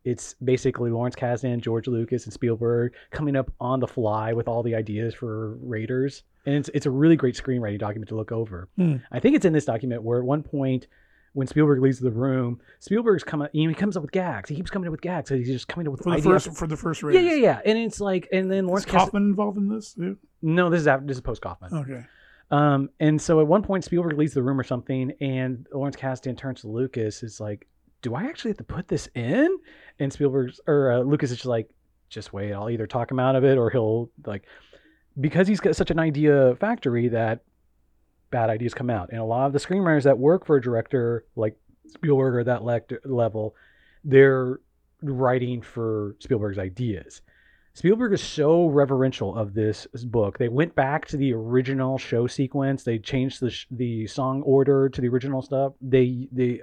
it's 0.04 0.36
basically 0.44 0.90
Lawrence 0.90 1.16
Kasdan, 1.16 1.62
George 1.62 1.88
Lucas, 1.88 2.26
and 2.26 2.34
Spielberg 2.34 2.94
coming 3.12 3.36
up 3.36 3.52
on 3.60 3.80
the 3.80 3.88
fly 3.88 4.34
with 4.34 4.48
all 4.48 4.64
the 4.64 4.76
ideas 4.76 5.14
for 5.14 5.56
Raiders, 5.56 6.24
and 6.46 6.56
it's 6.56 6.70
it's 6.74 6.86
a 6.86 6.92
really 6.92 7.16
great 7.16 7.36
screenwriting 7.36 7.80
document 7.80 8.10
to 8.10 8.16
look 8.16 8.32
over. 8.32 8.70
Hmm. 8.78 8.98
I 9.12 9.20
think 9.20 9.36
it's 9.36 9.46
in 9.46 9.54
this 9.54 9.66
document 9.66 10.04
where 10.04 10.20
at 10.20 10.26
one 10.26 10.44
point 10.44 10.88
when 11.34 11.46
Spielberg 11.46 11.82
leaves 11.82 12.00
the 12.00 12.10
room, 12.10 12.60
Spielberg's 12.80 13.24
come 13.24 13.44
up, 13.44 13.52
he 13.54 13.72
comes 13.76 13.96
up 13.96 14.02
with 14.02 14.12
gags. 14.12 14.50
He 14.50 14.56
keeps 14.56 14.72
coming 14.72 14.88
up 14.88 14.92
with 14.92 15.02
gags. 15.02 15.30
He's 15.30 15.48
just 15.48 15.68
coming 15.68 15.86
up 15.88 15.92
with 15.92 16.02
for 16.02 16.10
the 16.10 16.18
ideas. 16.18 16.46
first 16.46 16.58
for 16.58 16.66
the 16.66 16.76
first 16.76 17.04
yeah, 17.04 17.08
race. 17.10 17.24
yeah, 17.24 17.36
yeah. 17.36 17.62
And 17.64 17.78
it's 17.78 18.02
like, 18.02 18.28
and 18.34 18.52
then 18.52 18.64
Is 18.64 18.68
Lawrence 18.68 18.86
Kasdan. 18.86 18.98
Kaufman 18.98 19.24
involved 19.24 19.58
in 19.58 19.70
this? 19.70 19.96
No, 20.42 20.70
this 20.72 20.82
is 20.82 20.88
after, 20.88 21.06
this 21.06 21.18
is 21.18 21.22
post 21.22 21.44
Kaufman. 21.44 21.72
Okay. 21.74 22.06
Um, 22.50 22.90
and 23.00 23.22
so 23.22 23.40
at 23.40 23.46
one 23.46 23.62
point 23.62 23.84
Spielberg 23.84 24.18
leaves 24.18 24.34
the 24.34 24.42
room 24.42 24.60
or 24.60 24.64
something, 24.64 25.12
and 25.22 25.68
Lawrence 25.72 25.96
Kasdan 25.96 26.38
turns 26.38 26.62
to 26.62 26.70
Lucas, 26.70 27.22
is 27.22 27.40
like, 27.40 27.68
"Do 28.02 28.16
I 28.16 28.26
actually 28.26 28.52
have 28.52 28.58
to 28.58 28.64
put 28.64 28.88
this 28.88 29.10
in?" 29.16 29.58
And 30.00 30.12
Spielberg's 30.12 30.60
or 30.68 30.92
uh, 30.92 31.00
Lucas 31.00 31.32
is 31.32 31.38
just 31.38 31.46
like, 31.46 31.70
"Just 32.10 32.34
wait. 32.34 32.54
I'll 32.54 32.70
either 32.70 32.88
talk 32.88 33.12
him 33.12 33.20
out 33.20 33.36
of 33.36 33.44
it, 33.44 33.58
or 33.58 33.70
he'll 33.70 34.10
like." 34.26 34.46
Because 35.20 35.48
he's 35.48 35.60
got 35.60 35.76
such 35.76 35.90
an 35.90 36.00
idea 36.00 36.56
factory 36.56 37.08
that 37.10 37.44
bad 38.30 38.50
ideas 38.50 38.74
come 38.74 38.90
out, 38.90 39.10
and 39.12 39.20
a 39.20 39.24
lot 39.26 39.48
of 39.48 39.54
the 39.54 39.60
screenwriters 39.60 40.04
that 40.04 40.18
work 40.18 40.46
for 40.46 40.58
a 40.58 40.62
director 40.62 41.26
like 41.36 41.56
Spielberg 41.88 42.36
or 42.36 42.44
that 42.44 42.64
lect- 42.64 42.94
level, 43.06 43.56
they're 44.04 44.60
writing 45.02 45.62
for 45.62 46.16
Spielberg's 46.20 46.60
ideas. 46.60 47.22
Spielberg 47.74 48.14
is 48.14 48.24
so 48.24 48.68
reverential 48.68 49.36
of 49.36 49.54
this 49.54 49.86
book. 50.06 50.40
They 50.40 50.50
went 50.50 50.74
back 50.74 51.06
to 51.10 51.18
the 51.18 51.32
original 51.34 52.00
show 52.00 52.26
sequence. 52.26 52.84
They 52.84 52.98
changed 52.98 53.40
the 53.40 53.52
sh- 53.52 53.68
the 53.70 54.08
song 54.08 54.42
order 54.42 54.90
to 54.90 55.00
the 55.00 55.08
original 55.08 55.44
stuff. 55.44 55.74
They 55.80 56.28
they 56.32 56.62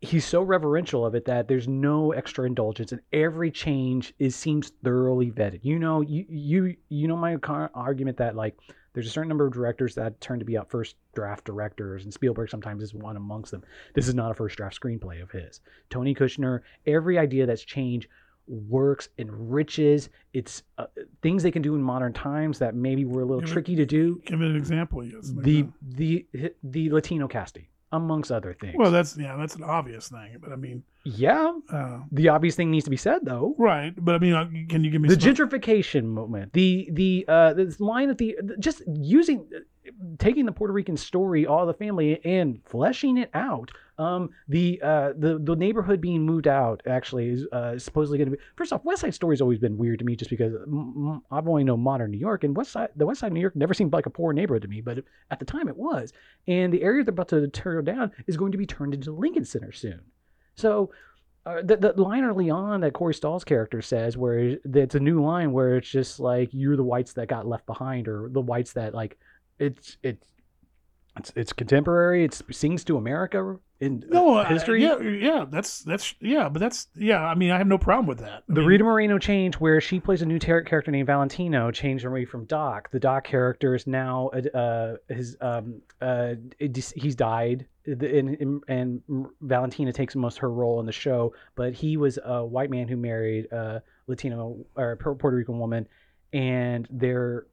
he's 0.00 0.24
so 0.24 0.42
reverential 0.42 1.04
of 1.06 1.14
it 1.14 1.24
that 1.24 1.48
there's 1.48 1.66
no 1.68 2.12
extra 2.12 2.44
indulgence 2.46 2.92
and 2.92 3.00
every 3.12 3.50
change 3.50 4.12
is 4.18 4.36
seems 4.36 4.72
thoroughly 4.84 5.30
vetted. 5.30 5.60
You 5.62 5.78
know, 5.78 6.00
you 6.02 6.24
you 6.28 6.76
you 6.88 7.08
know 7.08 7.16
my 7.16 7.36
car- 7.36 7.70
argument 7.74 8.16
that 8.18 8.36
like 8.36 8.56
there's 8.92 9.06
a 9.06 9.10
certain 9.10 9.28
number 9.28 9.46
of 9.46 9.52
directors 9.52 9.94
that 9.96 10.18
turn 10.20 10.38
to 10.38 10.44
be 10.44 10.56
out 10.56 10.70
first 10.70 10.96
draft 11.14 11.44
directors, 11.44 12.04
and 12.04 12.12
Spielberg 12.14 12.48
sometimes 12.48 12.82
is 12.82 12.94
one 12.94 13.16
amongst 13.16 13.50
them. 13.50 13.62
This 13.94 14.08
is 14.08 14.14
not 14.14 14.30
a 14.30 14.34
first 14.34 14.56
draft 14.56 14.80
screenplay 14.80 15.22
of 15.22 15.30
his. 15.30 15.60
Tony 15.90 16.14
Kushner, 16.14 16.60
every 16.86 17.18
idea 17.18 17.44
that's 17.46 17.62
changed 17.62 18.08
works, 18.48 19.08
enriches. 19.18 20.08
It's 20.32 20.62
uh, 20.78 20.86
things 21.20 21.42
they 21.42 21.50
can 21.50 21.60
do 21.62 21.74
in 21.74 21.82
modern 21.82 22.12
times 22.14 22.58
that 22.60 22.74
maybe 22.74 23.04
were 23.04 23.20
a 23.22 23.24
little 23.24 23.40
Give 23.40 23.50
it- 23.50 23.52
tricky 23.52 23.76
to 23.76 23.84
do. 23.86 24.22
Give 24.24 24.40
an 24.40 24.56
example. 24.56 25.04
Yes. 25.04 25.30
like 25.30 25.44
The 25.44 25.66
the 25.82 26.26
the 26.62 26.90
Latino 26.90 27.28
casting, 27.28 27.66
amongst 27.92 28.32
other 28.32 28.54
things. 28.60 28.74
well, 28.76 28.90
that's 28.90 29.16
yeah, 29.16 29.36
that's 29.36 29.54
an 29.54 29.62
obvious 29.62 30.08
thing. 30.08 30.36
But 30.40 30.52
I 30.52 30.56
mean, 30.56 30.82
yeah, 31.04 31.52
uh, 31.70 32.00
the 32.10 32.28
obvious 32.28 32.56
thing 32.56 32.70
needs 32.70 32.84
to 32.84 32.90
be 32.90 32.96
said 32.96 33.20
though. 33.22 33.54
right. 33.58 33.92
But 33.96 34.16
I 34.16 34.18
mean, 34.18 34.34
uh, 34.34 34.48
can 34.68 34.84
you 34.84 34.90
give 34.90 35.00
me 35.00 35.08
the 35.08 35.20
some, 35.20 35.34
gentrification 35.34 36.04
moment 36.04 36.52
the 36.52 36.88
the 36.92 37.24
uh 37.28 37.52
this 37.54 37.80
line 37.80 38.10
at 38.10 38.18
the 38.18 38.36
just 38.58 38.82
using 38.86 39.48
taking 40.18 40.46
the 40.46 40.52
puerto 40.52 40.72
rican 40.72 40.96
story 40.96 41.46
all 41.46 41.64
the 41.64 41.74
family 41.74 42.20
and 42.24 42.60
fleshing 42.64 43.18
it 43.18 43.30
out 43.34 43.70
um 43.98 44.30
the 44.48 44.80
uh 44.82 45.12
the 45.16 45.38
the 45.42 45.56
neighborhood 45.56 46.00
being 46.00 46.22
moved 46.24 46.46
out 46.46 46.82
actually 46.86 47.28
is 47.28 47.46
uh 47.52 47.78
supposedly 47.78 48.18
going 48.18 48.30
to 48.30 48.36
be 48.36 48.42
first 48.56 48.72
off 48.72 48.84
west 48.84 49.00
side 49.00 49.14
story's 49.14 49.40
always 49.40 49.58
been 49.58 49.76
weird 49.76 49.98
to 49.98 50.04
me 50.04 50.14
just 50.14 50.30
because 50.30 50.52
mm, 50.52 50.94
mm, 50.94 51.22
i've 51.30 51.48
only 51.48 51.64
known 51.64 51.80
modern 51.80 52.10
new 52.10 52.18
york 52.18 52.44
and 52.44 52.56
west 52.56 52.72
side 52.72 52.88
the 52.96 53.06
west 53.06 53.20
side 53.20 53.28
of 53.28 53.32
new 53.32 53.40
york 53.40 53.56
never 53.56 53.72
seemed 53.72 53.92
like 53.92 54.06
a 54.06 54.10
poor 54.10 54.32
neighborhood 54.32 54.62
to 54.62 54.68
me 54.68 54.80
but 54.80 55.04
at 55.30 55.38
the 55.38 55.44
time 55.44 55.68
it 55.68 55.76
was. 55.76 56.12
And 56.46 56.72
the 56.72 56.82
area 56.82 57.04
they're 57.04 57.12
about 57.12 57.28
to 57.28 57.48
tear 57.48 57.82
down 57.82 58.12
is 58.26 58.36
going 58.36 58.52
to 58.52 58.58
be 58.58 58.66
turned 58.66 58.94
into 58.94 59.12
lincoln 59.12 59.44
center 59.44 59.72
soon. 59.72 60.00
So 60.54 60.92
uh, 61.44 61.62
the, 61.62 61.76
the 61.76 62.02
line 62.02 62.24
early 62.24 62.50
on 62.50 62.80
that 62.80 62.92
Corey 62.92 63.14
Stoll's 63.14 63.44
character 63.44 63.82
says, 63.82 64.16
where 64.16 64.56
it's 64.64 64.94
a 64.94 65.00
new 65.00 65.22
line 65.22 65.52
where 65.52 65.76
it's 65.76 65.88
just 65.88 66.18
like 66.18 66.48
you're 66.52 66.76
the 66.76 66.82
whites 66.82 67.12
that 67.14 67.28
got 67.28 67.46
left 67.46 67.66
behind, 67.66 68.08
or 68.08 68.28
the 68.30 68.40
whites 68.40 68.72
that 68.72 68.94
like 68.94 69.16
it's 69.58 69.96
it's 70.02 70.26
It's 71.16 71.32
it's 71.34 71.52
contemporary. 71.52 72.24
It 72.24 72.40
sings 72.50 72.84
to 72.84 72.96
America 72.96 73.58
in 73.80 74.04
uh, 74.04 74.14
no 74.14 74.44
history. 74.44 74.84
Uh, 74.86 74.98
yeah, 74.98 75.10
yeah, 75.10 75.44
that's 75.48 75.80
that's 75.80 76.14
yeah, 76.20 76.48
but 76.48 76.60
that's 76.60 76.88
yeah. 76.94 77.24
I 77.24 77.34
mean, 77.34 77.50
I 77.50 77.58
have 77.58 77.66
no 77.66 77.78
problem 77.78 78.06
with 78.06 78.18
that. 78.18 78.44
I 78.48 78.54
the 78.54 78.60
mean, 78.60 78.68
Rita 78.68 78.84
Moreno 78.84 79.18
change, 79.18 79.56
where 79.56 79.80
she 79.80 80.00
plays 80.00 80.22
a 80.22 80.26
new 80.26 80.38
ter- 80.38 80.62
character 80.62 80.90
named 80.90 81.06
Valentina, 81.06 81.70
changed 81.72 82.04
away 82.04 82.24
from 82.24 82.44
Doc. 82.44 82.90
The 82.90 83.00
Doc 83.00 83.24
character 83.24 83.74
is 83.74 83.86
now 83.86 84.28
uh, 84.28 84.96
his 85.08 85.36
um 85.40 85.80
uh 86.00 86.34
he's 86.58 87.14
died, 87.14 87.66
and, 87.86 88.62
and 88.68 89.02
Valentina 89.40 89.92
takes 89.92 90.14
most 90.16 90.38
her 90.38 90.50
role 90.50 90.80
in 90.80 90.86
the 90.86 90.92
show. 90.92 91.34
But 91.54 91.74
he 91.74 91.96
was 91.96 92.18
a 92.24 92.44
white 92.44 92.70
man 92.70 92.88
who 92.88 92.96
married 92.96 93.46
a 93.52 93.82
Latino 94.06 94.58
or 94.74 94.92
a 94.92 94.96
Puerto 94.96 95.36
Rican 95.36 95.58
woman, 95.58 95.86
and 96.32 96.86
they're 96.90 97.46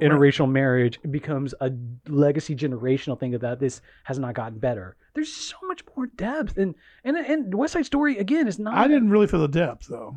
interracial 0.00 0.50
marriage 0.50 1.00
becomes 1.10 1.54
a 1.60 1.72
legacy 2.08 2.54
generational 2.54 3.18
thing 3.18 3.34
of 3.34 3.40
that 3.40 3.60
this 3.60 3.80
has 4.04 4.18
not 4.18 4.34
gotten 4.34 4.58
better. 4.58 4.96
There's 5.14 5.32
so 5.32 5.56
much 5.64 5.82
more 5.96 6.06
depth 6.06 6.58
and 6.58 6.74
and 7.04 7.16
and 7.16 7.54
west 7.54 7.72
side 7.72 7.86
story 7.86 8.18
again 8.18 8.46
is 8.46 8.58
not 8.58 8.74
i 8.74 8.86
didn't 8.86 9.10
really 9.10 9.26
feel 9.26 9.40
the 9.40 9.48
depth 9.48 9.86
though. 9.88 10.16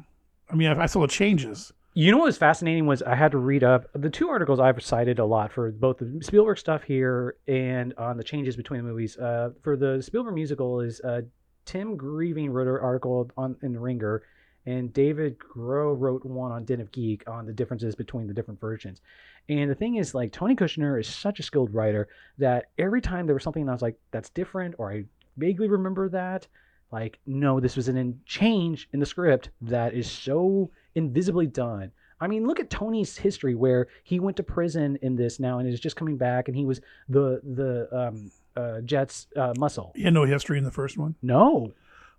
I 0.50 0.56
mean 0.56 0.70
i, 0.70 0.84
I 0.84 0.86
saw 0.86 1.02
the 1.02 1.08
changes. 1.08 1.72
You 1.94 2.12
know 2.12 2.20
what 2.20 2.26
was 2.26 2.38
fascinating 2.38 2.86
was 2.86 3.02
i 3.04 3.16
had 3.16 3.32
to 3.32 3.38
read 3.38 3.64
up 3.64 3.88
the 3.94 4.10
two 4.10 4.30
articles 4.30 4.60
i've 4.60 4.82
cited 4.82 5.20
a 5.20 5.26
lot 5.26 5.52
for 5.52 5.72
both 5.72 5.98
the 5.98 6.20
spielberg 6.22 6.58
stuff 6.58 6.84
here 6.84 7.36
and 7.48 7.94
on 7.98 8.16
the 8.16 8.24
changes 8.24 8.56
between 8.56 8.84
the 8.84 8.90
movies 8.90 9.18
uh, 9.18 9.50
for 9.62 9.76
the 9.76 10.02
spielberg 10.02 10.36
musical 10.36 10.80
is 10.80 11.02
uh, 11.02 11.22
tim 11.66 11.98
greiving 11.98 12.50
wrote 12.50 12.68
an 12.68 12.80
article 12.82 13.30
on 13.36 13.58
in 13.62 13.74
the 13.74 13.80
ringer 13.80 14.24
and 14.66 14.94
David 14.94 15.40
Crow 15.40 15.94
wrote 15.94 16.26
one 16.26 16.52
on 16.52 16.66
Den 16.66 16.82
of 16.82 16.92
Geek 16.92 17.24
on 17.28 17.46
the 17.46 17.54
differences 17.54 17.96
between 17.96 18.28
the 18.28 18.34
different 18.34 18.60
versions. 18.60 19.02
And 19.50 19.70
the 19.70 19.76
thing 19.76 19.96
is, 19.96 20.14
like, 20.14 20.32
Tony 20.32 20.56
Kushner 20.56 21.00
is 21.00 21.08
such 21.08 21.40
a 21.40 21.44
skilled 21.44 21.74
writer 21.74 22.08
that 22.38 22.70
every 22.78 23.02
time 23.02 23.26
there 23.26 23.34
was 23.34 23.44
something 23.44 23.66
that 23.66 23.72
I 23.72 23.76
was 23.76 23.82
like, 23.82 24.00
that's 24.12 24.30
different, 24.30 24.76
or 24.78 24.92
I 24.92 25.06
vaguely 25.38 25.68
remember 25.68 26.10
that, 26.10 26.48
like, 26.92 27.20
no, 27.26 27.60
this 27.60 27.76
was 27.76 27.88
an 27.88 27.98
in- 27.98 28.20
change 28.26 28.88
in 28.94 29.00
the 29.00 29.06
script 29.06 29.50
that 29.62 29.94
is 29.94 30.10
so 30.10 30.70
invisibly 30.96 31.48
done. 31.48 31.92
I 32.20 32.28
mean, 32.28 32.46
look 32.46 32.60
at 32.60 32.70
Tony's 32.70 33.18
history 33.18 33.56
where 33.56 33.88
he 34.04 34.20
went 34.20 34.38
to 34.38 34.44
prison 34.44 35.00
in 35.02 35.16
this 35.16 35.40
now 35.40 35.58
and 35.58 35.68
is 35.68 35.80
just 35.80 35.96
coming 35.96 36.18
back, 36.18 36.48
and 36.48 36.56
he 36.56 36.66
was 36.66 36.80
the 37.10 37.42
the 37.44 37.88
um, 37.92 38.32
uh, 38.56 38.82
Jets 38.82 39.26
uh, 39.36 39.54
muscle. 39.58 39.92
He 39.96 40.04
had 40.04 40.14
no 40.14 40.26
history 40.26 40.60
in 40.60 40.64
the 40.64 40.72
first 40.72 41.00
one. 41.00 41.16
No. 41.24 41.74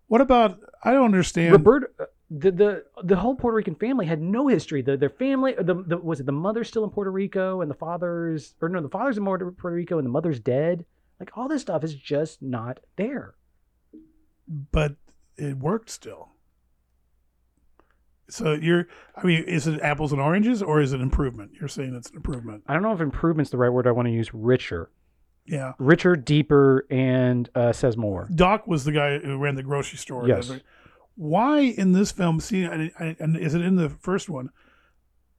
What 0.09 0.21
about? 0.21 0.59
I 0.83 0.93
don't 0.93 1.05
understand. 1.05 1.53
Robert, 1.53 1.95
the 2.39 2.51
the 2.51 2.85
the 3.05 3.17
whole 3.17 3.35
Puerto 3.35 3.57
Rican 3.57 3.75
family 3.75 4.07
had 4.07 4.21
no 4.21 4.49
history. 4.49 4.81
The, 4.83 4.97
their 4.97 5.11
family, 5.11 5.55
the, 5.59 5.75
the 5.87 5.99
was 5.99 6.21
it 6.21 6.27
the 6.27 6.33
mother's 6.33 6.69
still 6.69 6.85
in 6.85 6.91
Puerto 6.91 7.11
Rico 7.11 7.61
and 7.61 7.71
the 7.71 7.75
father's 7.75 8.55
or 8.61 8.69
no, 8.69 8.81
the 8.81 8.89
father's 8.89 9.19
in 9.19 9.25
Puerto 9.25 9.53
Rico 9.63 9.99
and 9.99 10.07
the 10.07 10.11
mother's 10.11 10.41
dead. 10.41 10.85
Like 11.21 11.37
all 11.37 11.49
this 11.49 11.63
stuff 11.63 11.85
is 11.85 11.95
just 11.95 12.43
not 12.43 12.81
there. 12.97 13.35
But 14.49 14.97
it 15.37 15.59
worked 15.59 15.91
still. 15.91 16.31
So 18.29 18.55
you're, 18.55 18.89
I 19.15 19.25
mean, 19.25 19.45
is 19.45 19.67
it 19.67 19.81
apples 19.83 20.13
and 20.13 20.21
oranges 20.21 20.63
or 20.63 20.81
is 20.81 20.95
it 20.95 21.01
improvement? 21.01 21.53
You're 21.61 21.69
saying 21.69 21.95
it's 21.95 22.11
an 22.11 22.17
improvement. 22.17 22.65
I 22.67 22.73
don't 22.73 22.83
know 22.83 22.93
if 22.93 23.01
improvement's 23.01 23.51
the 23.51 23.59
right 23.59 23.69
word. 23.69 23.87
I 23.87 23.93
want 23.93 24.09
to 24.09 24.13
use 24.13 24.33
richer. 24.33 24.91
Yeah, 25.45 25.73
richer, 25.79 26.17
deeper, 26.17 26.87
and 26.89 27.51
uh, 27.55 27.73
says 27.73 27.97
more. 27.97 28.29
Doc 28.35 28.67
was 28.67 28.85
the 28.85 28.93
guy 28.93 29.19
who 29.19 29.37
ran 29.39 29.57
the 29.57 29.63
grocery 29.63 29.99
store. 29.99 30.27
Yes 30.27 30.53
why 31.17 31.61
in 31.61 31.93
this 31.93 32.13
film 32.13 32.41
see 32.41 32.65
and 32.65 33.37
is 33.37 33.55
it 33.55 33.63
in 33.63 33.77
the 33.77 33.89
first 33.89 34.29
one 34.29 34.51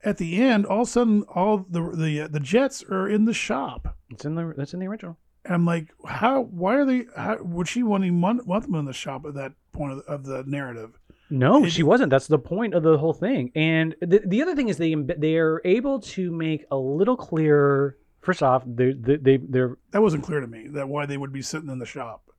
at 0.03 0.17
the 0.17 0.41
end 0.41 0.65
all 0.65 0.81
of 0.81 0.87
a 0.87 0.91
sudden 0.91 1.23
all 1.33 1.65
the 1.69 1.81
the 1.95 2.21
uh, 2.21 2.27
the 2.27 2.39
jets 2.39 2.83
are 2.83 3.07
in 3.07 3.25
the 3.25 3.33
shop 3.33 3.95
it's 4.09 4.25
in 4.25 4.35
the 4.35 4.53
that's 4.55 4.73
in 4.73 4.79
the 4.79 4.87
original 4.87 5.17
and 5.45 5.53
i'm 5.53 5.65
like 5.65 5.89
how 6.05 6.41
why 6.41 6.75
are 6.75 6.85
they 6.85 7.05
how 7.15 7.37
would 7.41 7.67
she 7.67 7.83
want, 7.83 8.05
want 8.45 8.63
them 8.63 8.75
in 8.75 8.85
the 8.85 8.93
shop 8.93 9.25
at 9.25 9.33
that 9.33 9.53
point 9.71 9.91
of, 9.91 9.99
of 10.01 10.25
the 10.25 10.43
narrative 10.45 10.97
no, 11.33 11.65
it, 11.65 11.71
she 11.71 11.81
wasn't. 11.81 12.11
That's 12.11 12.27
the 12.27 12.37
point 12.37 12.75
of 12.75 12.83
the 12.83 12.97
whole 12.97 13.13
thing. 13.13 13.51
And 13.55 13.95
the, 14.01 14.21
the 14.23 14.43
other 14.43 14.55
thing 14.55 14.69
is 14.69 14.77
they 14.77 14.93
they 14.93 15.37
are 15.37 15.61
able 15.65 15.99
to 15.99 16.31
make 16.31 16.65
a 16.69 16.77
little 16.77 17.17
clearer. 17.17 17.97
First 18.21 18.43
off, 18.43 18.63
they 18.67 18.93
they 18.93 19.37
they're 19.37 19.79
that 19.91 20.03
wasn't 20.03 20.23
clear 20.23 20.41
to 20.41 20.47
me 20.47 20.67
that 20.69 20.87
why 20.87 21.07
they 21.07 21.17
would 21.17 21.33
be 21.33 21.41
sitting 21.41 21.69
in 21.69 21.79
the 21.79 21.87
shop. 21.87 22.29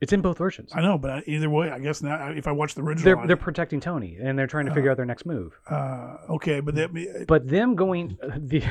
It's 0.00 0.12
in 0.12 0.20
both 0.20 0.38
versions. 0.38 0.70
I 0.74 0.80
know, 0.80 0.96
but 0.96 1.26
either 1.26 1.50
way, 1.50 1.70
I 1.70 1.80
guess 1.80 2.02
now 2.02 2.28
if 2.28 2.46
I 2.46 2.52
watch 2.52 2.74
the 2.74 2.82
original, 2.82 3.16
they're 3.16 3.26
they're 3.26 3.36
protecting 3.36 3.80
Tony 3.80 4.16
and 4.20 4.38
they're 4.38 4.46
trying 4.46 4.66
to 4.66 4.74
figure 4.74 4.90
uh, 4.90 4.92
out 4.92 4.96
their 4.96 5.06
next 5.06 5.26
move. 5.26 5.58
Uh, 5.68 6.18
okay, 6.30 6.60
but 6.60 6.76
that, 6.76 7.24
but 7.26 7.48
them 7.48 7.74
going 7.74 8.16
uh, 8.22 8.28
the 8.38 8.62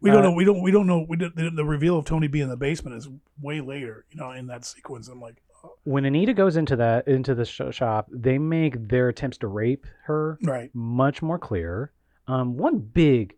we 0.00 0.10
don't 0.10 0.22
know 0.22 0.32
we 0.32 0.44
don't 0.44 0.62
we 0.62 0.70
don't 0.70 0.86
know 0.86 1.04
we 1.08 1.16
did, 1.16 1.34
the, 1.34 1.50
the, 1.50 1.64
reveal 1.64 1.98
of 1.98 2.04
Tony 2.04 2.28
being 2.28 2.44
in 2.44 2.50
the 2.50 2.56
basement 2.56 2.96
is 2.96 3.08
way 3.40 3.60
later, 3.60 4.04
you 4.10 4.20
know, 4.20 4.30
in 4.30 4.46
that 4.46 4.64
sequence. 4.64 5.08
I'm 5.08 5.20
like, 5.20 5.42
oh. 5.64 5.74
when 5.84 6.04
Anita 6.04 6.32
goes 6.32 6.56
into 6.56 6.76
that 6.76 7.08
into 7.08 7.34
the 7.34 7.44
sh- 7.44 7.60
shop, 7.72 8.08
they 8.12 8.38
make 8.38 8.88
their 8.88 9.08
attempts 9.08 9.38
to 9.38 9.48
rape 9.48 9.86
her 10.04 10.38
right 10.44 10.70
much 10.72 11.20
more 11.20 11.38
clear. 11.38 11.92
Um, 12.28 12.56
one 12.56 12.78
big, 12.78 13.34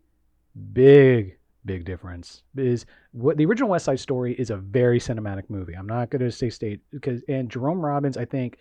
big 0.71 1.37
big 1.65 1.85
difference 1.85 2.43
is 2.55 2.85
what 3.11 3.37
the 3.37 3.45
original 3.45 3.69
West 3.69 3.85
Side 3.85 3.99
Story 3.99 4.33
is 4.33 4.49
a 4.49 4.57
very 4.57 4.99
cinematic 4.99 5.49
movie. 5.49 5.73
I'm 5.73 5.87
not 5.87 6.09
going 6.09 6.21
to 6.21 6.31
say 6.31 6.49
state 6.49 6.81
because 6.91 7.21
and 7.27 7.49
Jerome 7.49 7.79
Robbins, 7.79 8.17
I 8.17 8.25
think, 8.25 8.57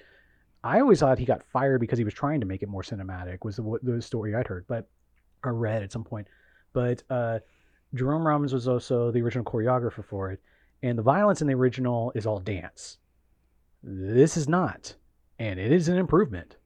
I 0.65 0.81
always 0.81 1.01
thought 1.01 1.19
he 1.19 1.25
got 1.25 1.43
fired 1.53 1.81
because 1.81 1.99
he 1.99 2.05
was 2.05 2.15
trying 2.15 2.41
to 2.41 2.47
make 2.47 2.63
it 2.63 2.69
more 2.69 2.83
cinematic. 2.83 3.45
Was 3.45 3.57
the, 3.57 3.79
the 3.83 4.01
story 4.01 4.35
I'd 4.35 4.47
heard, 4.47 4.65
but 4.69 4.89
or 5.45 5.55
read 5.55 5.83
at 5.83 5.93
some 5.93 6.05
point. 6.05 6.29
But 6.73 7.03
uh, 7.11 7.41
Jerome 7.95 8.27
Robbins 8.27 8.53
was 8.53 8.69
also 8.69 9.11
the 9.11 9.21
original 9.21 9.45
choreographer 9.45 10.05
for 10.05 10.31
it, 10.31 10.41
and 10.83 10.97
the 10.97 11.03
violence 11.03 11.41
in 11.41 11.49
the 11.49 11.55
original 11.55 12.13
is 12.15 12.27
all 12.27 12.39
dance. 12.39 12.99
This 13.83 14.37
is 14.37 14.49
not, 14.49 14.95
and 15.39 15.59
it 15.59 15.73
is 15.73 15.89
an 15.89 15.99
improvement 15.99 16.57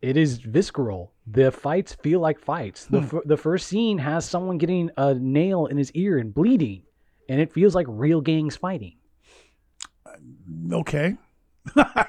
it 0.00 0.16
is 0.16 0.38
visceral. 0.38 1.12
The 1.30 1.50
fights 1.52 1.94
feel 1.94 2.20
like 2.20 2.38
fights. 2.38 2.86
The, 2.86 3.00
hmm. 3.00 3.16
f- 3.16 3.22
the 3.24 3.36
first 3.36 3.66
scene 3.66 3.98
has 3.98 4.24
someone 4.24 4.58
getting 4.58 4.90
a 4.96 5.14
nail 5.14 5.66
in 5.66 5.76
his 5.76 5.90
ear 5.92 6.18
and 6.18 6.32
bleeding, 6.32 6.82
and 7.28 7.40
it 7.40 7.52
feels 7.52 7.74
like 7.74 7.86
real 7.88 8.20
gangs 8.20 8.56
fighting. 8.56 8.96
Okay. 10.72 11.16
I 11.76 12.06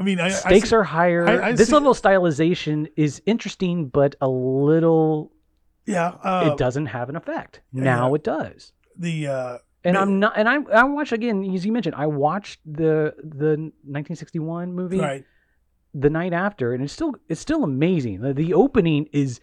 mean, 0.00 0.20
I, 0.20 0.28
stakes 0.28 0.72
I 0.72 0.76
are 0.76 0.82
higher. 0.84 1.42
I, 1.42 1.52
this 1.52 1.68
see, 1.68 1.74
level 1.74 1.90
of 1.90 2.00
stylization 2.00 2.88
is 2.96 3.20
interesting, 3.26 3.88
but 3.88 4.14
a 4.20 4.28
little. 4.28 5.32
Yeah, 5.86 6.10
uh, 6.22 6.50
it 6.52 6.58
doesn't 6.58 6.86
have 6.86 7.08
an 7.08 7.16
effect. 7.16 7.60
Yeah, 7.72 7.82
now 7.82 8.08
yeah. 8.08 8.14
it 8.14 8.24
does. 8.24 8.72
The 8.96 9.26
uh, 9.26 9.58
and 9.82 9.98
I'm 9.98 10.20
not, 10.20 10.34
and 10.36 10.48
I 10.48 10.58
I 10.72 10.84
watched 10.84 11.10
again 11.10 11.42
as 11.52 11.66
you 11.66 11.72
mentioned. 11.72 11.96
I 11.96 12.06
watched 12.06 12.60
the 12.64 13.14
the 13.18 13.56
1961 13.56 14.72
movie. 14.72 15.00
Right 15.00 15.24
the 15.94 16.10
night 16.10 16.32
after, 16.32 16.72
and 16.74 16.82
it's 16.82 16.92
still 16.92 17.14
it's 17.28 17.40
still 17.40 17.64
amazing. 17.64 18.20
The, 18.20 18.34
the 18.34 18.54
opening 18.54 19.08
is. 19.12 19.40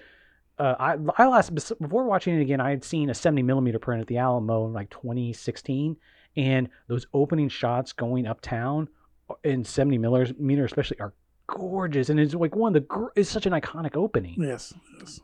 Uh, 0.57 0.75
I, 0.77 0.97
I 1.17 1.27
last 1.27 1.55
before 1.55 2.03
watching 2.03 2.37
it 2.37 2.41
again, 2.41 2.59
I 2.59 2.71
had 2.71 2.83
seen 2.83 3.09
a 3.09 3.13
70 3.13 3.43
millimeter 3.43 3.79
print 3.79 4.01
at 4.01 4.07
the 4.07 4.17
Alamo 4.17 4.65
in 4.65 4.73
like 4.73 4.89
2016, 4.89 5.95
and 6.35 6.67
those 6.87 7.07
opening 7.13 7.47
shots 7.47 7.93
going 7.93 8.27
uptown 8.27 8.89
in 9.45 9.63
70 9.63 9.97
millimeter 9.99 10.65
especially 10.65 10.99
are 10.99 11.13
gorgeous, 11.47 12.09
and 12.09 12.19
it's 12.19 12.33
like 12.33 12.55
one 12.55 12.75
of 12.75 12.87
the 12.87 13.09
it's 13.15 13.29
such 13.29 13.45
an 13.45 13.53
iconic 13.53 13.95
opening. 13.95 14.35
Yes, 14.37 14.73
yes. 14.99 15.21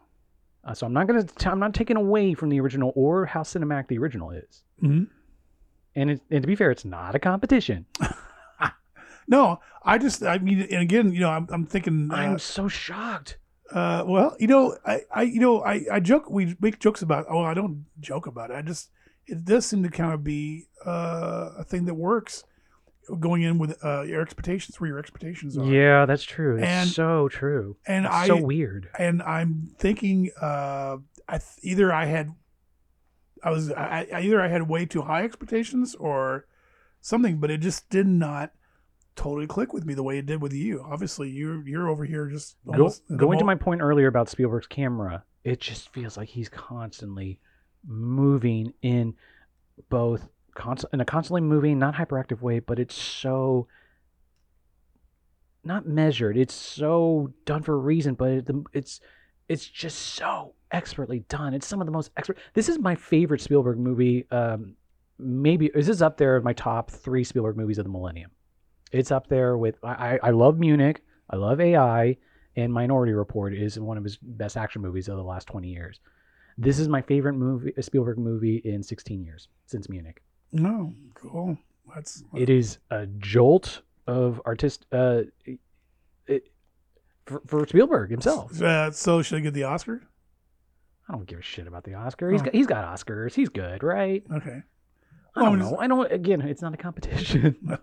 Uh, 0.63 0.73
so 0.73 0.86
I'm 0.86 0.93
not 0.93 1.07
gonna 1.07 1.23
t- 1.23 1.49
I'm 1.49 1.59
not 1.59 1.73
taking 1.73 1.97
away 1.97 2.34
from 2.34 2.49
the 2.49 2.59
original 2.59 2.91
or 2.95 3.26
how 3.26 3.41
cinematic 3.41 3.88
the 3.88 3.97
original 3.97 4.32
is. 4.32 4.63
Mm-hmm. 4.82 5.03
And, 5.97 6.11
it, 6.11 6.21
and 6.30 6.41
to 6.41 6.47
be 6.47 6.55
fair, 6.55 6.71
it's 6.71 6.86
not 6.86 7.15
a 7.15 7.19
competition. 7.19 7.86
No, 9.28 9.59
I 9.84 9.97
just, 9.97 10.23
I 10.23 10.38
mean, 10.38 10.61
and 10.61 10.82
again, 10.82 11.11
you 11.11 11.19
know, 11.19 11.30
I'm, 11.30 11.47
I'm 11.51 11.65
thinking. 11.65 12.09
Uh, 12.11 12.15
I'm 12.15 12.39
so 12.39 12.67
shocked. 12.67 13.38
Uh, 13.71 14.03
well, 14.05 14.36
you 14.39 14.47
know, 14.47 14.78
I, 14.86 15.01
I, 15.13 15.21
you 15.23 15.39
know, 15.39 15.63
I, 15.63 15.86
I 15.91 15.99
joke. 15.99 16.30
We 16.30 16.55
make 16.59 16.80
jokes 16.80 17.01
about. 17.01 17.26
Oh, 17.30 17.41
I 17.41 17.53
don't 17.53 17.86
joke 17.99 18.28
about 18.28 18.51
it. 18.51 18.55
I 18.55 18.61
just, 18.61 18.89
it 19.26 19.45
does 19.45 19.65
seem 19.65 19.84
to 19.84 19.89
kind 19.89 20.13
of 20.13 20.23
be 20.23 20.67
uh, 20.86 21.51
a 21.57 21.63
thing 21.63 21.86
that 21.86 21.95
works. 21.95 22.43
Going 23.19 23.43
in 23.43 23.59
with 23.59 23.78
uh, 23.86 24.01
your 24.01 24.19
expectations, 24.19 24.82
where 24.82 24.88
your 24.88 24.97
expectations 24.97 25.55
are. 25.59 25.65
Yeah, 25.65 26.07
that's 26.07 26.23
true. 26.23 26.57
It's 26.57 26.65
and, 26.65 26.89
so 26.89 27.30
true. 27.30 27.78
And 27.86 28.07
it's 28.07 28.15
I, 28.15 28.26
so 28.26 28.41
weird. 28.41 28.89
And 28.97 29.21
I'm 29.21 29.76
thinking, 29.78 30.32
uh, 30.41 30.97
I 31.30 31.38
th- 31.38 31.59
either 31.61 31.93
I 31.93 32.05
had, 32.05 32.32
I 33.43 33.51
was, 33.51 33.71
I, 33.71 34.07
I 34.11 34.21
either 34.21 34.41
I 34.41 34.47
had 34.47 34.67
way 34.67 34.88
too 34.88 35.03
high 35.03 35.23
expectations 35.23 35.93
or 35.93 36.47
something, 36.99 37.38
but 37.38 37.51
it 37.51 37.59
just 37.59 37.91
did 37.91 38.07
not 38.07 38.53
totally 39.16 39.47
click 39.47 39.74
with 39.74 39.86
me 39.86 39.93
the 39.93 40.03
way 40.03 40.18
it 40.18 40.26
did 40.26 40.41
with 40.41 40.53
you. 40.53 40.84
Obviously, 40.84 41.30
you're 41.30 41.68
you're 41.68 41.89
over 41.89 42.05
here 42.05 42.28
just 42.28 42.57
go, 42.66 42.91
going 43.16 43.39
to 43.39 43.45
my 43.45 43.55
point 43.55 43.82
earlier 43.82 44.07
about 44.07 44.30
Spielberg's 44.30 44.68
camera. 44.68 45.24
It 45.43 45.59
just 45.59 45.89
feels 45.93 46.18
like 46.18 46.30
he's 46.30 46.49
constantly 46.49 47.39
moving 47.88 48.74
in 48.82 49.13
both 49.89 50.28
const- 50.55 50.86
in 50.93 51.01
a 51.01 51.05
constantly 51.05 51.41
moving, 51.41 51.80
not 51.80 51.95
hyperactive 51.95 52.41
way, 52.41 52.59
but 52.59 52.80
it's 52.80 52.95
so 52.95 53.68
not 55.63 55.88
measured. 55.88 56.38
It's 56.38 56.53
so 56.53 57.34
done 57.45 57.63
for 57.63 57.74
a 57.74 57.80
reason, 57.80 58.16
but 58.16 58.30
it, 58.30 58.49
it's 58.74 59.01
it's 59.47 59.68
just 59.68 59.99
so 59.99 60.53
expertly 60.72 61.20
done. 61.30 61.53
It's 61.53 61.68
some 61.68 61.80
of 61.82 61.86
the 61.86 61.91
most 61.91 62.11
expert. 62.18 62.38
This 62.53 62.70
is 62.70 62.80
my 62.80 62.95
favorite 62.95 63.41
Spielberg 63.41 63.78
movie 63.78 64.26
um, 64.32 64.76
maybe 65.18 65.72
this 65.74 65.88
is 65.88 66.01
up 66.01 66.18
there 66.18 66.36
with 66.36 66.43
my 66.43 66.53
top 66.53 66.91
three 66.91 67.24
Spielberg 67.24 67.57
movies 67.57 67.78
of 67.78 67.86
the 67.86 67.91
millennium. 67.91 68.32
It's 68.95 69.11
up 69.11 69.27
there 69.27 69.57
with 69.57 69.75
I, 69.83 70.19
I 70.23 70.29
love 70.29 70.57
Munich, 70.57 71.03
I 71.29 71.35
love 71.35 71.59
AI, 71.59 72.15
and 72.55 72.71
Minority 72.71 73.11
Report 73.11 73.53
is 73.53 73.77
one 73.77 73.97
of 73.97 74.05
his 74.05 74.17
best 74.17 74.55
action 74.55 74.81
movies 74.81 75.09
of 75.09 75.17
the 75.17 75.23
last 75.23 75.47
20 75.47 75.67
years. 75.67 75.99
This 76.57 76.79
is 76.79 76.87
my 76.87 77.01
favorite 77.01 77.33
movie, 77.33 77.73
Spielberg 77.81 78.17
movie 78.17 78.61
in 78.63 78.81
16 78.81 79.21
years 79.21 79.49
since 79.65 79.89
Munich. 79.89 80.21
No, 80.53 80.93
oh, 80.93 81.11
cool. 81.13 81.57
That's 81.93 82.23
it 82.33 82.49
is 82.49 82.77
a 82.89 83.05
jolt 83.05 83.81
of 84.07 84.41
artist 84.45 84.85
uh, 84.93 85.23
it, 86.25 86.51
for, 87.25 87.41
for 87.45 87.67
Spielberg 87.67 88.11
himself. 88.11 88.61
Uh, 88.61 88.91
so 88.91 89.21
should 89.21 89.39
I 89.39 89.41
get 89.41 89.53
the 89.53 89.65
Oscar? 89.65 90.03
I 91.09 91.13
don't 91.13 91.27
give 91.27 91.39
a 91.39 91.41
shit 91.41 91.67
about 91.67 91.83
the 91.83 91.95
Oscar. 91.95 92.31
He's 92.31 92.41
oh. 92.41 92.45
got 92.45 92.55
he's 92.55 92.67
got 92.67 92.85
Oscars. 92.85 93.33
He's 93.33 93.49
good, 93.49 93.83
right? 93.83 94.23
Okay. 94.33 94.63
I 95.35 95.43
don't 95.43 95.59
know. 95.59 95.77
I 95.77 95.87
don't. 95.87 96.09
Again, 96.09 96.41
it's 96.41 96.61
not 96.61 96.73
a 96.73 96.77
competition. 96.77 97.77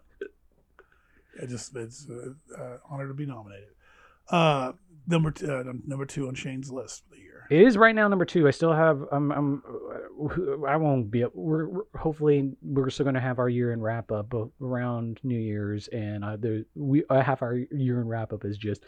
It 1.40 1.48
just 1.48 1.74
it's 1.76 2.06
uh, 2.08 2.60
uh, 2.60 2.76
honor 2.90 3.08
to 3.08 3.14
be 3.14 3.26
nominated. 3.26 3.68
Uh, 4.30 4.72
number 5.06 5.30
two, 5.30 5.52
uh, 5.52 5.64
number 5.86 6.06
two 6.06 6.28
on 6.28 6.34
Shane's 6.34 6.70
list 6.70 7.04
for 7.04 7.14
the 7.14 7.20
year. 7.20 7.46
It 7.50 7.60
is 7.60 7.76
right 7.76 7.94
now 7.94 8.08
number 8.08 8.24
two. 8.24 8.46
I 8.48 8.50
still 8.50 8.72
have. 8.72 9.02
I'm. 9.10 9.32
I'm. 9.32 9.62
I 10.66 10.76
won't 10.76 11.10
be. 11.10 11.24
We're, 11.34 11.68
we're 11.68 11.82
hopefully 11.96 12.52
we're 12.62 12.88
still 12.90 13.04
going 13.04 13.14
to 13.14 13.20
have 13.20 13.38
our 13.38 13.48
year 13.48 13.72
in 13.72 13.80
wrap 13.80 14.12
up 14.12 14.32
around 14.60 15.20
New 15.22 15.38
Year's, 15.38 15.88
and 15.88 16.24
uh, 16.24 16.36
the 16.36 16.64
we 16.74 17.04
uh, 17.10 17.20
half 17.22 17.42
our 17.42 17.56
year 17.56 18.00
in 18.00 18.08
wrap 18.08 18.32
up 18.32 18.44
is 18.44 18.56
just 18.56 18.84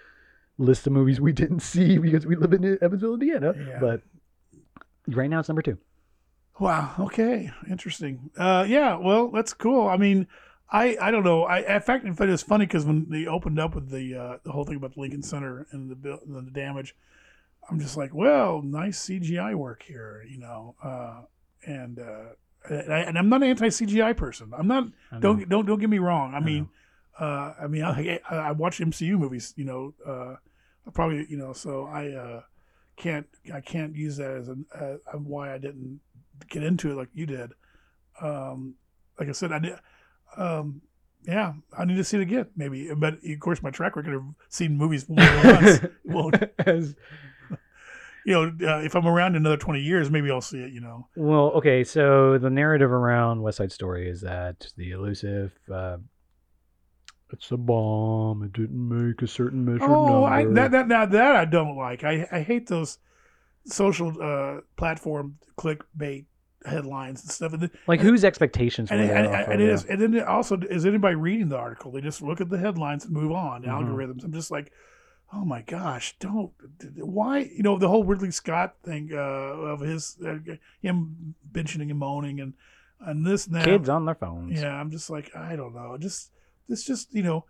list 0.57 0.87
of 0.87 0.93
movies 0.93 1.21
we 1.21 1.33
didn't 1.33 1.61
see 1.75 1.99
because 1.99 2.27
we 2.27 2.37
live 2.37 2.53
in 2.53 2.79
Evansville, 2.81 3.15
Indiana. 3.15 3.55
Yeah. 3.57 3.79
But 3.81 4.03
right 5.09 5.29
now 5.29 5.41
it's 5.41 5.49
number 5.49 5.63
two. 5.63 5.79
Wow. 6.61 6.95
Okay. 7.01 7.51
Interesting. 7.69 8.31
Uh, 8.37 8.65
yeah. 8.69 8.97
Well, 8.97 9.29
that's 9.29 9.53
cool. 9.53 9.89
I 9.89 9.97
mean, 9.97 10.29
I, 10.75 10.97
I 11.01 11.11
don't 11.13 11.23
know. 11.23 11.45
I 11.45 11.77
in 11.77 11.81
fact, 11.83 12.05
in 12.05 12.15
fact, 12.15 12.31
it's 12.31 12.43
funny 12.43 12.67
because 12.67 12.85
when 12.85 13.07
they 13.09 13.27
opened 13.27 13.61
up 13.61 13.77
with 13.77 13.91
the 13.91 14.17
uh, 14.17 14.39
the 14.43 14.51
whole 14.51 14.65
thing 14.65 14.77
about 14.77 14.95
the 14.95 15.01
Lincoln 15.01 15.23
Center 15.23 15.69
and 15.71 15.89
the 15.89 16.21
the 16.27 16.51
damage, 16.51 16.97
I'm 17.71 17.79
just 17.79 17.97
like, 17.97 18.13
well, 18.13 18.61
nice 18.61 19.07
CGI 19.07 19.55
work 19.55 19.85
here, 19.85 20.27
you 20.29 20.39
know. 20.39 20.75
Uh, 20.83 21.23
and 21.65 22.01
uh, 22.01 22.35
and, 22.69 22.93
I, 22.93 23.03
am 23.03 23.29
not 23.29 23.45
an 23.45 23.51
anti 23.51 23.69
CGI 23.69 24.17
person. 24.17 24.53
I'm 24.57 24.67
not. 24.67 24.89
Don't 25.21 25.49
don't 25.49 25.65
don't 25.65 25.79
get 25.79 25.89
me 25.89 26.01
wrong. 26.01 26.35
I, 26.35 26.39
I 26.39 26.41
mean, 26.41 26.69
uh, 27.21 27.55
I 27.63 27.69
mean, 27.69 27.85
I, 27.85 28.19
I 28.29 28.51
watch 28.51 28.81
MCU 28.81 29.17
movies, 29.17 29.55
you 29.57 29.65
know. 29.65 29.95
Uh, 30.05 30.37
probably, 30.93 31.25
you 31.29 31.37
know, 31.37 31.53
so 31.53 31.87
I 31.87 32.09
uh, 32.11 32.43
can't 32.97 33.29
I 33.55 33.61
can't 33.61 33.95
use 33.95 34.17
that 34.17 34.33
as 34.33 34.49
an 34.49 34.67
uh, 34.75 34.97
why 35.19 35.55
I 35.55 35.59
didn't 35.59 36.01
get 36.51 36.65
into 36.65 36.91
it 36.91 36.97
like 36.97 37.11
you 37.15 37.27
did. 37.27 37.53
Um, 38.21 38.75
like 39.21 39.29
I 39.29 39.33
said, 39.33 39.53
I 39.53 39.61
did. 39.61 39.79
Um, 40.37 40.83
yeah, 41.27 41.55
I 41.77 41.85
need 41.85 41.97
to 41.97 42.05
see 42.05 42.19
it 42.19 42.23
again, 42.23 42.47
maybe. 42.57 42.93
But 42.95 43.15
of 43.25 43.41
course, 43.41 43.63
my 43.63 43.71
track 43.71 43.97
record 43.97 44.15
of 44.15 44.23
seeing 44.49 44.77
movies 44.77 45.09
more 45.09 45.25
than 45.25 45.55
once 45.55 45.81
won't. 46.05 46.37
As, 46.59 46.95
you 48.27 48.35
know, 48.35 48.69
uh, 48.69 48.81
if 48.83 48.95
I'm 48.95 49.07
around 49.07 49.37
another 49.37 49.57
20 49.57 49.81
years, 49.81 50.11
maybe 50.11 50.31
I'll 50.31 50.41
see 50.43 50.59
it. 50.59 50.73
You 50.73 50.81
know. 50.81 51.09
Well, 51.17 51.51
okay. 51.53 51.83
So 51.83 52.39
the 52.39 52.51
narrative 52.51 52.91
around 52.91 53.43
West 53.43 53.59
Side 53.59 53.73
Story 53.73 54.09
is 54.09 54.21
that 54.21 54.67
the 54.77 54.91
elusive. 54.91 55.53
Uh, 55.73 55.99
it's 57.33 57.51
a 57.51 57.57
bomb. 57.57 58.43
It 58.45 58.53
didn't 58.53 58.89
make 58.89 59.23
a 59.23 59.27
certain 59.27 59.65
measure. 59.65 59.83
oh. 59.83 60.25
I, 60.25 60.45
that 60.45 60.71
that 60.73 60.89
now 60.89 61.07
that 61.07 61.37
I 61.37 61.45
don't 61.47 61.77
like. 61.77 62.05
I 62.05 62.29
I 62.31 62.41
hate 62.43 62.69
those 62.69 62.99
social 63.67 64.13
uh, 64.23 64.61
platform 64.77 65.39
clickbait 65.59 66.27
headlines 66.65 67.23
and 67.23 67.31
stuff. 67.31 67.53
And 67.53 67.71
like 67.87 68.01
and, 68.01 68.09
whose 68.09 68.25
expectations 68.25 68.91
and, 68.91 69.01
and, 69.01 69.11
and, 69.11 69.53
and, 69.53 69.63
it 69.63 69.69
is, 69.69 69.85
and 69.85 70.01
then 70.01 70.21
also 70.23 70.59
is 70.59 70.87
anybody 70.87 71.15
reading 71.15 71.49
the 71.49 71.57
article? 71.57 71.93
They 71.93 72.01
just 72.01 72.23
look 72.23 72.41
at 72.41 72.51
the 72.51 72.59
headlines 72.59 73.05
and 73.05 73.13
move 73.13 73.33
on. 73.33 73.63
Mm-hmm. 73.63 73.71
Algorithms. 73.71 74.25
I'm 74.25 74.33
just 74.33 74.51
like, 74.51 74.73
oh 75.33 75.45
my 75.45 75.63
gosh, 75.63 76.17
don't 76.19 76.53
why 76.97 77.39
you 77.41 77.63
know 77.63 77.79
the 77.79 77.89
whole 77.89 78.05
Ridley 78.05 78.31
Scott 78.31 78.77
thing 78.85 79.11
uh, 79.13 79.17
of 79.17 79.81
his 79.81 80.17
uh, 80.25 80.39
him 80.81 81.35
bitching 81.53 81.81
and 81.81 81.99
moaning 81.99 82.41
and 82.41 82.55
and 83.01 83.27
this 83.27 83.47
and 83.47 83.57
that. 83.57 83.65
Kids 83.65 83.89
on 83.89 84.05
their 84.05 84.15
phones. 84.15 84.61
Yeah, 84.61 84.75
I'm 84.75 84.91
just 84.91 85.11
like 85.11 85.35
I 85.37 85.57
don't 85.57 85.75
know. 85.75 85.97
Just 85.99 86.31
this 86.69 86.85
just 86.85 87.13
you 87.15 87.23
know, 87.23 87.45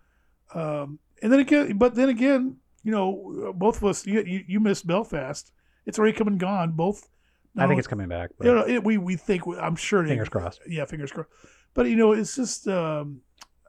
um, 0.55 0.99
and 1.23 1.33
then 1.33 1.41
again, 1.41 1.79
but 1.79 1.95
then 1.95 2.09
again, 2.09 2.57
you 2.83 2.91
know, 2.91 3.53
both 3.57 3.77
of 3.77 3.85
us 3.85 4.07
you 4.07 4.23
you, 4.23 4.45
you 4.47 4.61
missed 4.61 4.87
Belfast. 4.87 5.53
It's 5.87 5.99
already 5.99 6.17
come 6.17 6.29
and 6.29 6.41
gone. 6.41 6.73
Both 6.73 7.09
I 7.57 7.67
think 7.67 7.79
it's 7.79 7.89
coming 7.89 8.09
back. 8.09 8.31
But. 8.39 8.47
You 8.47 8.55
know, 8.55 8.67
it, 8.67 8.85
we 8.85 8.99
we 8.99 9.17
think 9.17 9.43
I'm 9.61 9.77
sure. 9.77 10.07
Fingers 10.07 10.29
it, 10.29 10.31
crossed. 10.31 10.61
Yeah, 10.69 10.85
fingers 10.85 11.13
crossed. 11.13 11.31
But 11.75 11.87
you 11.87 11.97
know, 11.97 12.13
it's 12.13 12.37
just 12.37 12.67
um, 12.69 13.21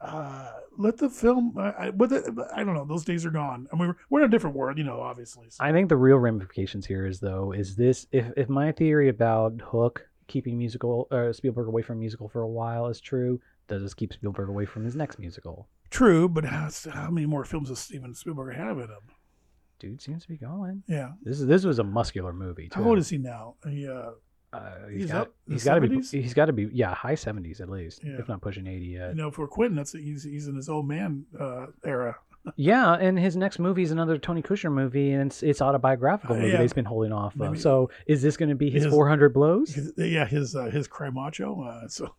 uh, 0.02 0.52
let 0.78 0.98
the 0.98 1.10
film. 1.10 1.56
I, 1.58 1.92
but 1.92 2.10
the, 2.10 2.50
I 2.56 2.64
don't 2.64 2.74
know. 2.74 2.86
Those 2.86 3.06
days 3.06 3.26
are 3.26 3.32
gone. 3.32 3.68
I 3.72 3.76
mean, 3.76 3.88
we're, 3.88 3.96
we're 4.10 4.20
in 4.22 4.26
a 4.26 4.32
different 4.32 4.56
world, 4.56 4.78
you 4.78 4.84
know. 4.84 5.02
Obviously. 5.02 5.50
So. 5.50 5.64
I 5.64 5.72
think 5.72 5.90
the 5.90 5.98
real 5.98 6.18
ramifications 6.18 6.86
here 6.86 7.06
is 7.06 7.20
though 7.20 7.52
is 7.52 7.76
this 7.76 8.08
if 8.12 8.32
if 8.38 8.50
my 8.50 8.72
theory 8.72 9.10
about 9.10 9.62
Hook 9.62 10.08
keeping 10.28 10.58
musical 10.58 11.08
uh, 11.12 11.32
Spielberg 11.32 11.68
away 11.68 11.82
from 11.82 12.00
musical 12.00 12.28
for 12.28 12.42
a 12.42 12.48
while 12.48 12.88
is 12.88 13.00
true, 13.00 13.40
does 13.68 13.84
this 13.84 13.94
keep 13.94 14.14
Spielberg 14.14 14.50
away 14.50 14.66
from 14.66 14.84
his 14.84 14.96
next 14.96 15.20
musical? 15.20 15.68
True, 15.90 16.28
but 16.28 16.46
how, 16.46 16.70
how 16.92 17.10
many 17.10 17.28
more 17.28 17.46
films 17.46 17.70
does 17.70 17.80
Steven 17.80 18.14
Spielberg 18.14 18.56
have 18.56 18.78
in 18.78 18.86
him? 18.86 19.15
Dude 19.80 20.02
seems 20.02 20.24
to 20.24 20.30
be 20.30 20.38
going. 20.38 20.84
Yeah. 20.88 21.12
This 21.24 21.40
is 21.40 21.48
this 21.48 21.64
was 21.64 21.80
a 21.80 21.84
muscular 21.84 22.34
movie. 22.34 22.70
Too. 22.70 22.82
How 22.82 22.90
old 22.90 23.00
is 23.00 23.10
he 23.10 23.18
now? 23.18 23.56
He 23.68 23.88
uh, 23.88 24.12
uh 24.54 24.88
he's, 24.90 25.02
he's 25.02 25.12
got 25.12 25.32
he's 25.50 25.64
got 25.64 25.76
to 25.76 25.82
be 25.82 26.02
he's 26.02 26.34
got 26.34 26.46
to 26.46 26.54
be 26.54 26.70
yeah 26.72 26.94
high 26.94 27.16
seventies 27.16 27.62
at 27.62 27.70
least 27.70 28.02
yeah. 28.04 28.20
if 28.20 28.28
not 28.28 28.42
pushing 28.42 28.68
eighty 28.68 28.86
yet. 28.86 29.10
You 29.10 29.16
know, 29.16 29.32
for 29.32 29.48
Quentin, 29.48 29.76
that's 29.76 29.94
he's 29.94 30.24
he's 30.24 30.48
in 30.48 30.56
his 30.56 30.70
old 30.70 30.88
man 30.88 31.26
uh, 31.40 31.68
era 31.84 32.18
yeah, 32.56 32.94
and 32.94 33.18
his 33.18 33.36
next 33.36 33.60
movie 33.60 33.84
is 33.84 33.92
another 33.92 34.18
Tony 34.18 34.42
Kushner 34.42 34.72
movie, 34.72 35.12
and 35.12 35.32
it's, 35.32 35.44
it's 35.44 35.62
autobiographical 35.62 36.36
uh, 36.36 36.40
movie 36.40 36.52
yeah. 36.52 36.62
he's 36.62 36.74
been 36.74 36.86
holding 36.86 37.12
off 37.12 37.40
of. 37.40 37.60
so 37.60 37.90
is 38.08 38.22
this 38.22 38.38
going 38.38 38.50
to 38.50 38.56
be 38.56 38.70
his, 38.70 38.84
his 38.84 38.94
400 38.94 39.34
blows? 39.34 39.74
His, 39.74 39.94
yeah, 39.98 40.26
his 40.26 40.56
uh, 40.56 40.66
his 40.66 40.88
cry 40.88 41.10
macho. 41.10 41.62
Uh, 41.64 41.88
so 41.88 42.14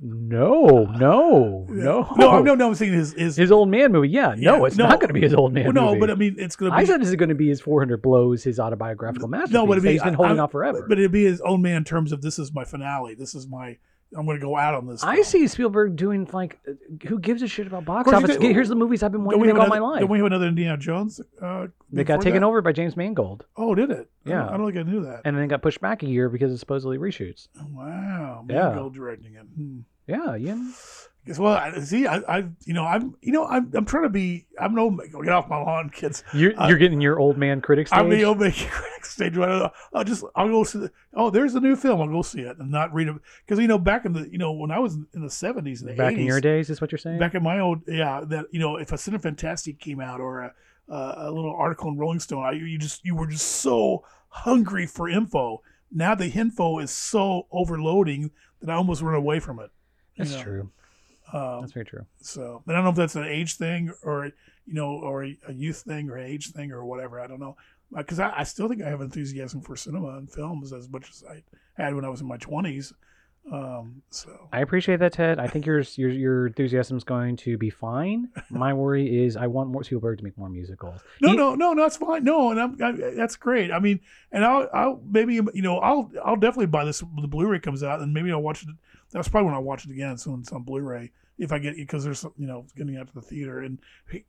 no, 0.00 0.84
no, 0.98 1.66
no, 1.68 2.14
no, 2.16 2.42
no, 2.42 2.54
no. 2.54 2.68
I'm 2.68 2.74
saying 2.74 2.92
his 2.92 3.12
his, 3.12 3.36
his 3.36 3.52
old 3.52 3.68
man 3.68 3.92
movie. 3.92 4.08
Yeah, 4.08 4.34
yeah 4.36 4.52
no, 4.52 4.64
it's 4.64 4.76
no, 4.76 4.88
not 4.88 5.00
going 5.00 5.08
to 5.08 5.14
be 5.14 5.20
his 5.20 5.34
old 5.34 5.52
man. 5.52 5.64
Well, 5.64 5.72
no, 5.72 5.86
movie. 5.88 6.00
but 6.00 6.10
I 6.10 6.14
mean, 6.14 6.36
it's 6.38 6.56
going 6.56 6.72
to. 6.72 6.76
be... 6.76 6.82
I 6.82 6.84
said 6.84 7.00
this 7.00 7.08
is 7.08 7.16
going 7.16 7.28
to 7.28 7.34
be 7.34 7.48
his 7.48 7.60
400 7.60 8.02
blows, 8.02 8.42
his 8.42 8.58
autobiographical 8.58 9.28
masterpiece. 9.28 9.54
No, 9.54 9.66
but 9.66 9.78
I 9.78 9.80
mean, 9.80 9.92
he's 9.92 10.02
been 10.02 10.14
holding 10.14 10.40
I, 10.40 10.44
off 10.44 10.52
forever. 10.52 10.86
But 10.88 10.98
it'd 10.98 11.12
be 11.12 11.24
his 11.24 11.40
old 11.40 11.60
man 11.60 11.76
in 11.76 11.84
terms 11.84 12.12
of 12.12 12.22
this 12.22 12.38
is 12.38 12.52
my 12.52 12.64
finale. 12.64 13.14
This 13.14 13.34
is 13.34 13.46
my 13.46 13.78
I'm 14.16 14.24
going 14.24 14.38
to 14.38 14.44
go 14.44 14.56
out 14.56 14.74
on 14.74 14.86
this. 14.86 15.02
I 15.02 15.22
see 15.22 15.46
Spielberg 15.48 15.96
doing 15.96 16.28
like, 16.32 16.58
who 17.06 17.18
gives 17.18 17.42
a 17.42 17.48
shit 17.48 17.66
about 17.66 17.84
box 17.84 18.12
office? 18.12 18.36
Here's 18.36 18.68
the 18.68 18.74
movies 18.74 19.02
I've 19.02 19.12
been 19.12 19.24
wanting 19.24 19.42
to 19.42 19.54
make 19.54 19.62
all 19.62 19.68
my 19.68 19.78
life. 19.78 20.00
Don't 20.00 20.10
we 20.10 20.18
have 20.18 20.26
another 20.26 20.46
Indiana 20.46 20.76
Jones? 20.76 21.20
Uh, 21.40 21.66
they 21.90 22.04
got 22.04 22.20
taken 22.20 22.40
that? 22.40 22.46
over 22.46 22.62
by 22.62 22.72
James 22.72 22.96
Mangold. 22.96 23.44
Oh, 23.56 23.74
did 23.74 23.90
it? 23.90 24.08
Yeah, 24.24 24.34
I 24.34 24.38
don't, 24.38 24.48
I 24.48 24.56
don't, 24.56 24.66
think 24.74 24.86
I 24.86 24.90
knew 24.90 25.04
that. 25.04 25.22
And 25.24 25.36
then 25.36 25.44
it 25.44 25.48
got 25.48 25.62
pushed 25.62 25.80
back 25.80 26.02
a 26.02 26.06
year 26.06 26.28
because 26.28 26.52
of 26.52 26.58
supposedly 26.58 26.98
reshoots. 26.98 27.48
Wow, 27.70 28.44
Mangold 28.46 28.94
yeah. 28.94 28.98
directing 28.98 29.34
it. 29.34 29.42
Hmm. 29.42 29.78
Yeah, 30.06 30.36
Well, 31.38 31.82
see, 31.82 32.06
I, 32.06 32.18
I, 32.28 32.44
you 32.64 32.72
know, 32.72 32.84
I'm, 32.84 33.16
you 33.20 33.32
know, 33.32 33.46
I'm, 33.46 33.70
I'm 33.74 33.84
trying 33.84 34.04
to 34.04 34.08
be. 34.08 34.46
I'm 34.60 34.74
no. 34.74 34.90
Get 34.90 35.32
off 35.32 35.48
my 35.48 35.58
lawn, 35.58 35.90
kids. 35.90 36.22
You're, 36.32 36.58
uh, 36.60 36.68
you're 36.68 36.78
getting 36.78 37.00
your 37.00 37.18
old 37.18 37.36
man 37.36 37.60
critic 37.60 37.88
stage. 37.88 37.98
I'm 37.98 38.08
the 38.08 38.24
old 38.24 38.38
man 38.38 38.52
critic 38.70 39.04
stage. 39.04 39.36
Right? 39.36 39.70
I'll 39.92 40.04
just, 40.04 40.24
I'll 40.36 40.48
go 40.48 40.62
see. 40.62 40.78
The, 40.78 40.92
oh, 41.14 41.30
there's 41.30 41.54
a 41.54 41.60
new 41.60 41.74
film. 41.74 42.00
I'll 42.00 42.08
go 42.08 42.22
see 42.22 42.42
it 42.42 42.58
and 42.58 42.70
not 42.70 42.94
read 42.94 43.08
it 43.08 43.16
because 43.44 43.60
you 43.60 43.66
know, 43.66 43.78
back 43.78 44.04
in 44.04 44.12
the, 44.12 44.28
you 44.30 44.38
know, 44.38 44.52
when 44.52 44.70
I 44.70 44.78
was 44.78 44.94
in 44.94 45.22
the 45.22 45.28
70s 45.28 45.80
and 45.80 45.90
the 45.90 45.94
back 45.94 46.14
80s, 46.14 46.18
in 46.18 46.24
your 46.26 46.40
days, 46.40 46.70
is 46.70 46.80
what 46.80 46.92
you're 46.92 46.98
saying. 46.98 47.18
Back 47.18 47.34
in 47.34 47.42
my 47.42 47.58
old, 47.58 47.82
yeah, 47.88 48.22
that 48.26 48.46
you 48.52 48.60
know, 48.60 48.76
if 48.76 48.92
a 48.92 48.96
Cinefantastique 48.96 49.80
came 49.80 50.00
out 50.00 50.20
or 50.20 50.40
a, 50.42 50.52
a 50.88 51.30
little 51.32 51.54
article 51.54 51.90
in 51.90 51.96
Rolling 51.96 52.20
Stone, 52.20 52.44
I, 52.44 52.52
you 52.52 52.78
just, 52.78 53.04
you 53.04 53.16
were 53.16 53.26
just 53.26 53.46
so 53.46 54.04
hungry 54.28 54.86
for 54.86 55.08
info. 55.08 55.62
Now 55.90 56.14
the 56.14 56.28
info 56.28 56.78
is 56.78 56.90
so 56.90 57.46
overloading 57.50 58.30
that 58.60 58.70
I 58.70 58.74
almost 58.74 59.02
run 59.02 59.14
away 59.14 59.40
from 59.40 59.58
it. 59.58 59.70
That's 60.16 60.32
know? 60.32 60.42
true. 60.42 60.70
Um, 61.36 61.60
that's 61.60 61.72
very 61.72 61.84
true. 61.84 62.06
So, 62.20 62.62
but 62.64 62.74
I 62.74 62.78
don't 62.78 62.84
know 62.84 62.90
if 62.90 62.96
that's 62.96 63.16
an 63.16 63.24
age 63.24 63.56
thing 63.56 63.92
or 64.02 64.26
you 64.66 64.74
know, 64.74 64.90
or 64.90 65.24
a 65.24 65.52
youth 65.52 65.82
thing 65.82 66.10
or 66.10 66.18
age 66.18 66.52
thing 66.52 66.72
or 66.72 66.84
whatever. 66.84 67.20
I 67.20 67.26
don't 67.26 67.40
know 67.40 67.56
because 67.96 68.18
I, 68.18 68.32
I, 68.38 68.42
still 68.42 68.68
think 68.68 68.82
I 68.82 68.88
have 68.88 69.00
enthusiasm 69.00 69.60
for 69.60 69.76
cinema 69.76 70.16
and 70.16 70.28
films 70.28 70.72
as 70.72 70.88
much 70.88 71.08
as 71.08 71.22
I 71.30 71.42
had 71.80 71.94
when 71.94 72.04
I 72.04 72.08
was 72.08 72.20
in 72.20 72.26
my 72.26 72.36
twenties. 72.36 72.92
Um, 73.52 74.02
so 74.10 74.48
I 74.52 74.60
appreciate 74.60 74.98
that, 74.98 75.12
Ted. 75.12 75.38
I 75.38 75.46
think 75.46 75.66
your 75.66 75.80
your 75.94 76.10
your 76.10 76.46
enthusiasm 76.48 76.96
is 76.96 77.04
going 77.04 77.36
to 77.38 77.56
be 77.56 77.70
fine. 77.70 78.28
My 78.50 78.72
worry 78.72 79.24
is 79.24 79.36
I 79.36 79.46
want 79.46 79.70
more 79.70 79.84
Spielberg 79.84 80.18
to 80.18 80.24
make 80.24 80.36
more 80.36 80.48
musicals. 80.48 81.00
No, 81.20 81.30
he, 81.30 81.36
no, 81.36 81.54
no, 81.54 81.72
no, 81.72 81.82
that's 81.82 81.96
fine. 81.96 82.24
No, 82.24 82.50
and 82.50 82.60
I'm, 82.60 82.76
I, 82.82 83.14
that's 83.14 83.36
great. 83.36 83.70
I 83.70 83.78
mean, 83.78 84.00
and 84.32 84.44
I'll, 84.44 84.68
I'll 84.72 85.00
maybe 85.08 85.34
you 85.34 85.62
know 85.62 85.78
I'll 85.78 86.10
I'll 86.24 86.36
definitely 86.36 86.66
buy 86.66 86.84
this 86.84 87.02
when 87.02 87.22
the 87.22 87.28
Blu-ray 87.28 87.60
comes 87.60 87.84
out, 87.84 88.00
and 88.00 88.12
maybe 88.12 88.32
I'll 88.32 88.42
watch 88.42 88.64
it 88.64 88.68
that's 89.12 89.28
probably 89.28 89.46
when 89.46 89.54
I 89.54 89.60
watch 89.60 89.84
it 89.84 89.92
again 89.92 90.18
soon. 90.18 90.40
It's 90.40 90.52
on 90.52 90.62
Blu-ray 90.62 91.12
if 91.38 91.52
I 91.52 91.58
get 91.58 91.76
because 91.76 92.04
there's 92.04 92.24
you 92.36 92.46
know 92.46 92.66
getting 92.76 92.96
out 92.96 93.08
to 93.08 93.14
the 93.14 93.20
theater 93.20 93.60
and, 93.60 93.78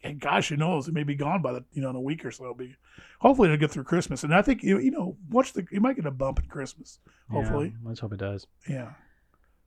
and 0.03 0.19
gosh, 0.19 0.49
who 0.49 0.57
knows? 0.57 0.87
It 0.87 0.93
may 0.93 1.03
be 1.03 1.15
gone 1.15 1.41
by 1.41 1.53
the 1.53 1.63
you 1.71 1.81
know 1.81 1.89
in 1.89 1.95
a 1.95 2.01
week 2.01 2.25
or 2.25 2.31
so. 2.31 2.43
It'll 2.43 2.55
be 2.55 2.75
hopefully 3.19 3.47
it'll 3.47 3.59
get 3.59 3.71
through 3.71 3.85
Christmas. 3.85 4.23
And 4.23 4.33
I 4.33 4.41
think 4.41 4.63
you 4.63 4.79
you 4.79 4.91
know 4.91 5.15
watch 5.29 5.53
the 5.53 5.65
you 5.71 5.81
might 5.81 5.95
get 5.95 6.05
a 6.05 6.11
bump 6.11 6.39
in 6.39 6.47
Christmas. 6.47 6.99
Hopefully, 7.31 7.67
yeah, 7.67 7.87
let's 7.87 7.99
hope 7.99 8.13
it 8.13 8.19
does. 8.19 8.47
Yeah. 8.69 8.91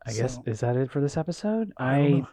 I 0.06 0.12
guess 0.12 0.38
is 0.46 0.60
that 0.60 0.76
it 0.76 0.90
for 0.90 1.00
this 1.00 1.16
episode? 1.16 1.72
I 1.76 1.94
I. 1.94 2.26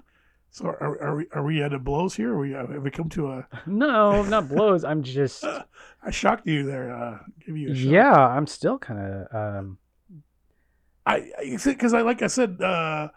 So 0.50 0.66
are, 0.66 1.02
are 1.02 1.16
we 1.16 1.28
are 1.34 1.44
we 1.44 1.62
at 1.62 1.74
a 1.74 1.80
blows 1.80 2.16
here? 2.16 2.34
Or 2.34 2.40
we 2.40 2.52
have 2.52 2.70
we 2.70 2.90
come 2.90 3.10
to 3.10 3.32
a? 3.32 3.48
no, 3.68 4.24
not 4.24 4.50
blows. 4.50 4.84
I'm 4.84 5.04
just 5.04 5.44
I 6.04 6.12
shocked 6.12 6.48
you 6.48 6.64
there. 6.64 6.96
Uh, 6.96 7.20
give 7.46 7.58
you 7.58 7.72
a 7.72 7.76
shock. 7.76 7.92
yeah. 7.92 8.28
I'm 8.28 8.48
still 8.48 8.78
kind 8.78 9.00
of 9.00 9.36
um. 9.36 9.78
I 11.06 11.32
because 11.64 11.94
I 11.94 12.02
like 12.02 12.22
I 12.22 12.28
said, 12.28 12.62
uh, 12.62 13.10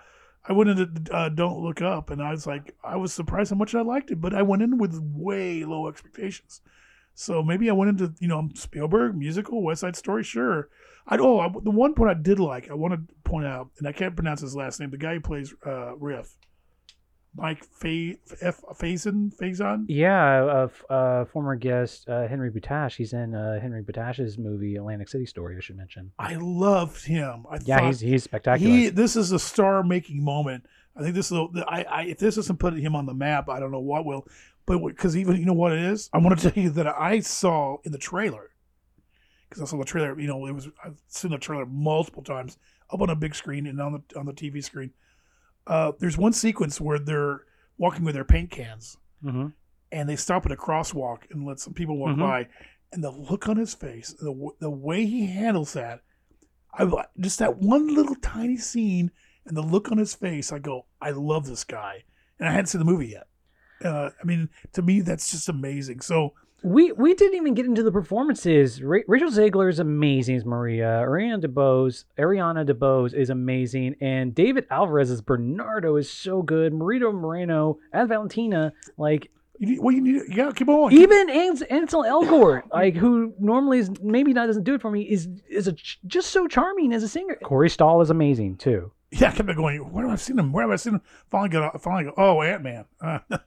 I 0.48 0.52
went 0.52 0.70
into 0.70 1.14
uh, 1.14 1.28
Don't 1.28 1.60
Look 1.60 1.82
Up, 1.82 2.10
and 2.10 2.22
I 2.22 2.30
was 2.30 2.46
like, 2.46 2.74
I 2.82 2.96
was 2.96 3.12
surprised 3.12 3.50
how 3.50 3.56
much 3.56 3.74
I 3.74 3.82
liked 3.82 4.10
it, 4.10 4.20
but 4.20 4.34
I 4.34 4.42
went 4.42 4.62
in 4.62 4.78
with 4.78 4.98
way 4.98 5.64
low 5.64 5.86
expectations. 5.86 6.62
So 7.14 7.42
maybe 7.42 7.68
I 7.68 7.74
went 7.74 7.90
into 7.90 8.14
you 8.20 8.28
know 8.28 8.48
Spielberg 8.54 9.14
musical 9.14 9.62
West 9.62 9.82
Side 9.82 9.96
Story, 9.96 10.24
sure. 10.24 10.68
I 11.06 11.18
oh 11.18 11.40
I, 11.40 11.48
the 11.48 11.70
one 11.70 11.94
point 11.94 12.10
I 12.10 12.14
did 12.14 12.38
like 12.38 12.70
I 12.70 12.74
want 12.74 12.94
to 12.94 13.14
point 13.24 13.46
out, 13.46 13.70
and 13.78 13.86
I 13.86 13.92
can't 13.92 14.16
pronounce 14.16 14.40
his 14.40 14.56
last 14.56 14.80
name. 14.80 14.90
The 14.90 14.96
guy 14.96 15.14
who 15.14 15.20
plays 15.20 15.54
uh, 15.66 15.96
Riff, 15.96 16.36
Mike 17.34 17.64
Fa- 17.64 18.16
F 18.40 18.60
Faison 18.74 19.34
Faison. 19.36 19.84
Yeah, 19.88 20.64
f- 20.64 20.84
uh, 20.90 21.24
former 21.26 21.54
guest 21.54 22.08
uh, 22.08 22.26
Henry 22.26 22.50
Butash. 22.50 22.96
He's 22.96 23.12
in 23.12 23.34
uh, 23.34 23.60
Henry 23.60 23.82
Butash's 23.82 24.36
movie 24.36 24.76
Atlantic 24.76 25.08
City 25.08 25.26
Story. 25.26 25.56
I 25.56 25.60
should 25.60 25.76
mention. 25.76 26.10
I 26.18 26.36
loved 26.36 27.04
him. 27.04 27.46
I 27.50 27.58
Yeah, 27.64 27.86
he's 27.86 28.00
he's 28.00 28.24
spectacular. 28.24 28.74
He, 28.74 28.88
this 28.88 29.14
is 29.16 29.30
a 29.32 29.38
star-making 29.38 30.22
moment. 30.22 30.64
I 30.96 31.02
think 31.02 31.14
this 31.14 31.30
is. 31.30 31.38
A, 31.38 31.46
I, 31.68 31.82
I, 31.82 32.02
if 32.02 32.18
this 32.18 32.34
doesn't 32.34 32.58
put 32.58 32.74
him 32.74 32.96
on 32.96 33.06
the 33.06 33.14
map, 33.14 33.48
I 33.48 33.60
don't 33.60 33.70
know 33.70 33.80
what 33.80 34.04
will. 34.04 34.26
But 34.66 34.78
because 34.84 35.16
even 35.16 35.36
you 35.36 35.46
know 35.46 35.52
what 35.52 35.72
it 35.72 35.80
is, 35.80 36.10
I 36.12 36.18
want 36.18 36.38
to 36.38 36.50
tell 36.50 36.62
you 36.62 36.70
that 36.70 36.86
I 36.86 37.20
saw 37.20 37.76
in 37.84 37.92
the 37.92 37.98
trailer, 37.98 38.50
because 39.48 39.62
I 39.62 39.66
saw 39.66 39.78
the 39.78 39.84
trailer. 39.84 40.18
You 40.18 40.26
know, 40.26 40.46
it 40.46 40.52
was 40.52 40.68
I've 40.84 40.98
seen 41.06 41.30
the 41.30 41.38
trailer 41.38 41.66
multiple 41.66 42.24
times 42.24 42.58
up 42.92 43.00
on 43.00 43.10
a 43.10 43.16
big 43.16 43.36
screen 43.36 43.68
and 43.68 43.80
on 43.80 43.92
the 43.92 44.18
on 44.18 44.26
the 44.26 44.32
TV 44.32 44.62
screen. 44.64 44.90
Uh, 45.70 45.92
there's 46.00 46.18
one 46.18 46.32
sequence 46.32 46.80
where 46.80 46.98
they're 46.98 47.42
walking 47.78 48.04
with 48.04 48.14
their 48.14 48.24
paint 48.24 48.50
cans 48.50 48.96
hmm 49.22 49.46
and 49.92 50.08
they 50.08 50.16
stop 50.16 50.44
at 50.46 50.52
a 50.52 50.56
crosswalk 50.56 51.18
and 51.30 51.44
let 51.46 51.58
some 51.58 51.74
people 51.74 51.96
walk 51.96 52.16
Mhm. 52.16 52.20
by, 52.20 52.48
and 52.92 53.02
the 53.02 53.10
look 53.10 53.48
on 53.48 53.56
his 53.56 53.74
face, 53.74 54.12
the 54.20 54.32
the 54.60 54.70
way 54.70 55.04
he 55.06 55.26
handles 55.26 55.72
that, 55.74 56.02
I 56.74 56.88
just 57.18 57.38
that 57.40 57.56
one 57.58 57.92
little 57.94 58.14
tiny 58.16 58.56
scene 58.56 59.10
and 59.46 59.56
the 59.56 59.62
look 59.62 59.90
on 59.90 59.98
his 59.98 60.14
face, 60.14 60.52
I 60.52 60.58
go, 60.60 60.86
I 61.00 61.10
love 61.10 61.46
this 61.46 61.64
guy, 61.64 62.04
and 62.38 62.48
I 62.48 62.52
hadn't 62.52 62.66
seen 62.66 62.78
the 62.78 62.84
movie 62.84 63.08
yet. 63.08 63.26
Uh, 63.84 64.10
I 64.20 64.24
mean, 64.24 64.48
to 64.74 64.82
me, 64.82 65.00
that's 65.00 65.30
just 65.30 65.48
amazing. 65.48 66.00
So 66.02 66.34
We 66.62 66.92
we 66.92 67.14
didn't 67.14 67.36
even 67.36 67.54
get 67.54 67.64
into 67.66 67.82
the 67.82 67.92
performances. 67.92 68.82
Ra- 68.82 69.00
Rachel 69.08 69.30
Zegler 69.30 69.70
is 69.70 69.78
amazing 69.78 70.36
as 70.36 70.44
Maria. 70.44 71.02
Ariana 71.06 71.42
DeBose, 71.42 72.04
Ariana 72.18 72.68
DeBose 72.68 73.14
is 73.14 73.30
amazing, 73.30 73.96
and 74.00 74.34
David 74.34 74.66
Alvarez 74.70 75.10
as 75.10 75.22
Bernardo 75.22 75.96
is 75.96 76.10
so 76.10 76.42
good. 76.42 76.74
Marito 76.74 77.12
Moreno 77.12 77.78
as 77.92 78.08
Valentina, 78.08 78.72
like 78.98 79.30
you 79.58 79.68
need, 79.68 79.78
well, 79.80 79.94
you 79.94 80.00
need, 80.02 80.14
you 80.28 80.36
gotta 80.36 80.54
keep 80.54 80.68
on. 80.68 80.92
even 80.92 81.30
Ans- 81.30 81.62
Ansel 81.62 82.02
Elgort, 82.04 82.62
like 82.72 82.94
who 82.94 83.32
normally 83.38 83.78
is 83.78 83.90
maybe 84.02 84.32
not 84.34 84.46
doesn't 84.46 84.64
do 84.64 84.74
it 84.74 84.82
for 84.82 84.90
me, 84.90 85.02
is 85.02 85.28
is 85.48 85.66
a, 85.68 85.72
just 86.06 86.30
so 86.30 86.46
charming 86.46 86.92
as 86.92 87.02
a 87.02 87.08
singer. 87.08 87.36
Corey 87.42 87.70
Stoll 87.70 88.02
is 88.02 88.10
amazing 88.10 88.56
too. 88.56 88.92
yeah, 89.12 89.28
I 89.28 89.32
kept 89.32 89.54
going. 89.56 89.78
Where 89.92 90.04
have 90.04 90.12
I 90.12 90.16
seen 90.16 90.38
him? 90.38 90.52
Where 90.52 90.64
have 90.64 90.72
I 90.72 90.76
seen 90.76 90.94
him? 90.94 91.02
Finally 91.30 91.48
got. 91.50 91.80
Finally 91.82 92.04
go. 92.04 92.14
Oh, 92.16 92.42
Ant 92.42 92.62
Man. 92.62 92.84
Uh, 93.00 93.18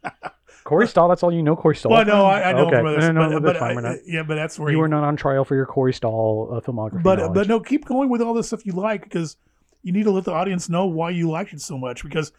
Corey 0.63 0.87
Stoll, 0.87 1.07
that's 1.09 1.23
all 1.23 1.31
you 1.33 1.43
know. 1.43 1.55
Corey 1.55 1.75
Stoll. 1.75 1.91
well, 1.91 2.05
no, 2.05 2.25
I, 2.25 2.49
I 2.49 2.53
know 2.53 2.67
okay. 2.67 2.77
from 2.77 2.85
others, 2.87 3.03
no, 3.05 3.11
no, 3.11 3.21
but, 3.21 3.31
no, 3.31 3.39
but 3.41 3.57
fine. 3.57 3.85
I- 3.85 3.99
yeah, 4.05 4.23
but 4.23 4.35
that's 4.35 4.57
where 4.57 4.69
you 4.71 4.77
he- 4.77 4.81
were 4.81 4.87
not 4.87 5.03
on 5.03 5.15
trial 5.15 5.43
for 5.45 5.55
your 5.55 5.65
Corey 5.65 5.93
Stoll 5.93 6.49
uh, 6.53 6.61
filmography. 6.61 7.03
but 7.03 7.19
knowledge. 7.19 7.33
but 7.33 7.47
no, 7.47 7.59
keep 7.59 7.85
going 7.85 8.09
with 8.09 8.21
all 8.21 8.33
the 8.33 8.43
stuff 8.43 8.65
you 8.65 8.73
like 8.73 9.03
because 9.03 9.35
you 9.81 9.91
need 9.91 10.03
to 10.03 10.11
let 10.11 10.23
the 10.25 10.31
audience 10.31 10.69
know 10.69 10.85
why 10.85 11.09
you 11.09 11.29
liked 11.29 11.53
it 11.53 11.61
so 11.61 11.77
much. 11.77 12.03
Because 12.03 12.31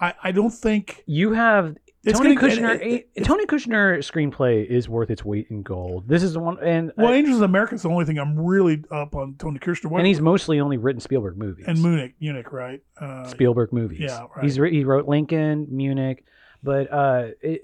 I 0.00 0.14
I 0.22 0.32
don't 0.32 0.50
think 0.50 1.02
you 1.06 1.32
have 1.32 1.76
Tony 2.06 2.34
gonna- 2.36 2.52
Kushner. 2.52 2.80
it- 2.80 3.08
it- 3.14 3.24
Tony 3.24 3.44
Kushner 3.46 3.98
screenplay 3.98 4.64
is 4.66 4.88
worth 4.88 5.10
its 5.10 5.24
weight 5.24 5.46
in 5.50 5.62
gold. 5.62 6.08
This 6.08 6.22
is 6.22 6.32
the 6.32 6.40
one, 6.40 6.56
and 6.62 6.90
well, 6.96 7.08
uh, 7.08 7.12
Angels 7.12 7.38
in 7.38 7.44
America 7.44 7.74
is 7.74 7.82
the 7.82 7.90
only 7.90 8.04
thing 8.06 8.18
I'm 8.18 8.38
really 8.38 8.82
up 8.90 9.14
on 9.14 9.34
Tony 9.38 9.58
Kushner. 9.58 9.86
What- 9.90 9.98
and 9.98 10.06
he's 10.06 10.20
mostly 10.20 10.58
only 10.58 10.78
written 10.78 11.00
Spielberg 11.00 11.36
movies. 11.36 11.66
and 11.68 11.82
Munich, 11.82 12.14
Munich, 12.20 12.50
right? 12.52 12.80
Uh, 13.00 13.26
Spielberg 13.26 13.72
movies. 13.72 14.00
Yeah, 14.00 14.26
right. 14.34 14.44
He's 14.44 14.56
he 14.56 14.84
wrote 14.84 15.06
Lincoln, 15.06 15.66
Munich, 15.70 16.24
but 16.62 16.92
uh, 16.92 17.28
it, 17.40 17.62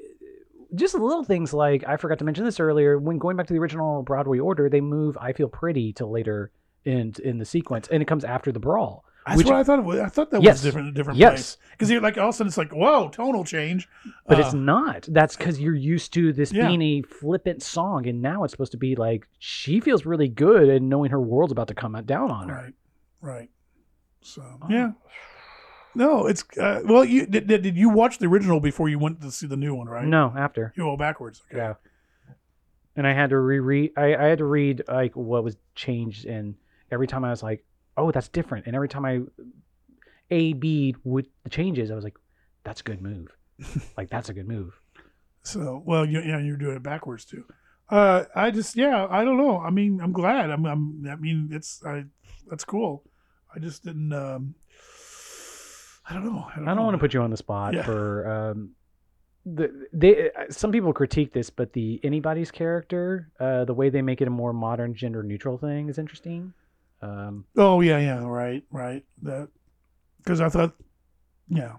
just 0.74 0.94
little 0.94 1.24
things 1.24 1.52
like 1.52 1.84
I 1.86 1.96
forgot 1.96 2.18
to 2.18 2.24
mention 2.24 2.44
this 2.44 2.58
earlier. 2.60 2.98
When 2.98 3.18
going 3.18 3.36
back 3.36 3.46
to 3.48 3.52
the 3.52 3.58
original 3.60 4.02
Broadway 4.02 4.38
order, 4.38 4.68
they 4.68 4.80
move 4.80 5.16
"I 5.20 5.32
Feel 5.32 5.48
Pretty" 5.48 5.92
to 5.94 6.06
later 6.06 6.50
in 6.84 7.14
in 7.24 7.38
the 7.38 7.44
sequence, 7.44 7.88
and 7.88 8.02
it 8.02 8.06
comes 8.06 8.24
after 8.24 8.50
the 8.52 8.60
brawl. 8.60 9.04
That's 9.26 9.38
which- 9.38 9.46
what 9.46 9.56
I 9.56 9.62
thought. 9.64 9.78
It 9.78 9.84
was. 9.86 10.00
I 10.00 10.08
thought 10.08 10.30
that 10.32 10.42
Yes. 10.42 10.56
was 10.56 10.62
different, 10.62 10.88
a 10.88 10.92
different 10.92 11.18
Yes. 11.18 11.30
place. 11.32 11.56
Because 11.72 11.90
you're 11.90 12.00
like 12.02 12.18
all 12.18 12.24
of 12.28 12.34
a 12.34 12.36
sudden 12.36 12.48
it's 12.48 12.58
like, 12.58 12.72
whoa, 12.72 13.08
tonal 13.08 13.42
change. 13.44 13.88
But 14.26 14.38
Uh, 14.38 14.42
it's 14.42 14.52
not. 14.52 15.08
That's 15.10 15.34
because 15.34 15.58
you're 15.58 15.74
used 15.74 16.12
to 16.14 16.32
this 16.34 16.52
Yeah. 16.52 16.66
being 16.68 16.82
a 16.82 17.02
flippant 17.02 17.62
song, 17.62 18.06
and 18.06 18.20
now 18.20 18.44
it's 18.44 18.50
supposed 18.52 18.72
to 18.72 18.78
be 18.78 18.96
like 18.96 19.26
she 19.38 19.80
feels 19.80 20.04
really 20.04 20.28
good 20.28 20.68
and 20.68 20.90
knowing 20.90 21.10
her 21.10 21.20
world's 21.22 21.52
about 21.52 21.68
to 21.68 21.74
come 21.74 21.92
down 22.04 22.30
on 22.30 22.48
her. 22.50 22.54
right, 22.54 22.74
right. 23.22 23.50
So 24.20 24.42
Oh. 24.60 24.66
yeah, 24.68 24.92
no, 25.94 26.26
it's 26.26 26.44
uh, 26.58 26.80
well. 26.84 27.04
You 27.04 27.26
did, 27.26 27.46
did, 27.46 27.76
you 27.76 27.88
watch 27.88 28.18
the 28.18 28.26
original 28.26 28.60
before 28.60 28.88
you 28.88 28.98
went 28.98 29.20
to 29.22 29.30
see 29.30 29.46
the 29.46 29.56
new 29.56 29.74
one? 29.74 29.88
Right? 29.88 30.06
No, 30.06 30.32
after. 30.36 30.72
you 30.76 30.84
go 30.84 30.96
backwards. 30.96 31.42
Okay. 31.50 31.58
Yeah. 31.58 31.74
And 32.96 33.06
I 33.06 33.12
had 33.12 33.30
to 33.30 33.38
reread. 33.38 33.92
I, 33.96 34.14
I 34.14 34.24
had 34.24 34.38
to 34.38 34.44
read 34.44 34.82
like 34.88 35.16
what 35.16 35.44
was 35.44 35.56
changed, 35.74 36.26
and 36.26 36.54
every 36.90 37.06
time 37.06 37.24
I 37.24 37.30
was 37.30 37.42
like, 37.42 37.64
"Oh, 37.96 38.10
that's 38.10 38.28
different," 38.28 38.66
and 38.66 38.76
every 38.76 38.88
time 38.88 39.04
I 39.04 39.20
A 40.30 40.52
B 40.52 40.94
with 41.04 41.26
the 41.42 41.50
changes, 41.50 41.90
I 41.90 41.94
was 41.94 42.04
like, 42.04 42.16
"That's 42.64 42.80
a 42.80 42.84
good 42.84 43.02
move." 43.02 43.28
like 43.96 44.10
that's 44.10 44.28
a 44.28 44.34
good 44.34 44.48
move. 44.48 44.80
So 45.42 45.82
well, 45.84 46.04
you, 46.04 46.20
yeah, 46.20 46.38
you're 46.38 46.56
doing 46.56 46.76
it 46.76 46.82
backwards 46.82 47.24
too. 47.24 47.44
Uh, 47.88 48.24
I 48.34 48.50
just 48.50 48.76
yeah, 48.76 49.06
I 49.10 49.24
don't 49.24 49.36
know. 49.36 49.58
I 49.58 49.70
mean, 49.70 50.00
I'm 50.00 50.12
glad. 50.12 50.50
I'm, 50.50 50.64
I'm 50.64 51.06
I 51.08 51.16
mean, 51.16 51.50
it's 51.52 51.82
I 51.84 52.04
that's 52.48 52.64
cool. 52.64 53.04
I 53.54 53.58
just 53.58 53.84
didn't. 53.84 54.12
Um, 54.12 54.54
I 56.08 56.12
don't 56.14 56.24
know. 56.24 56.46
I 56.52 56.56
don't, 56.56 56.68
I 56.68 56.74
don't 56.74 56.84
want 56.84 56.94
to 56.94 56.98
put 56.98 57.14
you 57.14 57.22
on 57.22 57.30
the 57.30 57.36
spot 57.36 57.74
Yeah. 57.74 57.82
for 57.82 58.28
um, 58.30 58.70
the 59.46 59.86
they. 59.92 60.30
Some 60.50 60.70
people 60.72 60.92
critique 60.92 61.32
this, 61.32 61.50
but 61.50 61.72
the 61.72 62.00
anybody's 62.02 62.50
character, 62.50 63.30
uh, 63.40 63.64
the 63.64 63.74
way 63.74 63.90
they 63.90 64.02
make 64.02 64.20
it 64.20 64.28
a 64.28 64.30
more 64.30 64.52
modern 64.52 64.94
gender 64.94 65.22
neutral 65.22 65.56
thing 65.58 65.88
is 65.88 65.98
interesting. 65.98 66.52
Um, 67.02 67.44
Oh 67.56 67.80
yeah, 67.80 67.98
yeah, 67.98 68.24
right, 68.24 68.62
right. 68.70 69.04
That 69.22 69.48
because 70.18 70.40
I 70.40 70.48
thought, 70.48 70.72
yeah, 71.48 71.72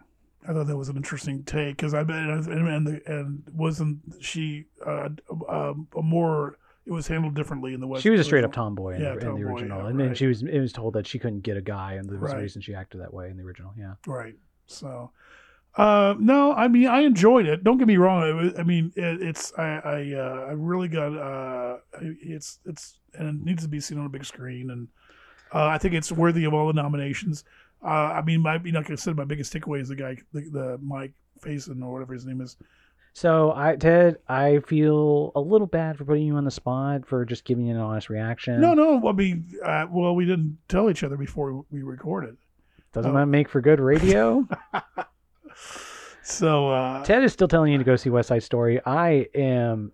I 0.47 0.53
thought 0.53 0.68
that 0.68 0.77
was 0.77 0.89
an 0.89 0.97
interesting 0.97 1.43
take 1.43 1.77
because 1.77 1.93
I 1.95 2.03
bet 2.03 2.18
and 2.18 2.47
and, 2.47 2.88
the, 2.88 3.02
and 3.07 3.43
wasn't 3.53 3.99
she 4.22 4.65
uh, 4.85 5.10
uh, 5.49 5.73
a 5.97 6.02
more 6.02 6.57
it 6.86 6.91
was 6.91 7.07
handled 7.07 7.34
differently 7.34 7.74
in 7.74 7.80
the 7.80 7.88
West. 7.88 8.03
she 8.03 8.10
was 8.10 8.20
a 8.20 8.24
straight 8.24 8.44
up 8.44 8.53
tomboy 8.53 8.95
in, 8.95 9.02
Yeah, 9.02 9.16
the, 9.16 9.30
in 9.30 9.36
the 9.36 9.44
original, 9.44 9.84
yeah, 9.84 9.88
and 9.88 9.99
then 9.99 10.10
right. 10.10 10.18
she 10.18 10.28
was 10.28 10.44
it 10.44 10.60
was 10.60 10.72
told 10.72 10.94
that 10.94 11.07
she 11.07 11.20
couldn't 11.20 11.41
get 11.41 11.57
a 11.57 11.62
guy, 11.62 11.94
and 11.94 12.10
there 12.10 12.20
was 12.20 12.32
a 12.32 12.38
reason 12.38 12.62
she 12.62 12.76
acted 12.76 13.02
that 13.02 13.14
way 13.14 13.30
in 13.30 13.38
the 13.38 13.44
original. 13.44 13.74
Yeah. 13.78 13.94
Right. 14.06 14.36
So, 14.68 15.12
uh, 15.78 16.16
no, 16.20 16.53
I 16.53 16.68
mean, 16.68 16.88
I 16.88 17.02
enjoyed 17.02 17.48
it. 17.48 17.64
Don't 17.64 17.78
get 17.78 17.88
me 17.88 17.98
wrong. 17.98 18.36
Was, 18.38 18.53
I 18.57 18.64
mean, 18.64 18.91
it, 18.95 19.22
it's 19.22 19.53
I 19.57 19.64
I, 19.64 20.14
uh, 20.14 20.45
I 20.49 20.52
really 20.52 20.88
got 20.88 21.16
uh, 21.18 21.78
it's 22.02 22.60
it's 22.66 22.99
and 23.14 23.30
it 23.30 23.45
needs 23.45 23.64
to 23.64 23.70
be 23.70 23.80
seen 23.80 23.98
on 23.98 24.06
a 24.06 24.10
big 24.10 24.26
screen, 24.26 24.70
and 24.70 24.88
uh, 25.53 25.66
I 25.66 25.78
think 25.78 25.94
it's 25.94 26.12
worthy 26.12 26.45
of 26.45 26.53
all 26.53 26.68
the 26.68 26.74
nominations. 26.74 27.44
Uh, 27.84 28.14
I 28.14 28.22
mean, 28.22 28.41
my 28.41 28.60
you 28.64 28.72
know, 28.72 28.80
like 28.80 28.91
I 28.91 28.95
said, 28.95 29.16
my 29.16 29.26
biggest 29.26 29.53
takeaway 29.53 29.82
is 29.82 29.90
the 29.90 29.95
guy, 29.95 30.18
the, 30.34 30.41
the 30.49 30.80
Mike 30.82 31.14
Faison 31.41 31.84
or 31.84 31.91
whatever 31.91 32.14
his 32.14 32.26
name 32.26 32.41
is. 32.41 32.57
So 33.18 33.54
I 33.56 33.78
Ted, 33.78 34.18
I 34.28 34.60
feel 34.60 35.32
a 35.36 35.40
little 35.40 35.68
bad 35.68 35.98
for 35.98 36.04
putting 36.04 36.24
you 36.28 36.36
on 36.36 36.44
the 36.44 36.52
spot 36.52 37.08
for 37.08 37.24
just 37.24 37.46
giving 37.46 37.66
you 37.68 37.74
an 37.74 37.80
honest 37.80 38.10
reaction. 38.10 38.60
No, 38.60 38.74
no, 38.74 39.08
I 39.08 39.14
mean, 39.14 39.46
uh, 39.64 39.86
well, 39.90 40.14
we 40.14 40.26
didn't 40.26 40.58
tell 40.68 40.90
each 40.90 41.02
other 41.02 41.16
before 41.16 41.64
we 41.72 41.82
recorded, 41.82 42.36
doesn't 42.92 43.12
Oh. 43.12 43.16
that 43.18 43.28
make 43.28 43.48
for 43.48 43.62
good 43.62 43.80
radio? 43.80 44.46
so 46.24 46.70
uh, 46.70 47.06
Ted 47.06 47.24
is 47.24 47.32
still 47.32 47.48
telling 47.48 47.72
you 47.72 47.78
to 47.78 47.86
go 47.86 47.96
see 47.96 48.10
West 48.10 48.28
Side 48.28 48.44
Story. 48.44 48.82
I 48.86 49.28
am 49.34 49.94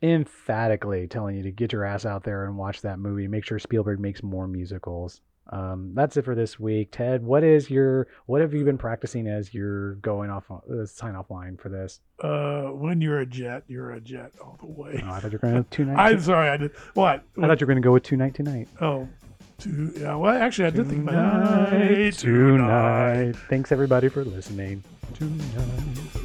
emphatically 0.00 1.08
telling 1.08 1.34
you 1.36 1.42
to 1.42 1.50
get 1.50 1.72
your 1.72 1.84
ass 1.84 2.06
out 2.06 2.22
there 2.22 2.46
and 2.46 2.56
watch 2.56 2.82
that 2.82 3.00
movie. 3.00 3.26
Make 3.26 3.44
sure 3.44 3.58
Spielberg 3.58 3.98
makes 3.98 4.22
more 4.22 4.46
musicals. 4.46 5.20
Um, 5.52 5.92
that's 5.94 6.16
it 6.16 6.24
for 6.24 6.36
this 6.36 6.60
week. 6.60 6.92
Ted, 6.92 7.24
what 7.24 7.42
is 7.42 7.68
your 7.68 8.06
what 8.26 8.40
have 8.40 8.54
you 8.54 8.64
been 8.64 8.78
practicing 8.78 9.26
as 9.26 9.52
you're 9.52 9.94
going 9.96 10.30
off 10.30 10.44
uh, 10.50 10.86
sign 10.86 11.16
off 11.16 11.30
line 11.30 11.56
for 11.56 11.68
this? 11.68 12.00
uh, 12.20 12.66
when 12.66 13.00
you're 13.00 13.18
a 13.18 13.26
jet, 13.26 13.64
you're 13.66 13.90
a 13.92 14.00
jet 14.00 14.32
all 14.40 14.56
the 14.60 14.66
way. 14.66 15.02
Oh, 15.04 15.10
I 15.10 15.18
thought 15.20 15.32
you 15.32 15.38
were 15.42 15.48
going 15.50 15.64
to 15.64 15.70
two 15.70 15.84
night. 15.86 15.98
I'm 16.12 16.20
sorry, 16.20 16.48
I 16.50 16.56
did 16.56 16.70
what? 16.94 17.24
I 17.36 17.46
thought 17.48 17.60
you 17.60 17.66
were 17.66 17.72
going 17.72 17.82
to 17.82 17.86
go 17.86 17.92
with 17.92 18.04
two 18.04 18.16
night 18.16 18.34
tonight. 18.34 18.68
Oh, 18.80 19.08
two. 19.58 19.92
Yeah. 19.96 20.14
Well, 20.14 20.40
actually, 20.40 20.66
I 20.66 20.70
did 20.70 20.86
think 20.86 21.02
about 21.08 21.70
Tonight, 21.70 21.90
it. 21.90 22.14
tonight. 22.14 23.32
Thanks 23.48 23.72
everybody 23.72 24.08
for 24.08 24.24
listening. 24.24 24.84
Tonight. 25.14 26.19